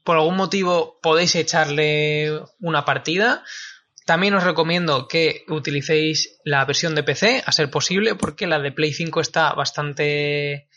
por 0.03 0.17
algún 0.17 0.35
motivo 0.35 0.99
podéis 1.01 1.35
echarle 1.35 2.41
una 2.59 2.85
partida. 2.85 3.43
También 4.05 4.33
os 4.33 4.43
recomiendo 4.43 5.07
que 5.07 5.45
utilicéis 5.47 6.39
la 6.43 6.65
versión 6.65 6.95
de 6.95 7.03
PC, 7.03 7.43
a 7.45 7.51
ser 7.51 7.69
posible, 7.69 8.15
porque 8.15 8.47
la 8.47 8.59
de 8.59 8.71
Play 8.71 8.93
5 8.93 9.21
está 9.21 9.53
bastante... 9.53 10.67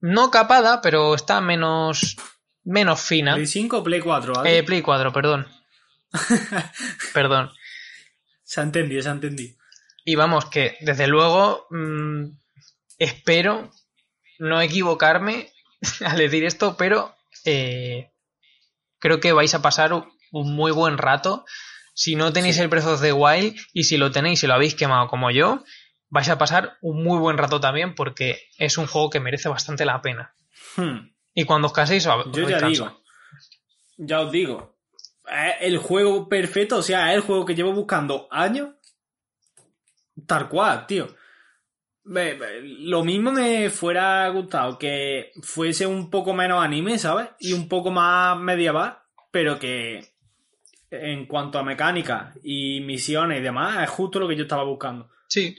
No 0.00 0.30
capada, 0.30 0.82
pero 0.82 1.14
está 1.14 1.40
menos, 1.40 2.16
menos 2.64 3.00
fina. 3.00 3.34
¿Play 3.34 3.46
5 3.46 3.78
o 3.78 3.82
Play 3.84 4.00
4? 4.00 4.34
¿vale? 4.34 4.58
Eh, 4.58 4.62
Play 4.62 4.82
4, 4.82 5.12
perdón. 5.12 5.46
perdón. 7.14 7.50
Se 8.42 8.60
ha 8.60 8.64
entendido, 8.64 9.00
se 9.00 9.08
ha 9.08 9.12
entendido. 9.12 9.56
Y 10.04 10.16
vamos, 10.16 10.46
que 10.46 10.76
desde 10.80 11.06
luego 11.06 11.66
mm, 11.70 12.26
espero 12.98 13.70
no 14.38 14.60
equivocarme 14.60 15.50
al 16.04 16.18
decir 16.18 16.44
esto, 16.44 16.76
pero 16.76 17.16
eh, 17.44 18.10
creo 19.04 19.20
que 19.20 19.34
vais 19.34 19.54
a 19.54 19.60
pasar 19.60 19.92
un 19.92 20.56
muy 20.56 20.72
buen 20.72 20.96
rato. 20.96 21.44
Si 21.92 22.16
no 22.16 22.32
tenéis 22.32 22.58
el 22.58 22.68
Breath 22.68 22.86
of 22.86 23.02
the 23.02 23.12
Wild 23.12 23.54
y 23.74 23.84
si 23.84 23.98
lo 23.98 24.10
tenéis 24.10 24.42
y 24.42 24.46
lo 24.46 24.54
habéis 24.54 24.74
quemado 24.74 25.08
como 25.08 25.30
yo, 25.30 25.62
vais 26.08 26.30
a 26.30 26.38
pasar 26.38 26.78
un 26.80 27.04
muy 27.04 27.18
buen 27.18 27.36
rato 27.36 27.60
también 27.60 27.94
porque 27.94 28.40
es 28.56 28.78
un 28.78 28.86
juego 28.86 29.10
que 29.10 29.20
merece 29.20 29.50
bastante 29.50 29.84
la 29.84 30.00
pena. 30.00 30.34
Hmm. 30.76 31.12
Y 31.34 31.44
cuando 31.44 31.66
os 31.66 31.74
caséis, 31.74 32.06
os 32.06 32.24
Yo 32.32 32.48
ya 32.48 32.56
descanso. 32.56 32.84
digo. 32.84 33.02
Ya 33.98 34.20
os 34.22 34.32
digo. 34.32 34.78
Es 35.30 35.56
el 35.60 35.76
juego 35.76 36.26
perfecto, 36.26 36.78
o 36.78 36.82
sea, 36.82 37.10
es 37.10 37.16
el 37.16 37.20
juego 37.20 37.44
que 37.44 37.54
llevo 37.54 37.74
buscando 37.74 38.26
años. 38.30 38.70
Tal 40.26 40.48
cual, 40.48 40.86
tío. 40.86 41.14
Lo 42.06 43.02
mismo 43.04 43.32
me 43.32 43.70
fuera 43.70 44.28
gustado 44.28 44.78
que 44.78 45.32
fuese 45.42 45.86
un 45.86 46.10
poco 46.10 46.34
menos 46.34 46.62
anime, 46.62 46.98
¿sabes? 46.98 47.28
Y 47.40 47.52
un 47.54 47.68
poco 47.68 47.90
más 47.90 48.38
medieval, 48.38 48.98
pero 49.30 49.58
que 49.58 50.12
en 50.90 51.26
cuanto 51.26 51.58
a 51.58 51.62
mecánica 51.64 52.34
y 52.42 52.80
misiones 52.82 53.38
y 53.40 53.42
demás, 53.42 53.82
es 53.82 53.90
justo 53.90 54.20
lo 54.20 54.28
que 54.28 54.36
yo 54.36 54.42
estaba 54.42 54.64
buscando. 54.64 55.08
Sí. 55.28 55.56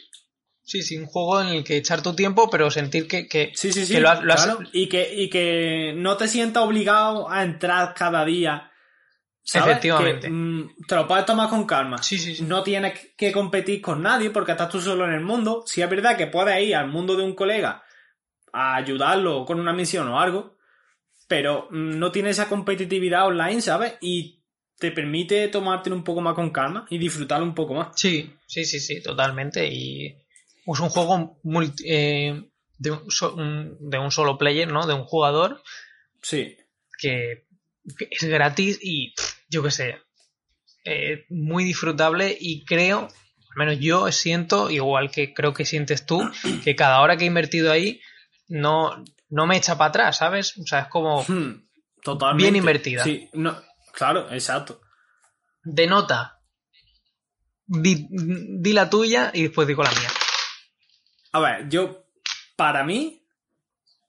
Sí, 0.68 0.82
sí, 0.82 0.98
un 0.98 1.06
juego 1.06 1.42
en 1.42 1.48
el 1.50 1.64
que 1.64 1.78
echar 1.78 2.02
tu 2.02 2.16
tiempo, 2.16 2.50
pero 2.50 2.72
sentir 2.72 3.08
que, 3.08 3.28
que, 3.28 3.52
Sí, 3.54 3.72
sí, 3.72 3.86
sí. 3.86 3.94
que 3.96 4.00
lo 4.00 4.10
has- 4.10 4.24
lo 4.24 4.34
has- 4.34 4.46
claro. 4.46 4.60
y, 4.74 4.88
que, 4.90 5.14
y 5.14 5.30
que 5.30 5.94
no 5.96 6.18
te 6.18 6.28
sientas 6.28 6.64
obligado 6.64 7.30
a 7.30 7.44
entrar 7.44 7.94
cada 7.94 8.26
día. 8.26 8.72
¿Sabes? 9.46 9.70
Efectivamente. 9.70 10.28
Que, 10.28 10.34
mm, 10.34 10.76
te 10.88 10.96
lo 10.96 11.08
puedes 11.08 11.26
tomar 11.26 11.50
con 11.50 11.66
calma. 11.66 12.02
Sí, 12.04 12.18
sí, 12.18 12.36
sí. 12.36 12.44
No 12.44 12.64
tienes 12.64 13.14
que 13.16 13.32
competir 13.32 13.82
con 13.82 14.02
nadie 14.02 14.30
porque 14.32 14.52
estás 14.54 14.70
tú 14.70 14.82
solo 14.82 15.06
en 15.06 15.14
el 15.14 15.22
mundo. 15.22 15.64
Si 15.66 15.82
es 15.82 15.90
verdad 15.90 16.18
que 16.18 16.28
puedes 16.28 16.62
ir 16.62 16.76
al 16.76 16.88
mundo 16.90 17.16
de 17.16 17.24
un 17.24 17.34
colega 17.36 17.84
a 18.52 18.76
ayudarlo 18.76 19.46
con 19.46 19.60
una 19.60 19.72
misión 19.74 20.08
o 20.10 20.20
algo, 20.20 20.58
pero 21.28 21.68
mm, 21.72 21.98
no 22.00 22.12
tiene 22.12 22.32
esa 22.32 22.50
competitividad 22.50 23.28
online, 23.28 23.62
¿sabes? 23.62 23.96
Y 24.02 24.42
te 24.78 24.92
permite 24.92 25.48
tomártelo 25.48 25.96
un 25.96 26.04
poco 26.04 26.20
más 26.22 26.34
con 26.36 26.50
calma 26.52 26.86
y 26.90 26.98
disfrutarlo 26.98 27.46
un 27.46 27.56
poco 27.56 27.74
más. 27.76 27.88
Sí, 27.96 28.34
sí, 28.46 28.66
sí, 28.66 28.80
sí, 28.80 29.02
totalmente. 29.02 29.66
Y 29.68 30.08
es 30.08 30.80
un 30.80 30.90
juego 30.90 31.40
multi- 31.44 31.86
eh, 31.88 32.44
de, 32.78 32.92
un 32.92 33.10
so- 33.10 33.36
un- 33.36 33.78
de 33.80 33.98
un 33.98 34.12
solo 34.12 34.38
player, 34.38 34.70
¿no? 34.72 34.86
De 34.86 34.94
un 34.94 35.06
jugador 35.06 35.62
Sí. 36.22 36.58
que, 36.98 37.45
que 37.98 38.08
es 38.12 38.24
gratis 38.24 38.80
y 38.82 39.14
yo 39.50 39.64
qué 39.64 39.72
sé, 39.72 39.98
eh, 40.84 41.26
muy 41.30 41.64
disfrutable 41.64 42.36
y 42.40 42.64
creo, 42.66 43.02
al 43.02 43.56
menos 43.58 43.80
yo 43.80 44.12
siento, 44.12 44.70
igual 44.70 45.12
que 45.12 45.34
creo 45.34 45.54
que 45.54 45.66
sientes 45.66 46.06
tú, 46.06 46.22
que 46.64 46.76
cada 46.76 47.02
hora 47.02 47.18
que 47.18 47.24
he 47.24 47.28
invertido 47.28 47.72
ahí 47.72 48.02
no, 48.48 49.04
no 49.30 49.48
me 49.48 49.58
echa 49.58 49.78
para 49.78 49.90
atrás, 49.90 50.18
¿sabes? 50.18 50.58
O 50.58 50.66
sea, 50.66 50.82
es 50.82 50.88
como 50.88 51.24
Hmm, 51.24 51.66
Totalmente. 52.04 52.44
Bien 52.44 52.56
invertida. 52.56 53.04
Sí, 53.04 53.30
no, 53.34 53.60
claro, 53.92 54.32
exacto. 54.32 54.80
de 55.64 55.88
nota. 55.88 56.40
Di, 57.68 58.08
di 58.12 58.74
la 58.74 58.92
tuya 58.92 59.32
y 59.34 59.42
después 59.42 59.68
digo 59.68 59.82
la 59.82 59.90
mía. 59.90 60.12
A 61.32 61.40
ver, 61.40 61.68
yo, 61.68 62.06
para 62.56 62.84
mí, 62.84 63.26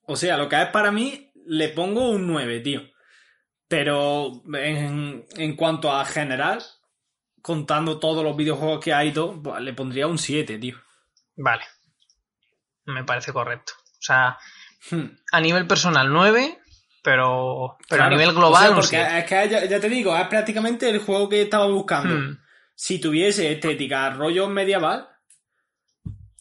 o 0.06 0.14
sea, 0.14 0.36
lo 0.36 0.46
que 0.50 0.60
es 0.60 0.68
para 0.68 0.92
mí, 0.92 1.32
le 1.46 1.70
pongo 1.70 2.10
un 2.10 2.26
9, 2.26 2.60
tío. 2.60 2.82
Pero 3.68 4.43
en, 4.55 5.24
en 5.36 5.56
cuanto 5.56 5.90
a 5.93 6.05
general, 6.05 6.62
contando 7.43 7.98
todos 7.98 8.22
los 8.22 8.36
videojuegos 8.36 8.84
que 8.84 8.93
todo, 9.12 9.43
pues, 9.43 9.60
le 9.60 9.72
pondría 9.72 10.06
un 10.06 10.18
7, 10.18 10.59
tío. 10.59 10.76
Vale. 11.36 11.64
Me 12.84 13.05
parece 13.05 13.32
correcto. 13.32 13.72
O 13.78 14.02
sea, 14.02 14.38
Hmm. 14.90 15.06
a 15.32 15.40
nivel 15.40 15.66
personal 15.66 16.12
9, 16.12 16.60
pero, 17.02 17.76
pero 17.88 18.05
a 18.05 18.09
nivel 18.09 18.28
o 18.28 18.34
global 18.34 18.66
sea, 18.66 18.74
porque 18.74 18.88
7. 19.05 19.18
es 19.18 19.24
que 19.24 19.48
ya, 19.48 19.64
ya 19.64 19.80
te 19.80 19.88
digo, 19.88 20.16
es 20.16 20.28
prácticamente 20.28 20.88
el 20.88 21.01
juego 21.01 21.28
que 21.28 21.43
estaba 21.43 21.66
buscando. 21.66 22.14
Hmm. 22.14 22.38
Si 22.74 23.01
tuviese 23.01 23.51
estética 23.51 24.10
rollo 24.10 24.48
medieval, 24.48 25.09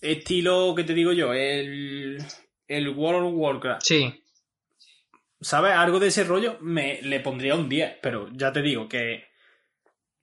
estilo, 0.01 0.73
¿qué 0.75 0.83
te 0.83 0.93
digo 0.93 1.11
yo? 1.13 1.33
El, 1.33 2.23
el 2.67 2.89
World 2.89 3.27
of 3.29 3.33
Warcraft. 3.35 3.81
Sí, 3.83 4.23
¿Sabes? 5.41 5.73
Algo 5.73 5.99
de 5.99 6.07
ese 6.07 6.23
rollo 6.23 6.57
me 6.61 7.01
le 7.01 7.19
pondría 7.19 7.55
un 7.55 7.69
10, 7.69 7.99
pero 8.01 8.29
ya 8.31 8.51
te 8.51 8.61
digo 8.61 8.87
que 8.87 9.25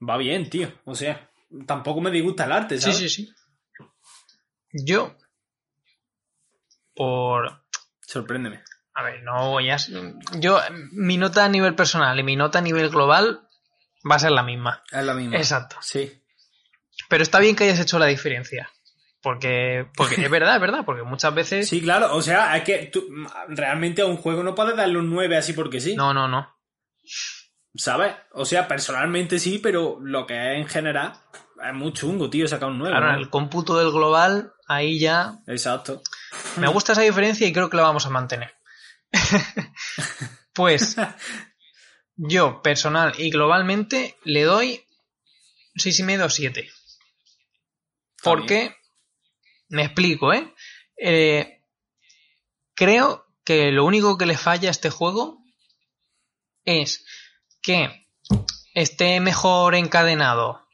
va 0.07 0.17
bien, 0.17 0.49
tío. 0.51 0.73
O 0.85 0.95
sea, 0.95 1.31
tampoco 1.67 2.01
me 2.01 2.11
disgusta 2.11 2.45
el 2.45 2.53
arte, 2.53 2.77
sí, 2.77 2.83
¿sabes? 2.93 2.99
sí, 2.99 3.09
sí. 3.09 3.35
Yo, 4.73 5.17
por... 6.95 7.65
Sorpréndeme. 8.01 8.63
A 8.95 9.03
ver, 9.03 9.23
no 9.23 9.51
voy 9.51 9.71
a... 9.71 9.77
Yo, 10.39 10.61
mi 10.93 11.17
nota 11.17 11.45
a 11.45 11.49
nivel 11.49 11.75
personal 11.75 12.19
y 12.19 12.23
mi 12.23 12.37
nota 12.37 12.59
a 12.59 12.63
nivel 12.63 12.91
global 12.91 13.49
va 14.09 14.17
a 14.17 14.19
ser 14.19 14.33
la 14.33 14.43
misma. 14.43 14.83
Es 14.91 15.05
la 15.05 15.15
misma. 15.15 15.37
Exacto. 15.37 15.77
Sí. 15.81 16.23
Pero 17.09 17.23
está 17.23 17.39
bien 17.39 17.57
que 17.57 17.65
hayas 17.65 17.81
hecho 17.81 17.99
la 17.99 18.07
diferencia. 18.07 18.71
Porque, 19.23 19.87
porque 19.97 20.23
es 20.23 20.31
verdad, 20.31 20.57
es 20.57 20.61
verdad, 20.61 20.85
porque 20.85 21.03
muchas 21.03 21.35
veces... 21.35 21.69
Sí, 21.69 21.81
claro. 21.81 22.15
O 22.15 22.23
sea, 22.23 22.57
es 22.57 22.65
que 22.65 22.87
tú 22.87 23.07
realmente 23.49 24.03
a 24.03 24.07
un 24.07 24.17
juego 24.17 24.43
no 24.43 24.55
puedes 24.55 24.77
darle 24.77 24.99
un 24.99 25.11
9 25.11 25.37
así 25.37 25.53
porque 25.53 25.81
sí. 25.81 25.95
No, 25.95 26.13
no, 26.13 26.29
no. 26.29 26.57
¿Sabes? 27.75 28.15
O 28.33 28.45
sea, 28.45 28.69
personalmente 28.69 29.39
sí, 29.39 29.59
pero 29.59 29.99
lo 30.03 30.27
que 30.27 30.35
es 30.35 30.59
en 30.59 30.69
general 30.69 31.13
es 31.65 31.75
muy 31.75 31.93
chungo, 31.93 32.29
tío, 32.29 32.47
sacar 32.47 32.69
un 32.69 32.79
9. 32.79 32.95
Ahora, 32.95 33.13
¿no? 33.13 33.19
el 33.19 33.31
cómputo 33.31 33.79
del 33.79 33.93
global, 33.93 34.53
ahí 34.67 34.99
ya 34.99 35.39
Exacto. 35.47 36.03
Me 36.57 36.69
gusta 36.69 36.93
esa 36.93 37.03
diferencia 37.03 37.47
y 37.47 37.53
creo 37.53 37.71
que 37.71 37.77
la 37.77 37.85
vamos 37.85 38.05
a 38.07 38.11
mantener. 38.11 38.55
pues 40.55 40.97
yo, 42.17 42.63
personal 42.63 43.15
y 43.19 43.31
globalmente, 43.31 44.17
le 44.25 44.43
doy 44.43 44.85
6,5 45.77 46.25
o 46.25 46.31
7. 46.31 46.71
Porque, 48.23 48.77
me 49.73 49.85
explico, 49.85 50.33
¿eh? 50.33 50.55
Eh, 50.97 51.59
Creo 52.75 53.27
que 53.45 53.71
lo 53.71 53.85
único 53.85 54.17
que 54.17 54.27
le 54.27 54.37
falla 54.37 54.69
a 54.69 54.71
este 54.71 54.89
juego 54.91 55.39
es 56.65 57.05
que 57.61 58.07
esté 58.75 59.21
mejor 59.21 59.75
encadenado 59.75 60.67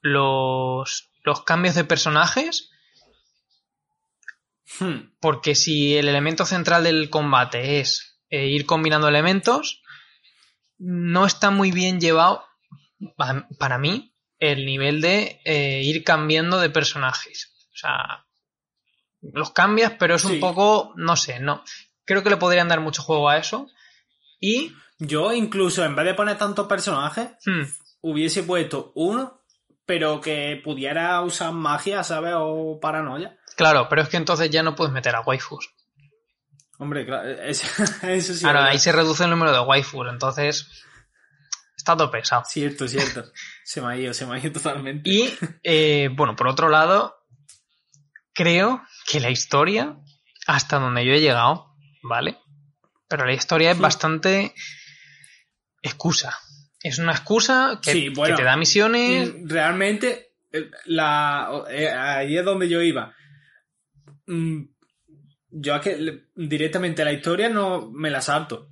los, 0.00 1.10
los 1.22 1.42
cambios 1.44 1.74
de 1.74 1.84
personajes 1.84 2.70
Hmm. 4.80 5.12
porque 5.20 5.54
si 5.54 5.96
el 5.96 6.08
elemento 6.08 6.44
central 6.44 6.84
del 6.84 7.08
combate 7.08 7.80
es 7.80 8.20
eh, 8.28 8.48
ir 8.48 8.66
combinando 8.66 9.08
elementos, 9.08 9.82
no 10.76 11.24
está 11.24 11.50
muy 11.50 11.72
bien 11.72 12.00
llevado, 12.00 12.44
pa- 13.16 13.48
para 13.58 13.78
mí, 13.78 14.14
el 14.38 14.66
nivel 14.66 15.00
de 15.00 15.40
eh, 15.46 15.80
ir 15.82 16.04
cambiando 16.04 16.58
de 16.60 16.68
personajes. 16.68 17.50
O 17.72 17.76
sea, 17.76 18.26
los 19.22 19.50
cambias, 19.52 19.92
pero 19.98 20.14
es 20.16 20.24
un 20.24 20.32
Sí. 20.32 20.38
poco, 20.38 20.92
no 20.96 21.16
sé, 21.16 21.40
no. 21.40 21.62
Creo 22.04 22.22
que 22.22 22.30
le 22.30 22.36
podrían 22.36 22.68
dar 22.68 22.80
mucho 22.80 23.02
juego 23.02 23.28
a 23.28 23.36
eso. 23.38 23.68
Y, 24.40 24.72
Yo 25.00 25.32
incluso 25.32 25.84
en 25.84 25.94
vez 25.94 26.06
de 26.06 26.14
poner 26.14 26.36
tantos 26.38 26.66
personajes, 26.66 27.28
hmm, 27.46 27.62
hubiese 28.00 28.42
puesto 28.42 28.90
uno, 28.96 29.42
pero 29.86 30.20
que 30.20 30.60
pudiera 30.62 31.20
usar 31.22 31.52
magia, 31.52 32.02
¿sabes? 32.02 32.34
O 32.36 32.78
paranoia. 32.80 33.36
claro, 33.56 33.88
pero 33.88 34.02
es 34.02 34.08
que 34.08 34.16
entonces 34.16 34.50
ya 34.50 34.62
no 34.62 34.74
puedes 34.74 34.92
meter 34.92 35.14
a 35.14 35.20
waifus. 35.20 35.70
Hombre, 36.78 37.04
claro, 37.06 37.28
es- 37.28 37.62
eso 38.02 38.34
sí. 38.34 38.40
Claro, 38.40 38.60
ahí 38.60 38.78
se 38.78 38.92
reduce 38.92 39.24
el 39.24 39.30
número 39.30 39.52
de 39.52 39.60
waifus, 39.60 40.06
entonces 40.10 40.68
está 41.76 41.96
todo 41.96 42.10
pesado. 42.10 42.42
Cierto, 42.44 42.86
cierto. 42.88 43.24
Se 43.64 43.80
me 43.80 43.88
ha 43.92 43.96
ido, 43.96 44.12
se 44.14 44.26
me 44.26 44.34
ha 44.36 44.38
ido 44.38 44.52
totalmente. 44.52 45.08
Y, 45.10 45.32
eh, 45.62 46.08
bueno, 46.12 46.34
por 46.36 46.48
otro 46.48 46.68
lado, 46.68 47.16
creo 48.32 48.82
que 49.10 49.20
la 49.20 49.30
historia, 49.30 49.96
hasta 50.46 50.78
donde 50.78 51.04
yo 51.04 51.12
he 51.12 51.20
llegado, 51.20 51.74
¿vale? 52.02 52.36
Pero 53.08 53.24
la 53.24 53.32
historia 53.32 53.70
es 53.70 53.76
Sí. 53.76 53.82
bastante 53.82 54.54
excusa. 55.82 56.36
Es 56.82 56.98
una 56.98 57.12
excusa 57.12 57.80
que, 57.82 57.92
Sí, 57.92 58.08
bueno. 58.10 58.36
que 58.36 58.42
te 58.42 58.46
da 58.46 58.56
misiones. 58.56 59.32
Mm, 59.34 59.48
Realmente, 59.48 60.32
eh, 60.52 60.70
la, 60.86 61.64
eh, 61.70 61.88
ahí 61.88 62.36
es 62.36 62.44
donde 62.44 62.68
yo 62.68 62.82
iba. 62.82 63.14
Mm, 64.26 64.64
Yo 65.50 65.74
es 65.76 65.80
que 65.80 66.24
directamente 66.34 67.02
la 67.06 67.12
historia 67.12 67.48
no 67.48 67.90
me 67.90 68.10
la 68.10 68.20
salto. 68.20 68.68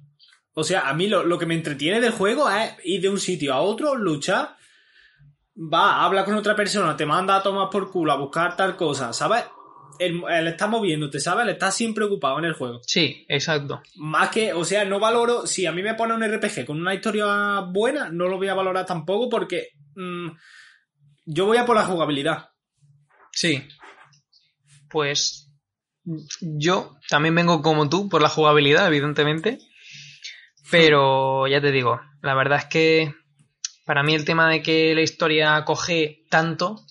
O 0.52 0.62
sea, 0.62 0.90
a 0.90 0.92
mí 0.92 1.06
lo, 1.08 1.22
lo 1.22 1.38
que 1.38 1.46
me 1.46 1.54
entretiene 1.54 2.00
del 2.00 2.12
juego 2.12 2.50
es 2.50 2.74
ir 2.84 3.00
de 3.00 3.08
un 3.08 3.18
sitio 3.18 3.54
a 3.54 3.60
otro, 3.62 3.94
luchar, 3.94 4.54
va, 5.56 6.04
habla 6.04 6.26
con 6.26 6.34
otra 6.34 6.54
persona, 6.54 6.94
te 6.94 7.06
manda 7.06 7.36
a 7.36 7.42
tomar 7.42 7.70
por 7.70 7.90
culo 7.90 8.12
a 8.12 8.16
buscar 8.18 8.56
tal 8.58 8.76
cosa, 8.76 9.14
¿sabes? 9.14 9.44
Él, 9.98 10.22
él 10.28 10.46
está 10.48 10.66
moviéndote, 10.66 11.20
¿sabes? 11.20 11.44
Él 11.44 11.52
está 11.52 11.70
siempre 11.70 12.04
ocupado 12.04 12.38
en 12.38 12.44
el 12.44 12.54
juego. 12.54 12.80
Sí, 12.86 13.24
exacto. 13.28 13.82
Más 13.96 14.30
que, 14.30 14.52
o 14.52 14.64
sea, 14.64 14.84
no 14.84 15.00
valoro, 15.00 15.46
si 15.46 15.66
a 15.66 15.72
mí 15.72 15.82
me 15.82 15.94
pone 15.94 16.14
un 16.14 16.22
RPG 16.22 16.66
con 16.66 16.80
una 16.80 16.94
historia 16.94 17.60
buena, 17.60 18.10
no 18.10 18.28
lo 18.28 18.36
voy 18.36 18.48
a 18.48 18.54
valorar 18.54 18.86
tampoco 18.86 19.28
porque 19.28 19.70
mm, 19.94 20.28
yo 21.26 21.46
voy 21.46 21.56
a 21.56 21.66
por 21.66 21.76
la 21.76 21.84
jugabilidad. 21.84 22.50
Sí. 23.32 23.62
Pues 24.88 25.50
yo 26.40 26.96
también 27.08 27.34
vengo 27.34 27.62
como 27.62 27.88
tú 27.88 28.08
por 28.08 28.22
la 28.22 28.28
jugabilidad, 28.28 28.86
evidentemente. 28.86 29.58
Pero 30.70 31.46
ya 31.46 31.60
te 31.60 31.70
digo, 31.70 32.00
la 32.22 32.34
verdad 32.34 32.58
es 32.58 32.64
que 32.66 33.14
para 33.84 34.02
mí 34.02 34.14
el 34.14 34.24
tema 34.24 34.48
de 34.50 34.62
que 34.62 34.94
la 34.94 35.02
historia 35.02 35.64
coge 35.64 36.24
tanto, 36.28 36.84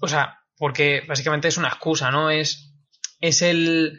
o 0.00 0.08
sea, 0.08 0.43
porque 0.56 1.02
básicamente 1.06 1.48
es 1.48 1.56
una 1.56 1.68
excusa, 1.68 2.10
¿no? 2.10 2.30
Es, 2.30 2.74
es 3.20 3.42
el... 3.42 3.98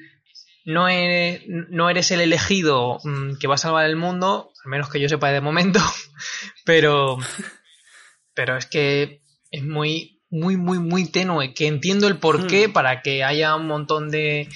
No 0.68 0.88
eres, 0.88 1.44
no 1.48 1.92
eres 1.92 2.10
el 2.10 2.22
elegido 2.22 2.98
mm, 3.04 3.38
que 3.40 3.48
va 3.48 3.54
a 3.54 3.60
salvar 3.60 3.86
el 3.86 3.96
mundo, 3.96 4.52
al 4.64 4.72
menos 4.72 4.90
que 4.90 5.00
yo 5.00 5.08
sepa 5.08 5.30
de 5.30 5.40
momento, 5.40 5.80
pero, 6.66 7.18
pero 8.34 8.58
es 8.58 8.66
que 8.66 9.22
es 9.52 9.64
muy, 9.64 10.24
muy, 10.32 10.58
muy, 10.58 10.80
muy 10.80 11.12
tenue, 11.12 11.54
que 11.54 11.68
entiendo 11.68 12.08
el 12.08 12.18
porqué 12.18 12.68
Hmm. 12.68 12.74
para 12.74 13.02
que 13.02 13.24
haya 13.24 13.56
un 13.56 13.68
montón 13.68 14.10
de, 14.10 14.50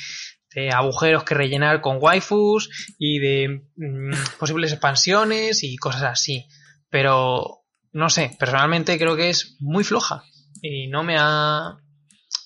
de 0.56 0.72
agujeros 0.72 1.24
que 1.24 1.36
rellenar 1.36 1.82
con 1.82 1.98
waifus 2.00 2.96
y 2.98 3.20
de 3.20 3.62
mm, 3.76 4.12
posibles 4.40 4.72
expansiones 4.72 5.64
y 5.64 5.78
cosas 5.78 6.04
así. 6.04 6.48
Pero, 6.90 7.62
no 7.92 8.10
sé, 8.10 8.36
personalmente 8.40 8.98
creo 8.98 9.16
que 9.16 9.30
es 9.30 9.58
muy 9.60 9.84
floja 9.84 10.24
y 10.62 10.88
no 10.88 11.04
me 11.04 11.18
ha, 11.18 11.78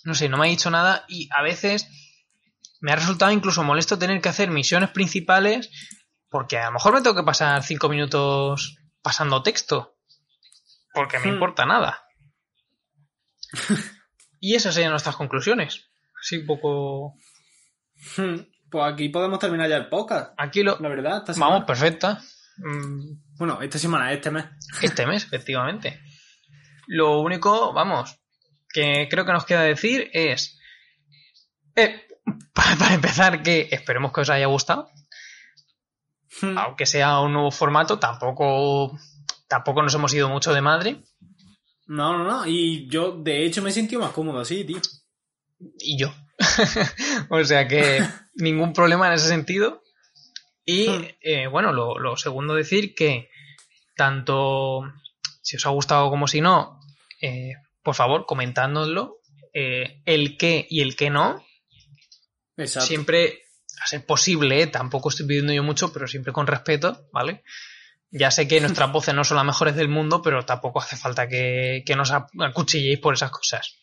no 0.04 0.14
sé, 0.16 0.30
no 0.30 0.38
me 0.38 0.48
ha 0.48 0.50
dicho 0.50 0.70
nada 0.70 1.06
y 1.08 1.30
a 1.32 1.42
veces 1.42 1.88
me 2.82 2.92
ha 2.92 2.96
resultado 2.96 3.32
incluso 3.32 3.64
molesto 3.64 3.98
tener 3.98 4.20
que 4.22 4.30
hacer 4.30 4.50
misiones 4.52 4.90
principales 4.90 5.70
porque 6.30 6.58
a 6.58 6.66
lo 6.66 6.74
mejor 6.74 6.94
me 6.94 7.02
tengo 7.02 7.16
que 7.16 7.24
pasar 7.24 7.62
cinco 7.64 7.88
minutos 7.90 8.78
pasando 9.02 9.44
texto 9.44 9.96
porque 10.94 11.20
me 11.20 11.26
Hmm. 11.26 11.34
importa 11.36 11.66
nada. 11.66 12.04
y 14.40 14.56
esas 14.56 14.74
serían 14.74 14.92
nuestras 14.92 15.16
conclusiones. 15.16 15.90
Así 16.22 16.38
un 16.38 16.46
poco... 16.48 17.14
Hmm, 18.18 18.36
Pues 18.70 18.92
aquí 18.94 19.10
podemos 19.10 19.40
terminar 19.40 19.70
ya 19.70 19.78
el 19.78 19.88
podcast. 19.90 20.34
Aquí 20.38 20.64
lo... 20.64 20.78
La 20.80 20.90
verdad. 20.90 21.24
Vamos, 21.38 21.64
perfecta. 21.66 22.20
Mm, 22.58 23.38
Bueno, 23.38 23.62
esta 23.62 23.78
semana, 23.78 24.12
este 24.12 24.32
mes. 24.32 24.46
Este 24.82 25.06
mes, 25.06 25.24
efectivamente. 25.28 26.02
Lo 26.88 27.22
único, 27.22 27.72
vamos, 27.74 28.20
que 28.74 29.08
creo 29.10 29.26
que 29.26 29.32
nos 29.32 29.46
queda 29.46 29.62
decir 29.62 30.10
es... 30.14 30.60
eh, 31.76 32.02
para, 32.54 32.76
para 32.76 32.96
empezar, 32.96 33.44
que 33.44 33.70
esperemos 33.72 34.12
que 34.12 34.22
os 34.22 34.30
haya 34.30 34.48
gustado. 34.48 34.90
Hmm. 36.42 36.58
Aunque 36.58 36.86
sea 36.86 37.20
un 37.20 37.34
nuevo 37.34 37.52
formato, 37.52 38.00
tampoco, 38.00 38.98
tampoco 39.48 39.84
nos 39.84 39.94
hemos 39.94 40.14
ido 40.14 40.28
mucho 40.30 40.54
de 40.54 40.62
madre. 40.62 41.04
No, 41.86 42.18
no, 42.18 42.24
no. 42.24 42.48
Y 42.48 42.88
yo, 42.90 43.12
de 43.12 43.46
hecho, 43.46 43.62
me 43.62 43.70
he 43.70 43.74
sentido 43.74 44.02
más 44.02 44.12
cómodo 44.12 44.40
así, 44.40 44.64
tío. 44.66 44.80
y 45.80 45.98
yo. 45.98 46.14
o 47.30 47.44
sea 47.44 47.68
que 47.68 48.04
ningún 48.36 48.74
problema 48.74 49.08
en 49.08 49.14
ese 49.14 49.28
sentido. 49.28 49.84
Y 50.66 50.88
Hmm. 50.88 51.06
eh, 51.22 51.48
bueno, 51.48 51.72
lo, 51.74 52.00
lo 52.00 52.16
segundo 52.18 52.56
decir 52.56 52.96
que 52.96 53.30
tanto 53.96 54.82
si 55.42 55.58
os 55.58 55.66
ha 55.66 55.70
gustado 55.70 56.10
como 56.10 56.26
si 56.28 56.40
no, 56.42 56.80
eh, 57.22 57.52
por 57.84 57.96
favor, 57.96 58.26
comentádnoslo. 58.26 59.20
eh, 59.54 60.02
el 60.06 60.38
qué 60.38 60.66
y 60.70 60.82
el 60.82 60.96
qué 60.96 61.10
no. 61.10 61.46
Exacto. 62.58 62.88
Siempre, 62.88 63.44
a 63.82 63.88
ser 63.88 64.06
posible, 64.06 64.62
eh, 64.62 64.68
tampoco 64.68 65.10
estoy 65.10 65.28
pidiendo 65.28 65.54
yo 65.54 65.64
mucho, 65.64 65.92
pero 65.92 66.08
siempre 66.08 66.34
con 66.34 66.48
respeto, 66.48 67.08
¿vale? 67.12 67.44
Ya 68.10 68.32
sé 68.32 68.48
que 68.48 68.62
nuestras 68.62 68.92
voces 68.94 69.14
no 69.14 69.24
son 69.24 69.38
las 69.38 69.46
mejores 69.46 69.76
del 69.76 69.90
mundo, 69.90 70.22
pero 70.22 70.46
tampoco 70.46 70.80
hace 70.80 70.96
falta 70.96 71.28
que, 71.28 71.84
que 71.86 71.96
nos 71.96 72.12
acuchilléis 72.12 73.00
por 73.00 73.14
esas 73.14 73.32
cosas. 73.32 73.76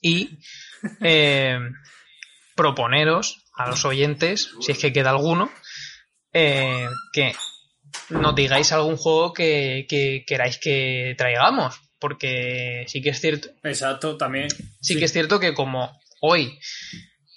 Y 0.00 0.38
eh, 1.00 1.58
proponeros 2.54 3.44
a 3.54 3.68
los 3.68 3.84
oyentes, 3.84 4.50
si 4.60 4.72
es 4.72 4.78
que 4.78 4.92
queda 4.92 5.10
alguno, 5.10 5.50
eh, 6.32 6.88
que 7.12 7.34
nos 8.10 8.34
digáis 8.34 8.72
algún 8.72 8.96
juego 8.96 9.32
que, 9.32 9.86
que 9.88 10.24
queráis 10.26 10.58
que 10.58 11.14
traigamos. 11.16 11.80
Porque 11.98 12.84
sí 12.88 13.00
que 13.00 13.10
es 13.10 13.20
cierto, 13.20 13.48
Exacto, 13.62 14.16
también. 14.16 14.48
sí, 14.80 14.98
que 14.98 15.06
es 15.06 15.12
cierto 15.12 15.40
que 15.40 15.54
como 15.54 15.98
hoy 16.20 16.58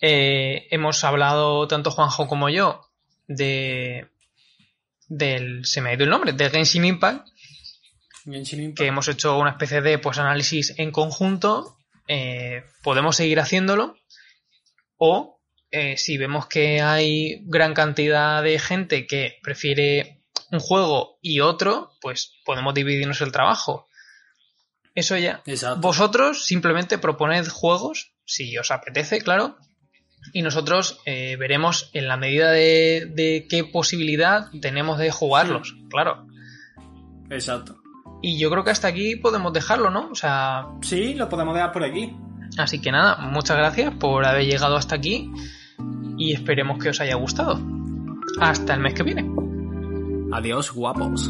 eh, 0.02 0.68
hemos 0.72 1.04
hablado 1.04 1.68
tanto 1.68 1.92
Juanjo 1.92 2.28
como 2.28 2.50
yo 2.50 2.82
de 3.28 4.08
del 5.08 5.66
se 5.66 5.82
me 5.82 5.90
ha 5.90 5.94
ido 5.94 6.04
el 6.04 6.10
nombre 6.10 6.34
del 6.34 6.52
Genshin 6.52 6.86
Impact 6.86 7.28
Genshin 8.26 8.62
Impact. 8.62 8.78
que 8.78 8.88
hemos 8.88 9.08
hecho 9.08 9.38
una 9.38 9.52
especie 9.52 9.82
de 9.82 10.00
pues 10.00 10.18
análisis 10.18 10.74
en 10.78 10.92
conjunto 10.92 11.78
eh, 12.08 12.64
podemos 12.84 13.16
seguir 13.16 13.40
haciéndolo 13.40 13.98
o 14.98 15.42
eh, 15.72 15.98
si 15.98 16.18
vemos 16.18 16.48
que 16.48 16.82
hay 16.82 17.42
gran 17.46 17.74
cantidad 17.74 18.44
de 18.44 18.60
gente 18.60 19.08
que 19.08 19.38
prefiere 19.42 20.22
un 20.52 20.60
juego 20.60 21.18
y 21.22 21.40
otro 21.40 21.92
pues 22.02 22.34
podemos 22.46 22.74
dividirnos 22.74 23.22
el 23.22 23.32
trabajo 23.32 23.88
eso 25.00 25.16
ya 25.18 25.42
Exacto. 25.46 25.80
vosotros 25.82 26.46
simplemente 26.46 26.98
proponed 26.98 27.48
juegos, 27.48 28.14
si 28.26 28.58
os 28.58 28.72
apetece, 28.72 29.22
claro, 29.22 29.58
y 30.34 30.42
nosotros 30.42 31.00
eh, 31.06 31.36
veremos 31.38 31.90
en 31.94 32.08
la 32.08 32.18
medida 32.18 32.52
de, 32.52 33.10
de 33.14 33.46
qué 33.50 33.64
posibilidad 33.64 34.48
tenemos 34.62 34.98
de 34.98 35.12
jugarlos, 35.12 35.76
claro. 35.90 36.26
Exacto. 37.30 37.78
Y 38.22 38.40
yo 38.40 38.50
creo 38.50 38.64
que 38.64 38.72
hasta 38.72 38.88
aquí 38.88 39.16
podemos 39.16 39.54
dejarlo, 39.54 39.90
¿no? 39.92 40.10
O 40.10 40.16
sea, 40.16 40.66
Sí, 40.82 41.14
lo 41.14 41.30
podemos 41.30 41.54
dejar 41.54 41.72
por 41.72 41.84
aquí. 41.84 42.16
así 42.58 42.82
que 42.82 42.92
nada, 42.92 43.18
muchas 43.18 43.58
gracias 43.58 43.94
por 43.96 44.26
haber 44.26 44.46
llegado 44.46 44.76
hasta 44.76 44.96
aquí 44.96 45.30
y 46.18 46.34
esperemos 46.34 46.82
que 46.82 46.90
os 46.90 47.00
haya 47.00 47.16
gustado. 47.16 47.60
Hasta 48.42 48.74
el 48.74 48.80
mes 48.80 48.94
que 48.96 49.04
viene. 49.04 49.30
Adiós, 50.34 50.72
guapos. 50.74 51.30